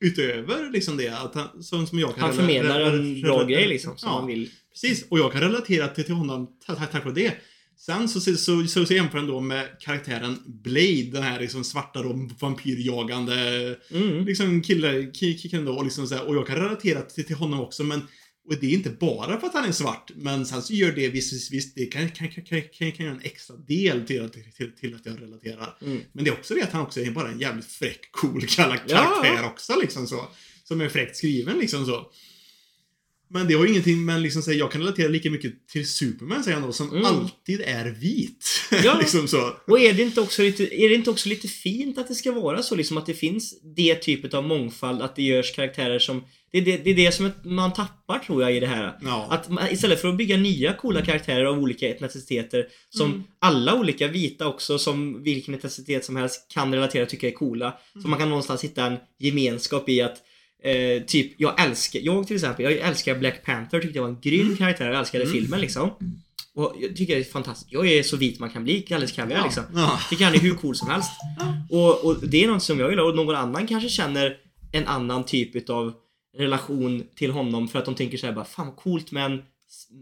utöver 0.00 0.70
liksom 0.70 0.96
det. 0.96 1.08
Att 1.08 1.34
han, 1.34 1.62
som, 1.62 1.86
som 1.86 1.98
jag 1.98 2.14
kan 2.14 2.24
Han 2.24 2.34
förmedlar 2.34 2.80
en 2.80 3.20
bra 3.20 3.44
grej 3.44 3.68
liksom 3.68 3.96
som 3.96 4.08
ja, 4.08 4.18
man 4.18 4.26
vill. 4.26 4.50
Precis, 4.72 5.06
och 5.08 5.18
jag 5.18 5.32
kan 5.32 5.40
relatera 5.40 5.88
till, 5.88 6.04
till 6.04 6.14
honom 6.14 6.48
tack, 6.66 7.04
vare 7.04 7.14
det. 7.14 7.32
Sen 7.76 8.08
så, 8.08 8.20
så, 8.20 8.36
så, 8.36 8.66
så, 8.66 8.86
så 8.86 8.94
jämför 8.94 9.18
han 9.18 9.26
då 9.26 9.40
med 9.40 9.68
karaktären 9.80 10.38
Blade, 10.46 11.10
den 11.12 11.22
här 11.22 11.40
liksom 11.40 11.64
svarta 11.64 12.02
då, 12.02 12.28
vampyrjagande 12.40 13.34
Mm. 13.90 14.24
liksom 14.24 14.62
kille, 14.62 14.92
ki- 14.92 15.38
killen 15.50 15.64
då, 15.64 15.72
och 15.72 15.84
liksom 15.84 16.06
så 16.06 16.14
här, 16.14 16.28
och 16.28 16.36
jag 16.36 16.46
kan 16.46 16.56
relatera 16.56 17.02
till, 17.02 17.24
till 17.24 17.36
honom 17.36 17.60
också, 17.60 17.84
men 17.84 18.02
och 18.46 18.54
det 18.60 18.66
är 18.66 18.70
inte 18.70 18.90
bara 18.90 19.40
för 19.40 19.46
att 19.46 19.54
han 19.54 19.64
är 19.68 19.72
svart, 19.72 20.10
men 20.16 20.46
sen 20.46 20.62
så 20.62 20.72
gör 20.74 20.92
det 20.92 21.08
visst, 21.08 21.32
visst, 21.32 21.52
visst 21.52 21.74
det 21.76 21.86
kan, 21.86 22.10
kan, 22.10 22.28
kan, 22.28 22.44
kan, 22.44 22.62
kan, 22.92 23.06
göra 23.06 23.14
en 23.14 23.20
extra 23.24 23.56
del 23.56 24.06
till, 24.06 24.24
att- 24.24 24.32
till, 24.32 24.72
till 24.80 24.94
att 24.94 25.06
jag 25.06 25.22
relaterar. 25.22 25.76
Mm. 25.82 26.00
Men 26.12 26.24
det 26.24 26.30
är 26.30 26.32
också 26.32 26.54
det 26.54 26.62
att 26.62 26.72
han 26.72 26.82
också 26.82 27.00
är 27.00 27.10
bara 27.10 27.28
en 27.30 27.40
jävligt 27.40 27.66
fräck, 27.66 28.08
cool 28.12 28.40
kar- 28.48 28.80
Ja. 28.86 28.96
karaktär 28.96 29.46
också 29.46 29.80
liksom 29.80 30.06
så. 30.06 30.28
Som 30.64 30.80
är 30.80 30.88
fräckt 30.88 31.16
skriven 31.16 31.58
liksom 31.58 31.86
så. 31.86 32.10
Men 33.28 33.48
det 33.48 33.54
har 33.54 33.64
ju 33.64 33.70
ingenting, 33.70 34.04
men 34.04 34.22
liksom 34.22 34.42
så 34.42 34.52
jag 34.52 34.72
kan 34.72 34.80
relatera 34.80 35.08
lika 35.08 35.30
mycket 35.30 35.68
till 35.68 35.88
Superman 35.88 36.44
säger 36.44 36.56
han 36.58 36.66
då, 36.66 36.72
som 36.72 36.90
Mm. 36.90 37.04
alltid 37.04 37.60
är 37.60 37.90
vit. 37.90 38.46
Ja. 38.84 38.98
liksom 39.00 39.28
så. 39.28 39.56
Och 39.66 39.80
är 39.80 39.92
det, 39.92 40.02
inte 40.02 40.20
också 40.20 40.42
lite, 40.42 40.74
är 40.82 40.88
det 40.88 40.94
inte 40.94 41.10
också 41.10 41.28
lite 41.28 41.48
fint 41.48 41.98
att 41.98 42.08
det 42.08 42.14
ska 42.14 42.32
vara 42.32 42.62
så 42.62 42.74
liksom 42.74 42.96
att 42.98 43.06
det 43.06 43.14
finns 43.14 43.60
det 43.76 43.94
typet 43.94 44.34
av 44.34 44.44
mångfald, 44.44 45.02
att 45.02 45.16
det 45.16 45.22
görs 45.22 45.54
karaktärer 45.54 45.98
som 45.98 46.24
det 46.54 46.58
är 46.58 46.64
det, 46.64 46.76
det, 46.76 46.90
är 46.90 46.94
det 46.94 47.12
som 47.12 47.30
man 47.44 47.72
tappar 47.72 48.18
tror 48.18 48.42
jag 48.42 48.56
i 48.56 48.60
det 48.60 48.66
här. 48.66 48.98
Ja. 49.02 49.26
Att 49.30 49.48
man, 49.50 49.68
istället 49.70 50.00
för 50.00 50.08
att 50.08 50.16
bygga 50.16 50.36
nya 50.36 50.72
coola 50.72 51.02
karaktärer 51.02 51.44
av 51.44 51.58
olika 51.58 51.88
etniciteter 51.88 52.66
som 52.90 53.10
Mm. 53.10 53.24
alla 53.38 53.74
olika 53.74 54.08
vita 54.08 54.46
också 54.46 54.78
som 54.78 55.22
vilken 55.22 55.54
etnicitet 55.54 56.04
som 56.04 56.16
helst 56.16 56.46
kan 56.54 56.74
relatera 56.74 57.02
och 57.02 57.08
tycka 57.08 57.26
är 57.28 57.32
coola. 57.32 57.74
Så 58.02 58.08
man 58.08 58.18
kan 58.18 58.28
någonstans 58.28 58.64
hitta 58.64 58.84
en 58.86 58.96
gemenskap 59.18 59.88
i 59.88 60.02
att 60.02 60.16
eh, 60.64 61.02
typ, 61.06 61.32
jag 61.40 61.60
älskar, 61.64 62.00
jag 62.00 62.26
till 62.26 62.36
exempel, 62.36 62.64
jag 62.64 62.72
älskar 62.88 63.14
Black 63.18 63.44
Panther, 63.44 63.80
tyckte 63.80 63.98
jag 63.98 64.02
var 64.02 64.10
en 64.10 64.20
grym 64.20 64.40
Mm. 64.46 64.56
karaktär, 64.56 64.88
jag 64.90 64.98
älskade 64.98 65.26
filmen 65.26 65.60
liksom. 65.60 65.90
Och 66.56 66.74
jag 66.80 66.96
tycker 66.96 67.14
det 67.14 67.20
är 67.20 67.24
fantastiskt. 67.24 67.72
Jag 67.72 67.86
är 67.88 68.02
så 68.02 68.16
vit 68.16 68.40
man 68.40 68.50
kan 68.50 68.64
bli, 68.64 68.80
Kalles 68.80 69.12
kaviar 69.12 69.38
Ja. 69.38 69.44
liksom. 69.44 69.62
Ja. 69.74 70.00
Tycker 70.10 70.24
han 70.24 70.34
är 70.34 70.38
hur 70.38 70.54
cool 70.54 70.76
som 70.76 70.88
helst. 70.88 71.10
Och, 71.70 72.04
och 72.04 72.16
det 72.28 72.44
är 72.44 72.48
något 72.48 72.62
som 72.62 72.78
jag 72.80 72.90
gillar 72.90 73.02
och 73.04 73.16
någon 73.16 73.34
annan 73.36 73.66
kanske 73.66 73.88
känner 73.88 74.36
en 74.72 74.86
annan 74.86 75.24
typ 75.24 75.56
utav 75.56 75.92
relation 76.36 77.04
till 77.14 77.30
honom 77.30 77.68
för 77.68 77.78
att 77.78 77.84
de 77.84 77.94
tänker 77.94 78.18
så 78.18 78.26
här 78.26 78.32
bara 78.34 78.44
fan 78.44 78.66
vad 78.66 78.76
coolt 78.76 79.12
med 79.12 79.24
en 79.24 79.42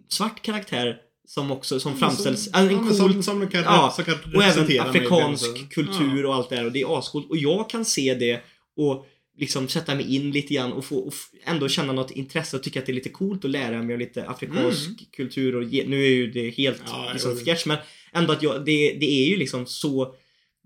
svart 0.08 0.42
karaktär 0.42 0.96
som 1.28 1.50
också 1.50 1.80
som 1.80 1.98
framställs, 1.98 2.44
Som, 2.44 2.68
en 2.68 2.78
cool 2.78 2.94
som, 2.94 3.22
som 3.22 3.48
kan, 3.48 3.62
ja, 3.62 3.92
som 3.96 4.04
kan 4.04 4.14
och 4.34 4.42
även 4.42 4.80
afrikansk 4.80 5.72
kultur 5.74 6.26
och 6.26 6.34
allt 6.34 6.50
det 6.50 6.56
där 6.56 6.64
och 6.66 6.72
det 6.72 6.80
är 6.80 6.98
ascoolt 6.98 7.30
och 7.30 7.36
jag 7.36 7.70
kan 7.70 7.84
se 7.84 8.14
det 8.14 8.40
och 8.76 9.06
liksom 9.38 9.68
sätta 9.68 9.94
mig 9.94 10.16
in 10.16 10.30
lite 10.30 10.54
grann 10.54 10.72
och 10.72 10.84
få 10.84 10.96
och 10.96 11.14
ändå 11.44 11.68
känna 11.68 11.92
något 11.92 12.10
intresse 12.10 12.56
och 12.56 12.62
tycka 12.62 12.78
att 12.78 12.86
det 12.86 12.92
är 12.92 12.94
lite 12.94 13.08
coolt 13.08 13.44
att 13.44 13.50
lära 13.50 13.82
mig 13.82 13.94
om 13.94 14.00
lite 14.00 14.28
afrikansk 14.28 14.86
Mm. 14.88 14.98
kultur 15.16 15.56
och 15.56 15.64
ge, 15.64 15.84
nu 15.86 16.04
är 16.04 16.10
ju 16.10 16.30
det 16.30 16.50
helt 16.50 16.82
Ja, 16.86 17.10
liksom 17.12 17.30
jo. 17.38 17.44
fjärts 17.44 17.66
men 17.66 17.78
ändå 18.12 18.32
att 18.32 18.42
jag, 18.42 18.64
det, 18.64 18.92
det 19.00 19.10
är 19.10 19.28
ju 19.28 19.36
liksom 19.36 19.66
så 19.66 20.14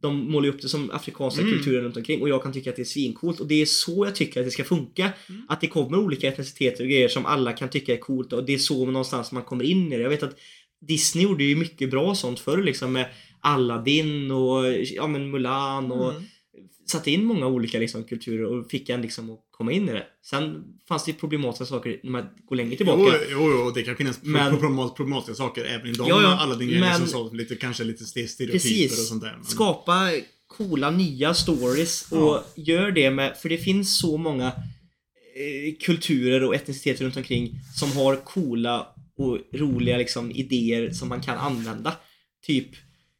de 0.09 0.31
målar 0.33 0.49
upp 0.49 0.63
det 0.63 0.69
som 0.69 0.91
afrikanska 0.91 1.43
Mm. 1.43 1.53
kulturen 1.55 1.85
runt 1.85 1.97
omkring 1.97 2.23
och 2.23 2.29
jag 2.29 2.43
kan 2.43 2.53
tycka 2.53 2.71
att 2.71 2.77
det 2.77 2.83
är 2.83 2.85
svincoolt 2.85 3.41
och 3.41 3.47
det 3.47 3.63
är 3.63 3.67
så 3.67 4.05
jag 4.07 4.15
tycker 4.15 4.41
att 4.41 4.47
det 4.47 4.51
ska 4.51 4.65
funka. 4.65 5.13
Mm. 5.29 5.43
Att 5.49 5.61
det 5.61 5.67
kommer 5.67 5.99
olika 5.99 6.29
etniciteter 6.29 6.85
och 6.85 6.91
grejer 6.91 7.09
som 7.09 7.27
alla 7.27 7.53
kan 7.53 7.69
tycka 7.69 7.93
är 7.93 7.99
coolt 7.99 8.33
och 8.33 8.45
det 8.45 8.55
är 8.55 8.59
så 8.59 8.87
någonstans 8.87 9.33
man 9.33 9.43
kommer 9.43 9.65
in 9.65 9.93
i 9.93 9.97
det. 9.97 10.03
Jag 10.03 10.11
vet 10.11 10.23
att 10.23 10.37
Disney 10.89 11.25
gjorde 11.25 11.45
ju 11.45 11.57
mycket 11.57 11.91
bra 11.91 12.15
sånt 12.15 12.41
förr 12.41 12.63
liksom 12.63 12.93
med 12.93 13.07
Aladdin 13.41 14.31
och 14.31 14.65
ja 14.95 15.07
men 15.07 15.31
Mulan 15.31 15.93
och 15.93 16.11
Mm. 16.11 16.23
Satte 16.87 17.11
in 17.11 17.25
många 17.25 17.47
olika 17.47 17.79
liksom, 17.79 18.05
kulturer 18.05 18.45
och 18.45 18.71
fick 18.71 18.89
en 18.89 19.03
liksom 19.03 19.31
att 19.31 19.41
komma 19.51 19.73
in 19.73 19.89
i 19.89 19.93
det. 19.93 20.07
Sen 20.23 20.65
fanns 20.89 21.05
det 21.05 21.13
problematiska 21.13 21.65
saker 21.67 22.01
när 22.03 22.11
man 22.11 22.25
går 22.49 22.57
längre 22.57 22.77
tillbaka. 22.77 23.01
Jo, 23.31 23.39
jo, 23.41 23.51
jo, 23.65 23.71
det 23.75 23.83
kan 23.83 23.97
finnas 23.97 24.19
Men- 24.23 24.57
problematiska 24.97 25.35
saker 25.35 25.65
även 25.65 25.87
i 25.87 25.93
dem. 25.93 26.07
Ja, 26.09 26.23
ja, 26.23 26.37
alla 26.41 26.55
din 26.55 26.69
grejer 26.69 26.81
men- 26.81 26.99
som 26.99 27.07
så, 27.09 27.33
lite, 27.33 27.57
kanske 27.57 27.85
lite 27.85 28.05
ste- 28.05 28.27
stereotyper 28.27 28.53
Precis. 28.53 28.93
och 28.93 29.05
sånt 29.07 29.23
där. 29.23 29.33
Men, 29.37 29.45
Skapa 29.45 30.11
coola 30.47 30.91
nya 30.91 31.35
stories 31.35 32.13
och 32.13 32.19
Ja. 32.19 32.45
gör 32.57 32.91
det 32.91 33.11
med, 33.11 33.37
för 33.37 33.49
det 33.49 33.59
finns 33.59 33.99
så 33.99 34.17
många 34.17 34.47
eh, 34.47 35.75
kulturer 35.81 36.45
och 36.45 36.55
etniciteter 36.55 37.05
runt 37.05 37.17
omkring 37.17 37.51
som 37.79 37.93
har 37.93 38.17
coola 38.17 38.87
och 39.19 39.39
roliga 39.53 39.97
liksom 39.97 40.31
idéer 40.31 40.91
som 40.91 41.09
man 41.09 41.21
kan 41.21 41.39
använda. 41.39 41.97
Typ, 42.47 42.69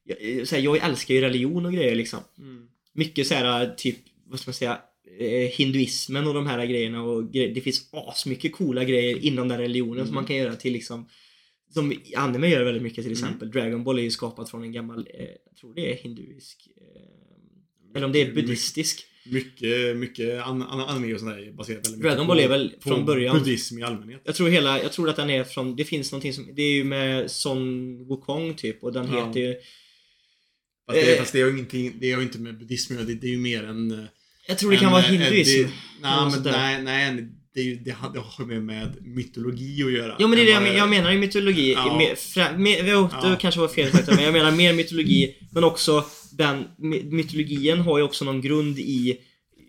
jag, 0.05 0.39
eh, 0.39 0.45
så 0.45 0.55
här, 0.55 0.63
jag 0.63 0.77
älskar 0.77 1.15
ju 1.15 1.21
religion 1.21 1.67
och 1.67 1.73
grejer 1.73 1.95
liksom. 1.95 2.19
mm. 2.39 2.67
Mycket 2.97 3.27
så 3.27 3.35
här 3.35 3.75
typ, 3.77 3.97
vad 4.27 4.41
ska 4.41 4.49
man 4.49 4.55
säga, 4.55 4.79
eh, 5.21 5.51
hinduismen 5.51 6.27
och 6.27 6.35
de 6.35 6.47
här 6.47 6.67
grejerna 6.67 7.03
och 7.03 7.23
gre- 7.23 7.55
det 7.55 7.61
finns 7.61 7.89
asmycket 7.93 8.53
coola 8.53 8.85
grejer 8.85 9.25
inom 9.25 9.49
den 9.49 9.59
religionen 9.59 9.97
som 9.99 10.05
Mm. 10.05 10.15
man 10.15 10.25
kan 10.27 10.37
göra 10.37 10.57
till 10.57 10.73
liksom 10.73 11.09
som 11.75 11.93
anime 12.17 12.49
gör 12.49 12.65
väldigt 12.65 12.83
mycket 12.83 13.05
till 13.05 13.13
Mm. 13.13 13.25
exempel. 13.25 13.51
Dragon 13.51 13.85
Ball 13.85 13.99
är 13.99 14.03
ju 14.03 14.11
skapat 14.11 14.51
från 14.51 14.63
en 14.63 14.73
gammal, 14.73 15.09
eh, 15.15 15.25
jag 15.47 15.57
tror 15.61 15.75
det 15.75 15.93
är 15.93 15.97
hinduisk, 15.97 16.69
eh, 16.77 17.97
eller 17.97 18.07
om 18.07 18.13
det 18.13 18.21
är 18.23 18.33
buddhistisk. 18.33 19.07
Mycket, 19.31 19.97
mycket 19.97 20.43
an, 20.43 20.63
an, 20.63 20.81
anime 20.81 21.15
och 21.15 21.21
sånt 21.21 21.33
där 21.37 21.43
är 21.49 21.53
baserat 21.53 21.77
väldigt 21.79 21.93
mycket 21.93 22.03
Dragon 22.13 22.27
Ball 22.27 22.39
är 22.41 22.49
väl 22.49 22.75
från 22.81 23.05
början- 23.07 23.39
buddhism 23.39 23.79
i 23.79 23.83
allmänhet. 23.83 24.21
Jag 24.25 24.35
tror 24.35 24.49
hela, 24.49 24.83
jag 24.83 24.93
tror 24.93 25.09
att 25.09 25.17
den 25.17 25.31
är 25.31 25.45
från, 25.45 25.77
det 25.77 25.85
finns 25.85 26.13
någonting 26.13 26.33
som, 26.33 26.49
det 26.55 26.63
är 26.63 26.73
ju 26.73 26.85
med 26.85 27.31
Son 27.31 27.99
Wukong 28.09 28.55
typ 28.55 28.83
och 28.83 28.93
den 28.93 29.09
Ja. 29.13 29.27
heter 29.27 29.41
ju, 29.41 29.55
Fast 30.87 31.01
det, 31.01 31.13
Eh. 31.15 31.19
fast 31.19 31.33
det 31.33 31.41
har 31.41 31.49
ju 31.49 31.55
ingenting, 31.55 31.93
det 32.01 32.13
har 32.13 32.19
ju 32.21 32.27
inte 32.27 32.39
med 32.39 32.59
buddhism 32.59 32.97
det, 32.97 33.15
det 33.15 33.27
är 33.27 33.31
ju 33.31 33.39
mer 33.39 33.65
en... 33.65 33.91
eh, 33.91 34.05
jag 34.49 34.59
tror 34.59 34.71
det 34.71 34.77
kan 34.77 34.87
en, 34.87 34.93
vara 34.93 35.03
eh, 35.05 35.11
hinduism. 35.11 35.69
Nej, 36.03 36.31
men 36.31 36.43
nej, 36.43 36.83
nej, 36.83 37.29
det, 37.55 37.61
ju- 37.63 37.77
det, 37.77 37.91
har- 37.91 38.13
det 38.13 38.19
har 38.21 38.53
ju 38.53 38.61
med 38.61 38.97
mytologi 39.01 39.83
att 39.83 39.93
göra. 39.93 40.17
Ja 40.19 40.27
men 40.27 40.37
det 40.39 40.43
är 40.43 40.47
det 40.47 40.53
jag, 40.53 40.63
men- 40.63 40.77
jag 40.77 40.89
menar 40.89 41.13
i 41.13 41.19
mytologi. 41.19 41.73
Ja. 41.73 41.99
Mer, 41.99 42.15
fra, 42.15 42.57
mer, 42.59 42.79
jo, 42.93 43.03
det 43.23 43.29
Ja. 43.29 43.37
kanske 43.41 43.61
var 43.61 43.69
fel 43.69 43.91
sagt 43.93 44.07
men 44.09 44.25
jag 44.25 44.33
menar 44.33 44.51
mer 44.53 44.73
mytologi. 44.75 45.35
Men 45.53 45.65
också 45.65 46.05
den 46.33 46.65
my- 46.79 47.03
mytologin 47.05 47.79
har 47.79 47.99
ju 47.99 48.05
också 48.05 48.25
någon 48.25 48.41
grund 48.41 48.79
i 48.79 49.19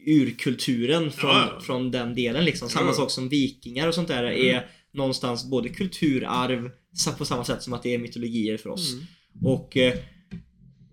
urkulturen 0.08 1.12
från, 1.12 1.30
Ja, 1.30 1.60
från 1.66 1.92
den 1.92 2.16
delen 2.16 2.46
liksom. 2.46 2.70
Samma 2.70 2.94
sak 2.94 3.12
som 3.12 3.30
vikingar 3.30 3.88
och 3.88 3.94
sånt 3.96 4.08
där 4.08 4.24
Mm. 4.24 4.56
är 4.56 4.66
någonstans 4.94 5.46
både 5.50 5.70
kulturarv 5.70 6.70
på 7.18 7.26
samma 7.26 7.44
sätt 7.46 7.64
som 7.64 7.74
att 7.74 7.84
det 7.84 7.94
är 7.94 7.98
mytologier 7.98 8.58
för 8.58 8.70
oss. 8.70 8.94
Mm. 8.94 9.06
Och, 9.46 9.78
eh, 9.78 9.94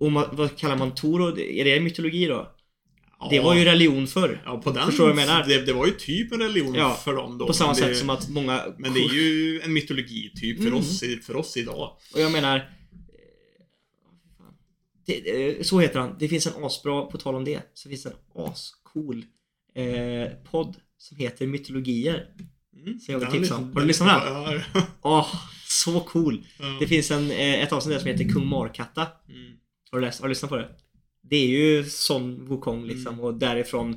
och 0.04 0.10
ma- 0.12 0.28
vad 0.36 0.56
kallar 0.56 0.76
man 0.76 0.94
Tor 0.94 1.20
och 1.20 1.38
Är 1.38 1.64
det 1.64 1.80
mytologi 1.80 2.26
då? 2.26 2.50
Ja. 3.20 3.26
Det 3.30 3.40
var 3.40 3.54
ju 3.54 3.64
religion 3.64 4.06
förr. 4.06 4.42
Ja, 4.44 4.60
på 4.60 4.70
den... 4.70 4.86
Förstår 4.86 5.06
du 5.08 5.12
vad 5.12 5.22
jag 5.22 5.26
menar? 5.28 5.44
Det, 5.48 5.66
det 5.66 5.72
var 5.72 5.86
ju 5.86 5.92
typ 5.92 6.32
en 6.32 6.38
religion 6.40 6.74
Ja, 6.74 6.94
för 7.04 7.12
dem 7.14 7.38
då. 7.38 7.46
På 7.46 7.52
samma 7.52 7.74
sätt 7.74 7.88
det, 7.88 7.94
som 7.94 8.10
att 8.10 8.28
många... 8.28 8.62
Men 8.78 8.94
det 8.94 9.00
är 9.00 9.14
ju 9.14 9.60
en 9.60 9.72
mytologi 9.72 10.32
typ 10.36 10.56
för, 10.58 10.66
Mm. 10.66 10.78
oss, 10.78 11.02
för 11.22 11.36
oss 11.36 11.56
idag. 11.56 11.96
Och 12.14 12.20
jag 12.20 12.32
menar... 12.32 12.56
eh, 12.56 12.62
Det, 15.06 15.48
eh, 15.58 15.62
så 15.62 15.80
heter 15.80 15.98
han. 16.00 16.16
Det 16.18 16.28
finns 16.28 16.46
en 16.46 16.64
asbra, 16.64 17.02
på 17.06 17.18
tal 17.18 17.34
om 17.34 17.44
det, 17.44 17.60
så 17.74 17.88
finns 17.88 18.02
det 18.02 18.08
en 18.10 18.42
ascool 18.44 19.24
eh, 19.74 20.28
podd 20.50 20.76
som 20.98 21.16
heter 21.16 21.46
Mytologier. 21.46 22.26
Mm. 22.86 22.98
Så 23.00 23.12
jag 23.12 23.18
vill 23.18 23.28
Den 23.28 23.38
tipsa 23.40 23.56
om. 23.56 23.72
Har 23.74 23.80
du 23.80 23.86
lyssnat 23.86 24.22
på 24.22 24.28
ja. 24.74 24.82
Åh, 25.02 25.34
så 25.68 26.00
cool! 26.00 26.46
ja. 26.58 26.76
Det 26.80 26.86
finns 26.86 27.10
en, 27.10 27.30
eh, 27.30 27.62
ett 27.62 27.72
avsnitt 27.72 27.94
där 27.94 28.00
som 28.00 28.08
heter 28.10 28.28
Kung 28.34 28.46
Markatta. 28.46 29.06
Mm. 29.28 29.52
Har 29.94 30.00
du, 30.00 30.06
läst, 30.06 30.20
har 30.20 30.28
du 30.28 30.30
lyssnat 30.30 30.48
på 30.50 30.56
det? 30.56 30.68
Det 31.22 31.36
är 31.36 31.46
ju 31.46 31.84
Son 31.84 32.46
Wukong 32.48 32.84
liksom 32.86 33.12
Mm. 33.14 33.24
och 33.24 33.34
därifrån 33.34 33.92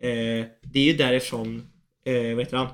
eh, 0.00 0.46
Det 0.62 0.78
är 0.78 0.84
ju 0.84 0.92
därifrån 0.92 1.62
eh, 2.04 2.14
Vad 2.34 2.38
heter 2.44 2.56
han? 2.56 2.66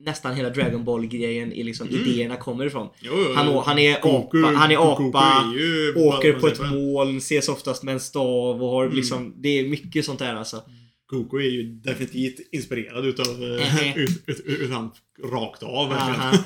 nästan 0.00 0.34
hela 0.36 0.50
Dragon 0.50 0.84
Ball-grejen 0.84 1.52
i 1.52 1.62
liksom 1.62 1.88
Mm. 1.88 2.00
idéerna 2.00 2.36
kommer 2.36 2.66
ifrån. 2.66 2.88
Jo, 3.00 3.12
jo, 3.16 3.32
Han, 3.34 3.46
han 3.66 3.78
är 3.78 4.00
Goku- 4.00 4.44
apa, 4.46 4.58
han 4.58 4.70
är 4.70 4.76
Goku 4.76 5.08
apa, 5.08 5.44
är 5.54 5.58
ju 5.58 5.94
åker 5.94 6.32
på 6.32 6.46
ett 6.46 6.60
moln, 6.70 7.16
ses 7.16 7.48
oftast 7.48 7.82
med 7.82 7.92
en 7.94 8.00
stav 8.00 8.62
och 8.62 8.70
har 8.70 8.84
Mm. 8.84 8.96
liksom, 8.96 9.34
det 9.36 9.48
är 9.48 9.68
mycket 9.68 10.04
sånt 10.04 10.18
där 10.18 10.34
alltså. 10.34 10.62
Goku 11.06 11.36
är 11.36 11.50
ju 11.50 11.62
definitivt 11.62 12.40
inspirerad 12.52 13.06
utav 13.06 13.26
Mhm. 13.38 13.98
ut, 14.02 14.22
ut, 14.26 14.40
ut, 14.46 14.70
han 14.70 14.90
rakt 15.24 15.62
av 15.62 15.88
verkligen. 15.88 16.44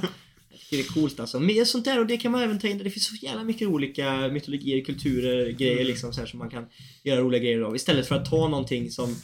Tycker 0.71 0.83
det 0.83 0.89
är 0.89 0.93
coolt 0.93 1.21
alltså. 1.21 1.41
Men 1.41 1.67
sånt 1.67 1.85
där 1.85 2.01
och 2.01 2.07
det 2.07 2.17
kan 2.17 2.33
man 2.33 2.43
även 2.43 2.59
ta 2.59 2.69
in. 2.69 2.79
Det 2.79 2.91
finns 2.91 3.07
så 3.07 3.27
jävla 3.27 3.45
mycket 3.45 3.69
olika 3.69 4.29
mytologier, 4.29 4.85
kulturer, 4.85 5.51
grejer 5.51 5.85
liksom 5.85 6.13
så 6.13 6.21
här 6.21 6.27
som 6.27 6.39
man 6.39 6.51
kan 6.51 6.67
göra 7.05 7.21
roliga 7.21 7.43
grejer 7.43 7.61
av. 7.61 7.77
Istället 7.77 8.09
för 8.09 8.15
att 8.15 8.31
ta 8.31 8.49
någonting 8.49 8.91
som 8.91 9.17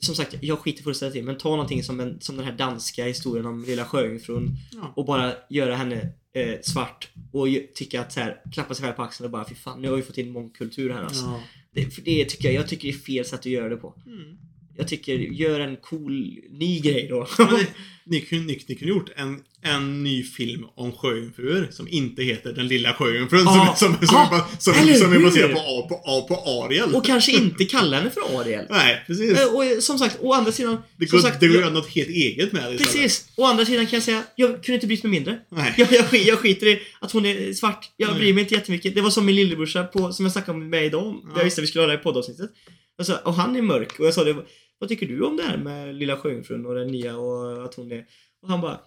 som 0.00 0.14
sagt, 0.14 0.34
jag 0.40 0.58
skiter 0.58 0.82
fullständigt 0.82 1.16
i 1.16 1.22
men 1.22 1.38
ta 1.38 1.50
någonting 1.50 1.82
som, 1.82 2.00
en, 2.00 2.20
som 2.20 2.36
den 2.36 2.44
här 2.44 2.52
danska 2.52 3.04
historien 3.04 3.46
om 3.46 3.64
Lilla 3.64 3.84
Sjöjungfrun 3.84 4.56
Ja. 4.72 4.92
och 4.96 5.04
bara 5.06 5.32
göra 5.50 5.76
henne 5.76 6.12
eh, 6.34 6.60
svart 6.62 7.08
och 7.32 7.46
tycka 7.74 8.00
att 8.00 8.12
så 8.12 8.20
här, 8.20 8.42
klappa 8.52 8.74
sig 8.74 8.84
själv 8.84 8.94
på 8.94 9.02
axeln 9.02 9.24
och 9.24 9.30
bara 9.30 9.48
fy 9.48 9.54
fan, 9.54 9.82
nu 9.82 9.88
har 9.88 9.96
vi 9.96 10.02
fått 10.02 10.18
in 10.18 10.30
mångkultur 10.30 10.90
här 10.90 11.02
alltså. 11.02 11.24
Ja. 11.24 11.42
Det, 11.72 11.90
för 11.90 12.02
det 12.02 12.24
tycker 12.24 12.48
jag, 12.48 12.54
jag 12.54 12.68
tycker 12.68 12.88
det 12.88 12.94
är 12.94 12.98
fel 12.98 13.24
sätt 13.24 13.40
att 13.40 13.46
göra 13.46 13.68
det 13.68 13.76
på. 13.76 13.94
Mm. 14.06 14.38
Jag 14.78 14.88
tycker, 14.88 15.12
gör 15.18 15.60
en 15.60 15.76
cool 15.76 16.38
ny 16.50 16.80
grej 16.80 17.06
då. 17.10 17.28
Ni, 17.38 17.66
ni, 18.06 18.20
kunde, 18.20 18.44
ni, 18.46 18.60
ni 18.68 18.74
kunde 18.74 18.94
gjort 18.94 19.10
en, 19.16 19.40
en 19.62 20.04
ny 20.04 20.22
film 20.22 20.64
om 20.74 20.92
sjöjungfrur 20.92 21.68
som 21.70 21.88
inte 21.88 22.22
heter 22.22 22.52
Den 22.52 22.68
lilla 22.68 22.92
sjöjungfrun 22.94 23.42
Ja. 23.44 23.74
som, 23.78 23.94
som, 23.96 24.06
som, 24.06 24.16
ba- 24.30 24.44
som, 24.58 24.74
Eller 24.74 24.94
som 24.94 25.12
är 25.12 25.18
baserad 25.18 25.52
på, 25.52 25.58
A- 25.58 25.86
på, 25.88 25.94
A- 26.04 26.24
på 26.28 26.34
Ariel. 26.64 26.94
och 26.94 27.04
kanske 27.06 27.32
inte 27.32 27.64
kalla 27.64 27.96
henne 27.96 28.10
för 28.10 28.40
Ariel. 28.40 28.66
Nej, 28.70 29.04
precis. 29.06 29.38
Eh, 29.40 29.54
Och 29.54 29.64
eh, 29.64 29.78
som 29.78 29.98
sagt, 29.98 30.16
å 30.20 30.32
andra 30.32 30.52
sidan... 30.52 30.78
Det 30.96 31.06
som 31.06 31.16
går, 31.18 31.22
sagt, 31.28 31.40
det 31.40 31.46
går 31.46 31.54
att 31.54 31.60
jag, 31.60 31.64
göra 31.64 31.74
något 31.74 31.88
helt 31.94 32.08
eget 32.08 32.52
med 32.52 32.72
det. 32.72 32.78
Precis! 32.78 33.28
Å 33.36 33.44
andra 33.44 33.64
sidan 33.64 33.86
kan 33.86 33.96
jag 33.96 34.02
säga, 34.04 34.22
jag 34.36 34.50
kunde 34.50 34.74
inte 34.74 34.86
brytt 34.86 35.02
mig 35.02 35.10
mindre. 35.10 35.38
Nej. 35.50 35.74
Jag, 35.76 35.88
jag, 35.92 36.14
jag 36.26 36.38
skiter 36.38 36.66
i 36.66 36.80
att 37.00 37.12
hon 37.12 37.26
är 37.26 37.52
svart. 37.52 37.90
Jag 37.96 38.16
bryr 38.16 38.32
mig 38.32 38.42
inte 38.42 38.54
jättemycket. 38.54 38.94
Det 38.94 39.00
var 39.00 39.10
som 39.10 39.26
min 39.26 39.36
lillebrorsa 39.36 39.84
på, 39.84 40.12
som 40.12 40.24
jag 40.24 40.32
snackade 40.32 40.58
med 40.58 40.84
idag. 40.86 41.20
Ja. 41.24 41.30
Jag 41.36 41.44
visste 41.44 41.60
att 41.60 41.62
vi 41.62 41.66
skulle 41.66 41.82
ha 41.82 41.86
det 41.86 41.96
här 41.96 42.02
poddavsnittet. 42.02 42.50
Alltså, 42.98 43.18
och 43.24 43.34
han 43.34 43.56
är 43.56 43.62
mörk 43.62 44.00
och 44.00 44.06
jag 44.06 44.14
sa 44.14 44.24
det, 44.24 44.36
vad 44.78 44.88
tycker 44.88 45.06
du 45.06 45.22
om 45.22 45.36
det 45.36 45.42
här 45.42 45.58
med 45.58 45.94
Lilla 45.94 46.16
Sjöjungfrun 46.16 46.66
och 46.66 46.74
den 46.74 46.88
nya 46.88 47.16
och 47.16 47.64
att 47.64 47.74
hon 47.74 47.92
är... 47.92 48.06
Och 48.42 48.48
han 48.48 48.60
bara, 48.60 48.72
ah, 48.72 48.80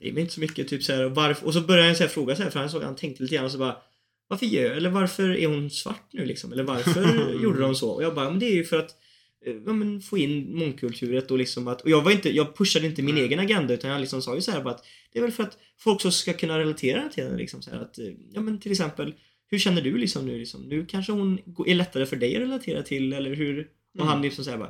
det 0.00 0.08
är 0.08 0.12
väl 0.12 0.20
inte 0.20 0.34
så 0.34 0.40
mycket 0.40 0.68
typ 0.68 0.82
så 0.82 0.92
här, 0.92 1.04
och 1.04 1.14
varför? 1.14 1.46
Och 1.46 1.54
så 1.54 1.60
började 1.60 1.86
han 1.86 1.96
så 1.96 2.02
här 2.02 2.10
fråga 2.10 2.36
så 2.36 2.42
här, 2.42 2.50
för 2.50 2.60
han, 2.60 2.70
såg, 2.70 2.82
han 2.82 2.96
tänkte 2.96 3.22
lite 3.22 3.34
grann 3.34 3.44
och 3.44 3.52
så 3.52 3.58
bara 3.58 3.76
varför 4.30 4.46
gör, 4.46 4.70
eller 4.70 4.90
varför 4.90 5.30
är 5.30 5.46
hon 5.46 5.70
svart 5.70 6.08
nu 6.12 6.24
liksom? 6.24 6.52
Eller 6.52 6.62
varför 6.62 7.32
gjorde 7.42 7.60
de 7.60 7.74
så? 7.74 7.90
Och 7.90 8.02
jag 8.02 8.14
bara, 8.14 8.30
men 8.30 8.38
det 8.38 8.46
är 8.46 8.54
ju 8.54 8.64
för 8.64 8.78
att 8.78 8.90
eh, 9.46 9.54
ja, 9.66 9.72
men 9.72 10.00
få 10.00 10.18
in 10.18 10.56
mångkulturet 10.56 11.30
och 11.30 11.38
liksom 11.38 11.68
att, 11.68 11.80
och 11.80 11.90
jag 11.90 12.02
var 12.02 12.10
inte, 12.10 12.36
jag 12.36 12.56
pushade 12.56 12.86
inte 12.86 13.02
min 13.02 13.14
Nej. 13.14 13.24
egen 13.24 13.38
agenda 13.38 13.74
utan 13.74 13.90
jag 13.90 14.00
liksom 14.00 14.22
sa 14.22 14.34
ju 14.34 14.40
så 14.40 14.50
här 14.50 14.62
bara 14.62 14.74
att 14.74 14.84
det 15.12 15.18
är 15.18 15.22
väl 15.22 15.32
för 15.32 15.42
att 15.42 15.58
folk 15.78 15.94
också 15.94 16.10
ska 16.10 16.32
kunna 16.32 16.58
relatera 16.58 17.08
till 17.08 17.24
henne 17.24 17.36
liksom 17.36 17.62
så 17.62 17.70
här 17.70 17.78
att, 17.78 17.98
eh, 17.98 18.06
ja 18.32 18.40
men 18.40 18.60
till 18.60 18.72
exempel 18.72 19.14
hur 19.50 19.58
känner 19.58 19.82
du 19.82 19.98
liksom 19.98 20.26
nu 20.26 20.38
liksom? 20.38 20.62
Nu 20.62 20.86
kanske 20.86 21.12
hon 21.12 21.38
är 21.66 21.74
lättare 21.74 22.06
för 22.06 22.16
dig 22.16 22.36
att 22.36 22.42
relatera 22.42 22.82
till 22.82 23.12
eller 23.12 23.34
hur? 23.34 23.68
Och 23.94 24.00
Mm. 24.00 24.08
han 24.08 24.22
liksom 24.22 24.44
såhär 24.44 24.58
bara 24.58 24.68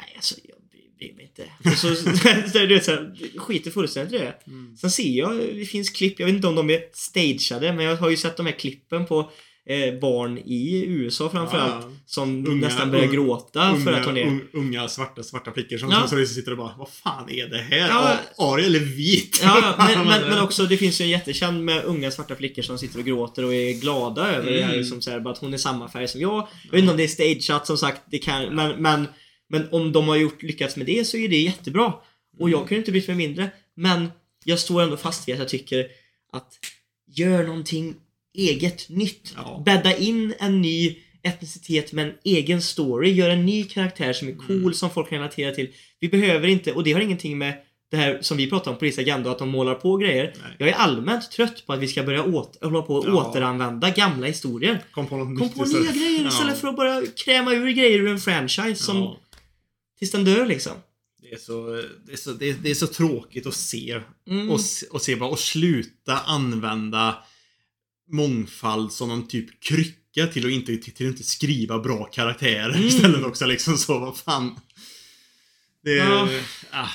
Nej 0.00 0.12
alltså 0.16 0.34
jag 0.44 0.56
bryr- 0.98 1.14
mig 1.16 1.24
inte. 1.24 1.52
Och 1.70 1.78
så, 1.78 1.94
så, 2.52 2.58
du 2.58 2.66
vet, 2.74 2.84
så 2.84 2.90
här, 2.90 3.38
skiter 3.38 3.70
fullständigt 3.70 4.14
i 4.14 4.18
det. 4.18 4.34
Mm. 4.46 4.76
Sen 4.76 4.90
ser 4.90 5.10
jag, 5.10 5.36
det 5.36 5.64
finns 5.64 5.90
klipp, 5.90 6.20
jag 6.20 6.26
vet 6.26 6.34
inte 6.34 6.48
om 6.48 6.54
de 6.54 6.70
är 6.70 6.84
stageade, 6.92 7.72
men 7.72 7.84
jag 7.84 7.96
har 7.96 8.10
ju 8.10 8.16
sett 8.16 8.36
de 8.36 8.46
här 8.46 8.52
klippen 8.58 9.06
på 9.06 9.30
eh, 9.68 10.00
barn 10.00 10.38
i 10.38 10.84
USA 10.86 11.28
framförallt 11.30 11.72
Ja, 11.84 11.88
ja. 11.90 11.96
som 12.06 12.46
Unga- 12.46 12.60
nästan 12.60 12.90
börjar 12.90 13.06
gråta 13.06 13.76
för 13.84 13.92
att 13.92 14.06
hon 14.06 14.16
är... 14.16 14.24
un- 14.24 14.46
unga 14.52 14.88
svarta, 14.88 15.22
svarta 15.22 15.52
flickor 15.52 15.78
som, 15.78 15.90
Ja. 15.90 16.06
som 16.08 16.26
sitter 16.26 16.50
och 16.52 16.58
bara 16.58 16.74
Vad 16.78 16.88
fan 16.88 17.30
är 17.30 17.48
det 17.48 17.58
här? 17.58 17.88
Ja. 17.88 18.16
Ariel 18.38 18.74
är 18.74 18.80
vit! 18.80 19.40
Ja, 19.42 19.74
men, 19.96 20.06
men, 20.08 20.28
men 20.28 20.40
också 20.42 20.64
det 20.66 20.76
finns 20.76 21.00
ju 21.00 21.04
en 21.04 21.10
jättekänd 21.10 21.64
med 21.64 21.84
unga 21.84 22.10
svarta 22.10 22.34
flickor 22.36 22.62
som 22.62 22.78
sitter 22.78 22.98
och 22.98 23.04
gråter 23.04 23.44
och 23.44 23.54
är 23.54 23.80
glada 23.80 24.26
över 24.34 24.50
det 24.52 24.62
här 24.62 24.72
Mm. 24.74 24.84
som 24.84 25.02
säger 25.02 25.20
bara 25.20 25.32
att 25.34 25.38
hon 25.38 25.54
är 25.54 25.58
samma 25.58 25.88
färg 25.88 26.08
som 26.08 26.20
jag. 26.20 26.48
Jag 26.64 26.70
vet 26.70 26.80
inte 26.80 26.90
om 26.90 26.96
det 26.96 27.04
är 27.04 27.08
stageat 27.08 27.66
som 27.66 27.78
sagt, 27.78 28.02
det 28.10 28.18
kan, 28.18 28.54
men, 28.54 28.82
men, 28.82 29.06
men 29.48 29.68
om 29.72 29.92
de 29.92 30.08
har 30.08 30.16
gjort, 30.16 30.42
lyckats 30.42 30.76
med 30.76 30.86
det 30.86 31.04
så 31.06 31.16
är 31.16 31.28
det 31.28 31.36
jättebra. 31.36 31.92
Och 32.38 32.50
jag 32.50 32.60
kunde 32.68 32.76
inte 32.78 32.90
brytt 32.92 33.08
mig 33.08 33.16
mindre. 33.16 33.50
Men 33.76 34.10
jag 34.44 34.58
står 34.58 34.82
ändå 34.82 34.96
fast 34.96 35.28
vid 35.28 35.34
att 35.34 35.38
jag 35.38 35.48
tycker 35.48 35.86
att 36.32 36.52
gör 37.14 37.42
någonting 37.44 37.94
eget, 38.38 38.88
nytt. 38.88 39.34
Ja. 39.36 39.62
Bädda 39.66 39.96
in 39.96 40.34
en 40.38 40.62
ny 40.62 40.96
etnicitet 41.22 41.92
med 41.92 42.06
en 42.08 42.14
egen 42.24 42.62
story. 42.62 43.10
Gör 43.12 43.30
en 43.30 43.46
ny 43.46 43.64
karaktär 43.64 44.12
som 44.12 44.28
är 44.28 44.32
cool, 44.34 44.56
Mm. 44.56 44.74
som 44.74 44.90
folk 44.90 45.08
kan 45.08 45.18
relatera 45.18 45.54
till. 45.54 45.68
Vi 46.00 46.08
behöver 46.08 46.48
inte, 46.48 46.72
och 46.72 46.84
det 46.84 46.92
har 46.92 47.00
ingenting 47.00 47.38
med 47.38 47.54
det 47.90 47.96
här 47.96 48.18
som 48.22 48.36
vi 48.36 48.50
pratar 48.50 48.70
om, 48.70 48.78
Police 48.78 49.00
Agenda, 49.00 49.30
att 49.30 49.38
de 49.38 49.48
målar 49.48 49.74
på 49.74 49.96
grejer. 49.96 50.34
Nej. 50.42 50.56
Jag 50.58 50.68
är 50.68 50.72
allmänt 50.72 51.30
trött 51.30 51.66
på 51.66 51.72
att 51.72 51.80
vi 51.80 51.88
ska 51.88 52.02
börja 52.02 52.22
åt, 52.24 52.58
hålla 52.64 52.82
på 52.82 52.94
och 52.94 53.04
Ja. 53.08 53.12
återanvända 53.30 53.90
gamla 53.90 54.26
historier. 54.26 54.82
Kom 54.92 55.06
på 55.06 55.16
något 55.16 55.38
Kom 55.38 55.48
på 55.50 55.64
istället. 55.66 55.94
nya 55.94 56.02
grejer 56.04 56.28
istället 56.28 56.58
för 56.60 56.68
att 56.68 56.76
bara 56.76 57.02
kräma 57.24 57.52
ur 57.52 57.70
grejer 57.70 57.98
ur 57.98 58.08
en 58.08 58.18
franchise 58.20 58.74
som, 58.84 58.96
Ja. 58.96 59.18
tills 59.98 60.10
den 60.10 60.24
dör 60.24 60.46
liksom. 60.46 60.72
Det 61.22 61.28
är, 61.34 61.38
så, 61.38 61.82
det, 62.06 62.12
är 62.12 62.16
så, 62.16 62.30
det, 62.32 62.48
är, 62.50 62.54
det 62.62 62.70
är 62.70 62.74
så 62.74 62.86
tråkigt 62.86 63.46
att 63.46 63.54
se. 63.54 64.00
Mm. 64.30 64.50
Och, 64.50 64.60
se- 64.60 64.86
och 64.86 65.02
se 65.02 65.16
bara, 65.16 65.30
och 65.30 65.38
sluta 65.38 66.18
använda 66.18 67.14
mångfald 68.08 68.92
som 68.92 69.10
en 69.10 69.28
typ 69.28 69.60
krycka 69.62 70.26
till 70.32 70.46
att 70.46 70.52
inte, 70.52 70.76
till, 70.76 70.92
att 70.92 71.12
inte 71.12 71.22
skriva 71.24 71.78
bra 71.78 72.04
karaktärer 72.04 72.74
Mm. 72.74 72.86
istället 72.86 73.24
också 73.24 73.46
liksom 73.46 73.78
så, 73.78 73.98
vad 73.98 74.16
fan. 74.16 74.60
Det. 75.84 75.94
Ja. 75.94 76.28
Ah, 76.70 76.88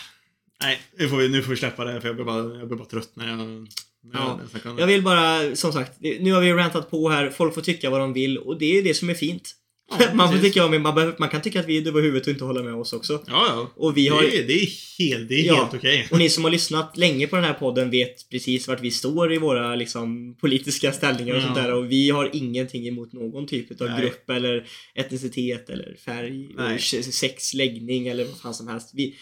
nej, 0.62 0.82
nu 0.98 1.10
får, 1.10 1.18
vi, 1.18 1.30
nu 1.30 1.44
får 1.44 1.50
vi 1.50 1.58
släppa 1.58 1.86
det 1.86 2.02
för 2.02 2.08
jag 2.08 2.16
blir 2.16 2.26
bara, 2.26 2.60
jag 2.60 2.68
blir 2.68 2.78
bara 2.78 2.88
trött 2.88 3.12
när 3.14 3.28
jag... 3.30 3.68
Ja. 4.14 4.40
jag 4.78 4.88
vill 4.88 5.04
bara, 5.04 5.56
som 5.56 5.74
sagt, 5.74 5.92
nu 6.00 6.34
har 6.34 6.42
vi 6.42 6.54
rantat 6.54 6.92
på 6.92 7.10
här, 7.10 7.30
folk 7.30 7.54
får 7.54 7.62
tycka 7.62 7.90
vad 7.90 8.00
de 8.00 8.14
vill 8.14 8.38
och 8.38 8.60
det 8.60 8.78
är 8.78 8.84
det 8.84 8.94
som 8.94 9.10
är 9.10 9.14
fint. 9.14 9.56
Ja, 10.00 10.06
man, 10.14 10.32
får 10.34 10.40
tycka, 10.40 10.66
om- 10.66 10.82
man, 10.82 11.14
man 11.20 11.30
kan 11.30 11.42
tycka 11.42 11.60
att 11.60 11.68
vi 11.68 11.78
är 11.78 11.82
dumma 11.82 12.00
i 12.00 12.02
huvudet 12.02 12.28
och 12.28 12.34
inte 12.34 12.44
hålla 12.46 12.64
med 12.64 12.74
oss 12.76 12.94
också. 12.94 13.14
Ja, 13.28 13.46
ja. 13.50 13.72
Och 13.76 13.98
vi 13.98 14.08
har, 14.08 14.22
Det, 14.22 14.38
är, 14.40 14.48
det 14.48 14.54
är 14.54 14.68
helt, 15.00 15.30
det 15.30 15.36
är 15.36 15.46
Ja. 15.46 15.56
helt 15.56 15.74
okej. 15.74 16.08
och 16.12 16.18
ni 16.18 16.30
som 16.30 16.44
har 16.44 16.52
lyssnat 16.52 16.98
länge 16.98 17.28
på 17.28 17.36
den 17.36 17.46
här 17.46 17.54
podden 17.54 17.90
vet 17.90 18.30
precis 18.30 18.68
vart 18.68 18.82
vi 18.82 18.92
står 18.92 19.34
i 19.34 19.38
våra 19.38 19.76
liksom, 19.76 20.36
politiska 20.42 20.92
ställningar 20.92 21.34
och 21.36 21.42
Ja. 21.42 21.46
sånt 21.46 21.56
där. 21.56 21.74
Och 21.74 21.92
vi 21.92 22.10
har 22.10 22.30
ingenting 22.34 22.88
emot 22.88 23.14
någon 23.14 23.48
typ 23.48 23.82
av 23.82 23.88
Nej. 23.90 24.02
grupp 24.02 24.30
eller 24.30 24.68
etnicitet 24.96 25.70
eller 25.70 25.96
färg, 26.06 26.48
och 26.76 26.82
sex, 27.14 27.54
läggning 27.54 28.08
eller 28.08 28.26
vad 28.26 28.38
fan 28.38 28.54
som 28.54 28.68
helst. 28.68 28.92
Vi, 28.94 29.16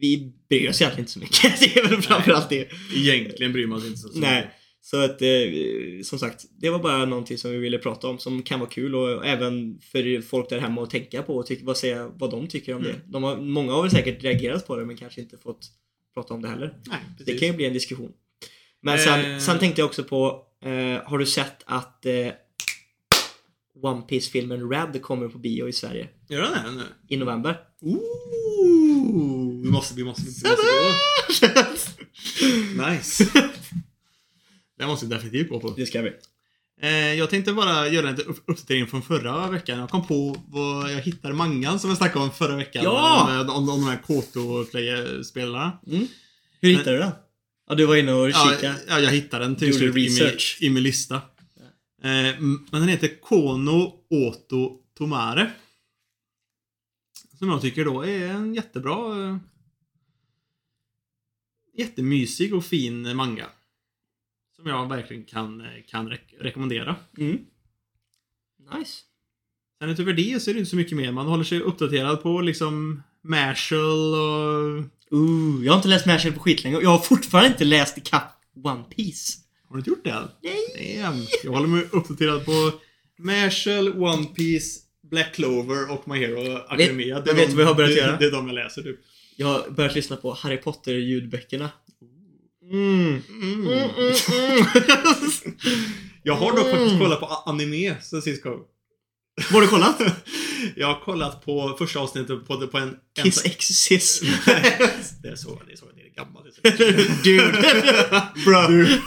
vi 0.00 0.32
bryr 0.48 0.68
oss 0.70 0.80
egentligen 0.80 1.02
inte 1.02 1.12
så 1.12 1.18
mycket. 1.18 1.60
Det 1.60 1.76
är 1.80 1.88
väl 1.88 2.02
framförallt 2.02 2.48
det. 2.48 2.68
Egentligen 2.96 3.52
bryr 3.52 3.66
man 3.66 3.80
sig 3.80 3.88
inte 3.88 4.00
så, 4.00 4.08
Nej. 4.14 4.50
Så 4.90 4.96
att, 5.04 5.22
eh, 5.22 5.28
som 6.04 6.18
sagt, 6.18 6.44
det 6.60 6.70
var 6.70 6.78
bara 6.78 7.04
någonting 7.04 7.38
som 7.38 7.50
vi 7.50 7.56
ville 7.56 7.78
prata 7.78 8.08
om 8.08 8.18
som 8.18 8.42
kan 8.42 8.60
vara 8.60 8.70
kul 8.70 8.94
och 8.94 9.26
även 9.26 9.78
för 9.80 10.20
folk 10.22 10.48
där 10.50 10.58
hemma 10.58 10.82
att 10.82 10.90
tänka 10.90 11.22
på 11.22 11.36
och 11.36 11.46
tycka, 11.46 11.64
vad, 11.64 11.76
säga, 11.76 12.08
vad 12.14 12.30
de 12.30 12.46
tycker 12.48 12.74
om 12.74 12.80
Mm. 12.84 12.92
det. 12.92 13.00
De 13.12 13.22
har, 13.22 13.36
många 13.36 13.72
har 13.72 13.82
väl 13.82 13.90
säkert 13.90 14.22
reagerat 14.24 14.66
på 14.66 14.76
det 14.76 14.84
men 14.84 14.96
kanske 14.96 15.20
inte 15.20 15.38
fått 15.38 15.66
prata 16.14 16.34
om 16.34 16.42
det 16.42 16.48
heller. 16.48 16.78
Nej, 16.86 16.98
Det 17.26 17.38
kan 17.38 17.48
ju 17.48 17.54
bli 17.54 17.64
en 17.66 17.72
diskussion. 17.72 18.12
Men 18.82 18.98
sen, 18.98 19.32
Eh. 19.32 19.38
sen 19.38 19.58
tänkte 19.58 19.80
jag 19.80 19.86
också 19.86 20.04
på, 20.04 20.42
eh, 20.64 21.02
har 21.10 21.18
du 21.18 21.26
sett 21.26 21.62
att 21.64 22.06
eh, 22.06 22.28
One 23.82 24.02
piece 24.02 24.30
filmen 24.30 24.70
Red 24.70 25.02
kommer 25.02 25.28
på 25.28 25.38
bio 25.38 25.68
i 25.68 25.72
Sverige 25.72 26.08
Gör 26.28 26.42
den 26.42 26.52
det 26.52 26.70
nu? 26.72 26.82
i 27.08 27.16
november? 27.16 27.56
Ooh, 27.80 29.62
vi 29.62 29.70
måste, 29.70 29.94
vi 29.94 30.04
måste, 30.04 30.22
vi 30.22 30.50
måste 30.50 30.66
gå. 31.46 32.90
Nice. 32.90 33.24
Det 34.78 34.86
måste 34.86 35.06
vi 35.06 35.14
definitivt 35.14 35.48
gå 35.48 35.60
på. 35.60 35.70
det 35.70 35.86
ska 35.86 36.02
vi. 36.02 36.12
Eh, 36.80 36.90
jag 37.14 37.30
tänkte 37.30 37.52
bara 37.52 37.88
göra 37.88 38.08
en 38.08 38.16
uppdatering 38.46 38.86
från 38.86 39.02
förra 39.02 39.50
veckan. 39.50 39.78
Jag 39.78 39.90
kom 39.90 40.06
på 40.06 40.42
vad 40.48 40.92
jag 40.92 41.00
hittade 41.00 41.34
mangan 41.34 41.78
som 41.80 41.90
jag 41.90 41.96
snackade 41.96 42.24
om 42.24 42.30
förra 42.30 42.56
veckan. 42.56 42.84
Ja! 42.84 43.40
Om, 43.40 43.50
om, 43.50 43.68
om 43.68 43.80
de 43.80 43.84
här 43.86 44.02
Koto-spelarna. 44.02 45.78
Mm. 45.86 46.06
Hur 46.60 46.68
hittade 46.70 46.92
du 46.92 46.98
den? 46.98 47.12
Ja, 47.68 47.74
du 47.74 47.86
var 47.86 47.96
inne 47.96 48.12
och 48.12 48.30
Ja, 48.30 48.52
kikade. 48.54 48.80
ja, 48.88 49.00
jag 49.00 49.10
hittade 49.10 49.44
den 49.44 49.56
till 49.56 49.74
slut 49.74 49.96
i 49.96 50.10
min, 50.20 50.38
i 50.60 50.70
min 50.70 50.82
lista. 50.82 51.14
Eh, 52.02 52.28
m- 52.38 52.66
men 52.70 52.80
den 52.80 52.88
heter 52.88 53.20
Kono 53.20 53.94
Oto 54.10 54.78
Tomare. 54.98 55.50
Som 57.38 57.48
jag 57.48 57.60
tycker 57.60 57.84
då 57.84 58.02
är 58.06 58.28
en 58.28 58.54
jättebra... 58.54 59.28
Eh, 59.28 59.36
jättemysig 61.78 62.54
och 62.54 62.64
fin 62.64 63.16
manga. 63.16 63.46
Som 64.56 64.66
jag 64.66 64.88
verkligen 64.88 65.24
kan, 65.24 65.60
eh, 65.60 65.66
kan 65.88 66.08
rek- 66.08 66.34
rekommendera. 66.40 66.96
Mm. 67.18 67.38
Nice. 68.78 69.00
Sen 69.80 69.90
utöver 69.90 70.12
det 70.12 70.42
så 70.42 70.50
är 70.50 70.54
det 70.54 70.58
inte 70.60 70.70
så 70.70 70.76
mycket 70.76 70.96
mer. 70.96 71.12
Man 71.12 71.26
håller 71.26 71.44
sig 71.44 71.60
uppdaterad 71.60 72.22
på 72.22 72.40
liksom 72.40 73.02
Marshall 73.22 74.14
och... 74.14 74.84
Ooh, 75.10 75.64
jag 75.64 75.72
har 75.72 75.76
inte 75.76 75.88
läst 75.88 76.06
Mashal 76.06 76.32
på 76.32 76.40
skitlänge 76.40 76.76
och 76.76 76.82
jag 76.82 76.90
har 76.90 76.98
fortfarande 76.98 77.48
inte 77.50 77.64
läst 77.64 77.98
ikapp 77.98 78.32
One 78.64 78.84
Piece. 78.96 79.38
Har 79.68 79.76
du 79.76 79.78
inte 79.80 79.90
gjort 79.90 80.04
det 80.04 80.10
än? 80.10 80.28
Nej! 80.42 80.98
Damn. 81.02 81.26
Jag 81.44 81.52
håller 81.52 81.66
mig 81.68 81.88
uppdaterad 81.92 82.44
på 82.44 82.72
Marshall, 83.18 83.88
One 84.02 84.24
Piece, 84.24 84.80
Black 85.10 85.34
Clover 85.34 85.90
och 85.92 86.08
My 86.08 86.18
Hero 86.18 86.56
Academia. 86.68 87.22
men 87.26 87.36
vet 87.36 87.50
du 87.50 87.54
vad 87.56 87.62
jag 87.64 87.68
har 87.68 87.74
börjat 87.74 87.90
det, 87.94 87.96
göra? 88.00 88.16
Det 88.16 88.24
är 88.26 88.30
de 88.32 88.46
jag 88.46 88.54
läser 88.54 88.82
typ. 88.82 89.00
Jag 89.36 89.46
har 89.46 89.70
börjat 89.70 89.94
lyssna 89.94 90.16
på 90.16 90.32
Harry 90.32 90.56
Potter 90.56 90.94
ljudböckerna. 90.94 91.70
Mm. 92.70 93.22
Mm. 93.28 93.68
Jag 96.22 96.34
har 96.34 96.56
dock 96.56 96.70
faktiskt 96.70 96.98
kollat 96.98 97.20
på 97.20 97.26
anime 97.26 97.96
sen 98.02 98.22
sist 98.22 98.42
gång. 98.42 98.60
Vad 99.36 99.52
har 99.52 99.60
du 99.60 99.68
kollat? 99.68 100.00
Jag 100.76 100.86
har 100.86 101.00
kollat 101.00 101.44
på 101.44 101.76
första 101.78 101.98
avsnittet 102.00 102.46
på, 102.46 102.66
på 102.66 102.78
en... 102.78 102.88
en 102.88 103.24
Kiss 103.24 103.44
Exorcism. 103.44 104.26
det 105.22 105.28
är 105.28 105.36
så, 105.36 105.60
det 105.66 105.72
är 105.72 105.76
så, 105.76 105.86
det 105.96 106.02
är 106.02 106.14
gammalt. 106.14 106.62
Dude. 107.24 107.62
Bro. 108.44 108.66
Du. 108.68 109.00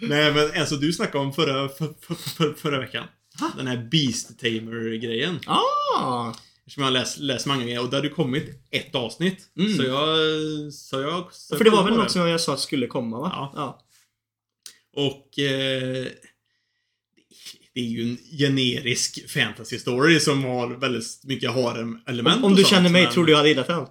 Nej 0.00 0.32
men 0.32 0.60
alltså 0.60 0.76
du 0.76 0.92
snackade 0.92 1.24
om 1.24 1.32
förra, 1.32 1.68
för, 1.68 1.94
för, 2.00 2.14
för, 2.14 2.54
förra 2.54 2.80
veckan. 2.80 3.06
Den 3.56 3.66
här 3.66 3.88
Beast 3.90 4.38
Tamer-grejen. 4.38 5.40
Ah! 5.46 6.32
Som 6.68 6.80
jag 6.80 6.86
har 6.86 6.92
läst, 6.92 7.18
läst 7.18 7.46
många 7.46 7.62
grejer 7.62 7.80
och 7.80 8.02
det 8.02 8.08
kommit 8.08 8.66
ett 8.70 8.94
avsnitt. 8.94 9.50
Mm. 9.58 9.76
Så 9.76 9.82
jag... 9.82 10.18
Så 10.72 11.00
jag 11.00 11.34
så 11.34 11.56
För 11.56 11.64
det 11.64 11.70
var 11.70 11.84
väl 11.84 11.94
något 11.94 12.10
som 12.10 12.28
jag 12.28 12.40
sa 12.40 12.54
att 12.54 12.60
skulle 12.60 12.86
komma 12.86 13.20
va? 13.20 13.30
Ja. 13.34 13.52
ja. 13.56 13.82
Och... 15.02 15.38
Eh, 15.38 16.06
det 17.76 17.80
är 17.80 17.84
ju 17.84 18.02
en 18.02 18.16
generisk 18.16 19.30
fantasy 19.30 19.78
story 19.78 20.20
som 20.20 20.44
har 20.44 20.68
väldigt 20.68 21.24
mycket 21.24 21.50
harem-element 21.50 22.36
Om, 22.36 22.44
om 22.44 22.54
du 22.54 22.62
sånt, 22.62 22.70
känner 22.70 22.90
mig, 22.90 23.02
men- 23.02 23.12
tror 23.12 23.24
du 23.26 23.32
jag 23.32 23.36
hade 23.36 23.48
gillat 23.48 23.66
den? 23.66 23.86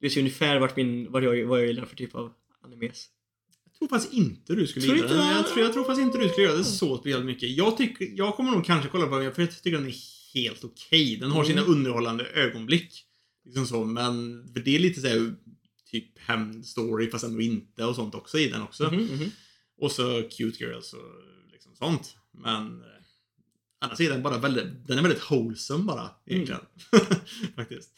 Du 0.00 0.06
vet 0.06 0.16
ju 0.16 0.20
ungefär 0.20 0.58
vart 0.58 0.76
min, 0.76 1.12
vad 1.12 1.24
jag, 1.24 1.46
vad 1.46 1.60
jag 1.60 1.66
gillar 1.66 1.84
för 1.84 1.96
typ 1.96 2.14
av 2.14 2.32
animes. 2.64 3.06
Tror 3.82 3.88
faktiskt 3.88 4.12
inte 4.14 4.54
du 4.54 4.66
skulle 4.66 4.86
Tror 4.86 4.96
gilla 4.96 5.08
den. 5.08 5.26
jag? 5.36 5.46
Tror, 5.46 5.64
jag 5.64 5.72
tror 5.72 5.84
faktiskt 5.84 6.06
inte 6.06 6.18
du 6.18 6.28
skulle 6.28 6.46
göra 6.46 6.56
det 6.56 6.64
så 6.64 6.96
speciellt 6.98 7.24
mycket. 7.24 7.50
Jag, 7.50 7.76
tycker, 7.76 8.08
jag 8.14 8.34
kommer 8.36 8.50
nog 8.50 8.64
kanske 8.64 8.88
kolla 8.88 9.06
på 9.06 9.18
den, 9.18 9.34
för 9.34 9.42
jag 9.42 9.62
tycker 9.62 9.78
den 9.78 9.86
är 9.86 9.94
helt 10.34 10.64
okej. 10.64 11.16
Den 11.16 11.30
har 11.30 11.44
sina 11.44 11.60
Mm. 11.62 11.72
underhållande 11.72 12.24
ögonblick. 12.24 13.04
Liksom 13.44 13.66
så, 13.66 13.84
men 13.84 14.44
för 14.52 14.60
det 14.60 14.74
är 14.74 14.78
lite 14.78 15.00
såhär 15.00 15.34
typ 15.90 16.18
hämndstory 16.18 17.10
fast 17.10 17.24
ändå 17.24 17.40
inte 17.40 17.84
och 17.84 17.94
sånt 17.94 18.14
också 18.14 18.38
i 18.38 18.48
den 18.48 18.62
också. 18.62 18.84
Mhm, 18.92 19.04
mhm. 19.04 19.30
Och 19.78 19.92
så 19.92 20.22
cute 20.22 20.64
girls 20.64 20.92
och 20.92 21.00
liksom 21.52 21.74
sånt. 21.74 22.16
Men 22.32 22.66
eh, 22.80 22.86
annars 23.80 24.00
är 24.00 24.10
den 24.10 24.22
bara 24.22 24.38
väldigt, 24.38 24.86
den 24.86 24.98
är 24.98 25.02
väldigt 25.02 25.30
wholesome 25.30 25.84
bara 25.84 26.10
egentligen. 26.26 26.60
faktiskt. 27.56 27.90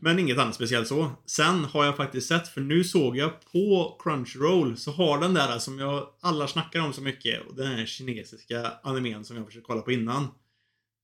Men 0.00 0.18
inget 0.18 0.38
annat 0.38 0.54
speciellt 0.54 0.88
så. 0.88 1.10
Sen 1.26 1.64
har 1.64 1.84
jag 1.84 1.96
faktiskt 1.96 2.28
sett, 2.28 2.48
för 2.48 2.60
nu 2.60 2.84
såg 2.84 3.16
jag 3.16 3.30
på 3.52 3.98
Crunchyroll 4.02 4.76
så 4.76 4.90
har 4.90 5.20
den 5.20 5.34
där 5.34 5.58
som 5.58 5.78
jag 5.78 6.08
alla 6.20 6.48
snackar 6.48 6.80
om 6.80 6.92
så 6.92 7.00
mycket 7.02 7.46
och 7.46 7.56
den 7.56 7.66
här 7.66 7.86
kinesiska 7.86 8.72
animen 8.82 9.24
som 9.24 9.36
jag 9.36 9.46
försökte 9.46 9.66
kolla 9.66 9.82
på 9.82 9.92
innan. 9.92 10.28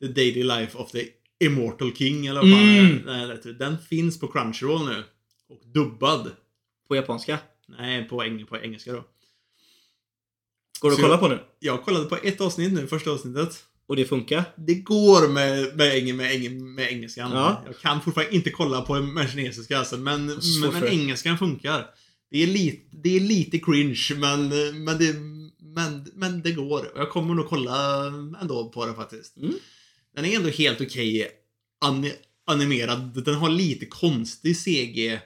The 0.01 0.09
Daily 0.09 0.43
Life 0.43 0.79
of 0.79 0.91
the 0.91 1.05
Immortal 1.45 1.95
King 1.97 2.26
eller 2.26 2.41
vad 2.41 2.51
Mm. 2.51 3.07
det 3.07 3.35
heter. 3.35 3.53
Den 3.53 3.79
finns 3.79 4.20
på 4.20 4.29
Crunchyroll 4.33 4.85
nu. 4.89 5.05
Och 5.49 5.61
dubbad. 5.74 6.31
På 6.89 6.97
japanska. 6.97 7.39
Nej, 7.79 8.09
på, 8.09 8.22
eng 8.22 8.47
på 8.47 8.57
engelska 8.59 8.93
då. 8.93 9.05
Går 10.81 10.91
du 10.91 10.95
att 10.97 11.03
kolla 11.03 11.18
på 11.18 11.29
nu? 11.29 11.39
Jag 11.59 11.83
kollade 11.85 12.05
på 12.05 12.16
ett 12.22 12.41
avsnitt 12.41 12.72
nu, 12.72 12.87
första 12.87 13.11
avsnittet. 13.11 13.64
Och 13.89 13.97
det 13.97 14.05
funkar? 14.05 14.45
Det 14.57 14.74
går 14.74 15.28
med, 15.28 15.76
med, 15.76 16.14
med, 16.14 16.53
med 16.53 16.93
engelskan. 16.93 17.30
Ja. 17.32 17.62
Jag 17.66 17.78
kan 17.78 18.01
fortfarande 18.01 18.34
inte 18.34 18.51
kolla 18.51 18.82
på 18.82 19.03
med 19.03 19.30
kinesiska 19.30 19.78
alltså, 19.78 19.97
men, 19.97 20.26
men, 20.26 20.72
men 20.72 20.86
engelskan 20.86 21.39
funkar. 21.39 21.86
Det 22.30 22.43
är, 22.43 22.47
lite, 22.47 22.97
det 22.97 23.16
är 23.16 23.20
lite 23.20 23.59
cringe, 23.59 24.09
men, 24.16 24.49
men, 24.84 24.99
det, 24.99 25.14
men, 25.61 26.11
men 26.14 26.43
det 26.43 26.53
går. 26.53 26.93
Jag 26.97 27.11
kommer 27.11 27.34
nog 27.34 27.49
kolla 27.49 28.07
ändå 28.41 28.68
på 28.68 28.86
det 28.86 28.95
faktiskt. 28.95 29.36
Mm. 29.36 29.55
Den 30.16 30.24
är 30.24 30.36
ändå 30.36 30.49
helt 30.49 30.80
okej 30.80 31.28
ani- 31.84 32.16
animerad. 32.47 33.24
Den 33.24 33.34
har 33.34 33.51
lite 33.51 33.86
konstig 33.86 34.57
CG. 34.57 35.20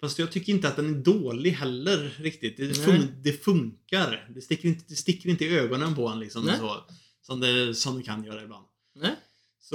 Fast 0.00 0.18
jag 0.18 0.32
tycker 0.32 0.52
inte 0.52 0.68
att 0.68 0.76
den 0.76 0.94
är 0.94 0.98
dålig 0.98 1.50
heller 1.50 2.14
riktigt. 2.18 2.56
Det, 2.56 2.74
fun 2.74 3.08
det 3.22 3.44
funkar. 3.44 4.28
Det 4.34 4.40
sticker, 4.40 4.68
inte, 4.68 4.84
det 4.88 4.96
sticker 4.96 5.28
inte 5.28 5.44
i 5.44 5.58
ögonen 5.58 5.94
på 5.94 6.08
en 6.08 6.20
liksom. 6.20 6.44
Nej. 6.44 6.56
Så, 6.58 6.84
som, 7.26 7.40
det, 7.40 7.74
som 7.74 7.98
det 7.98 8.02
kan 8.02 8.24
göra 8.24 8.42
ibland. 8.42 8.64
Nej. 8.94 9.16
Så 9.60 9.74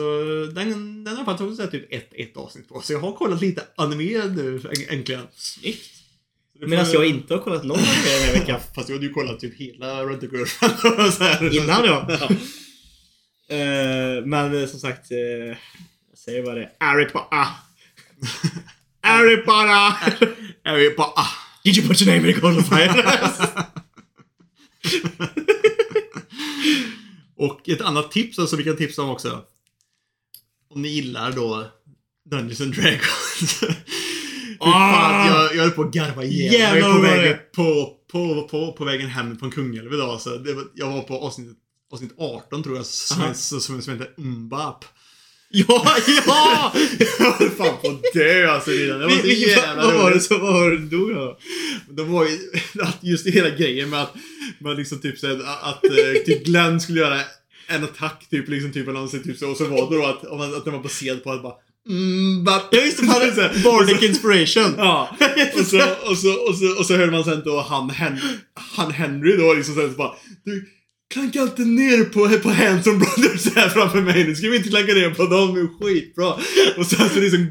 den, 0.55 1.03
den 1.03 1.17
har 1.17 1.25
faktiskt 1.25 1.49
också 1.49 1.55
sett 1.55 1.71
typ 1.71 1.93
ett, 1.93 2.09
ett 2.13 2.37
avsnitt 2.37 2.69
på. 2.69 2.81
Så 2.81 2.93
jag 2.93 2.99
har 2.99 3.11
kollat 3.11 3.41
lite 3.41 3.63
anime 3.75 4.27
nu 4.27 4.61
äntligen. 4.89 5.27
Snyggt. 5.35 5.91
Medan 6.59 6.91
jag 6.91 7.05
inte 7.05 7.33
har 7.33 7.41
kollat 7.41 7.63
någon 7.63 7.79
anime 7.79 8.03
den 8.03 8.21
här 8.21 8.33
Ja, 8.33 8.39
veckan. 8.39 8.59
fast 8.75 8.87
du 8.87 8.93
hade 8.93 9.05
ju 9.05 9.13
kollat 9.13 9.39
typ 9.39 9.57
hela 9.57 10.05
Rent 10.05 10.23
a 10.23 10.27
Girlfriend. 10.31 11.53
Innan 11.53 11.85
ja. 11.85 12.07
Eh, 13.49 14.25
men 14.25 14.61
eh, 14.61 14.67
som 14.67 14.79
sagt, 14.79 15.11
eh, 15.11 15.17
jag 16.09 16.17
säger 16.17 16.43
vad 16.43 16.57
det 16.57 16.71
är 16.79 17.13
bara... 17.13 17.25
Ah. 21.15 21.27
Did 21.63 21.77
you 21.77 21.87
put 21.87 22.01
your 22.01 22.15
name 22.15 22.27
in 22.27 22.33
the 22.35 22.41
cold 22.41 22.57
of 22.57 22.69
fire? 22.69 23.03
Och 27.39 27.69
ett 27.69 27.81
annat 27.81 28.11
tips 28.11 28.39
alltså, 28.39 28.55
vi 28.55 28.63
kan 28.63 28.77
tipsa 28.77 29.01
om 29.01 29.09
också. 29.09 29.41
Om 30.69 30.81
ni 30.81 30.87
gillar 30.89 31.31
då 31.31 31.65
Dungeons 32.31 32.61
and 32.61 32.75
Dragons. 32.75 33.59
Fy 34.63 34.71
fan, 34.71 35.27
jag, 35.27 35.55
jag 35.55 35.61
höll 35.61 35.71
på 35.71 35.81
att 35.81 35.93
garva 35.93 36.23
ihjäl 36.23 36.51
mig 36.51 36.59
Jävlar 36.59 36.91
på 36.91 36.97
vad 36.97 37.01
vägen, 37.01 37.37
på, 37.55 37.93
på, 38.11 38.47
på, 38.51 38.73
på 38.73 38.85
vägen 38.85 39.09
hem 39.09 39.39
från 39.39 39.51
Kungälv 39.51 39.93
idag. 39.93 40.21
Så 40.21 40.29
var, 40.29 40.63
jag 40.75 40.91
var 40.91 41.01
på 41.01 41.17
avsnitt, 41.17 41.57
avsnitt 41.93 42.11
18 42.17 42.63
tror 42.63 42.75
jag, 42.75 42.85
som, 42.85 43.33
som, 43.33 43.61
som, 43.61 43.81
som 43.81 43.93
heter 43.93 44.13
Umbap. 44.17 44.85
ja, 45.49 45.85
ja! 46.27 46.73
jag 46.99 47.31
höll 47.31 47.49
fan 47.49 47.77
på 47.81 47.87
att 47.87 48.13
dö 48.13 48.51
alltså 48.51 48.71
redan. 48.71 48.99
Det 48.99 49.05
var 49.05 49.21
så 49.21 49.27
jävla 49.27 49.83
vad 49.83 49.93
var 49.93 50.03
det 50.03 50.09
roligt. 50.09 50.23
som 50.23 50.41
var 50.41 50.77
dog 50.77 51.15
då? 51.15 51.37
Det 51.89 52.03
var 52.03 52.25
ju 52.25 52.37
just 53.09 53.27
hela 53.27 53.49
grejen 53.49 53.89
med 53.89 54.01
att 54.01 54.13
man 54.59 54.75
liksom 54.75 55.01
typ 55.01 55.17
såhär, 55.17 55.41
att 55.61 55.83
eh, 55.85 56.23
typ 56.25 56.45
Glenn 56.45 56.81
skulle 56.81 56.99
göra 56.99 57.21
en 57.67 57.83
attack 57.83 58.27
typ 58.29 58.49
liksom 58.49 58.71
typ 58.71 58.87
eller 58.87 58.99
något, 58.99 59.23
typ 59.23 59.37
så 59.37 59.49
och 59.49 59.57
så 59.57 59.65
var 59.65 59.89
det 59.89 59.97
då 59.97 60.05
att, 60.05 60.53
att 60.57 60.65
den 60.65 60.73
var 60.73 60.83
baserad 60.83 61.23
på 61.23 61.31
att 61.31 61.43
bara 61.43 61.53
mm, 61.89 62.43
but, 62.43 62.67
Ja 62.71 62.81
just 62.81 62.99
det, 62.99 63.05
hade 63.05 63.51
Bardic 63.63 64.03
Inspiration. 64.03 64.73
Ja, 64.77 65.17
och 65.53 65.65
så, 65.65 65.81
och 66.09 66.17
så, 66.17 66.33
och 66.33 66.55
så, 66.55 66.79
och 66.79 66.85
så 66.85 66.95
hörde 66.95 67.11
man 67.11 67.23
sen 67.23 67.41
då 67.45 67.61
han, 67.61 67.89
Hen, 67.89 68.19
han 68.53 68.91
Henry 68.91 69.37
då 69.37 69.53
liksom 69.53 69.75
sen 69.75 69.91
så 69.91 69.97
bara 69.97 70.13
Du 70.45 70.65
klankar 71.13 71.41
alltid 71.41 71.67
ner 71.67 72.05
på, 72.05 72.39
på 72.39 72.49
Hanson 72.49 72.99
Brothers 72.99 73.55
här 73.55 73.69
framför 73.69 74.01
mig. 74.01 74.23
Nu 74.23 74.35
ska 74.35 74.49
vi 74.49 74.57
inte 74.57 74.69
klanka 74.69 74.93
ner 74.93 75.09
på 75.09 75.25
dem, 75.25 75.53
det 75.53 75.61
är 75.61 75.79
skitbra. 75.79 76.33
Och 76.77 76.85
sen 76.85 77.09
så 77.09 77.19
liksom 77.19 77.47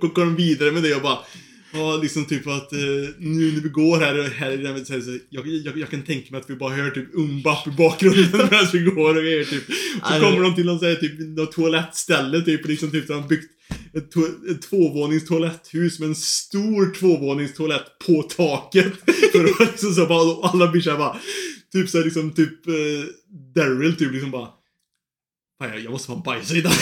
går 0.00 0.24
de 0.24 0.36
vidare 0.36 0.72
med 0.72 0.82
det 0.82 0.94
och 0.94 1.02
bara 1.02 1.18
Ja, 1.72 1.96
liksom 2.02 2.24
typ 2.24 2.46
att 2.46 2.72
eh, 2.72 2.78
nu 3.18 3.52
när 3.52 3.60
vi 3.60 3.68
går 3.68 3.98
här, 3.98 4.30
här 4.30 4.50
i 4.50 4.56
den 4.56 4.86
så, 4.86 4.92
här, 4.92 5.00
så 5.00 5.18
jag, 5.30 5.46
jag, 5.46 5.78
jag 5.78 5.90
kan 5.90 6.02
tänka 6.02 6.30
mig 6.30 6.40
att 6.40 6.50
vi 6.50 6.54
bara 6.54 6.74
hör 6.74 6.90
typ 6.90 7.08
umbap 7.14 7.66
i 7.66 7.70
bakgrunden 7.70 8.30
medan 8.50 8.66
vi 8.72 8.78
går 8.78 9.16
och 9.16 9.22
grejer 9.22 9.44
typ. 9.44 9.64
Så 10.02 10.10
Nej, 10.10 10.20
kommer 10.20 10.42
de 10.42 10.54
till 10.54 10.66
någon 10.66 10.78
så 10.78 10.86
här, 10.86 10.94
typ, 10.94 11.12
något 11.18 11.52
toalettställe 11.52 12.40
typ, 12.40 12.68
liksom 12.68 12.90
typ 12.90 13.06
där 13.08 13.14
de 13.14 13.28
byggt 13.28 13.50
ett, 13.94 14.14
to- 14.14 14.50
ett 14.50 14.62
tvåvånings 14.62 15.26
toaletthus 15.26 15.98
med 15.98 16.08
en 16.08 16.14
stor 16.14 16.94
tvåvånings 16.94 17.54
toalett 17.54 17.98
på 18.06 18.22
taket. 18.22 18.92
För 19.32 19.44
att 19.44 19.60
liksom 19.72 19.94
så 19.94 20.06
bara, 20.06 20.48
alla 20.48 20.68
blir 20.68 20.82
såhär 20.82 20.98
bara, 20.98 21.16
typ 21.72 21.88
såhär 21.88 22.04
liksom 22.04 22.30
typ 22.30 22.66
eh, 22.68 22.74
Daryl 23.54 23.96
typ 23.96 24.12
liksom 24.12 24.30
bara 24.30 24.48
Fan, 25.58 25.68
jag- 25.68 25.80
jag 25.84 25.90
måste 25.92 26.08
bara 26.10 26.18
bajsa 26.20 26.54
i 26.54 26.60
den 26.60 26.72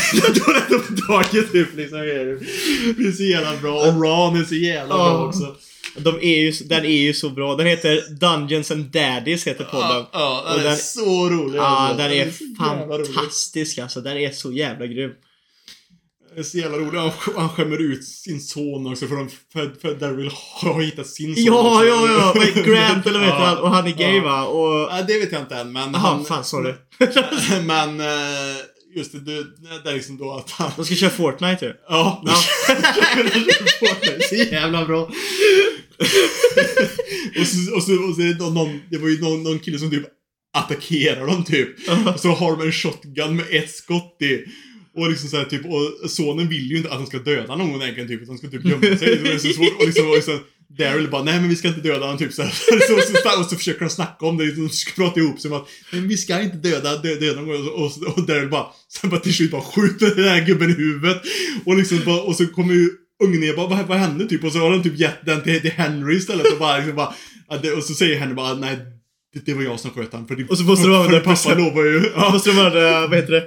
toaletten 1.07 1.49
typ 1.53 1.77
liksom. 1.77 1.99
Det 1.99 3.09
är 3.09 3.13
så 3.13 3.23
jävla 3.23 3.57
bra. 3.57 3.75
Och 3.81 4.03
Ron 4.03 4.37
är 4.41 4.45
så 4.45 4.55
jävla 4.55 4.95
bra 4.95 5.27
också. 5.27 5.57
De 5.99 6.17
är 6.23 6.39
ju, 6.39 6.53
den 6.65 6.85
är 6.85 7.03
ju 7.03 7.15
så 7.15 7.31
bra. 7.31 7.57
Den 7.57 7.67
heter 7.67 8.03
Dungeons 8.21 8.71
and 8.71 8.85
Daddies 8.85 9.47
heter 9.47 9.65
podden. 9.65 9.89
Ja, 9.91 10.09
ja 10.13 10.45
Och 10.49 10.57
den 10.57 10.67
är 10.67 10.71
den- 10.71 10.77
så 10.79 11.29
rolig 11.29 11.59
Ja, 11.59 11.63
alltså. 11.63 11.97
den 11.97 12.13
är 12.13 12.31
så 12.31 12.45
jävla 12.45 12.99
rolig. 12.99 13.07
fantastisk 13.15 13.79
alltså. 13.79 14.01
Den 14.01 14.17
är 14.17 14.31
så 14.31 14.53
jävla 14.53 14.87
grym. 14.87 15.11
Den 16.37 16.45
är 16.45 16.49
så 16.49 16.59
jävla 16.59 16.79
rolig. 16.79 16.99
Han, 16.99 17.11
han 17.37 17.49
skämmer 17.49 17.79
ut 17.79 18.05
sin 18.05 18.41
son 18.41 18.87
också 18.87 19.07
för, 19.07 19.17
de, 19.17 19.29
för, 19.53 19.81
för 19.81 19.95
Daryl 19.95 20.31
har 20.35 20.83
hittat 20.83 21.07
sin 21.07 21.37
son 21.37 21.45
Ja, 21.45 21.77
också. 21.77 21.87
ja, 21.87 22.33
ja. 22.37 22.43
Är 22.43 22.65
Grant 22.65 23.07
eller 23.07 23.19
vad 23.19 23.29
heter 23.29 23.41
han? 23.41 23.59
Och 23.59 23.71
han 23.71 23.87
är 23.87 23.91
gay 23.93 24.17
Ja. 24.17 24.23
va? 24.23 24.45
Och... 24.47 24.89
Ja, 24.91 25.05
det 25.09 25.19
vet 25.19 25.33
jag 25.33 25.41
inte 25.41 25.57
än, 25.57 25.73
men... 25.73 25.93
Jaha, 25.93 26.25
fan 26.25 26.45
sorry. 26.45 26.75
men 27.67 28.01
eh, 28.01 28.57
just 28.97 29.13
det, 29.13 29.21
det, 29.21 29.45
det 29.85 29.91
är 29.91 29.95
liksom 29.95 30.17
då 30.19 30.33
att 30.33 30.51
han... 30.51 30.71
De 30.77 30.85
ska 30.85 30.95
köra 30.95 31.11
Fortnite 31.11 31.65
ju. 31.65 31.73
Ja. 31.89 32.23
Ja. 32.27 32.35
så 34.29 34.35
jävla 34.55 34.85
bra. 34.85 35.03
och, 37.41 37.47
så, 37.47 37.75
och, 37.77 37.83
så, 37.83 37.93
och 38.09 38.15
så 38.15 38.21
är 38.21 38.35
det 38.39 38.51
någon, 38.51 38.81
det 38.91 38.99
var 38.99 39.09
ju 39.09 39.21
någon, 39.21 39.43
någon 39.43 39.59
kille 39.59 39.79
som 39.79 39.91
typ 39.91 40.07
attackerar 40.53 41.27
dem 41.27 41.45
typ. 41.45 41.69
Och 42.15 42.21
så 42.21 42.29
har 42.29 42.57
de 42.57 42.67
en 42.67 42.73
shotgun 42.73 43.37
med 43.37 43.47
ett 43.51 43.71
skott 43.71 44.17
i. 44.23 44.45
Och 44.97 45.11
liksom 45.11 45.29
så 45.29 45.37
här, 45.37 45.45
typ, 45.45 45.63
och 45.67 46.11
sonen 46.11 46.49
vill 46.49 46.71
ju 46.71 46.77
inte 46.77 46.91
att 46.91 46.99
de 46.99 47.07
ska 47.07 47.19
döda 47.19 47.57
någon 47.57 47.83
egentligen 47.83 48.09
typ, 48.09 48.23
utan 48.23 48.35
de 48.37 48.39
ska 48.39 48.49
typ 48.51 48.65
gömma 48.65 48.97
sig. 48.99 49.19
Det 49.23 49.33
är 49.33 49.39
så 49.39 49.49
svårt. 49.53 49.79
Och 49.81 49.87
liksom, 49.87 50.09
och 50.11 50.15
liksom, 50.17 50.39
Daryl 50.79 51.09
bara, 51.11 51.23
nej 51.23 51.41
men 51.41 51.49
vi 51.49 51.57
ska 51.57 51.69
inte 51.69 51.81
döda 51.81 52.01
honom 52.05 52.19
typ 52.19 52.33
så, 52.33 52.43
här. 52.43 52.51
så, 52.89 53.01
så, 53.01 53.13
så 53.35 53.41
Och 53.41 53.47
så 53.47 53.57
försöker 53.57 53.81
de 53.81 53.91
snacka 53.91 54.27
om 54.27 54.37
det, 54.37 54.53
de 54.57 54.69
ska 54.69 54.93
prata 55.03 55.21
ihop 55.21 55.41
sig 55.41 55.51
om 55.51 55.57
att, 55.57 55.69
men 55.93 56.09
vi 56.09 56.17
ska 56.17 56.41
inte 56.41 56.57
döda, 56.57 56.97
dö, 56.97 57.15
döda 57.15 57.41
honom. 57.41 57.69
Och, 57.69 57.85
och, 57.85 58.19
och 58.19 58.27
Daryl 58.27 58.49
bara, 58.49 58.67
sen 59.01 59.11
bara 59.11 59.21
till 59.21 59.35
slut 59.35 59.51
bara 59.51 59.63
skjuter 59.63 60.15
den 60.15 60.25
här 60.29 60.47
gubben 60.47 60.71
i 60.71 60.75
huvudet. 60.75 61.23
Och 61.65 61.77
liksom 61.77 62.01
bara, 62.05 62.21
och 62.23 62.37
så 62.37 62.47
kommer 62.47 62.75
ju 62.75 62.91
ungen 63.25 63.41
ner 63.41 63.57
bara, 63.57 63.67
vad, 63.69 63.87
vad 63.87 63.99
hände 63.99 64.27
typ? 64.27 64.45
Och 64.45 64.53
så 64.53 64.59
har 64.59 64.71
de 64.71 64.83
typ 64.83 64.99
gett 64.99 65.27
den 65.27 65.43
till, 65.43 65.61
till 65.61 65.71
Henry 65.73 66.17
istället 66.17 66.53
och 66.53 66.59
bara, 66.59 66.77
liksom 66.77 66.97
bara 66.97 67.15
och 67.77 67.83
så 67.85 67.95
säger 67.95 68.19
Henry 68.19 68.35
bara, 68.35 68.55
nej 68.55 68.77
det, 69.35 69.47
det 69.47 69.55
var 69.55 69.63
jag 69.63 69.81
som 69.81 69.91
sköt 69.91 70.13
han. 70.13 70.27
För, 70.29 70.37
det- 70.37 70.45
Och 70.49 70.59
så 70.59 70.65
måste 70.65 70.87
de 70.89 70.95
använda 70.95 71.21
pappa 71.21 71.55
lovar 71.55 71.85
ju, 71.85 72.11
Ja, 72.17 72.31
måste 72.33 72.51
de 72.51 72.59
använda, 72.59 73.07
vad 73.07 73.17
heter 73.19 73.33
det? 73.33 73.45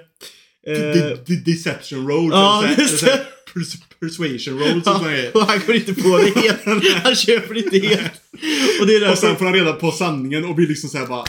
Eh, 0.67 0.73
De- 0.73 1.15
de- 1.25 1.51
Deception 1.51 2.07
roll. 2.07 2.29
Ja, 2.31 2.67
just 2.77 3.05
det. 3.05 3.25
pers- 3.53 3.83
Persuasion 3.99 4.59
roll 4.59 4.81
ja, 4.85 4.99
och 5.33 5.41
han 5.41 5.59
går 5.67 5.75
inte 5.75 5.93
på 5.93 6.17
det 6.17 6.39
helt. 6.41 6.65
Han 7.03 7.15
köper 7.15 7.57
inte 7.57 7.79
helt. 7.87 8.11
Och 8.81 8.87
det 8.87 8.95
är 8.95 9.11
Och 9.11 9.17
sen 9.17 9.35
får 9.35 9.45
han 9.45 9.53
reda 9.53 9.73
på 9.73 9.91
sanningen 9.91 10.45
och 10.45 10.55
blir 10.55 10.67
liksom 10.67 10.89
såhär 10.89 11.05
bara 11.07 11.23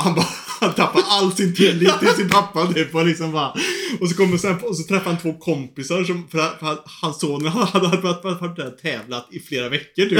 han, 0.00 0.14
bara, 0.14 0.26
han 0.60 0.74
tappar 0.74 1.02
all 1.08 1.32
sin 1.32 1.54
tillit 1.54 1.98
till 2.00 2.08
sin 2.08 2.28
pappa 2.28 2.72
typ 2.72 2.94
och 2.94 3.06
liksom 3.06 3.32
bara 3.32 3.52
Och 4.00 4.08
så 4.10 4.16
kommer 4.16 4.36
sen, 4.38 4.54
och 4.62 4.76
så 4.76 4.82
träffar 4.82 5.10
han 5.10 5.18
två 5.18 5.32
kompisar 5.32 6.04
som, 6.04 6.28
för, 6.28 6.38
för 6.58 6.78
hans 7.02 7.20
son 7.20 7.46
hade 7.46 7.96
varit- 7.96 8.82
tävlat 8.82 9.28
i 9.32 9.40
flera 9.40 9.68
veckor 9.68 10.02
typ. 10.02 10.12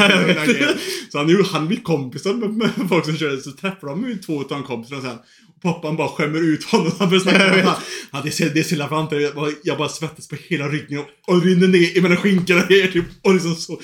Ja. 0.60 0.68
Så 1.12 1.18
han, 1.18 1.26
är 1.28 1.32
ju- 1.32 1.42
han 1.44 1.68
blir 1.68 1.80
kompisar 1.80 2.34
med, 2.34 2.50
med 2.50 2.70
folk 2.88 3.04
som 3.04 3.16
kör 3.16 3.36
så 3.36 3.50
träffar 3.52 3.88
de 3.88 4.08
ju 4.08 4.16
två 4.16 4.40
utav 4.40 4.62
kompisarna 4.62 5.00
sen. 5.02 5.18
Pappan 5.62 5.96
bara 5.96 6.08
skämmer 6.08 6.38
ut 6.54 6.64
honom. 6.64 6.92
Han 6.98 7.08
börjar 7.08 7.22
snacka 7.22 7.76
han, 8.10 8.22
det 8.24 8.40
är 8.40 8.50
det 8.54 8.60
är 8.60 8.64
så 8.64 8.74
illa 8.74 8.88
varmt 8.88 9.12
jag 9.12 9.34
bara, 9.34 9.50
jag 9.62 9.78
bara 9.78 9.88
svettas 9.88 10.28
på 10.28 10.36
hela 10.48 10.68
ryggen 10.68 10.98
och, 10.98 11.34
och 11.34 11.42
rinner 11.44 11.68
ner 11.68 12.00
mellan 12.02 12.16
skinkorna 12.18 12.62
typ. 12.92 13.04
Och 13.22 13.34
liksom 13.34 13.54
så. 13.54 13.80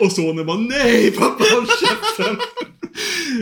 Och 0.00 0.12
sonen 0.12 0.46
bara 0.46 0.58
nej 0.58 1.10
pappa 1.10 1.44
håll 1.54 1.66
käften. 1.66 2.36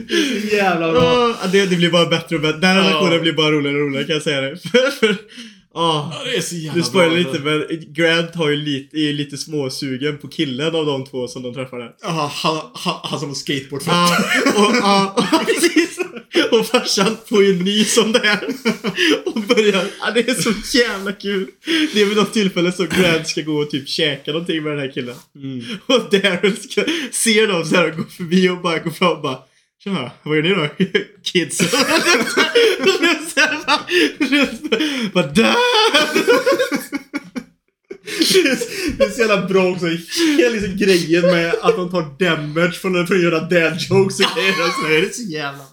Det 0.08 0.14
är 0.14 0.40
så 0.48 0.56
jävla 0.56 0.92
bra. 0.92 1.36
Det, 1.52 1.66
det 1.66 1.76
blir 1.76 1.90
bara 1.90 2.06
bättre 2.06 2.36
och 2.36 2.42
bättre. 2.42 2.58
Den 2.60 2.70
här 2.70 2.76
Ja. 2.76 2.88
relationen 2.90 3.22
blir 3.22 3.32
bara 3.32 3.50
roligare 3.50 3.76
och 3.76 3.86
roligare 3.86 4.04
kan 4.06 4.14
jag 4.14 4.22
säga 4.22 4.40
det. 4.40 4.56
För, 5.74 5.80
ja. 5.80 6.12
Det 6.24 6.36
är 6.36 6.40
så 6.40 6.54
jävla 6.54 6.74
Du 6.74 6.82
spoilar 6.82 7.16
lite 7.16 7.30
alltså. 7.30 7.44
men 7.44 7.92
Grant 7.92 8.34
har 8.34 8.50
ju 8.50 8.56
lite, 8.56 8.96
är 8.96 9.00
ju 9.00 9.12
lite 9.12 9.36
småsugen 9.36 10.18
på 10.18 10.28
killen 10.28 10.74
av 10.74 10.86
de 10.86 11.04
två 11.04 11.28
som 11.28 11.42
de 11.42 11.54
träffade. 11.54 11.92
Ja, 12.02 12.30
han, 12.34 12.60
han, 12.74 12.94
han 13.02 13.20
som 13.20 13.28
har 13.28 13.34
skateboard 13.34 13.82
Ja, 13.86 15.14
och, 15.16 15.46
precis. 15.46 15.98
Farsan 16.72 17.16
får 17.26 17.44
ju 17.44 17.62
nys 17.62 17.98
om 17.98 18.12
det 18.12 18.18
här. 18.18 18.44
Och 19.26 19.40
börjar, 19.40 19.84
ja, 20.00 20.10
det 20.14 20.28
är 20.28 20.34
så 20.34 20.78
jävla 20.78 21.12
kul. 21.12 21.46
Det 21.94 22.02
är 22.02 22.06
vid 22.06 22.16
något 22.16 22.32
tillfälle 22.32 22.72
så 22.72 22.86
Grant 22.86 23.28
ska 23.28 23.42
gå 23.42 23.54
och 23.54 23.70
typ 23.70 23.88
käka 23.88 24.32
någonting 24.32 24.62
med 24.62 24.72
den 24.72 24.80
här 24.80 24.92
killen. 24.92 25.16
Och 25.86 26.10
Daryl 26.10 26.56
ska, 26.56 26.84
ser 27.12 27.46
dem 27.46 27.64
så 27.64 27.76
här 27.76 27.90
och 27.90 27.96
går 27.96 28.04
förbi 28.04 28.48
och 28.48 28.58
bara 28.58 28.78
går 28.78 28.90
fram 28.90 29.12
och 29.12 29.22
bara 29.22 29.38
Tjena, 29.84 30.10
vad 30.22 30.36
gör 30.36 30.42
ni 30.42 30.48
då? 30.54 30.68
Kids. 31.22 31.58
Bara 35.12 35.26
där! 35.26 35.54
Det 38.98 39.04
är, 39.04 39.10
så 39.10 39.20
jävla 39.20 39.46
bra 39.46 39.70
också. 39.70 39.86
Hela 39.86 40.50
liksom 40.50 40.76
grejen 40.76 41.22
med 41.22 41.54
att 41.62 41.76
de 41.76 41.90
tar 41.90 42.18
damage 42.18 42.72
från 42.72 43.00
att 43.00 43.10
göra 43.22 43.40
dad 43.40 43.76
jokes 43.90 44.20
och 44.20 44.26
grejer. 44.36 44.54
Det 44.88 44.96
är 44.96 45.10
så 45.10 45.22
jävla 45.22 45.58
bra. 45.58 45.66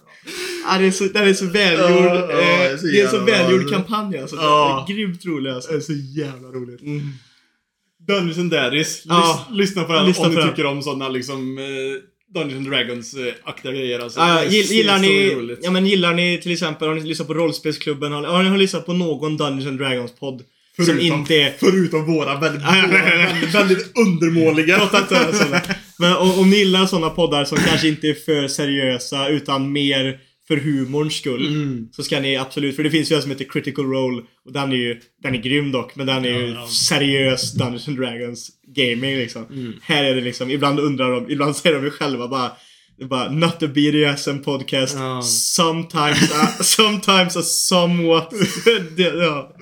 Ja, 0.68 0.78
det 0.78 0.86
är 0.86 0.90
så, 0.90 1.04
det 1.04 1.18
är 1.18 1.34
så 1.34 1.46
välgjord. 1.46 2.04
Ja, 2.04 2.30
eh, 2.30 2.36
det 2.36 2.42
är 2.44 2.76
så 2.76 2.86
det 2.86 3.00
är 3.00 3.08
så 3.08 3.16
bra, 3.16 3.24
välgjord 3.24 3.70
kampanj 3.70 4.18
alltså. 4.18 4.36
Ja. 4.36 4.84
Det 4.86 4.92
är 4.92 4.96
grymt 4.96 5.24
rolig 5.24 5.50
alltså. 5.50 5.70
Det 5.70 5.76
är 5.76 5.80
så 5.80 5.92
jävla 5.92 6.48
roligt. 6.48 6.82
Mm. 6.82 7.00
Dungeons 8.06 8.38
and 8.38 8.50
Daddies. 8.50 9.04
Lys, 9.04 9.36
lyssna 9.50 9.84
på 9.84 9.92
den 9.92 10.06
Lyssna 10.06 10.26
om 10.26 10.34
ni 10.34 10.42
tycker 10.42 10.66
om 10.66 10.82
sådana 10.82 11.08
liksom 11.08 11.58
eh, 11.58 11.64
Dungeons 12.34 12.54
and 12.54 12.70
Dragons-aktiga 12.70 13.72
grejer. 13.72 13.98
Alltså. 13.98 14.20
Är 14.20 14.44
gill- 14.46 14.72
gillar, 14.72 14.98
ni, 14.98 15.56
ja, 15.62 15.70
men 15.70 15.86
gillar 15.86 16.14
ni 16.14 16.38
till 16.42 16.52
exempel, 16.52 16.88
har 16.88 16.94
ni 16.94 17.00
lyssnat 17.08 17.28
på 17.28 17.34
Rollspelsklubben? 17.34 18.12
Har 18.12 18.20
ni, 18.22 18.28
har 18.28 18.42
ni 18.42 18.58
lyssnat 18.58 18.86
på 18.86 18.92
någon 18.92 19.36
Dungeons 19.36 19.66
and 19.66 19.78
Dragons 19.78 20.12
podd? 20.20 20.42
Som 20.76 20.84
Förutom- 20.86 21.00
inte 21.20 21.34
är... 21.34 21.52
Förutom 21.60 22.06
våra 22.06 22.38
väldigt, 22.40 22.62
väldigt, 22.62 23.54
väldigt 23.54 23.92
undermåliga. 23.98 24.90
Men 25.98 26.16
om, 26.16 26.38
om 26.38 26.50
ni 26.50 26.56
gillar 26.56 26.86
sådana 26.86 27.10
poddar 27.10 27.44
som 27.44 27.58
kanske 27.58 27.88
inte 27.88 28.08
är 28.08 28.14
för 28.14 28.48
seriösa 28.48 29.28
utan 29.28 29.72
mer 29.72 30.18
för 30.52 30.64
humorns 30.64 31.14
skull. 31.14 31.46
Mm. 31.46 31.88
Så 31.92 32.02
ska 32.02 32.20
ni 32.20 32.36
absolut, 32.36 32.76
för 32.76 32.82
det 32.82 32.90
finns 32.90 33.12
ju 33.12 33.16
en 33.16 33.22
som 33.22 33.30
heter 33.30 33.44
Critical 33.44 33.84
Role. 33.84 34.22
Och 34.44 34.52
den 34.52 34.72
är 34.72 34.76
ju, 34.76 35.00
den 35.22 35.34
är 35.34 35.38
grym 35.38 35.72
dock, 35.72 35.96
men 35.96 36.06
den 36.06 36.24
är 36.24 36.28
ju 36.28 36.48
Ja, 36.48 36.66
seriös 36.66 37.52
Dungeons 37.52 37.88
and 37.88 37.98
Dragons 37.98 38.50
gaming 38.76 39.16
liksom. 39.16 39.46
Mm. 39.46 39.72
Här 39.82 40.04
är 40.04 40.14
det 40.14 40.20
liksom, 40.20 40.50
ibland 40.50 40.80
undrar 40.80 41.10
de, 41.10 41.30
ibland 41.30 41.56
säger 41.56 41.76
de 41.76 41.84
ju 41.84 41.90
själva 41.90 42.28
bara 42.28 42.50
det 42.98 43.04
bara, 43.04 43.30
not 43.30 43.62
a 43.62 43.68
BDSM 43.68 44.38
podcast. 44.38 44.94
Ja. 44.98 45.22
Sometimes, 45.22 46.32
a, 46.32 46.62
sometimes 46.62 47.36
a 47.36 47.42
somewhat. 47.42 48.30
det, 48.96 49.02
ja. 49.02 49.56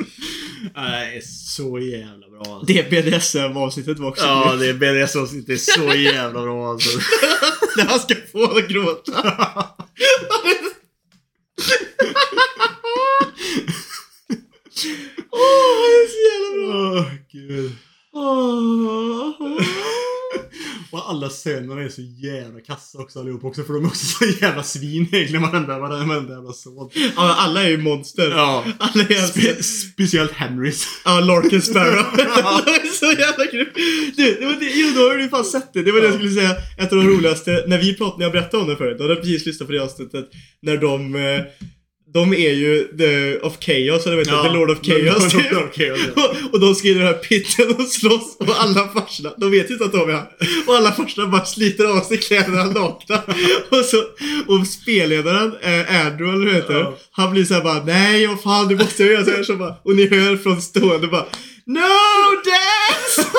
Det 0.75 0.81
är 0.81 1.21
så 1.47 1.79
jävla 1.79 2.29
bra 2.29 2.55
alltså. 2.55 2.73
det 2.73 2.91
BDSM-avsnittet 2.91 3.99
var 3.99 4.09
också 4.09 4.27
Ja, 4.27 4.57
det 4.57 4.69
är 4.69 4.75
BDS-avsnitt. 4.75 5.47
Det 5.47 5.53
är 5.53 5.57
så 5.57 5.95
jävla 5.95 6.43
bra 6.43 6.71
alltså. 6.71 6.99
När 7.77 7.85
han 7.85 8.01
ska 8.01 8.15
få 8.33 8.45
att 8.59 8.69
gråta. 8.69 9.13
Åh, 15.31 15.83
det 15.91 16.01
är 16.01 16.07
så 16.09 16.19
jävla 16.31 16.51
bra. 16.67 17.01
Åh, 17.01 17.07
gud. 17.33 17.73
Åh. 18.13 19.61
Och 20.91 21.11
alla 21.11 21.31
sönerna 21.31 21.83
är 21.83 21.89
så 21.89 22.03
jävla 22.03 22.61
kassa 22.61 22.99
också 22.99 23.21
allihop 23.21 23.45
också 23.45 23.63
för 23.63 23.75
de 23.75 23.85
är 23.85 23.89
också 23.89 24.07
så 24.07 24.25
jävla 24.41 24.63
svin 24.63 25.09
egentligen 25.13 25.43
varenda, 25.43 25.79
varenda, 25.79 26.07
varenda 26.07 26.35
jävla 26.35 26.53
son. 26.53 26.91
Ja, 26.95 27.35
alla 27.39 27.63
är 27.63 27.69
ju 27.69 27.79
monster. 27.79 28.31
Ja. 28.31 28.65
Alla 28.79 29.05
är 29.05 29.27
Spe 29.27 29.63
speciellt 29.63 30.33
Henrys. 30.33 30.87
Ja, 31.05 31.21
Larkin 31.21 31.63
Sparrow. 31.63 32.05
så 33.01 33.07
jävla 33.07 33.47
kul. 33.51 33.69
Du, 34.17 34.35
det 34.41 34.47
var 34.47 34.53
det, 34.61 34.71
jo, 34.75 34.93
då 34.95 35.09
har 35.09 35.17
du 35.17 35.29
fan 35.29 35.45
sett 35.45 35.73
det. 35.73 35.83
Det 35.83 35.93
var 35.93 36.01
det 36.01 36.07
jag 36.07 36.15
skulle 36.15 36.31
säga. 36.31 36.57
Ett 36.79 36.93
av 36.93 36.99
de 36.99 37.09
roligaste, 37.09 37.65
när 37.67 37.79
vi 37.79 37.95
pratade, 37.95 38.19
när 38.19 38.25
jag 38.25 38.33
berättade 38.33 38.63
om 38.63 38.69
det 38.69 38.77
förut, 38.77 38.99
då 38.99 39.05
hade 39.05 39.15
jag 39.15 39.23
precis 39.23 39.47
lyssnat 39.47 39.67
på 39.67 39.73
det 39.73 39.83
avsnittet. 39.83 40.29
När 40.63 40.77
de, 40.77 41.15
eh, 41.15 41.45
de 42.15 42.35
är 42.35 42.53
ju 42.53 42.85
the 42.99 43.39
of 43.39 43.57
chaos, 43.61 44.07
eller 44.07 44.17
vet 44.17 44.29
du, 44.29 44.43
the 44.43 44.55
Lord 44.55 44.71
of 44.71 44.79
chaos. 44.83 45.35
Lord 45.35 45.65
of 45.65 45.77
Chaos, 45.77 46.01
ja. 46.17 46.23
och, 46.25 46.37
och 46.55 46.61
de 46.61 46.75
ska 46.75 46.89
in 46.89 46.95
i 46.95 46.99
den 46.99 47.07
här 47.07 47.15
pitten 47.15 47.75
och 47.79 47.87
slåss 47.87 48.37
och 48.39 48.63
alla 48.63 48.89
farsorna, 48.89 49.33
de 49.37 49.51
vet 49.51 49.71
inte 49.71 49.85
att 49.85 49.93
de 49.93 50.11
är 50.11 50.15
han. 50.15 50.27
Och 50.67 50.75
alla 50.75 50.93
farsorna 50.93 51.27
bara 51.29 51.45
sliter 51.45 51.85
av 51.85 52.01
sig 52.01 52.17
kläderna 52.19 52.65
nakna. 52.65 53.23
Och 53.71 53.85
så, 53.85 53.97
och 54.47 54.67
spelledaren, 54.67 55.53
eh, 55.63 56.07
Andrew 56.07 56.33
eller 56.37 56.47
vad 56.47 56.55
heter, 56.55 56.75
Ja. 56.75 56.97
han 57.11 57.33
blir 57.33 57.45
såhär 57.45 57.63
bara 57.63 57.85
nej 57.85 58.27
vad 58.27 58.43
fan 58.43 58.69
du 58.69 58.77
måste 58.77 59.05
göra 59.05 59.25
så 59.25 59.31
här 59.31 59.43
så 59.43 59.57
bara, 59.57 59.75
och 59.85 59.95
ni 59.97 60.09
hör 60.09 60.37
från 60.37 60.63
stående 60.63 61.07
bara 61.07 61.27
No 61.67 61.91
dance! 62.45 63.31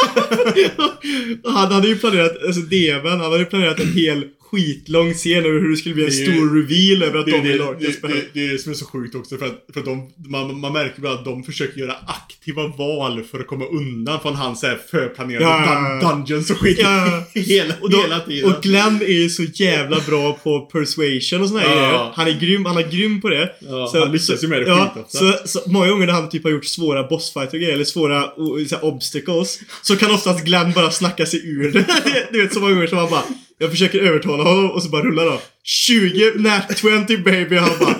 han 1.45 1.72
hade 1.72 1.88
ju 1.88 1.98
planerat, 1.98 2.43
alltså 2.45 2.61
DMen, 2.61 3.07
han 3.11 3.19
hade 3.22 3.38
ju 3.39 3.45
planerat 3.45 3.80
en 3.80 3.93
hel 3.93 4.23
skitlång 4.52 5.14
scen 5.14 5.45
över 5.45 5.60
hur 5.60 5.69
det 5.69 5.78
skulle 5.78 5.95
bli 5.95 6.03
en 6.03 6.10
är 6.10 6.14
ju- 6.14 6.26
stor 6.26 6.56
reveal 6.61 7.03
över 7.10 7.19
att 7.19 7.26
Det, 7.26 7.32
de 7.32 7.38
det, 7.48 7.53
är 7.53 7.57
det, 7.57 8.07
det, 8.14 8.23
det 8.34 8.45
är 8.45 8.52
det 8.52 8.57
som 8.60 8.72
är 8.72 8.76
så 8.76 8.86
sjukt 8.86 9.15
också 9.15 9.38
för 9.38 9.45
att, 9.45 9.65
för 9.73 9.80
att 9.80 9.86
de, 9.86 10.10
man, 10.30 10.60
man 10.60 10.73
märker 10.73 11.02
bara 11.02 11.14
att 11.14 11.26
de 11.26 11.44
försöker 11.44 11.80
göra 11.82 11.95
aktiva 12.07 12.68
val 12.68 13.23
för 13.32 13.40
att 13.40 13.48
komma 13.48 13.65
undan 13.65 14.19
från 14.22 14.36
hans 14.36 14.60
så 14.60 14.68
här 14.68 14.80
förplanerade 14.91 15.45
Ja, 15.45 15.65
ja, 15.65 15.99
ja. 16.02 16.10
dun, 16.10 16.18
dungeons 16.26 16.49
och 16.52 16.57
skit 16.57 16.78
Ja. 16.82 17.23
hela, 17.41 17.73
Och, 17.82 17.90
då, 17.90 18.02
hela 18.02 18.19
tiden. 18.19 18.52
och 18.56 18.64
Glenn 18.64 19.02
är 19.02 19.22
ju 19.22 19.30
så 19.30 19.44
jävla 19.44 19.99
bra 20.07 20.34
på 20.44 20.60
persuasion 20.60 21.41
och 21.41 21.48
såna 21.48 21.60
här 21.60 21.69
Ja. 21.69 21.76
grejer. 21.76 22.11
Han 22.14 22.28
är 22.28 22.40
grym, 22.40 22.65
han 22.65 22.78
är 22.78 22.91
grym 22.91 23.22
på 23.22 23.30
det. 23.30 23.49
Ja, 23.60 23.91
han 23.94 24.11
lyckas 24.11 24.44
ju 24.44 24.48
med 24.48 24.61
det 24.61 24.68
ja, 24.68 24.91
skitofta. 24.95 25.18
så, 25.44 25.48
så 25.60 25.69
många 25.72 25.90
gånger 25.90 26.06
när 26.06 26.14
han 26.14 26.30
typ 26.30 26.44
har 26.44 26.52
gjort 26.52 26.65
svåra 26.65 27.03
bossfighter 27.07 27.53
och 27.57 27.61
grejer, 27.61 27.73
eller 27.73 27.86
svåra 27.86 28.22
så 28.69 28.76
här, 28.76 28.86
obstacles, 28.86 29.60
så 29.82 29.95
kan 29.98 30.11
oftast 30.11 30.45
Glenn 30.45 30.72
bara 30.72 30.91
snacka 30.91 31.26
sig 31.26 31.40
ur 31.49 31.72
det. 31.72 31.86
du 32.32 32.41
vet 32.41 32.53
så 32.53 32.60
många 32.60 32.73
gånger 32.73 32.88
som 32.88 32.98
han 32.98 33.10
bara 33.10 33.23
jag 33.61 33.71
försöker 33.71 33.99
övertala 33.99 34.43
honom 34.43 34.71
och 34.71 34.83
så 34.83 34.89
bara 34.89 35.03
rullar 35.03 35.25
då. 35.25 35.41
20 35.63 36.31
nat 36.35 36.77
20 36.77 37.17
baby 37.17 37.55
han 37.55 37.69
bara 37.79 37.95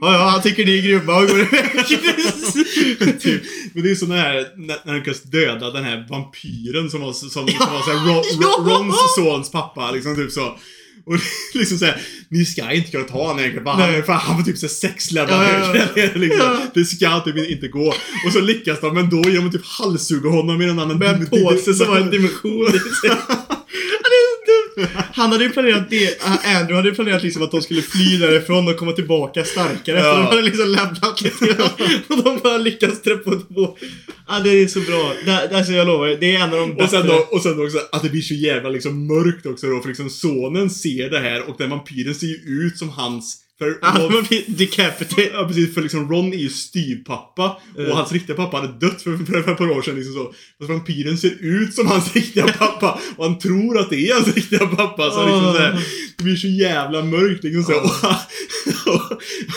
Ja 0.00 0.12
ja, 0.12 0.28
han 0.28 0.42
tycker 0.42 0.66
ni 0.66 0.78
är 0.78 0.82
grymma 0.82 1.16
och 1.16 1.28
går 1.28 1.40
iväg. 1.40 1.86
typ. 3.20 3.42
Men 3.72 3.82
det 3.82 3.90
är 3.90 3.94
sån 3.94 4.10
här, 4.10 4.34
när, 4.56 4.76
när 4.84 4.92
de 4.92 4.98
lyckas 4.98 5.22
döda 5.22 5.70
den 5.70 5.84
här 5.84 6.06
vampyren 6.10 6.90
som 6.90 7.00
var, 7.00 7.12
som, 7.12 7.30
som 7.30 7.44
var 7.44 7.82
så 7.82 7.90
här, 7.90 8.06
Ron, 8.06 8.24
Ja! 8.40 8.78
Rons 8.78 9.14
sons 9.16 9.50
pappa, 9.50 9.90
liksom 9.90 10.16
typ 10.16 10.32
så. 10.32 10.58
Och 11.06 11.18
liksom 11.54 11.78
såhär, 11.78 12.00
ni 12.28 12.44
ska 12.44 12.72
inte 12.72 12.90
kunna 12.90 13.04
ta 13.04 13.22
honom 13.22 13.38
egentligen, 13.38 13.64
för 13.64 13.76
Nej. 13.76 13.94
han, 13.94 14.04
för 14.04 14.12
han 14.12 14.36
var 14.36 14.42
typ 14.44 14.58
så 14.58 14.68
sex 14.68 15.10
level 15.10 15.34
Ja, 15.34 16.08
liksom. 16.14 16.38
Ja. 16.38 16.60
Det 16.74 16.84
ska 16.84 17.20
typ 17.20 17.50
inte 17.50 17.68
gå. 17.68 17.94
Och 18.26 18.32
så 18.32 18.40
lyckas 18.40 18.80
de 18.80 18.96
ändå 18.96 19.22
genom 19.30 19.46
att 19.46 19.52
typ 19.52 19.66
halshugga 19.66 20.30
honom 20.30 20.62
i 20.62 20.64
en 20.64 20.78
annan 20.78 20.98
Med 20.98 21.08
en 21.08 21.26
påse 21.26 21.74
som 21.74 21.88
har 21.88 21.96
en 21.96 22.10
dimension 22.10 22.66
Han 25.14 25.32
hade 25.32 25.44
ju 25.44 25.50
planerat 25.50 25.90
det, 25.90 26.22
Andrew 26.24 26.74
hade 26.74 26.88
ju 26.88 26.94
planerat 26.94 27.22
liksom 27.22 27.42
att 27.42 27.50
de 27.50 27.62
skulle 27.62 27.82
fly 27.82 28.18
därifrån 28.18 28.68
och 28.68 28.76
komma 28.76 28.92
tillbaka 28.92 29.44
starkare. 29.44 29.98
Ja. 29.98 30.02
För 30.02 30.22
de 30.22 30.26
hade 30.26 30.42
liksom 30.42 30.68
lämnat 30.68 31.20
lite 31.22 31.46
grann. 31.46 31.70
Och 32.08 32.24
de 32.24 32.38
bara 32.42 32.58
lyckas 32.58 33.02
trä 33.02 33.16
på 33.16 33.30
två. 33.30 33.78
Ja, 34.28 34.40
det 34.44 34.50
är 34.50 34.66
så 34.66 34.80
bra. 34.80 35.12
Det, 35.24 35.56
alltså 35.56 35.72
jag 35.72 35.86
lovar, 35.86 36.08
det 36.20 36.36
är 36.36 36.40
en 36.40 36.52
av 36.52 36.58
de 36.58 36.84
Och 36.84 36.90
sen, 36.90 37.06
då, 37.06 37.28
och 37.30 37.42
sen 37.42 37.64
också 37.64 37.78
att 37.92 38.02
det 38.02 38.08
blir 38.08 38.22
så 38.22 38.34
jävla 38.34 38.68
liksom 38.68 39.06
mörkt 39.06 39.46
också 39.46 39.66
då, 39.66 39.80
för 39.80 39.88
liksom 39.88 40.10
sonen 40.10 40.70
ser 40.70 41.10
det 41.10 41.18
här 41.18 41.48
och 41.48 41.54
den 41.58 41.70
vampyren 41.70 42.14
ser 42.14 42.26
ju 42.26 42.66
ut 42.66 42.78
som 42.78 42.88
hans... 42.88 43.42
För 43.58 43.98
Ron, 43.98 44.12
man 44.14 44.24
blir 44.28 44.44
decapitated. 44.46 45.30
ja, 45.32 45.44
precis, 45.48 45.74
för 45.74 45.82
liksom 45.82 46.10
Ron 46.12 46.32
är 46.32 46.36
ju 46.36 46.48
styvpappa 46.50 47.56
Ja. 47.76 47.90
och 47.90 47.96
hans 47.96 48.12
riktiga 48.12 48.36
pappa 48.36 48.56
hade 48.56 48.78
dött 48.86 49.02
för, 49.02 49.16
för, 49.16 49.42
för 49.42 49.52
ett 49.52 49.58
par 49.58 49.70
år 49.70 49.82
sedan 49.82 49.94
liksom 49.96 50.14
så. 50.14 50.22
Och 50.60 50.68
vampyren 50.68 51.18
ser 51.18 51.36
ut 51.40 51.74
som 51.74 51.86
hans 51.86 52.12
riktiga 52.16 52.46
pappa 52.48 53.00
och 53.16 53.24
han 53.24 53.38
tror 53.38 53.78
att 53.78 53.90
det 53.90 54.08
är 54.08 54.14
hans 54.14 54.34
riktiga 54.34 54.66
pappa. 54.66 55.10
Så 55.10 55.26
liksom 55.26 55.52
så 55.54 55.58
här, 55.58 55.84
det 56.16 56.24
blir 56.24 56.36
så 56.36 56.46
jävla 56.48 57.02
mörkt 57.02 57.44
liksom 57.44 57.64
så. 57.64 57.80
Och, 58.86 59.12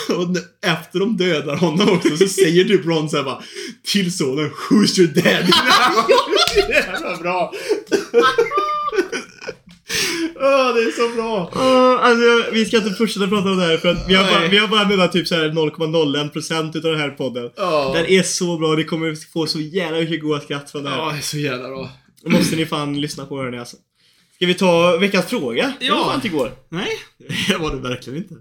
och, 0.09 0.29
och, 0.29 0.37
efter 0.65 0.99
de 0.99 1.17
dödar 1.17 1.55
honom 1.55 1.89
också 1.89 2.17
så 2.17 2.27
säger 2.27 2.63
typ 2.63 2.85
Ron 2.85 3.09
såhär 3.09 3.23
bara 3.23 3.43
till 3.91 4.17
sonen 4.17 4.49
Who's 4.69 4.99
your 4.99 5.13
dad? 5.13 5.25
jävla 6.69 7.17
bra! 7.17 7.53
Åh, 10.41 10.73
det 10.75 10.81
är 10.81 10.91
så 10.91 11.15
bra! 11.15 11.51
Åh, 11.55 12.05
alltså, 12.05 12.51
vi 12.53 12.65
ska 12.65 12.77
inte 12.77 12.89
fortsätta 12.93 13.27
prata 13.27 13.49
om 13.49 13.57
det 13.57 13.65
här 13.65 13.77
för 13.77 13.89
att 13.91 14.09
vi 14.09 14.13
har 14.15 14.23
bara, 14.31 14.47
vi 14.47 14.57
har 14.57 14.67
bara 14.67 14.87
menat 14.87 15.11
typ 15.11 15.27
så 15.27 15.35
här 15.35 15.49
0,01% 15.49 16.77
utav 16.77 16.91
den 16.91 16.99
här 16.99 17.09
podden. 17.09 17.49
Ja. 17.55 17.91
Den 17.95 18.05
är 18.05 18.23
så 18.23 18.57
bra, 18.57 18.75
ni 18.75 18.83
kommer 18.83 19.31
få 19.31 19.47
så 19.47 19.59
jävla 19.59 19.99
mycket 19.99 20.21
goda 20.21 20.39
skratt 20.41 20.71
från 20.71 20.83
det 20.83 20.89
här. 20.89 20.97
Ja, 20.97 21.15
är 21.15 21.21
så 21.21 21.37
jävla 21.37 21.67
bra. 21.69 21.89
Då 22.23 22.29
måste 22.29 22.55
ni 22.55 22.65
fan 22.65 23.01
lyssna 23.01 23.25
på 23.25 23.37
hörni 23.37 23.57
alltså. 23.57 23.77
Ska 24.35 24.45
vi 24.45 24.53
ta 24.53 24.97
veckans 24.97 25.25
fråga? 25.25 25.73
Det 25.79 25.89
var 25.89 25.97
Ja. 25.97 26.05
fan 26.05 26.15
inte 26.15 26.27
igår. 26.27 26.51
Nej, 26.69 26.87
det 27.47 27.57
var 27.57 27.75
det 27.75 27.81
verkligen 27.89 28.17
inte. 28.19 28.35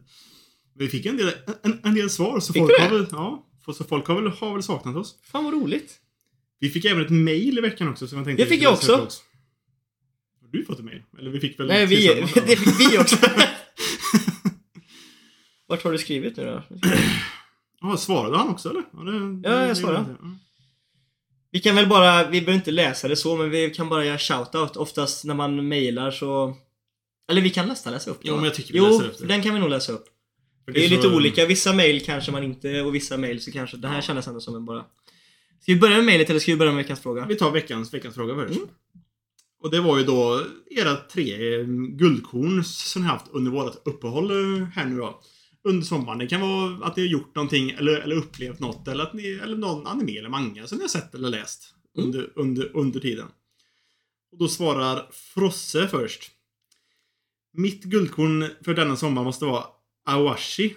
Vi 0.79 0.89
fick 0.89 1.07
en 1.07 1.17
del, 1.17 1.31
en, 1.63 1.81
en 1.85 1.95
del 1.95 2.11
svar, 2.11 2.41
så 2.41 2.53
Fick 2.53 2.63
folk 2.63 2.81
har 2.81 2.89
väl, 2.91 3.07
ja, 3.11 3.45
så 3.77 3.85
folk 3.85 4.07
har 4.07 4.15
väl, 4.23 4.33
har 4.41 4.53
väl 4.55 4.63
saknat 4.63 4.97
oss. 4.97 5.15
Fan 5.33 5.45
vad 5.45 5.53
roligt. 5.55 5.95
Vi 6.61 6.71
fick 6.71 6.85
även 6.85 7.03
ett 7.05 7.11
mail 7.11 7.59
i 7.59 7.61
veckan 7.61 7.89
också, 7.89 8.07
så 8.09 8.17
jag 8.17 8.25
tänkte 8.25 8.45
Det 8.45 8.49
fick 8.49 8.63
jag 8.63 8.71
läsa 8.73 9.03
också. 9.03 9.21
Du 10.53 10.65
fått 10.65 10.79
ett 10.79 10.85
mail? 10.85 11.03
Eller 11.19 11.31
vi 11.31 11.41
fick 11.41 11.61
väl 11.61 11.67
Nej, 11.67 11.87
vi, 11.87 12.07
det 12.07 12.21
ja. 12.21 12.27
fick 12.27 12.81
vi 12.93 12.99
också. 12.99 13.17
Vart 15.67 15.85
har 15.85 15.93
du 15.93 15.99
skrivit 15.99 16.37
nu 16.37 16.45
då? 16.45 16.63
Ja, 17.81 17.97
svarade 17.97 18.37
han 18.39 18.49
också 18.49 18.71
eller? 18.71 18.83
Ja, 18.93 18.99
det, 18.99 19.49
Ja, 19.49 19.61
jag 19.61 19.69
det- 19.69 19.75
svarade. 19.77 20.05
ja. 20.23 20.29
Vi 21.51 21.61
kan 21.61 21.77
väl 21.77 21.87
bara, 21.89 22.25
vi 22.31 22.41
behöver 22.41 22.53
inte 22.59 22.71
läsa 22.71 23.09
det 23.09 23.17
så, 23.17 23.37
men 23.37 23.51
vi 23.51 23.71
kan 23.71 23.89
bara 23.89 24.05
göra 24.05 24.19
shoutout. 24.19 24.77
Oftast 24.77 25.25
när 25.25 25.35
man 25.35 25.69
mailar 25.69 26.11
så... 26.11 26.57
Eller 27.31 27.41
vi 27.41 27.51
kan 27.51 27.69
nästan 27.69 27.93
läsa 27.93 28.11
upp 28.11 28.19
det 28.23 28.29
Jo, 28.29 28.35
men 28.37 28.45
jag 28.45 28.55
tycker 28.55 28.73
vi 28.73 28.79
Jo, 28.79 28.85
läser 28.89 29.05
upp 29.07 29.19
det. 29.19 29.27
den 29.27 29.43
kan 29.43 29.55
vi 29.55 29.61
nog 29.61 29.71
läsa 29.71 29.93
upp. 29.93 30.05
För 30.65 30.73
Det 30.73 30.85
är 30.85 30.89
så- 30.89 30.95
lite 30.95 31.09
olika. 31.09 31.47
Vissa 31.47 31.73
mail 31.73 32.05
kanske 32.05 32.33
man 32.33 32.43
inte, 32.43 32.81
och 32.83 32.95
vissa 32.95 33.17
mail 33.17 33.41
så 33.43 33.53
kanske... 33.53 33.77
Det 33.77 33.89
här 33.89 34.01
kändes 34.01 34.27
ändå 34.29 34.41
som 34.41 34.55
en 34.57 34.65
bara... 34.65 34.85
Ska 35.61 35.73
vi 35.73 35.79
börja 35.79 35.97
med 35.97 36.05
mailet 36.05 36.31
eller 36.31 36.41
ska 36.41 36.53
vi 36.53 36.59
börja 36.59 36.73
med 36.73 36.83
veckans 36.85 37.01
fråga? 37.01 37.27
Vi 37.27 37.37
tar 37.37 37.51
veckans, 37.51 37.95
veckans 37.95 38.15
fråga 38.15 38.35
först. 38.35 38.57
Mm. 38.57 38.69
Och 39.61 39.71
det 39.71 39.81
var 39.81 39.99
ju 39.99 40.05
då 40.05 40.45
era 40.71 40.97
tre 40.97 41.65
guldkorn 41.89 42.65
som 42.65 43.03
ni 43.03 43.09
haft 43.09 43.29
under 43.29 43.51
vårt 43.51 43.87
uppehåll 43.87 44.31
eh, 44.31 44.65
här 44.65 44.87
nu 44.87 44.97
då. 44.97 45.21
Under 45.65 45.87
sommaren. 45.87 46.19
Det 46.19 46.27
kan 46.27 46.41
vara 46.41 46.87
att 46.87 46.97
ni 46.97 47.03
har 47.03 47.09
gjort 47.09 47.35
någonting 47.35 47.71
eller, 47.71 48.01
eller 48.01 48.17
upplevt 48.17 48.61
något 48.61 48.89
eller 48.89 49.05
att 49.05 49.13
ni, 49.15 49.29
eller 49.29 49.57
någon 49.57 49.87
anime 49.87 50.19
eller 50.19 50.29
manga 50.29 50.67
som 50.67 50.79
ni 50.79 50.85
har 50.85 50.89
sett 50.89 51.15
eller 51.15 51.29
läst 51.31 51.75
Mm. 51.97 52.07
under, 52.09 52.33
under, 52.35 52.77
under 52.77 53.01
tiden. 53.01 53.29
Och 54.33 54.39
då 54.39 54.49
svarar 54.49 55.07
Frosse 55.13 55.89
först. 55.89 56.31
Mitt 57.53 57.85
guldkorn 57.85 58.47
för 58.65 58.75
denna 58.75 58.97
sommar 58.97 59.25
måste 59.25 59.45
vara 59.45 59.65
Awashi. 60.05 60.77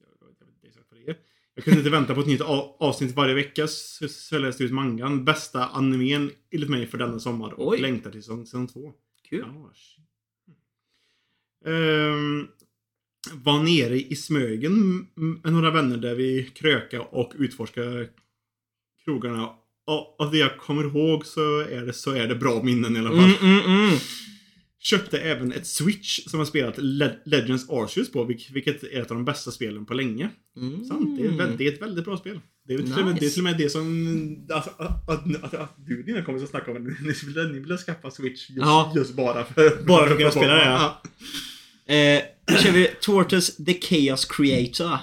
Jag 0.00 0.28
vet 0.28 0.40
inte 0.48 0.66
exakt 0.68 0.86
vad 0.90 1.00
det 1.00 1.10
är. 1.10 1.16
Jag 1.54 1.64
kunde 1.64 1.78
inte 1.78 1.90
vänta 1.90 2.14
på 2.14 2.20
ett 2.20 2.26
nytt 2.26 2.40
avsnitt 2.78 3.16
varje 3.16 3.34
vecka 3.34 3.66
så 3.66 4.08
så 4.08 4.34
jag 4.34 4.42
läste 4.42 4.64
ut 4.64 4.72
mangan. 4.72 5.24
Bästa 5.24 5.66
animen 5.66 6.30
enligt 6.50 6.70
mig 6.70 6.86
för 6.86 6.98
denna 6.98 7.18
sommar 7.18 7.52
och 7.52 7.68
Oj. 7.68 7.80
längtar 7.80 8.10
till 8.10 8.22
säsong 8.22 8.66
två. 8.66 8.92
Kul. 9.28 9.44
Awashi. 9.44 10.02
Ehm, 11.66 12.48
var 13.32 13.62
nere 13.62 14.00
i 14.00 14.16
Smögen 14.16 15.06
med 15.14 15.52
några 15.52 15.70
vänner 15.70 15.96
där 15.96 16.14
vi 16.14 16.50
kröka 16.54 17.02
och 17.02 17.32
utforska 17.38 17.82
krogarna. 19.04 19.48
Och 19.86 20.20
av 20.20 20.30
det 20.30 20.38
jag 20.38 20.58
kommer 20.58 20.84
ihåg 20.84 21.26
så 21.26 21.60
är 21.60 21.86
det, 21.86 21.92
så 21.92 22.10
är 22.10 22.28
det 22.28 22.34
bra 22.34 22.62
minnen 22.62 22.96
i 22.96 22.98
alla 22.98 23.10
fall. 23.10 23.18
Mm, 23.18 23.58
mm, 23.58 23.64
mm. 23.64 23.98
Köpte 24.82 25.18
även 25.18 25.52
ett 25.52 25.66
Switch 25.66 26.20
som 26.26 26.38
har 26.38 26.46
spelat 26.46 26.74
Le- 26.78 27.16
Legends 27.24 27.70
Arceus 27.70 28.12
på, 28.12 28.24
vilk- 28.24 28.52
vilket 28.52 28.82
är 28.82 29.00
ett 29.02 29.10
av 29.10 29.16
de 29.16 29.24
bästa 29.24 29.50
spelen 29.50 29.86
på 29.86 29.94
länge. 29.94 30.28
Mm. 30.56 30.84
Sant, 30.84 31.18
det 31.18 31.24
är, 31.26 31.30
väldigt, 31.30 31.58
det 31.58 31.66
är 31.68 31.72
ett 31.72 31.82
väldigt 31.82 32.04
bra 32.04 32.16
spel. 32.16 32.40
Det 32.68 32.74
är, 32.74 32.78
till 32.78 32.92
och 32.92 33.04
med, 33.04 33.06
Nice. 33.06 33.20
det 33.20 33.26
är 33.26 33.30
till 33.30 33.40
och 33.40 33.44
med 33.44 33.58
det 33.58 33.70
som... 33.70 34.46
Alltså, 34.52 34.70
att, 34.78 35.08
att, 35.10 35.44
att, 35.44 35.54
att 35.54 35.74
du 35.76 35.98
och 36.00 36.04
dina 36.06 36.24
kompisar 36.24 36.46
snackar 36.46 36.70
om 36.72 36.76
att 36.76 36.82
ni 36.82 37.12
ville, 37.26 37.42
ni 37.52 37.58
ville 37.60 37.76
skaffa 37.76 38.10
Switch 38.10 38.50
just, 38.50 38.60
Ja. 38.66 38.92
just 38.96 39.14
bara 39.14 39.44
för... 39.44 39.84
Bara 39.86 40.04
för 40.06 40.12
att 40.12 40.18
kunna 40.18 40.30
spela 40.30 40.54
det, 40.54 40.64
ja. 40.64 41.02
Eh, 41.94 42.22
då 42.46 42.54
kör 42.54 42.72
vi 42.72 42.88
Tortoise 43.00 43.64
the 43.64 43.80
Chaos 43.80 44.24
Creator. 44.24 44.98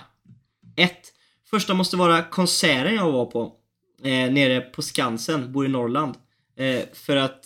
1. 0.78 0.92
Första 1.50 1.74
måste 1.74 1.98
vara 1.98 2.24
konserten 2.24 2.96
jag 2.96 3.12
var 3.12 3.26
på. 3.26 3.54
Eh, 4.04 4.10
nere 4.32 4.62
på 4.62 4.82
Skansen, 4.82 5.52
bor 5.52 5.66
i 5.66 5.70
Norrland. 5.70 6.16
Eh, 6.58 6.82
för 6.94 7.16
att 7.16 7.42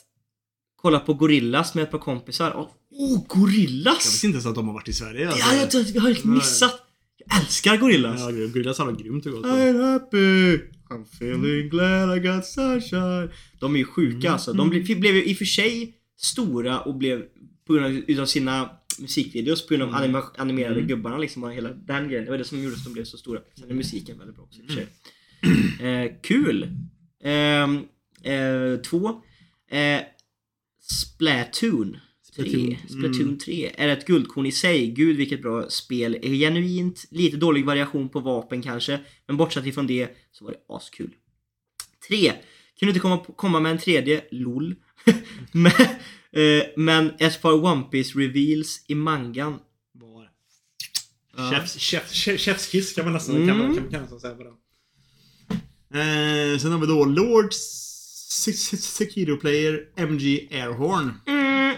kolla 0.84 1.00
på 1.00 1.14
Gorillas 1.14 1.76
med 1.76 1.84
ett 1.84 1.92
par 1.92 2.00
kompisar. 2.00 2.54
Åh, 2.56 2.62
oh, 2.64 3.12
Jag 3.12 3.28
Gorillas! 3.28 4.06
visste 4.06 4.28
inte 4.28 4.36
ens 4.36 4.46
att 4.46 4.56
de 4.56 4.68
har 4.68 4.74
varit 4.74 4.88
i 4.88 4.94
Sverige. 4.94 5.28
Alltså. 5.30 5.46
Ja, 5.56 5.68
jag, 5.74 5.86
jag 5.96 6.02
har 6.02 6.08
helt 6.10 6.26
missat. 6.26 6.80
Jag 7.26 7.40
älskar 7.40 7.78
Gorillas. 7.78 8.20
Ja, 8.20 8.32
Gorillas 8.32 8.78
har 8.78 8.86
varit 8.86 9.00
grymt 9.00 9.26
och 9.26 9.32
gott. 9.32 9.46
I'm 9.46 9.92
happy, 9.92 10.58
I'm 10.90 11.04
feeling 11.14 11.70
glad 11.70 12.18
I 12.18 12.20
got 12.20 12.46
sunshine. 12.46 13.30
De 13.60 13.76
är 13.76 13.80
ju 13.80 13.86
sjuka 13.86 14.18
Mm. 14.28 14.34
alltså. 14.34 14.54
De 14.54 14.70
blev, 14.70 15.00
blev 15.00 15.16
ju 15.16 15.24
i 15.26 15.34
och 15.34 15.38
för 15.38 15.46
sig 15.46 15.94
stora 16.18 16.80
och 16.80 16.96
blev 16.96 17.24
på 17.68 17.74
grund 17.74 18.20
av 18.20 18.26
sina 18.26 18.70
musikvideos, 19.00 19.68
på 19.68 19.74
grund 19.76 19.90
av 19.90 19.96
anima, 20.02 20.24
animerade 20.38 20.76
Mm. 20.76 20.88
gubbarna 20.88 21.18
liksom 21.18 21.44
och 21.44 21.54
hela 21.54 21.70
den 21.70 22.08
grejen. 22.08 22.26
Det 22.26 22.32
var 22.32 22.38
det 22.38 22.44
som 22.46 22.64
gjorde 22.64 22.76
att 22.76 22.84
de 22.84 22.94
blev 22.94 23.04
så 23.04 23.18
stora. 23.18 23.40
Sen 23.60 23.70
är 23.70 23.74
musiken 23.74 24.18
väldigt 24.18 24.36
bra 24.36 24.46
också 24.46 24.60
i 24.60 24.64
och 24.64 24.68
för 24.68 24.76
sig. 24.76 24.88
Mm. 25.80 26.08
Eh, 26.08 26.12
kul! 26.24 26.68
Ehm, 27.24 27.76
eh, 28.24 28.82
två. 28.82 29.10
Eh, 29.72 30.02
Splatoon. 30.92 31.98
3. 32.36 32.44
Splatoon, 32.44 32.78
Splatoon 32.90 33.22
mm. 33.28 33.38
3 33.40 33.72
är 33.78 33.88
ett 33.88 34.06
guldkorn 34.08 34.46
i 34.46 34.52
sig. 34.52 34.88
Gud 34.92 35.18
vilket 35.18 35.42
bra 35.42 35.70
spel. 35.70 36.16
Är 36.22 36.34
genuint, 36.36 37.06
lite 37.12 37.38
dålig 37.38 37.66
variation 37.66 38.10
på 38.10 38.20
vapen 38.20 38.62
kanske. 38.62 39.00
Men 39.28 39.38
bortsett 39.38 39.66
ifrån 39.66 39.88
det 39.88 40.10
så 40.32 40.46
var 40.46 40.52
det 40.52 40.76
askul. 40.76 41.10
3. 42.08 42.34
Kunde 42.80 42.90
inte 42.90 43.00
komma, 43.00 43.18
komma 43.18 43.60
med 43.60 43.72
en 43.72 43.78
tredje, 43.78 44.24
LOL. 44.32 44.76
men, 45.52 45.72
eh, 46.32 46.64
men 46.78 47.12
ett 47.20 47.42
par 47.42 47.66
One 47.66 47.84
Piece 47.84 48.20
reveals 48.20 48.86
i 48.88 48.96
mangan. 48.96 49.60
Var. 49.94 50.30
Ja. 51.38 51.52
Chefs, 51.52 51.78
chef, 51.80 52.12
chef, 52.14 52.40
chefskiss 52.42 52.94
kan 52.94 53.06
man 53.06 53.14
nästan 53.14 53.36
Mm. 53.36 53.48
kan 53.48 53.58
man, 53.58 53.76
kan, 53.76 53.90
kan 53.90 54.02
nästan 54.02 54.20
säga 54.20 54.36
på 54.36 54.44
den. 54.44 54.54
Eh, 56.02 56.58
sen 56.60 56.72
har 56.72 56.80
vi 56.80 56.88
då 56.88 57.06
Lord 57.06 57.54
Se- 57.54 57.54
Se- 57.54 57.93
Sekiro 58.34 59.38
Player 59.38 59.88
MG 59.96 60.48
Airhorn. 60.52 61.12
Mm. 61.28 61.76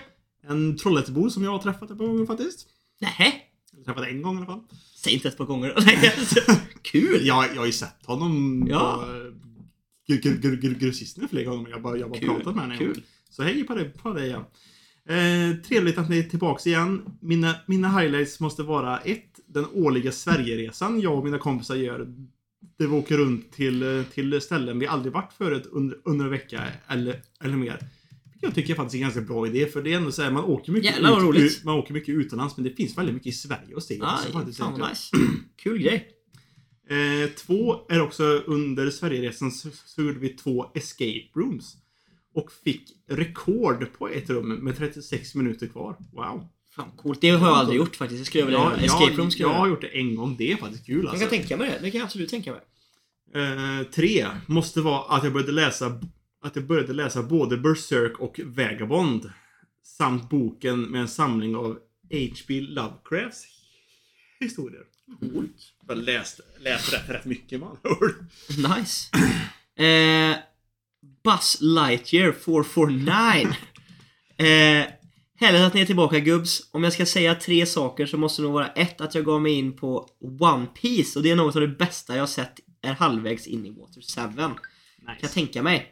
En 0.47 0.77
Trollhättebo 0.77 1.29
som 1.29 1.43
jag 1.43 1.51
har 1.51 1.59
träffat 1.59 1.91
ett 1.91 1.97
par 1.97 2.05
gånger 2.05 2.25
faktiskt. 2.25 2.67
Nähä? 3.01 3.31
Eller 3.73 3.83
träffat 3.83 4.07
en 4.07 4.21
gång 4.21 4.35
i 4.35 4.37
alla 4.37 4.45
fall. 4.45 4.61
Säg 5.03 5.13
inte 5.13 5.27
ett 5.27 5.37
par 5.37 5.45
gånger. 5.45 5.73
Nej, 5.85 6.13
alltså, 6.17 6.39
Kul! 6.81 7.25
Jag, 7.27 7.45
jag 7.49 7.55
har 7.55 7.65
ju 7.65 7.71
sett 7.71 8.05
honom 8.05 8.65
Ja. 8.69 9.03
på 9.05 9.11
eh, 9.11 10.17
gr- 10.17 10.39
gr- 10.41 10.61
gr- 10.61 10.79
grossisterna 10.79 11.27
flera 11.27 11.49
gånger. 11.49 11.69
Jag 11.69 11.75
har 11.77 11.81
bara, 11.81 11.97
jag 11.97 12.03
har 12.05 12.09
bara 12.09 12.19
Kul, 12.19 12.29
pratat 12.29 12.55
med 12.55 12.67
gång. 12.69 12.77
kul. 12.77 13.03
Så 13.29 13.43
hej 13.43 13.63
på 13.63 13.75
dig, 13.75 13.89
på 13.89 14.13
dig 14.13 14.29
ja. 14.29 14.51
Eh, 15.13 15.55
trevligt 15.57 15.97
att 15.97 16.09
ni 16.09 16.19
är 16.19 16.23
tillbaks 16.23 16.67
igen. 16.67 17.01
Mina, 17.21 17.55
mina 17.67 17.99
highlights 17.99 18.39
måste 18.39 18.63
vara 18.63 18.99
ett, 18.99 19.39
Den 19.47 19.65
årliga 19.73 20.11
Sverigeresan 20.11 21.01
jag 21.01 21.17
och 21.17 21.23
mina 21.25 21.37
kompisar 21.39 21.75
gör. 21.75 22.07
Där 22.77 22.87
vi 22.87 22.93
åker 22.95 23.17
runt 23.17 23.51
till, 23.51 23.83
eh, 23.97 24.03
till 24.03 24.41
ställen 24.41 24.79
vi 24.79 24.87
aldrig 24.87 25.13
varit 25.13 25.33
förut 25.33 25.65
under, 25.71 25.97
under 26.05 26.25
en 26.25 26.31
vecka 26.31 26.63
eller, 26.87 27.21
eller 27.43 27.55
mer. 27.57 27.79
Jag 28.41 28.55
tycker 28.55 28.75
faktiskt 28.75 28.93
är 28.93 28.97
en 28.97 29.01
ganska 29.01 29.21
bra 29.21 29.47
idé 29.47 29.65
för 29.65 29.81
det 29.83 29.93
är 29.93 29.97
ändå 29.97 30.11
så 30.11 30.21
här, 30.21 30.31
man 30.31 30.43
åker 30.43 30.71
mycket, 30.71 30.91
Jävlar, 30.91 31.19
roligt. 31.19 31.43
ut, 31.43 31.63
man 31.63 31.75
åker 31.75 31.93
mycket 31.93 32.15
utomlands 32.15 32.57
men 32.57 32.63
det 32.63 32.69
finns 32.71 32.97
väldigt 32.97 33.13
mycket 33.15 33.27
i 33.27 33.31
Sverige 33.31 33.77
att 33.77 33.83
se 33.83 33.99
Ah, 34.01 34.15
också 34.19 34.31
faktiskt. 34.31 34.57
fan 34.57 34.71
vad 34.71 34.81
egentligen. 34.81 35.25
nice. 35.25 35.41
Kul 35.63 35.77
grej. 35.77 36.07
Eh, 36.89 37.29
två 37.29 37.75
är 37.89 38.01
också 38.01 38.23
under 38.23 38.89
Sverigeresan 38.89 39.51
så, 39.51 39.69
så 39.85 40.01
gjorde 40.01 40.19
vi 40.19 40.29
två 40.29 40.71
escape 40.75 41.29
rooms. 41.35 41.77
Och 42.33 42.51
fick 42.51 42.91
rekord 43.07 43.87
på 43.97 44.07
ett 44.09 44.29
rum 44.29 44.49
med 44.49 44.77
36 44.77 45.35
minuter 45.35 45.67
kvar. 45.67 45.95
Wow. 46.13 46.47
Fan 46.75 46.91
coolt. 46.97 47.21
Det 47.21 47.29
har 47.29 47.47
jag 47.47 47.57
aldrig 47.57 47.77
gjort 47.77 47.95
faktiskt. 47.95 48.21
Det 48.21 48.25
skulle 48.25 48.41
jag 48.41 48.45
vilja 48.45 48.59
göra. 48.59 48.75
Escape 48.75 49.15
room 49.21 49.31
skulle 49.31 49.47
jag 49.49 49.55
jag 49.55 49.59
har 49.59 49.67
gjort 49.67 49.81
det 49.81 49.97
en 49.99 50.15
gång. 50.15 50.35
Det 50.37 50.51
är 50.51 50.55
faktiskt 50.57 50.85
kul 50.85 50.97
Jag 51.03 51.05
alltså. 51.05 51.19
kan 51.19 51.29
tänka 51.29 51.57
mig 51.57 51.69
det. 51.69 51.79
Det 51.81 51.91
kan 51.91 51.97
jag 51.99 52.05
absolut 52.05 52.29
tänka 52.29 52.51
mig. 52.51 52.61
Eh, 53.43 53.83
tre 53.83 54.27
måste 54.47 54.81
vara 54.81 55.15
att 55.17 55.23
jag 55.23 55.33
började 55.33 55.51
läsa 55.51 55.99
att 56.43 56.55
jag 56.55 56.65
började 56.65 56.93
läsa 56.93 57.23
både 57.23 57.57
Berserk 57.57 58.19
och 58.19 58.39
Vagabond. 58.45 59.31
samt 59.83 60.29
boken 60.29 60.81
med 60.81 61.01
en 61.01 61.07
samling 61.07 61.55
av 61.55 61.77
H.P. 62.11 62.61
Lovecrafts 62.61 63.45
historier. 64.39 64.81
Coolt. 65.19 65.55
Jag 65.87 65.97
läste, 65.97 66.43
läste 66.59 66.95
rätt, 66.97 67.09
rätt 67.09 67.25
mycket 67.25 67.59
man. 67.59 67.77
Nice. 68.49 69.09
Eh, 69.85 70.37
Buzz 71.23 71.57
Lightyear 71.61 72.31
449. 72.31 73.47
Eh, 74.37 74.85
Härligt 75.37 75.61
att 75.61 75.73
ni 75.73 75.81
är 75.81 75.85
tillbaka 75.85 76.19
gubbs. 76.19 76.69
Om 76.71 76.83
jag 76.83 76.93
ska 76.93 77.05
säga 77.05 77.35
tre 77.35 77.65
saker 77.65 78.05
så 78.05 78.17
måste 78.17 78.41
det 78.41 78.43
nog 78.43 78.53
vara 78.53 78.67
ett 78.67 79.01
att 79.01 79.15
jag 79.15 79.25
gav 79.25 79.41
mig 79.41 79.53
in 79.53 79.75
på 79.75 80.09
One 80.39 80.65
Piece 80.65 81.19
och 81.19 81.23
det 81.23 81.31
är 81.31 81.35
något 81.35 81.55
av 81.55 81.61
det 81.61 81.67
bästa 81.67 82.17
jag 82.17 82.29
sett 82.29 82.59
är 82.81 82.93
halvvägs 82.93 83.47
in 83.47 83.65
i 83.65 83.69
Water 83.69 84.01
7. 84.01 84.31
Kan 85.05 85.15
jag 85.21 85.31
tänka 85.31 85.63
mig. 85.63 85.91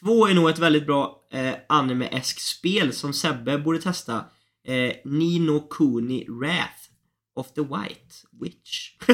Två 0.00 0.26
är 0.28 0.34
nog 0.34 0.50
ett 0.50 0.58
väldigt 0.58 0.86
bra 0.86 1.26
eh, 1.32 1.54
anime-esk 1.68 2.40
spel 2.40 2.92
som 2.92 3.12
Sebbe 3.12 3.58
borde 3.58 3.78
testa. 3.78 4.24
Eh, 4.66 4.92
Nino 5.04 5.60
Kuni 5.60 6.26
Wrath 6.28 6.82
of 7.36 7.52
the 7.52 7.60
White 7.60 8.14
Witch. 8.40 8.90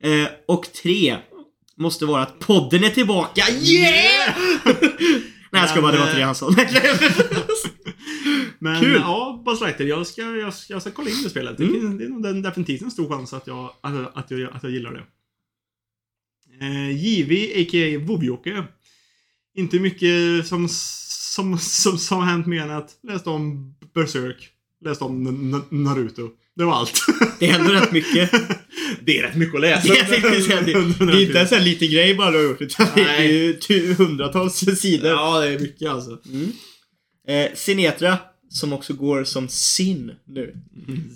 eh, 0.00 0.28
och 0.48 0.72
tre 0.82 1.16
måste 1.76 2.06
vara 2.06 2.22
att 2.22 2.38
podden 2.38 2.84
är 2.84 2.90
tillbaka. 2.90 3.42
Yeah! 3.50 4.36
Nej 5.50 5.62
jag 5.62 5.70
ska 5.70 5.82
bara, 5.82 5.92
det 5.92 5.98
var 5.98 6.06
inte 6.06 6.18
det 6.18 6.24
han 6.24 6.34
sa. 6.34 6.50
Men 8.62 8.80
Kul. 8.80 8.92
ja, 8.94 9.42
Buzz 9.44 9.60
Lightyear, 9.60 9.88
jag 9.88 10.06
ska, 10.06 10.22
jag, 10.22 10.54
ska, 10.54 10.72
jag 10.72 10.82
ska 10.82 10.90
kolla 10.90 11.10
in 11.10 11.22
det 11.22 11.30
spelet. 11.30 11.58
Det, 11.58 11.64
Mm. 11.64 11.80
finns- 11.80 12.22
det 12.22 12.28
är 12.28 12.32
nog 12.32 12.42
definitivt 12.42 12.82
en 12.82 12.90
stor 12.90 13.08
chans 13.08 13.32
att 13.32 13.46
jag, 13.46 13.70
att, 13.80 14.16
att 14.16 14.30
jag, 14.30 14.50
att 14.52 14.62
jag 14.62 14.72
gillar 14.72 14.92
det. 14.92 15.02
Eh, 16.60 16.90
JV, 17.04 17.32
a.k.a. 17.62 17.98
Vovjoke. 18.06 18.64
Inte 19.54 19.78
mycket 19.78 20.46
som, 20.46 20.68
som, 20.68 21.58
som, 21.58 21.98
som 21.98 22.18
har 22.18 22.24
hänt 22.26 22.46
mer 22.46 22.62
än 22.62 22.70
att 22.70 22.90
läst 23.02 23.26
om 23.26 23.74
Berserk, 23.94 24.48
läst 24.84 25.02
om 25.02 25.62
Naruto. 25.70 26.30
Det 26.56 26.64
var 26.64 26.72
allt. 26.74 27.00
Det 27.38 27.48
ändå 27.50 27.72
rätt 27.72 27.92
mycket. 27.92 28.30
det 29.04 29.18
är 29.18 29.22
rätt 29.22 29.36
mycket 29.36 29.54
att 29.54 29.60
läsa. 29.60 29.88
Jag 29.94 30.08
tänkte 30.08 30.40
säga 30.40 30.60
det. 30.60 30.72
Det 31.06 31.12
är 31.12 31.26
inte 31.26 31.40
en 31.40 31.48
sån 31.48 31.58
här 31.58 31.64
liten 31.64 31.90
grej 31.90 32.14
bara 32.14 32.30
du 32.30 32.36
har 32.36 32.44
gjort 32.44 32.60
utan 32.60 32.86
det 32.94 33.00
är 33.00 33.22
ju 33.70 33.94
hundratals 33.94 34.54
sidor. 34.80 35.10
Ja, 35.10 35.40
det 35.40 35.48
är 35.48 35.58
mycket 35.58 35.88
alltså. 35.88 36.18
Mm. 36.28 36.52
Eh, 37.28 37.54
Sinetra, 37.54 38.18
som 38.52 38.72
också 38.72 38.94
går 38.94 39.24
som 39.24 39.48
Sin 39.48 40.12
nu. 40.24 40.56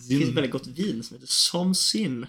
Det 0.08 0.16
finns 0.16 0.28
ett 0.28 0.34
väldigt 0.34 0.52
gott 0.52 0.66
vin 0.66 1.02
som 1.02 1.14
heter 1.14 1.26
Som 1.26 1.74
Sin. 1.74 2.26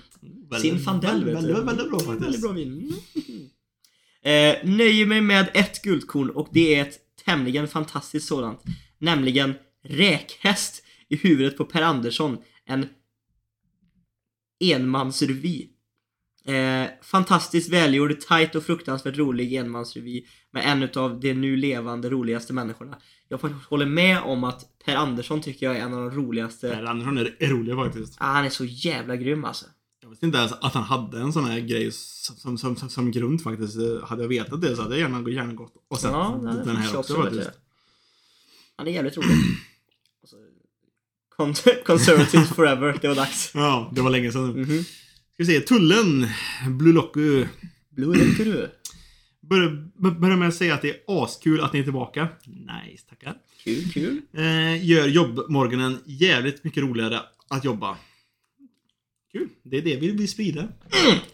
Sin 0.62 0.80
Fandel 0.80 1.20
du. 1.20 1.34
väldigt, 1.34 1.58
väldigt 1.58 1.90
bra 1.90 2.00
faktiskt. 2.00 2.26
Väldigt 2.26 2.42
bra 2.42 2.52
vin. 2.52 2.94
Mm. 3.16 3.50
Eh, 4.22 4.76
nöjer 4.78 5.06
mig 5.06 5.22
med 5.22 5.50
ett 5.54 5.82
guldkorn 5.82 6.30
och 6.30 6.50
det 6.52 6.76
är 6.76 6.82
ett 6.82 7.00
tämligen 7.26 7.68
fantastiskt 7.68 8.28
sådant. 8.28 8.64
Nämligen 8.98 9.54
Räkhäst 9.84 10.84
i 11.10 11.16
huvudet 11.16 11.58
på 11.58 11.66
Per 11.66 11.82
Andersson. 11.82 12.38
En 12.66 12.86
enmansrevy. 14.60 15.68
Eh, 16.48 16.90
fantastiskt 17.02 17.70
välgjord, 17.70 18.20
tight 18.20 18.56
och 18.56 18.64
fruktansvärt 18.64 19.18
rolig 19.18 19.54
enmansrevy 19.54 20.26
med 20.52 20.64
en 20.72 20.84
utav 20.84 21.20
de 21.20 21.34
nu 21.34 21.56
levande 21.58 22.10
roligaste 22.10 22.54
människorna. 22.54 22.98
Jag 23.30 23.38
håller 23.70 23.86
med 23.86 24.22
om 24.22 24.44
att 24.44 24.66
Per 24.86 24.96
Andersson 24.96 25.42
tycker 25.42 25.66
jag 25.66 25.78
är 25.78 25.82
en 25.82 25.94
av 25.94 26.00
de 26.00 26.12
roligaste. 26.12 26.70
Per 26.70 26.84
Andersson 26.84 27.18
är, 27.18 27.36
är 27.40 27.48
rolig 27.48 27.76
faktiskt. 27.76 28.16
Ah, 28.20 28.26
han 28.26 28.46
är 28.46 28.50
så 28.50 28.66
jävla 28.66 29.16
grym 29.16 29.46
alltså. 29.46 29.66
Jag 30.02 30.10
visste 30.10 30.26
inte 30.26 30.38
ens 30.38 30.52
att 30.52 30.74
han 30.74 30.84
hade 30.84 31.20
en 31.20 31.34
sån 31.34 31.46
här 31.46 31.60
grej 31.60 31.92
som, 31.92 32.58
som, 32.58 32.76
som, 32.76 32.90
som 32.90 33.12
grund 33.12 33.42
faktiskt. 33.44 33.78
Hade 34.04 34.22
jag 34.22 34.30
vetat 34.30 34.62
det 34.62 34.76
så 34.76 34.82
hade 34.82 34.98
jag 34.98 35.10
gärna, 35.12 35.30
gärna 35.30 35.54
gått 35.54 35.74
och 35.90 36.00
sett 36.00 36.12
Ja, 36.12 36.40
det 36.44 36.64
den 36.66 36.76
här 36.76 36.98
också, 36.98 37.16
faktiskt. 37.22 37.50
Han 38.76 38.88
är 38.88 38.92
jävligt 38.92 39.18
rolig. 39.18 39.30
Och 40.24 40.30
så- 40.30 40.36
Con- 41.38 41.84
Conservatives 41.86 42.50
forever, 42.50 42.98
det 43.02 43.08
var 43.08 43.16
dags. 43.16 43.52
Ja, 43.56 43.92
det 43.96 44.02
var 44.02 44.10
länge 44.10 44.32
sedan 44.32 44.54
nu. 44.54 44.66
Mhm. 44.66 44.84
Ska 45.38 45.44
vi 45.44 45.46
se, 45.46 45.60
Tullen. 45.60 46.28
Electro. 47.98 48.68
Bör, 49.42 49.88
bör- 50.02 50.20
börjar 50.20 50.38
med 50.38 50.48
att 50.48 50.56
säga 50.56 50.74
att 50.74 50.82
det 50.82 50.90
är 50.90 50.96
askul 51.24 51.62
att 51.62 51.74
ni 51.74 51.80
är 51.80 51.84
tillbaka. 51.84 52.28
Nice, 52.46 53.04
tackar. 53.10 53.36
Kul, 53.64 53.92
kul. 53.94 54.22
Eh, 54.34 54.86
gör 54.86 55.08
jobbmorgonen 55.08 55.98
jävligt 56.06 56.64
mycket 56.64 56.84
roligare 56.84 57.20
att 57.50 57.66
jobba. 57.66 57.98
Kul. 59.32 59.48
Det 59.64 59.78
är 59.78 59.82
det 59.82 59.96
vi 59.96 60.12
vill 60.12 60.28
sprida. 60.28 60.68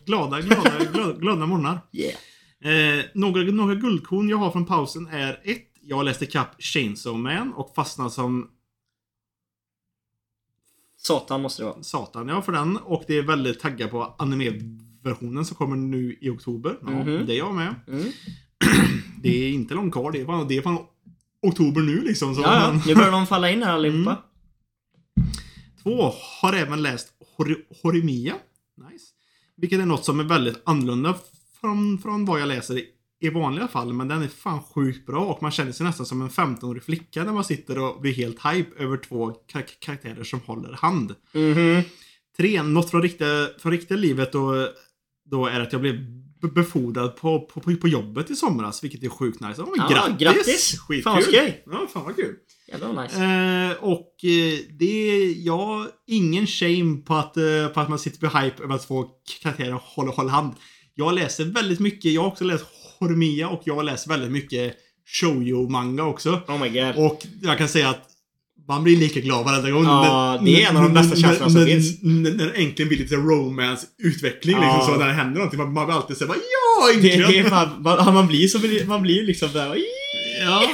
Glada, 0.05 0.41
glada, 0.41 0.71
glada, 0.93 1.13
glada 1.19 1.45
morgnar. 1.45 1.79
Yeah. 1.91 2.97
Eh, 2.99 3.05
några, 3.13 3.41
några 3.43 3.75
guldkorn 3.75 4.29
jag 4.29 4.37
har 4.37 4.51
från 4.51 4.65
pausen 4.65 5.07
är 5.07 5.39
ett. 5.43 5.69
Jag 5.81 6.05
läste 6.05 6.25
kapp 6.25 6.55
Chainsaw 6.61 7.21
Man 7.21 7.53
och 7.53 7.73
fastnade 7.75 8.09
som 8.09 8.49
Satan 11.07 11.41
måste 11.41 11.61
det 11.61 11.65
vara. 11.65 11.83
satan 11.83 12.27
ja, 12.27 12.41
för 12.41 12.51
den. 12.51 12.77
Och 12.77 13.03
det 13.07 13.17
är 13.17 13.23
väldigt 13.23 13.59
taggad 13.59 13.89
på 13.91 14.15
anime-versionen 14.17 15.45
som 15.45 15.55
kommer 15.57 15.75
nu 15.75 16.17
i 16.21 16.29
oktober. 16.29 16.77
Ja, 16.81 16.89
Mhm. 16.91 17.25
Det 17.25 17.33
är 17.33 17.37
jag 17.37 17.53
med. 17.55 17.75
Mm. 17.87 18.05
Det 19.21 19.29
är 19.45 19.49
inte 19.49 19.73
långt 19.73 19.93
kvar. 19.93 20.11
Det 20.11 20.21
är 20.21 20.25
fan, 20.25 20.47
det 20.47 20.57
är 20.57 20.61
fan 20.61 20.77
oktober 21.41 21.81
nu 21.81 22.01
liksom. 22.01 22.35
Så 22.35 22.41
Ja, 22.41 22.55
ja, 22.63 22.71
men- 22.73 22.81
nu 22.87 22.95
börjar 22.95 23.11
de 23.11 23.27
falla 23.27 23.49
in 23.51 23.63
här 23.63 23.73
allihopa. 23.73 24.17
Två 25.83 26.11
har 26.41 26.53
även 26.53 26.81
läst 26.81 27.07
Hor 27.37 27.57
Horimiya. 27.83 28.33
Nice. 28.91 29.05
Vilket 29.57 29.79
är 29.79 29.85
något 29.85 30.05
som 30.05 30.19
är 30.19 30.23
väldigt 30.23 30.61
annorlunda 30.65 31.15
från, 31.61 31.97
från 31.97 32.25
vad 32.25 32.41
jag 32.41 32.47
läser 32.47 32.81
i, 33.23 33.29
vanliga 33.29 33.67
fall. 33.67 33.93
Men 33.93 34.07
den 34.07 34.21
är 34.21 34.27
fan 34.27 34.61
sjukt 34.63 35.05
bra 35.05 35.25
och 35.25 35.41
man 35.41 35.51
känner 35.51 35.71
sig 35.71 35.85
nästan 35.85 36.05
som 36.05 36.21
en 36.21 36.29
15-årig 36.29 36.83
flicka 36.83 37.23
när 37.23 37.33
man 37.33 37.43
sitter 37.43 37.79
och 37.79 38.01
blir 38.01 38.13
helt 38.13 38.45
hype 38.45 38.83
över 38.83 38.97
två 38.97 39.31
kar 39.31 39.65
karaktärer 39.79 40.23
som 40.23 40.39
håller 40.39 40.73
hand. 40.73 41.15
Mhm. 41.31 41.81
Tre, 42.37 42.63
något 42.63 42.91
från 42.91 43.01
riktiga, 43.01 43.47
från 43.59 43.71
riktiga 43.71 43.97
livet 43.97 44.31
då, 44.31 44.67
då 45.29 45.45
är 45.47 45.59
att 45.59 45.71
jag 45.71 45.81
blev 45.81 45.95
be- 46.41 46.47
befordrad 46.47 47.15
på, 47.15 47.39
på, 47.39 47.75
på, 47.75 47.87
jobbet 47.87 48.29
i 48.29 48.35
somras, 48.35 48.83
vilket 48.83 49.03
är 49.03 49.09
sjukt 49.09 49.39
nice. 49.41 49.61
Men 49.61 49.71
Ja, 49.77 49.87
grattis! 49.89 50.17
grattis! 50.19 50.79
Skitkul! 50.79 51.03
Fan 51.03 51.15
vad 51.15 51.23
skoj! 51.23 51.63
Ja, 51.71 51.87
fan 51.93 52.03
vad 52.05 52.15
kul! 52.15 52.35
Jävlar 52.67 52.93
vad 52.93 53.03
nice. 53.03 53.23
Eh, 53.23 53.83
och 53.83 54.23
eh, 54.23 54.59
det 54.79 55.11
är, 55.11 55.45
ja, 55.45 55.87
ingen 56.07 56.47
shame 56.47 56.97
på 57.05 57.13
att, 57.13 57.37
eh, 57.37 57.67
på 57.73 57.79
att 57.79 57.89
man 57.89 57.99
sitter 57.99 58.29
på 58.29 58.37
hype 58.37 58.63
över 58.63 58.75
att 58.75 58.87
två 58.87 59.05
karaktärer 59.41 59.79
håller, 59.83 60.11
håller 60.11 60.29
hand. 60.29 60.53
Jag 60.95 61.15
läser 61.15 61.45
väldigt 61.45 61.79
mycket, 61.79 62.11
jag 62.11 62.21
har 62.21 62.27
också 62.27 62.43
läst 62.43 62.65
Horimiya 63.03 63.47
och 63.49 63.61
jag 63.65 63.85
läser 63.85 64.09
väldigt 64.09 64.31
mycket 64.31 64.73
shoujo-manga 65.21 66.03
också. 66.03 66.41
Oh 66.47 66.61
my 66.61 66.69
god. 66.69 66.95
Och 67.05 67.25
jag 67.41 67.57
kan 67.57 67.67
säga 67.69 67.89
att 67.89 68.09
man 68.67 68.83
blir 68.83 68.97
lika 68.97 69.19
glad 69.19 69.45
varenda 69.45 69.71
gång. 69.71 69.83
Ja, 69.83 70.41
det 70.45 70.63
är 70.63 70.69
en 70.69 70.77
av 70.77 70.83
de 70.83 70.93
bästa 70.93 71.15
känslorna 71.15 71.51
som 71.51 71.65
finns. 71.65 72.01
När, 72.03 72.31
det 72.31 72.51
äntligen 72.51 72.87
blir 72.89 72.97
lite 72.97 73.15
romance-utveckling 73.15 74.55
Ja. 74.61 74.75
liksom, 74.77 74.93
så 74.93 74.99
när 74.99 75.07
det 75.07 75.13
händer 75.13 75.35
någonting. 75.35 75.59
Man, 75.59 75.73
man 75.73 75.85
blir 75.85 75.95
alltid 75.95 76.17
såhär 76.17 76.35
ja, 76.35 76.93
äntligen! 76.93 77.19
det 77.31 77.39
är 77.39 77.49
fan, 77.49 77.69
man, 77.83 78.13
man 78.13 78.27
blir 78.27 78.47
som 78.47 78.61
man 78.87 79.01
blir 79.01 79.23
liksom 79.23 79.49
där. 79.53 79.77
Ja, 80.41 80.71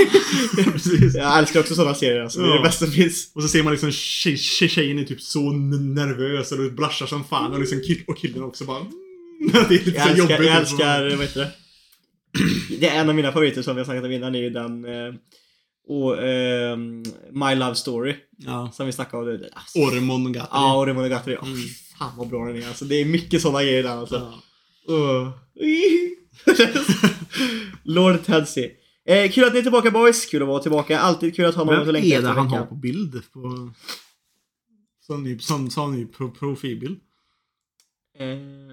precis. 0.73 1.15
Jag 1.15 1.37
älskar 1.39 1.59
också 1.59 1.75
sådana 1.75 1.95
serier 1.95 2.21
alltså. 2.21 2.39
Det 2.39 2.45
är 2.45 2.49
Ja. 2.49 2.55
det 2.57 2.63
bästa 2.63 2.85
som 2.85 2.93
finns. 2.93 3.31
Och 3.35 3.41
så 3.41 3.47
ser 3.47 3.63
man 3.63 3.73
liksom 3.73 3.91
tjej, 3.91 4.37
tjej, 4.37 4.69
tjejen 4.69 4.99
är 4.99 5.03
typ 5.03 5.21
så 5.21 5.51
nervös 5.51 6.51
och 6.51 6.57
blushar 6.73 7.05
som 7.05 7.23
fan 7.23 7.51
och, 7.53 7.59
liksom 7.59 7.81
kill, 7.87 8.03
och 8.07 8.17
killen 8.17 8.43
också 8.43 8.63
bara 8.65 8.77
mm, 8.79 8.91
Det 9.69 9.75
är 9.75 9.85
lite 9.85 9.89
Jag 9.89 10.03
så 10.03 10.09
älskar, 10.09 10.17
jobbigt. 10.17 10.29
jag 10.49 10.59
liksom. 10.59 10.79
älskar, 10.79 11.09
vad 11.17 11.19
heter 11.27 11.39
det? 11.39 11.51
Det 12.79 12.87
är 12.89 13.01
en 13.01 13.09
av 13.09 13.15
mina 13.15 13.31
favoriter 13.31 13.61
som 13.61 13.75
vi 13.75 13.79
har 13.79 13.85
snackat 13.85 14.03
om 14.03 14.11
innan, 14.11 14.35
är 14.35 14.39
ju 14.39 14.49
den 14.49 14.85
eh, 14.85 15.13
och, 15.87 16.23
ehm, 16.23 17.03
My 17.31 17.55
Love 17.55 17.75
Story. 17.75 18.15
Ja. 18.37 18.71
Som 18.73 18.85
vi 18.85 18.91
snackade 18.91 19.23
om. 19.33 19.39
Det- 19.41 19.49
Alltså, 19.53 19.79
Ormonogatari. 19.79 20.47
Ja. 21.33 21.39
Oh, 21.41 21.47
Mm. 21.47 21.59
Fan 21.99 22.11
vad 22.17 22.27
bra 22.27 22.45
den 22.45 22.63
är 22.63 22.67
alltså. 22.67 22.85
Det 22.85 22.95
är 22.95 23.05
mycket 23.05 23.41
sådana 23.41 23.63
grejer 23.63 23.83
där 23.83 23.89
alltså. 23.97 24.31
Ja. 24.87 24.93
Uh. 24.93 25.29
Lord 27.83 28.23
Tedsy. 28.25 28.69
Eh, 29.05 29.31
kul 29.31 29.43
att 29.43 29.53
ni 29.53 29.59
är 29.59 29.63
tillbaka 29.63 29.91
boys. 29.91 30.25
Kul 30.25 30.41
att 30.41 30.47
vara 30.47 30.61
tillbaka. 30.61 30.99
Alltid 30.99 31.35
kul 31.35 31.45
att 31.45 31.55
ha 31.55 31.63
någon 31.63 31.75
att 31.75 31.87
Vem 31.87 31.93
längta 31.93 32.07
är 32.07 32.11
det 32.11 32.15
efter 32.17 32.31
i 32.31 32.35
han 32.35 32.47
har 32.47 32.65
på 32.65 32.75
bild? 32.75 33.21
På... 33.33 33.71
Som 35.01 35.23
ny, 35.23 35.39
som, 35.39 35.69
som 35.69 35.95
ny 35.95 36.05
pro, 36.05 36.31
profilbild. 36.31 36.99
Ehm, 38.19 38.68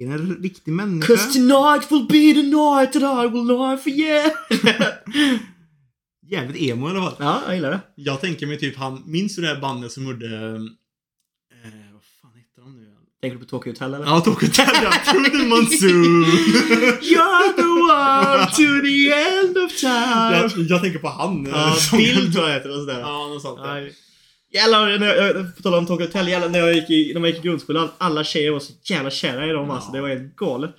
Är 0.00 0.06
det 0.06 0.14
en 0.14 0.36
riktig 0.42 0.72
människa? 0.72 1.06
Cause 1.06 1.32
tonight 1.32 1.92
will 1.92 2.06
be 2.08 2.40
the 2.40 2.42
night 2.42 2.92
that 2.92 3.02
I 3.24 3.28
will 3.32 3.44
not 3.44 3.82
forget. 3.82 4.32
Jävligt 6.30 6.62
emo 6.62 6.88
i 6.88 6.90
alla 6.90 7.02
fall. 7.02 7.14
ja, 7.18 7.42
jag 7.46 7.54
gillar 7.54 7.70
det. 7.70 7.80
Jag 7.94 8.20
tänker 8.20 8.46
mig 8.46 8.58
typ 8.58 8.76
han, 8.76 9.02
minns 9.06 9.36
du 9.36 9.42
det 9.42 9.48
här 9.48 9.60
bandet 9.60 9.92
som 9.92 10.04
gjorde... 10.04 10.26
Eh, 10.26 11.70
vad 11.92 12.02
fan 12.22 12.32
heter 12.36 12.62
de 12.62 12.74
nu 12.76 12.82
igen? 12.82 12.94
Tänker 13.22 13.38
du 13.38 13.44
på 13.44 13.50
Tokyo 13.50 13.72
Hotel 13.72 13.94
eller? 13.94 14.06
Ja, 14.06 14.20
Tokyo 14.20 14.48
Hotel 14.48 14.66
ja! 14.82 14.90
Through 15.12 15.30
the 15.30 15.44
monsoon! 15.46 16.24
You're 17.12 17.52
the 17.56 17.62
one 17.62 18.46
to 18.46 18.82
the 18.86 19.12
end 19.12 19.58
of 19.58 19.72
time. 19.80 20.36
jag, 20.36 20.50
jag 20.68 20.82
tänker 20.82 20.98
på 20.98 21.08
han. 21.08 21.46
Ja, 21.52 21.72
som- 21.74 21.98
Bill 21.98 22.32
tror 22.32 22.48
jag 22.48 22.54
heter 22.54 22.68
och 22.70 22.76
sådär. 22.76 23.00
Ja, 23.00 23.26
något 23.28 23.42
sånt. 23.42 23.60
Ja. 23.62 23.80
Ja. 24.54 24.60
Jävlar, 24.60 24.98
när 24.98 25.06
jag, 25.14 25.56
på 25.56 25.62
tal 25.62 25.74
om 25.74 25.86
Tokyo 25.86 26.06
Hotel, 26.06 26.28
jävlar, 26.28 26.48
när 26.48 26.58
jag 26.58 26.74
gick 26.74 26.90
i, 26.90 27.12
när 27.14 27.20
man 27.20 27.30
gick 27.30 27.38
i 27.38 27.42
grundskolan, 27.48 27.88
alla 27.98 28.24
tjejer 28.24 28.50
var 28.50 28.60
så 28.60 28.72
jävla 28.84 29.10
kära 29.10 29.46
i 29.46 29.50
dem 29.52 29.70
alltså. 29.70 29.92
Det 29.92 30.00
var 30.00 30.08
helt 30.08 30.36
galet. 30.36 30.70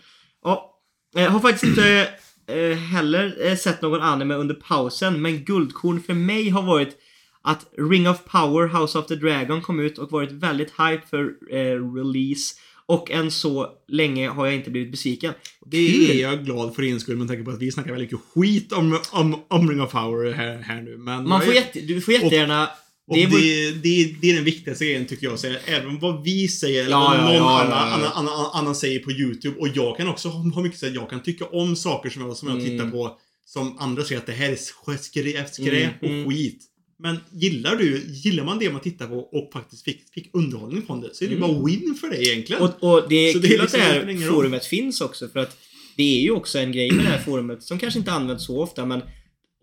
Ja, 0.43 0.71
jag 1.15 1.29
har 1.29 1.39
faktiskt 1.39 1.63
inte 1.63 2.09
eh, 2.47 2.77
heller 2.77 3.37
eh, 3.47 3.55
sett 3.55 3.81
någon 3.81 4.01
anime 4.01 4.33
under 4.35 4.55
pausen, 4.55 5.21
men 5.21 5.43
guldkorn 5.43 6.01
för 6.03 6.13
mig 6.13 6.49
har 6.49 6.61
varit 6.61 6.97
att 7.43 7.65
Ring 7.91 8.09
of 8.09 8.17
Power, 8.25 8.67
House 8.81 8.97
of 8.99 9.05
the 9.07 9.15
Dragon 9.15 9.61
kom 9.61 9.79
ut 9.79 9.97
och 9.97 10.11
varit 10.11 10.31
väldigt 10.31 10.69
hype 10.69 11.01
för 11.09 11.19
eh, 11.51 11.93
release. 11.95 12.55
Och 12.87 13.11
än 13.11 13.31
så 13.31 13.69
länge 13.87 14.29
har 14.29 14.45
jag 14.45 14.55
inte 14.55 14.69
blivit 14.71 14.91
besviken. 14.91 15.33
Det 15.65 15.91
Kul. 15.91 16.09
är 16.11 16.21
jag 16.21 16.45
glad 16.45 16.75
för 16.75 16.81
din 16.81 16.99
skull 16.99 17.17
med 17.17 17.27
tanke 17.27 17.43
på 17.43 17.51
att 17.51 17.61
vi 17.61 17.71
snackar 17.71 17.91
väldigt 17.91 18.11
mycket 18.11 18.25
skit 18.35 18.71
om, 18.73 18.99
om, 19.11 19.43
om 19.47 19.69
Ring 19.69 19.81
of 19.81 19.91
Power 19.91 20.33
här, 20.33 20.57
här 20.57 20.81
nu. 20.81 20.97
Men 20.97 21.29
Man 21.29 21.41
får 21.41 21.51
är- 21.51 21.55
jätte, 21.55 21.79
du 21.79 22.01
får 22.01 22.13
jättegärna... 22.13 22.63
Och 22.63 22.69
det 23.07 23.15
det, 23.15 23.21
är 23.23 23.27
vår- 23.27 23.81
det, 23.83 24.15
det, 24.21 24.29
är 24.29 24.35
den 24.35 24.43
viktigaste 24.43 24.85
grejen 24.85 25.05
tycker 25.05 25.27
jag. 25.27 25.39
Säga. 25.39 25.59
Även 25.65 25.99
vad 25.99 26.23
vi 26.23 26.47
säger 26.47 26.81
eller 26.81 26.91
Ja, 26.91 27.07
vad 27.09 27.23
någon 27.25 27.35
ja, 27.35 27.61
annan, 27.61 27.71
ja. 27.71 28.09
Annan, 28.09 28.11
annan, 28.33 28.49
annan 28.53 28.75
säger 28.75 28.99
på 28.99 29.11
YouTube. 29.11 29.55
Och 29.59 29.67
jag 29.73 29.97
kan 29.97 30.07
också 30.07 30.29
ha, 30.29 30.61
mycket 30.61 30.79
så 30.79 30.85
att 30.85 30.93
jag 30.95 31.09
kan 31.09 31.23
tycka 31.23 31.45
om 31.45 31.75
saker 31.75 32.09
som 32.09 32.21
jag, 32.21 32.37
som 32.37 32.47
jag 32.49 32.57
Mm. 32.59 32.69
tittar 32.69 32.91
på. 32.91 33.17
Som 33.47 33.77
andra 33.79 34.03
säger 34.03 34.21
att 34.21 34.25
det 34.27 34.31
här 34.33 34.49
är 34.51 34.55
sk- 34.55 34.97
skräp, 34.97 35.49
skräp 35.49 36.03
Mm, 36.03 36.13
mm. 36.15 36.25
och 36.25 36.31
skit. 36.31 36.61
Men 36.99 37.17
gillar 37.31 37.75
du, 37.75 38.03
gillar 38.07 38.43
man 38.43 38.59
det 38.59 38.69
man 38.71 38.81
tittar 38.81 39.07
på 39.07 39.15
och 39.19 39.49
faktiskt 39.53 39.83
fick, 39.83 40.01
fick 40.13 40.29
underhållning 40.33 40.81
från 40.85 41.01
det 41.01 41.09
så 41.15 41.23
är 41.25 41.29
det 41.29 41.35
Mm. 41.35 41.47
bara 41.53 41.65
win 41.65 41.97
för 42.01 42.09
dig 42.09 42.29
egentligen. 42.29 42.61
Och, 42.61 42.83
och 42.83 43.09
det 43.09 43.15
är 43.15 43.33
Så 43.33 43.39
det 43.39 43.47
är 43.47 43.49
kul 43.49 43.61
att 43.61 43.71
det 43.71 43.77
det 43.77 43.83
här 44.13 44.29
forumet 44.31 44.65
finns 44.65 45.01
också 45.01 45.27
för 45.27 45.39
att 45.39 45.57
det 45.97 46.03
är 46.17 46.21
ju 46.21 46.31
också 46.31 46.59
en 46.59 46.71
grej 46.71 46.91
med 46.91 47.05
det 47.05 47.09
här 47.09 47.21
forumet 47.21 47.63
som 47.63 47.79
kanske 47.79 47.99
inte 47.99 48.11
används 48.11 48.45
så 48.45 48.61
ofta 48.61 48.85
men 48.85 49.01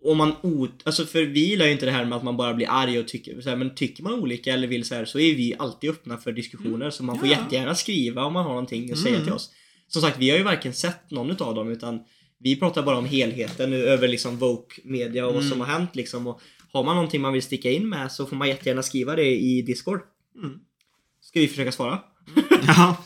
om 0.03 0.17
man 0.17 0.31
o... 0.41 0.67
Alltså 0.83 1.05
för 1.05 1.21
vi 1.23 1.39
gillar 1.49 1.65
ju 1.65 1.71
inte 1.71 1.85
det 1.85 1.91
här 1.91 2.05
med 2.05 2.17
att 2.17 2.23
man 2.23 2.37
bara 2.37 2.53
blir 2.53 2.67
arg 2.69 2.99
och 2.99 3.07
tycker 3.07 3.41
så 3.41 3.49
här, 3.49 3.55
men 3.55 3.75
tycker 3.75 4.03
man 4.03 4.13
olika 4.13 4.53
eller 4.53 4.67
vill 4.67 4.85
så 4.85 4.95
här 4.95 5.05
så 5.05 5.19
är 5.19 5.35
vi 5.35 5.55
alltid 5.59 5.89
öppna 5.89 6.17
för 6.17 6.31
diskussioner 6.31 6.89
så 6.89 7.03
man 7.03 7.19
får 7.19 7.27
Ja. 7.27 7.33
jättegärna 7.43 7.75
skriva 7.75 8.23
om 8.25 8.33
man 8.33 8.43
har 8.43 8.49
någonting 8.49 8.91
att 8.91 8.97
säga 8.99 9.13
Mm. 9.15 9.23
till 9.25 9.33
oss. 9.33 9.51
Som 9.87 10.01
sagt, 10.01 10.17
vi 10.19 10.29
har 10.29 10.37
ju 10.37 10.43
varken 10.43 10.73
sett 10.73 11.11
någon 11.11 11.31
utav 11.31 11.55
dem 11.55 11.69
utan 11.71 11.99
vi 12.39 12.55
pratar 12.55 12.83
bara 12.83 12.97
om 12.97 13.05
helheten 13.05 13.69
nu 13.69 13.83
över 13.83 14.07
liksom 14.07 14.37
Vogue 14.37 14.65
media 14.83 15.27
och 15.27 15.33
vad 15.33 15.43
som 15.43 15.53
Mm. 15.53 15.67
har 15.67 15.79
hänt 15.79 15.95
liksom 15.95 16.27
och 16.27 16.41
har 16.71 16.83
man 16.83 16.95
någonting 16.95 17.21
man 17.21 17.33
vill 17.33 17.41
sticka 17.43 17.71
in 17.71 17.89
med 17.89 18.11
så 18.11 18.25
får 18.25 18.35
man 18.35 18.47
jättegärna 18.47 18.83
skriva 18.83 19.15
det 19.15 19.35
i 19.39 19.61
Discord. 19.61 19.99
Mm. 20.43 20.59
Ska 21.21 21.39
vi 21.39 21.47
försöka 21.47 21.71
svara? 21.71 21.99
Ja. 22.67 22.97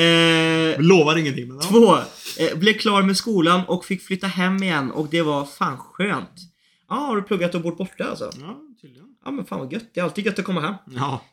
Eh, 0.00 0.80
lovar 0.80 1.16
ingenting 1.16 1.48
men 1.48 1.56
ja. 1.56 1.62
Två. 1.62 1.96
Eh, 2.42 2.58
blev 2.58 2.72
klar 2.72 3.02
med 3.02 3.16
skolan 3.16 3.60
och 3.66 3.84
fick 3.84 4.02
flytta 4.02 4.26
hem 4.26 4.62
igen 4.62 4.90
och 4.90 5.08
det 5.10 5.22
var 5.22 5.44
fan 5.44 5.78
skönt. 5.78 6.40
Ja, 6.88 6.94
har 6.94 7.16
du 7.16 7.22
pluggat 7.22 7.54
och 7.54 7.60
bott 7.60 7.78
borta 7.78 8.04
alltså? 8.04 8.30
Ja, 8.40 8.60
tydligen. 8.82 9.08
Ja 9.24 9.30
men 9.30 9.44
fan 9.44 9.58
vad 9.58 9.72
gött. 9.72 9.90
Det 9.94 10.00
är 10.00 10.04
alltid 10.04 10.26
gött 10.26 10.38
att 10.38 10.44
komma 10.44 10.60
hem. 10.60 10.74
Ja. 10.86 11.24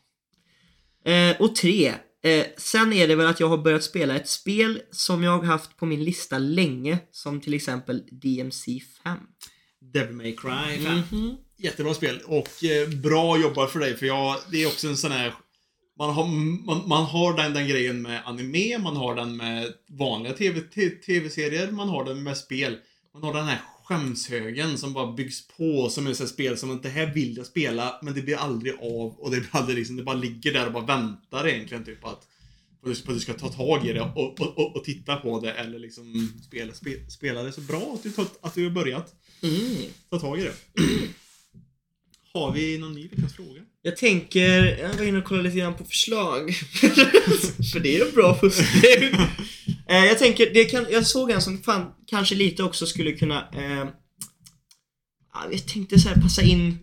Eh, 1.11 1.41
och 1.41 1.55
tre. 1.55 1.93
Eh, 2.23 2.45
sen 2.57 2.93
är 2.93 3.07
det 3.07 3.15
väl 3.15 3.27
att 3.27 3.39
jag 3.39 3.47
har 3.47 3.57
börjat 3.57 3.83
spela 3.83 4.15
ett 4.15 4.29
spel 4.29 4.81
som 4.91 5.23
jag 5.23 5.37
har 5.37 5.43
haft 5.43 5.77
på 5.77 5.85
min 5.85 6.03
lista 6.03 6.37
länge. 6.37 6.99
Som 7.11 7.41
till 7.41 7.53
exempel 7.53 8.03
DMC 8.11 8.81
5. 9.03 9.17
Devil 9.93 10.15
May 10.15 10.35
Cry 10.35 10.85
5. 10.85 11.01
Mhm. 11.11 11.35
Jättebra 11.57 11.93
spel 11.93 12.21
och 12.25 12.63
eh, 12.63 12.89
bra 12.89 13.37
jobbat 13.37 13.71
för 13.71 13.79
dig 13.79 13.97
för 13.97 14.05
jag, 14.05 14.35
det 14.51 14.63
är 14.63 14.67
också 14.67 14.87
en 14.87 14.97
sån 14.97 15.11
här 15.11 15.33
man 15.99 16.09
har, 16.13 16.25
man, 16.65 16.87
man 16.89 17.05
har 17.05 17.37
den, 17.37 17.53
den 17.53 17.67
grejen 17.67 18.01
med 18.01 18.21
anime, 18.25 18.77
man 18.77 18.95
har 18.95 19.15
den 19.15 19.37
med 19.37 19.73
vanliga 19.89 20.33
TV, 20.33 20.61
tv-serier, 21.05 21.71
man 21.71 21.89
har 21.89 22.05
den 22.05 22.23
med 22.23 22.37
spel. 22.37 22.77
Man 23.13 23.23
har 23.23 23.33
den 23.33 23.45
här 23.47 23.61
skämshögen 23.83 24.77
som 24.77 24.93
bara 24.93 25.11
byggs 25.11 25.47
på 25.47 25.89
som 25.89 26.07
är 26.07 26.13
så 26.13 26.27
spel 26.27 26.57
som 26.57 26.71
att 26.71 26.83
det 26.83 26.89
här 26.89 27.13
vill 27.13 27.37
jag 27.37 27.45
spela 27.45 27.99
men 28.01 28.13
det 28.13 28.21
blir 28.21 28.35
aldrig 28.37 28.73
av 28.73 29.15
och 29.19 29.31
det 29.31 29.37
blir 29.39 29.49
aldrig 29.51 29.77
liksom, 29.77 29.95
det 29.95 30.03
bara 30.03 30.15
ligger 30.15 30.53
där 30.53 30.65
och 30.67 30.73
bara 30.73 30.85
väntar 30.85 31.47
egentligen 31.47 31.85
typ 31.85 32.05
att 32.05 32.27
på 32.83 32.89
att 32.89 33.05
du- 33.07 33.19
ska 33.19 33.33
ta 33.33 33.49
tag 33.49 33.87
i 33.87 33.93
det 33.93 34.01
och, 34.01 34.39
och, 34.39 34.57
och, 34.57 34.75
och 34.75 34.83
titta 34.83 35.15
på 35.15 35.39
det 35.39 35.53
eller 35.53 35.79
liksom 35.79 36.33
spela, 36.47 36.73
spe, 36.73 37.09
spela 37.09 37.43
det 37.43 37.51
så 37.51 37.61
bra 37.61 37.91
att 37.93 38.03
du, 38.03 38.13
att 38.41 38.53
du 38.55 38.63
har 38.63 38.71
börjat 38.71 39.15
Mm. 39.43 39.91
ta 40.09 40.19
tag 40.19 40.39
i 40.39 40.43
det. 40.43 40.53
Har 42.33 42.51
vi 42.53 42.77
någon 42.77 42.93
ny 42.93 43.07
veckans 43.07 43.33
fråga? 43.35 43.61
Jag 43.83 43.97
tänker, 43.97 44.77
jag 44.79 44.93
var 44.93 45.03
inne 45.03 45.17
och 45.17 45.23
kollade 45.23 45.49
lite 45.49 45.59
grann 45.59 45.73
på 45.73 45.85
förslag. 45.85 46.53
För 47.73 47.79
det 47.79 47.95
är 47.95 48.05
ju 48.05 48.11
bra 48.11 48.39
fusk. 48.39 48.61
eh, 49.89 50.05
jag 50.05 50.19
tänker, 50.19 50.53
det 50.53 50.65
kan, 50.65 50.85
jag 50.91 51.07
såg 51.07 51.31
en 51.31 51.41
som 51.41 51.57
fan 51.57 51.85
kanske 52.07 52.35
lite 52.35 52.63
också 52.63 52.85
skulle 52.85 53.11
kunna 53.11 53.49
eh, 53.53 53.89
ja, 55.33 55.47
Jag 55.51 55.67
tänkte 55.67 55.99
så 55.99 56.09
här 56.09 56.21
passa 56.21 56.41
in 56.41 56.79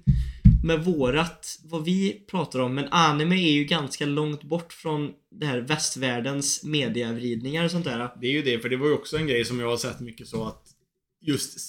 med 0.65 0.85
vårat, 0.85 1.59
vad 1.65 1.85
vi 1.85 2.13
pratar 2.31 2.59
om. 2.59 2.75
Men 2.75 2.89
anime 2.91 3.37
är 3.37 3.53
ju 3.53 3.65
ganska 3.65 4.07
långt 4.07 4.43
bort 4.43 4.73
från 4.73 5.11
det 5.41 5.47
här 5.47 5.59
västvärldens 5.59 6.65
mediavridningar 6.65 7.65
och 7.65 7.71
sånt 7.71 7.85
där. 7.85 8.11
Det 8.21 8.27
är 8.27 8.33
ju 8.33 8.43
det, 8.43 8.59
för 8.59 8.69
det 8.69 8.77
var 8.77 8.87
ju 8.87 8.93
också 8.93 9.17
en 9.17 9.27
grej 9.27 9.45
som 9.45 9.61
jag 9.61 9.69
har 9.69 9.77
sett 9.77 10.01
mycket 10.01 10.29
så 10.29 10.47
att 10.47 10.63
just 11.21 11.61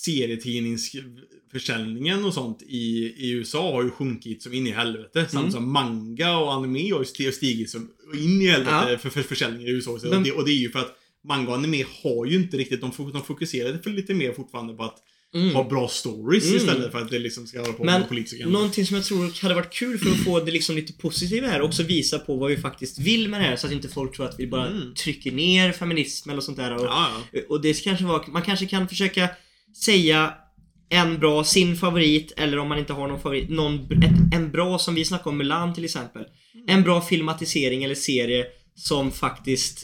serietidningsförsäljningen 1.54 2.26
och 2.26 2.34
sånt 2.34 2.62
i, 2.62 3.14
i 3.18 3.32
USA 3.32 3.72
har 3.72 3.84
ju 3.84 3.90
sjunkit 3.92 4.44
som 4.44 4.54
in 4.54 4.68
i 4.68 4.72
helvete. 4.72 5.20
Mm. 5.20 5.30
Samtidigt 5.32 5.54
som 5.54 5.72
manga 5.72 6.38
och 6.38 6.54
anime 6.54 6.92
har 6.92 7.00
ju 7.00 7.06
sti- 7.06 7.32
stigit 7.32 7.70
som 7.70 7.90
in 8.14 8.42
i 8.42 8.48
helvete 8.48 8.88
Ja. 8.92 8.98
för, 8.98 9.10
för 9.10 9.22
försäljningen 9.24 9.68
i 9.68 9.72
USA. 9.72 10.00
Men- 10.04 10.14
och, 10.18 10.24
det, 10.24 10.32
och 10.32 10.46
det 10.46 10.52
är 10.52 10.56
ju 10.62 10.72
för 10.72 10.80
att 10.80 10.96
manga 11.28 11.50
och 11.50 11.56
anime 11.56 11.86
har 12.04 12.26
ju 12.26 12.36
inte 12.36 12.58
riktigt, 12.58 12.82
de, 12.82 12.92
de 13.14 13.24
fokuserar 13.24 13.78
för 13.84 13.90
lite 13.90 14.14
mer 14.14 14.34
fortfarande 14.34 14.74
på 14.74 14.84
att 14.84 14.98
Mm. 15.34 15.56
ha 15.56 15.70
bra 15.70 15.88
stories 15.88 16.44
Mm. 16.46 16.58
istället 16.58 16.92
för 16.92 17.00
att 17.02 17.10
det 17.12 17.20
liksom 17.20 17.48
ska 17.48 17.60
hålla 17.62 17.74
på 17.74 17.84
Men 17.84 18.00
med 18.00 18.10
politiska 18.10 18.38
grejer. 18.38 18.52
någonting 18.52 18.86
som 18.86 18.96
jag 18.96 19.06
tror 19.06 19.42
hade 19.42 19.56
varit 19.56 19.74
kul 19.74 19.98
för 19.98 20.10
att 20.12 20.24
få 20.24 20.40
det 20.40 20.52
liksom 20.52 20.76
lite 20.76 20.94
positiva 20.94 21.48
här 21.48 21.62
också 21.62 21.84
visa 21.84 22.20
på 22.20 22.36
vad 22.36 22.50
vi 22.50 22.58
faktiskt 22.58 23.00
vill 23.00 23.30
med 23.30 23.40
det 23.42 23.46
här 23.46 23.56
så 23.56 23.68
att 23.68 23.74
inte 23.74 23.88
folk 23.90 24.16
tror 24.16 24.26
att 24.26 24.40
vi 24.40 24.48
bara 24.48 24.68
Mm. 24.68 24.94
trycker 24.94 25.32
ner 25.32 25.72
feminism 25.72 26.30
eller 26.30 26.42
sånt 26.42 26.58
där. 26.58 26.76
Och, 26.76 26.82
Ja, 26.86 27.12
ja. 27.32 27.40
och 27.50 27.62
det 27.62 27.84
kanske 27.84 28.06
var, 28.06 28.26
man 28.28 28.42
kanske 28.42 28.66
kan 28.66 28.88
försöka 28.88 29.30
säga 29.86 30.34
en 30.90 31.20
bra, 31.20 31.44
sin 31.44 31.76
favorit 31.76 32.34
eller 32.38 32.58
om 32.60 32.68
man 32.68 32.80
inte 32.80 32.94
har 32.94 33.08
någon 33.08 33.20
favorit, 33.22 33.50
någon, 33.50 33.92
ett, 33.92 34.34
en 34.34 34.52
bra 34.52 34.80
som 34.80 34.96
vi 34.96 35.06
snackade 35.06 35.30
om 35.30 35.38
Mulan 35.38 35.74
till 35.74 35.86
exempel. 35.86 36.26
En 36.68 36.84
bra 36.84 37.02
filmatisering 37.02 37.84
eller 37.84 37.96
serie 37.96 38.46
som 38.76 39.12
faktiskt 39.12 39.84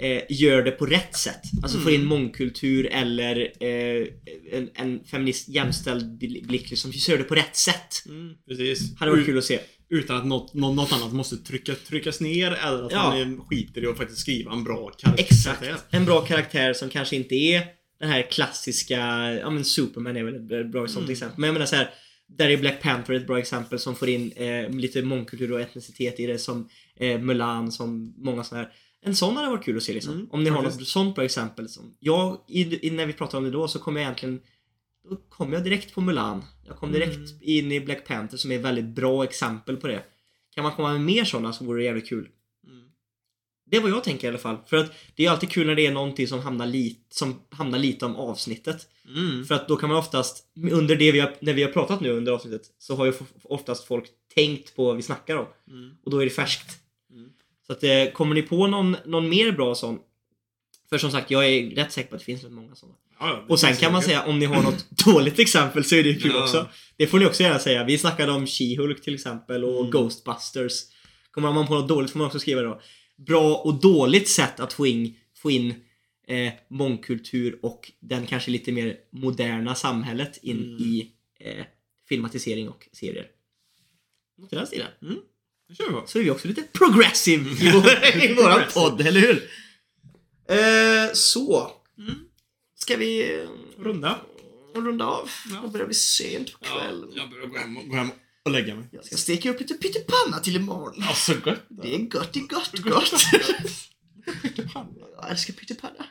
eh, 0.00 0.22
gör 0.28 0.62
det 0.62 0.70
på 0.70 0.86
rätt 0.86 1.16
sätt. 1.16 1.40
Alltså 1.62 1.78
får 1.78 1.92
in 1.92 2.04
mångkultur 2.04 2.86
eller 2.86 3.52
eh, 3.60 4.06
en, 4.52 4.68
en 4.74 5.04
feminist 5.04 5.48
jämställd 5.48 6.18
blick 6.18 6.78
som 6.78 6.92
gör 6.94 7.18
det 7.18 7.24
på 7.24 7.34
rätt 7.34 7.56
sätt. 7.56 8.06
Mm, 8.06 8.34
precis. 8.48 8.98
Hade 8.98 9.10
varit 9.10 9.26
kul 9.26 9.38
att 9.38 9.44
se. 9.44 9.58
Utan 9.90 10.16
att 10.16 10.26
något, 10.26 10.54
något, 10.54 10.92
annat 10.92 11.12
måste 11.12 11.36
trycka, 11.36 11.74
tryckas 11.88 12.20
ner 12.20 12.52
eller 12.52 12.82
att 12.86 12.92
Ja. 12.92 13.10
man 13.10 13.40
skiter 13.40 13.84
i 13.84 13.86
att 13.86 13.96
faktiskt 13.96 14.20
skriva 14.20 14.52
en 14.52 14.64
bra 14.64 14.90
karaktär. 14.98 15.24
Exakt. 15.24 15.64
En 15.90 16.04
bra 16.04 16.20
karaktär 16.20 16.72
som 16.72 16.88
kanske 16.88 17.16
inte 17.16 17.34
är 17.34 17.62
den 18.04 18.12
här 18.12 18.30
klassiska, 18.30 18.98
ja 19.40 19.50
men 19.50 19.64
Superman 19.64 20.16
är 20.16 20.24
väl 20.24 20.60
ett 20.60 20.66
bra 20.72 20.86
sånt 20.88 20.98
Mm. 21.04 21.12
exempel. 21.12 21.38
Men 21.40 21.46
jag 21.48 21.52
menar 21.52 21.66
så 21.66 21.76
här, 21.76 21.90
där 22.26 22.48
är 22.48 22.56
Black 22.56 22.82
Panther 22.82 23.14
ett 23.14 23.26
bra 23.26 23.38
exempel 23.38 23.78
som 23.78 23.94
får 23.96 24.08
in 24.08 24.32
eh, 24.32 24.70
lite 24.70 25.02
mångkultur 25.02 25.52
och 25.52 25.60
etnicitet 25.60 26.20
i 26.20 26.26
det 26.26 26.38
som 26.38 26.68
eh, 26.96 27.20
Mulan, 27.20 27.72
som 27.72 28.14
många 28.16 28.44
sådana 28.44 28.64
här. 28.64 28.72
En 29.06 29.16
sån 29.16 29.36
hade 29.36 29.48
varit 29.48 29.64
kul 29.64 29.76
att 29.76 29.82
se 29.82 29.92
liksom. 29.92 30.14
Mm, 30.14 30.26
Om 30.30 30.44
ni 30.44 30.50
har 30.50 30.56
faktiskt. 30.62 30.80
något 30.80 30.88
sånt 30.88 31.14
bra 31.14 31.24
exempel. 31.24 31.68
Som, 31.68 31.96
jag, 32.00 32.38
i, 32.48 32.86
i, 32.86 32.90
när 32.90 33.06
vi 33.06 33.12
pratade 33.12 33.38
om 33.38 33.44
det 33.44 33.50
då 33.50 33.68
så 33.68 33.78
kom 33.78 33.96
jag 33.96 34.02
egentligen 34.02 34.40
då 35.10 35.16
kom 35.16 35.52
jag 35.52 35.64
direkt 35.64 35.94
på 35.94 36.00
Mulan. 36.00 36.44
Jag 36.66 36.76
kom 36.76 36.92
direkt 36.92 37.16
Mm. 37.16 37.38
in 37.42 37.72
i 37.72 37.80
Black 37.80 38.06
Panther 38.06 38.36
som 38.36 38.50
är 38.52 38.56
ett 38.56 38.64
väldigt 38.64 38.84
bra 38.84 39.24
exempel 39.24 39.76
på 39.76 39.86
det. 39.88 40.02
Kan 40.54 40.64
man 40.64 40.72
komma 40.72 40.92
med 40.92 41.00
mer 41.00 41.24
sådana 41.24 41.52
så 41.52 41.64
vore 41.64 41.80
det 41.80 41.84
jävligt 41.84 42.08
kul. 42.08 42.28
Det 43.66 43.76
är 43.76 43.80
vad 43.80 43.90
jag 43.90 44.04
tänker 44.04 44.26
i 44.26 44.28
alla 44.28 44.38
fall. 44.38 44.56
För 44.66 44.76
att 44.76 44.92
det 45.14 45.26
är 45.26 45.30
alltid 45.30 45.50
kul 45.50 45.66
när 45.66 45.74
det 45.74 45.86
är 45.86 45.92
någonting 45.92 46.28
som 46.28 46.40
handlar, 46.40 46.66
lit, 46.66 47.06
som 47.10 47.40
handlar 47.50 47.78
lite 47.78 48.06
om 48.06 48.16
avsnittet. 48.16 48.86
Mm. 49.08 49.44
För 49.44 49.54
att 49.54 49.68
då 49.68 49.76
kan 49.76 49.88
man 49.88 49.98
oftast, 49.98 50.44
under 50.72 50.96
det 50.96 51.12
vi 51.12 51.20
har, 51.20 51.36
när 51.40 51.52
vi 51.52 51.62
har 51.62 51.70
pratat 51.70 52.00
nu 52.00 52.10
under 52.10 52.32
avsnittet, 52.32 52.62
så 52.78 52.96
har 52.96 53.06
ju 53.06 53.12
oftast 53.42 53.84
folk 53.86 54.04
tänkt 54.34 54.76
på 54.76 54.84
vad 54.84 54.96
vi 54.96 55.02
snackar 55.02 55.36
om. 55.36 55.46
Mm. 55.70 55.90
Och 56.04 56.10
då 56.10 56.18
är 56.18 56.24
det 56.24 56.30
färskt. 56.30 56.70
Mm. 57.10 57.28
Så 57.66 57.72
att, 57.72 57.84
eh, 57.84 58.12
kommer 58.12 58.34
ni 58.34 58.42
på 58.42 58.66
någon, 58.66 58.96
någon 59.06 59.28
mer 59.28 59.52
bra 59.52 59.74
sån? 59.74 59.98
För 60.90 60.98
som 60.98 61.10
sagt, 61.10 61.30
jag 61.30 61.48
är 61.48 61.70
rätt 61.70 61.92
säker 61.92 62.08
på 62.08 62.14
att 62.14 62.20
det 62.20 62.24
finns 62.24 62.42
rätt 62.44 62.52
många 62.52 62.74
sådana. 62.74 62.96
Ja, 63.20 63.26
det 63.46 63.52
Och 63.52 63.60
sen 63.60 63.76
kan 63.76 63.92
man 63.92 64.02
säga, 64.02 64.24
om 64.24 64.38
ni 64.38 64.46
har 64.46 64.62
något 64.62 64.90
dåligt 65.04 65.38
exempel 65.38 65.84
så 65.84 65.94
är 65.94 66.02
det 66.02 66.08
ju 66.08 66.20
kul 66.20 66.32
Ja. 66.34 66.42
också. 66.42 66.68
Det 66.96 67.06
får 67.06 67.18
ni 67.18 67.26
också 67.26 67.42
gärna 67.42 67.58
säga. 67.58 67.84
Vi 67.84 67.98
snackade 67.98 68.32
om 68.32 68.46
She-Hulk 68.46 69.00
till 69.00 69.14
exempel 69.14 69.64
och 69.64 69.78
Mm. 69.80 69.90
Ghostbusters. 69.90 70.72
Kommer 71.30 71.52
man 71.52 71.66
på 71.66 71.74
något 71.74 71.88
dåligt 71.88 72.10
får 72.10 72.18
man 72.18 72.26
också 72.26 72.38
skriva 72.38 72.62
då. 72.62 72.80
Bra 73.16 73.56
och 73.56 73.80
dåligt 73.80 74.28
sätt 74.28 74.60
att 74.60 74.72
få 74.72 74.86
in, 74.86 75.14
få 75.36 75.50
in 75.50 75.74
eh, 76.26 76.52
mångkultur 76.70 77.58
och 77.62 77.92
den 78.00 78.26
kanske 78.26 78.50
lite 78.50 78.72
mer 78.72 78.96
moderna 79.12 79.74
samhället 79.74 80.38
in 80.42 80.56
Mm. 80.64 80.76
i 80.82 81.12
eh, 81.40 81.64
filmatisering 82.08 82.68
och 82.68 82.88
serier. 82.92 83.26
Något 84.38 84.52
i 84.52 84.56
den 84.56 84.66
stilen. 84.66 84.88
Det 85.68 85.74
kör 85.74 85.84
vi 85.88 85.92
på. 85.92 86.02
Så 86.06 86.18
är 86.18 86.22
vi 86.22 86.30
också 86.30 86.48
lite 86.48 86.62
progressive 86.62 87.50
i, 87.50 87.70
vår, 87.72 88.04
i 88.24 88.34
våran 88.34 88.62
podd, 88.74 89.00
eller 89.00 89.20
hur? 89.20 89.42
Eh, 90.48 91.12
så. 91.12 91.70
Mm. 91.98 92.14
Ska 92.74 92.96
vi 92.96 93.34
eh, 93.40 93.48
Runda. 93.78 94.18
runda 94.74 95.06
av? 95.06 95.28
Ja. 95.54 95.60
Det 95.64 95.68
börjar 95.68 95.86
bli 95.86 95.94
sent 95.94 96.52
på 96.52 96.58
Ja, 96.62 96.78
kvällen. 96.80 97.12
jag 97.16 97.30
börjar 97.30 97.46
gå 97.46 97.58
hem, 97.58 97.76
och- 97.76 97.88
gå 97.88 97.96
hem 97.96 98.10
och 98.10 98.16
lägga 98.52 98.74
mig. 98.74 98.88
Jag 98.90 99.04
ska 99.04 99.16
steka 99.16 99.50
upp 99.50 99.60
lite 99.60 99.74
pyttipanna 99.74 100.38
till 100.42 100.56
imorgon. 100.56 100.94
Ja, 101.08 101.14
så 101.14 101.32
gött. 101.32 101.62
Det 101.68 101.94
är 101.94 101.98
gott, 101.98 102.32
det 102.32 102.40
är 102.40 102.46
gott, 102.46 102.78
gott. 102.78 103.12
Jag 105.16 105.30
älskar 105.30 105.54
pyttipanna. 105.54 106.06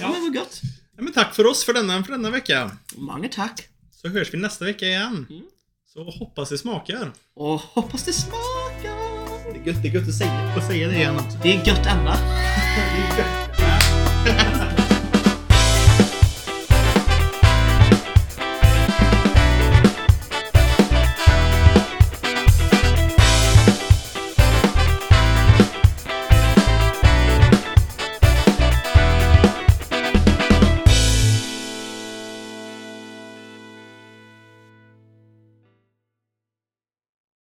Ja, 0.00 0.12
men 0.12 0.22
vad 0.22 0.34
gott. 0.34 0.60
Ja, 0.96 1.02
men 1.02 1.12
tack 1.12 1.34
för 1.34 1.46
oss 1.46 1.64
för 1.64 1.72
denna, 1.72 2.04
för 2.04 2.12
denna 2.12 2.30
vecka. 2.30 2.76
Många 2.96 3.28
tack. 3.28 3.68
Så 3.90 4.08
hörs 4.08 4.34
vi 4.34 4.38
nästa 4.38 4.64
vecka 4.64 4.86
igen. 4.86 5.26
Mm. 5.30 5.42
Så 5.92 6.10
hoppas 6.10 6.48
det 6.48 6.58
smakar. 6.58 7.12
Och 7.34 7.60
hoppas 7.60 8.04
det 8.04 8.12
smakar. 8.12 8.96
Det 9.52 9.60
är 9.60 9.66
gött, 9.66 9.82
det 9.82 9.88
är 9.88 9.92
gött 9.92 10.08
att 10.08 10.14
säga, 10.14 10.32
att 10.32 10.66
säga 10.66 10.88
det 10.88 10.94
igen. 10.96 11.22
Det 11.42 11.48
är 11.48 11.66
gött 11.66 11.86
ämne. 11.86 12.16
Det 12.76 13.02
är 13.02 13.18
gött. 13.18 13.45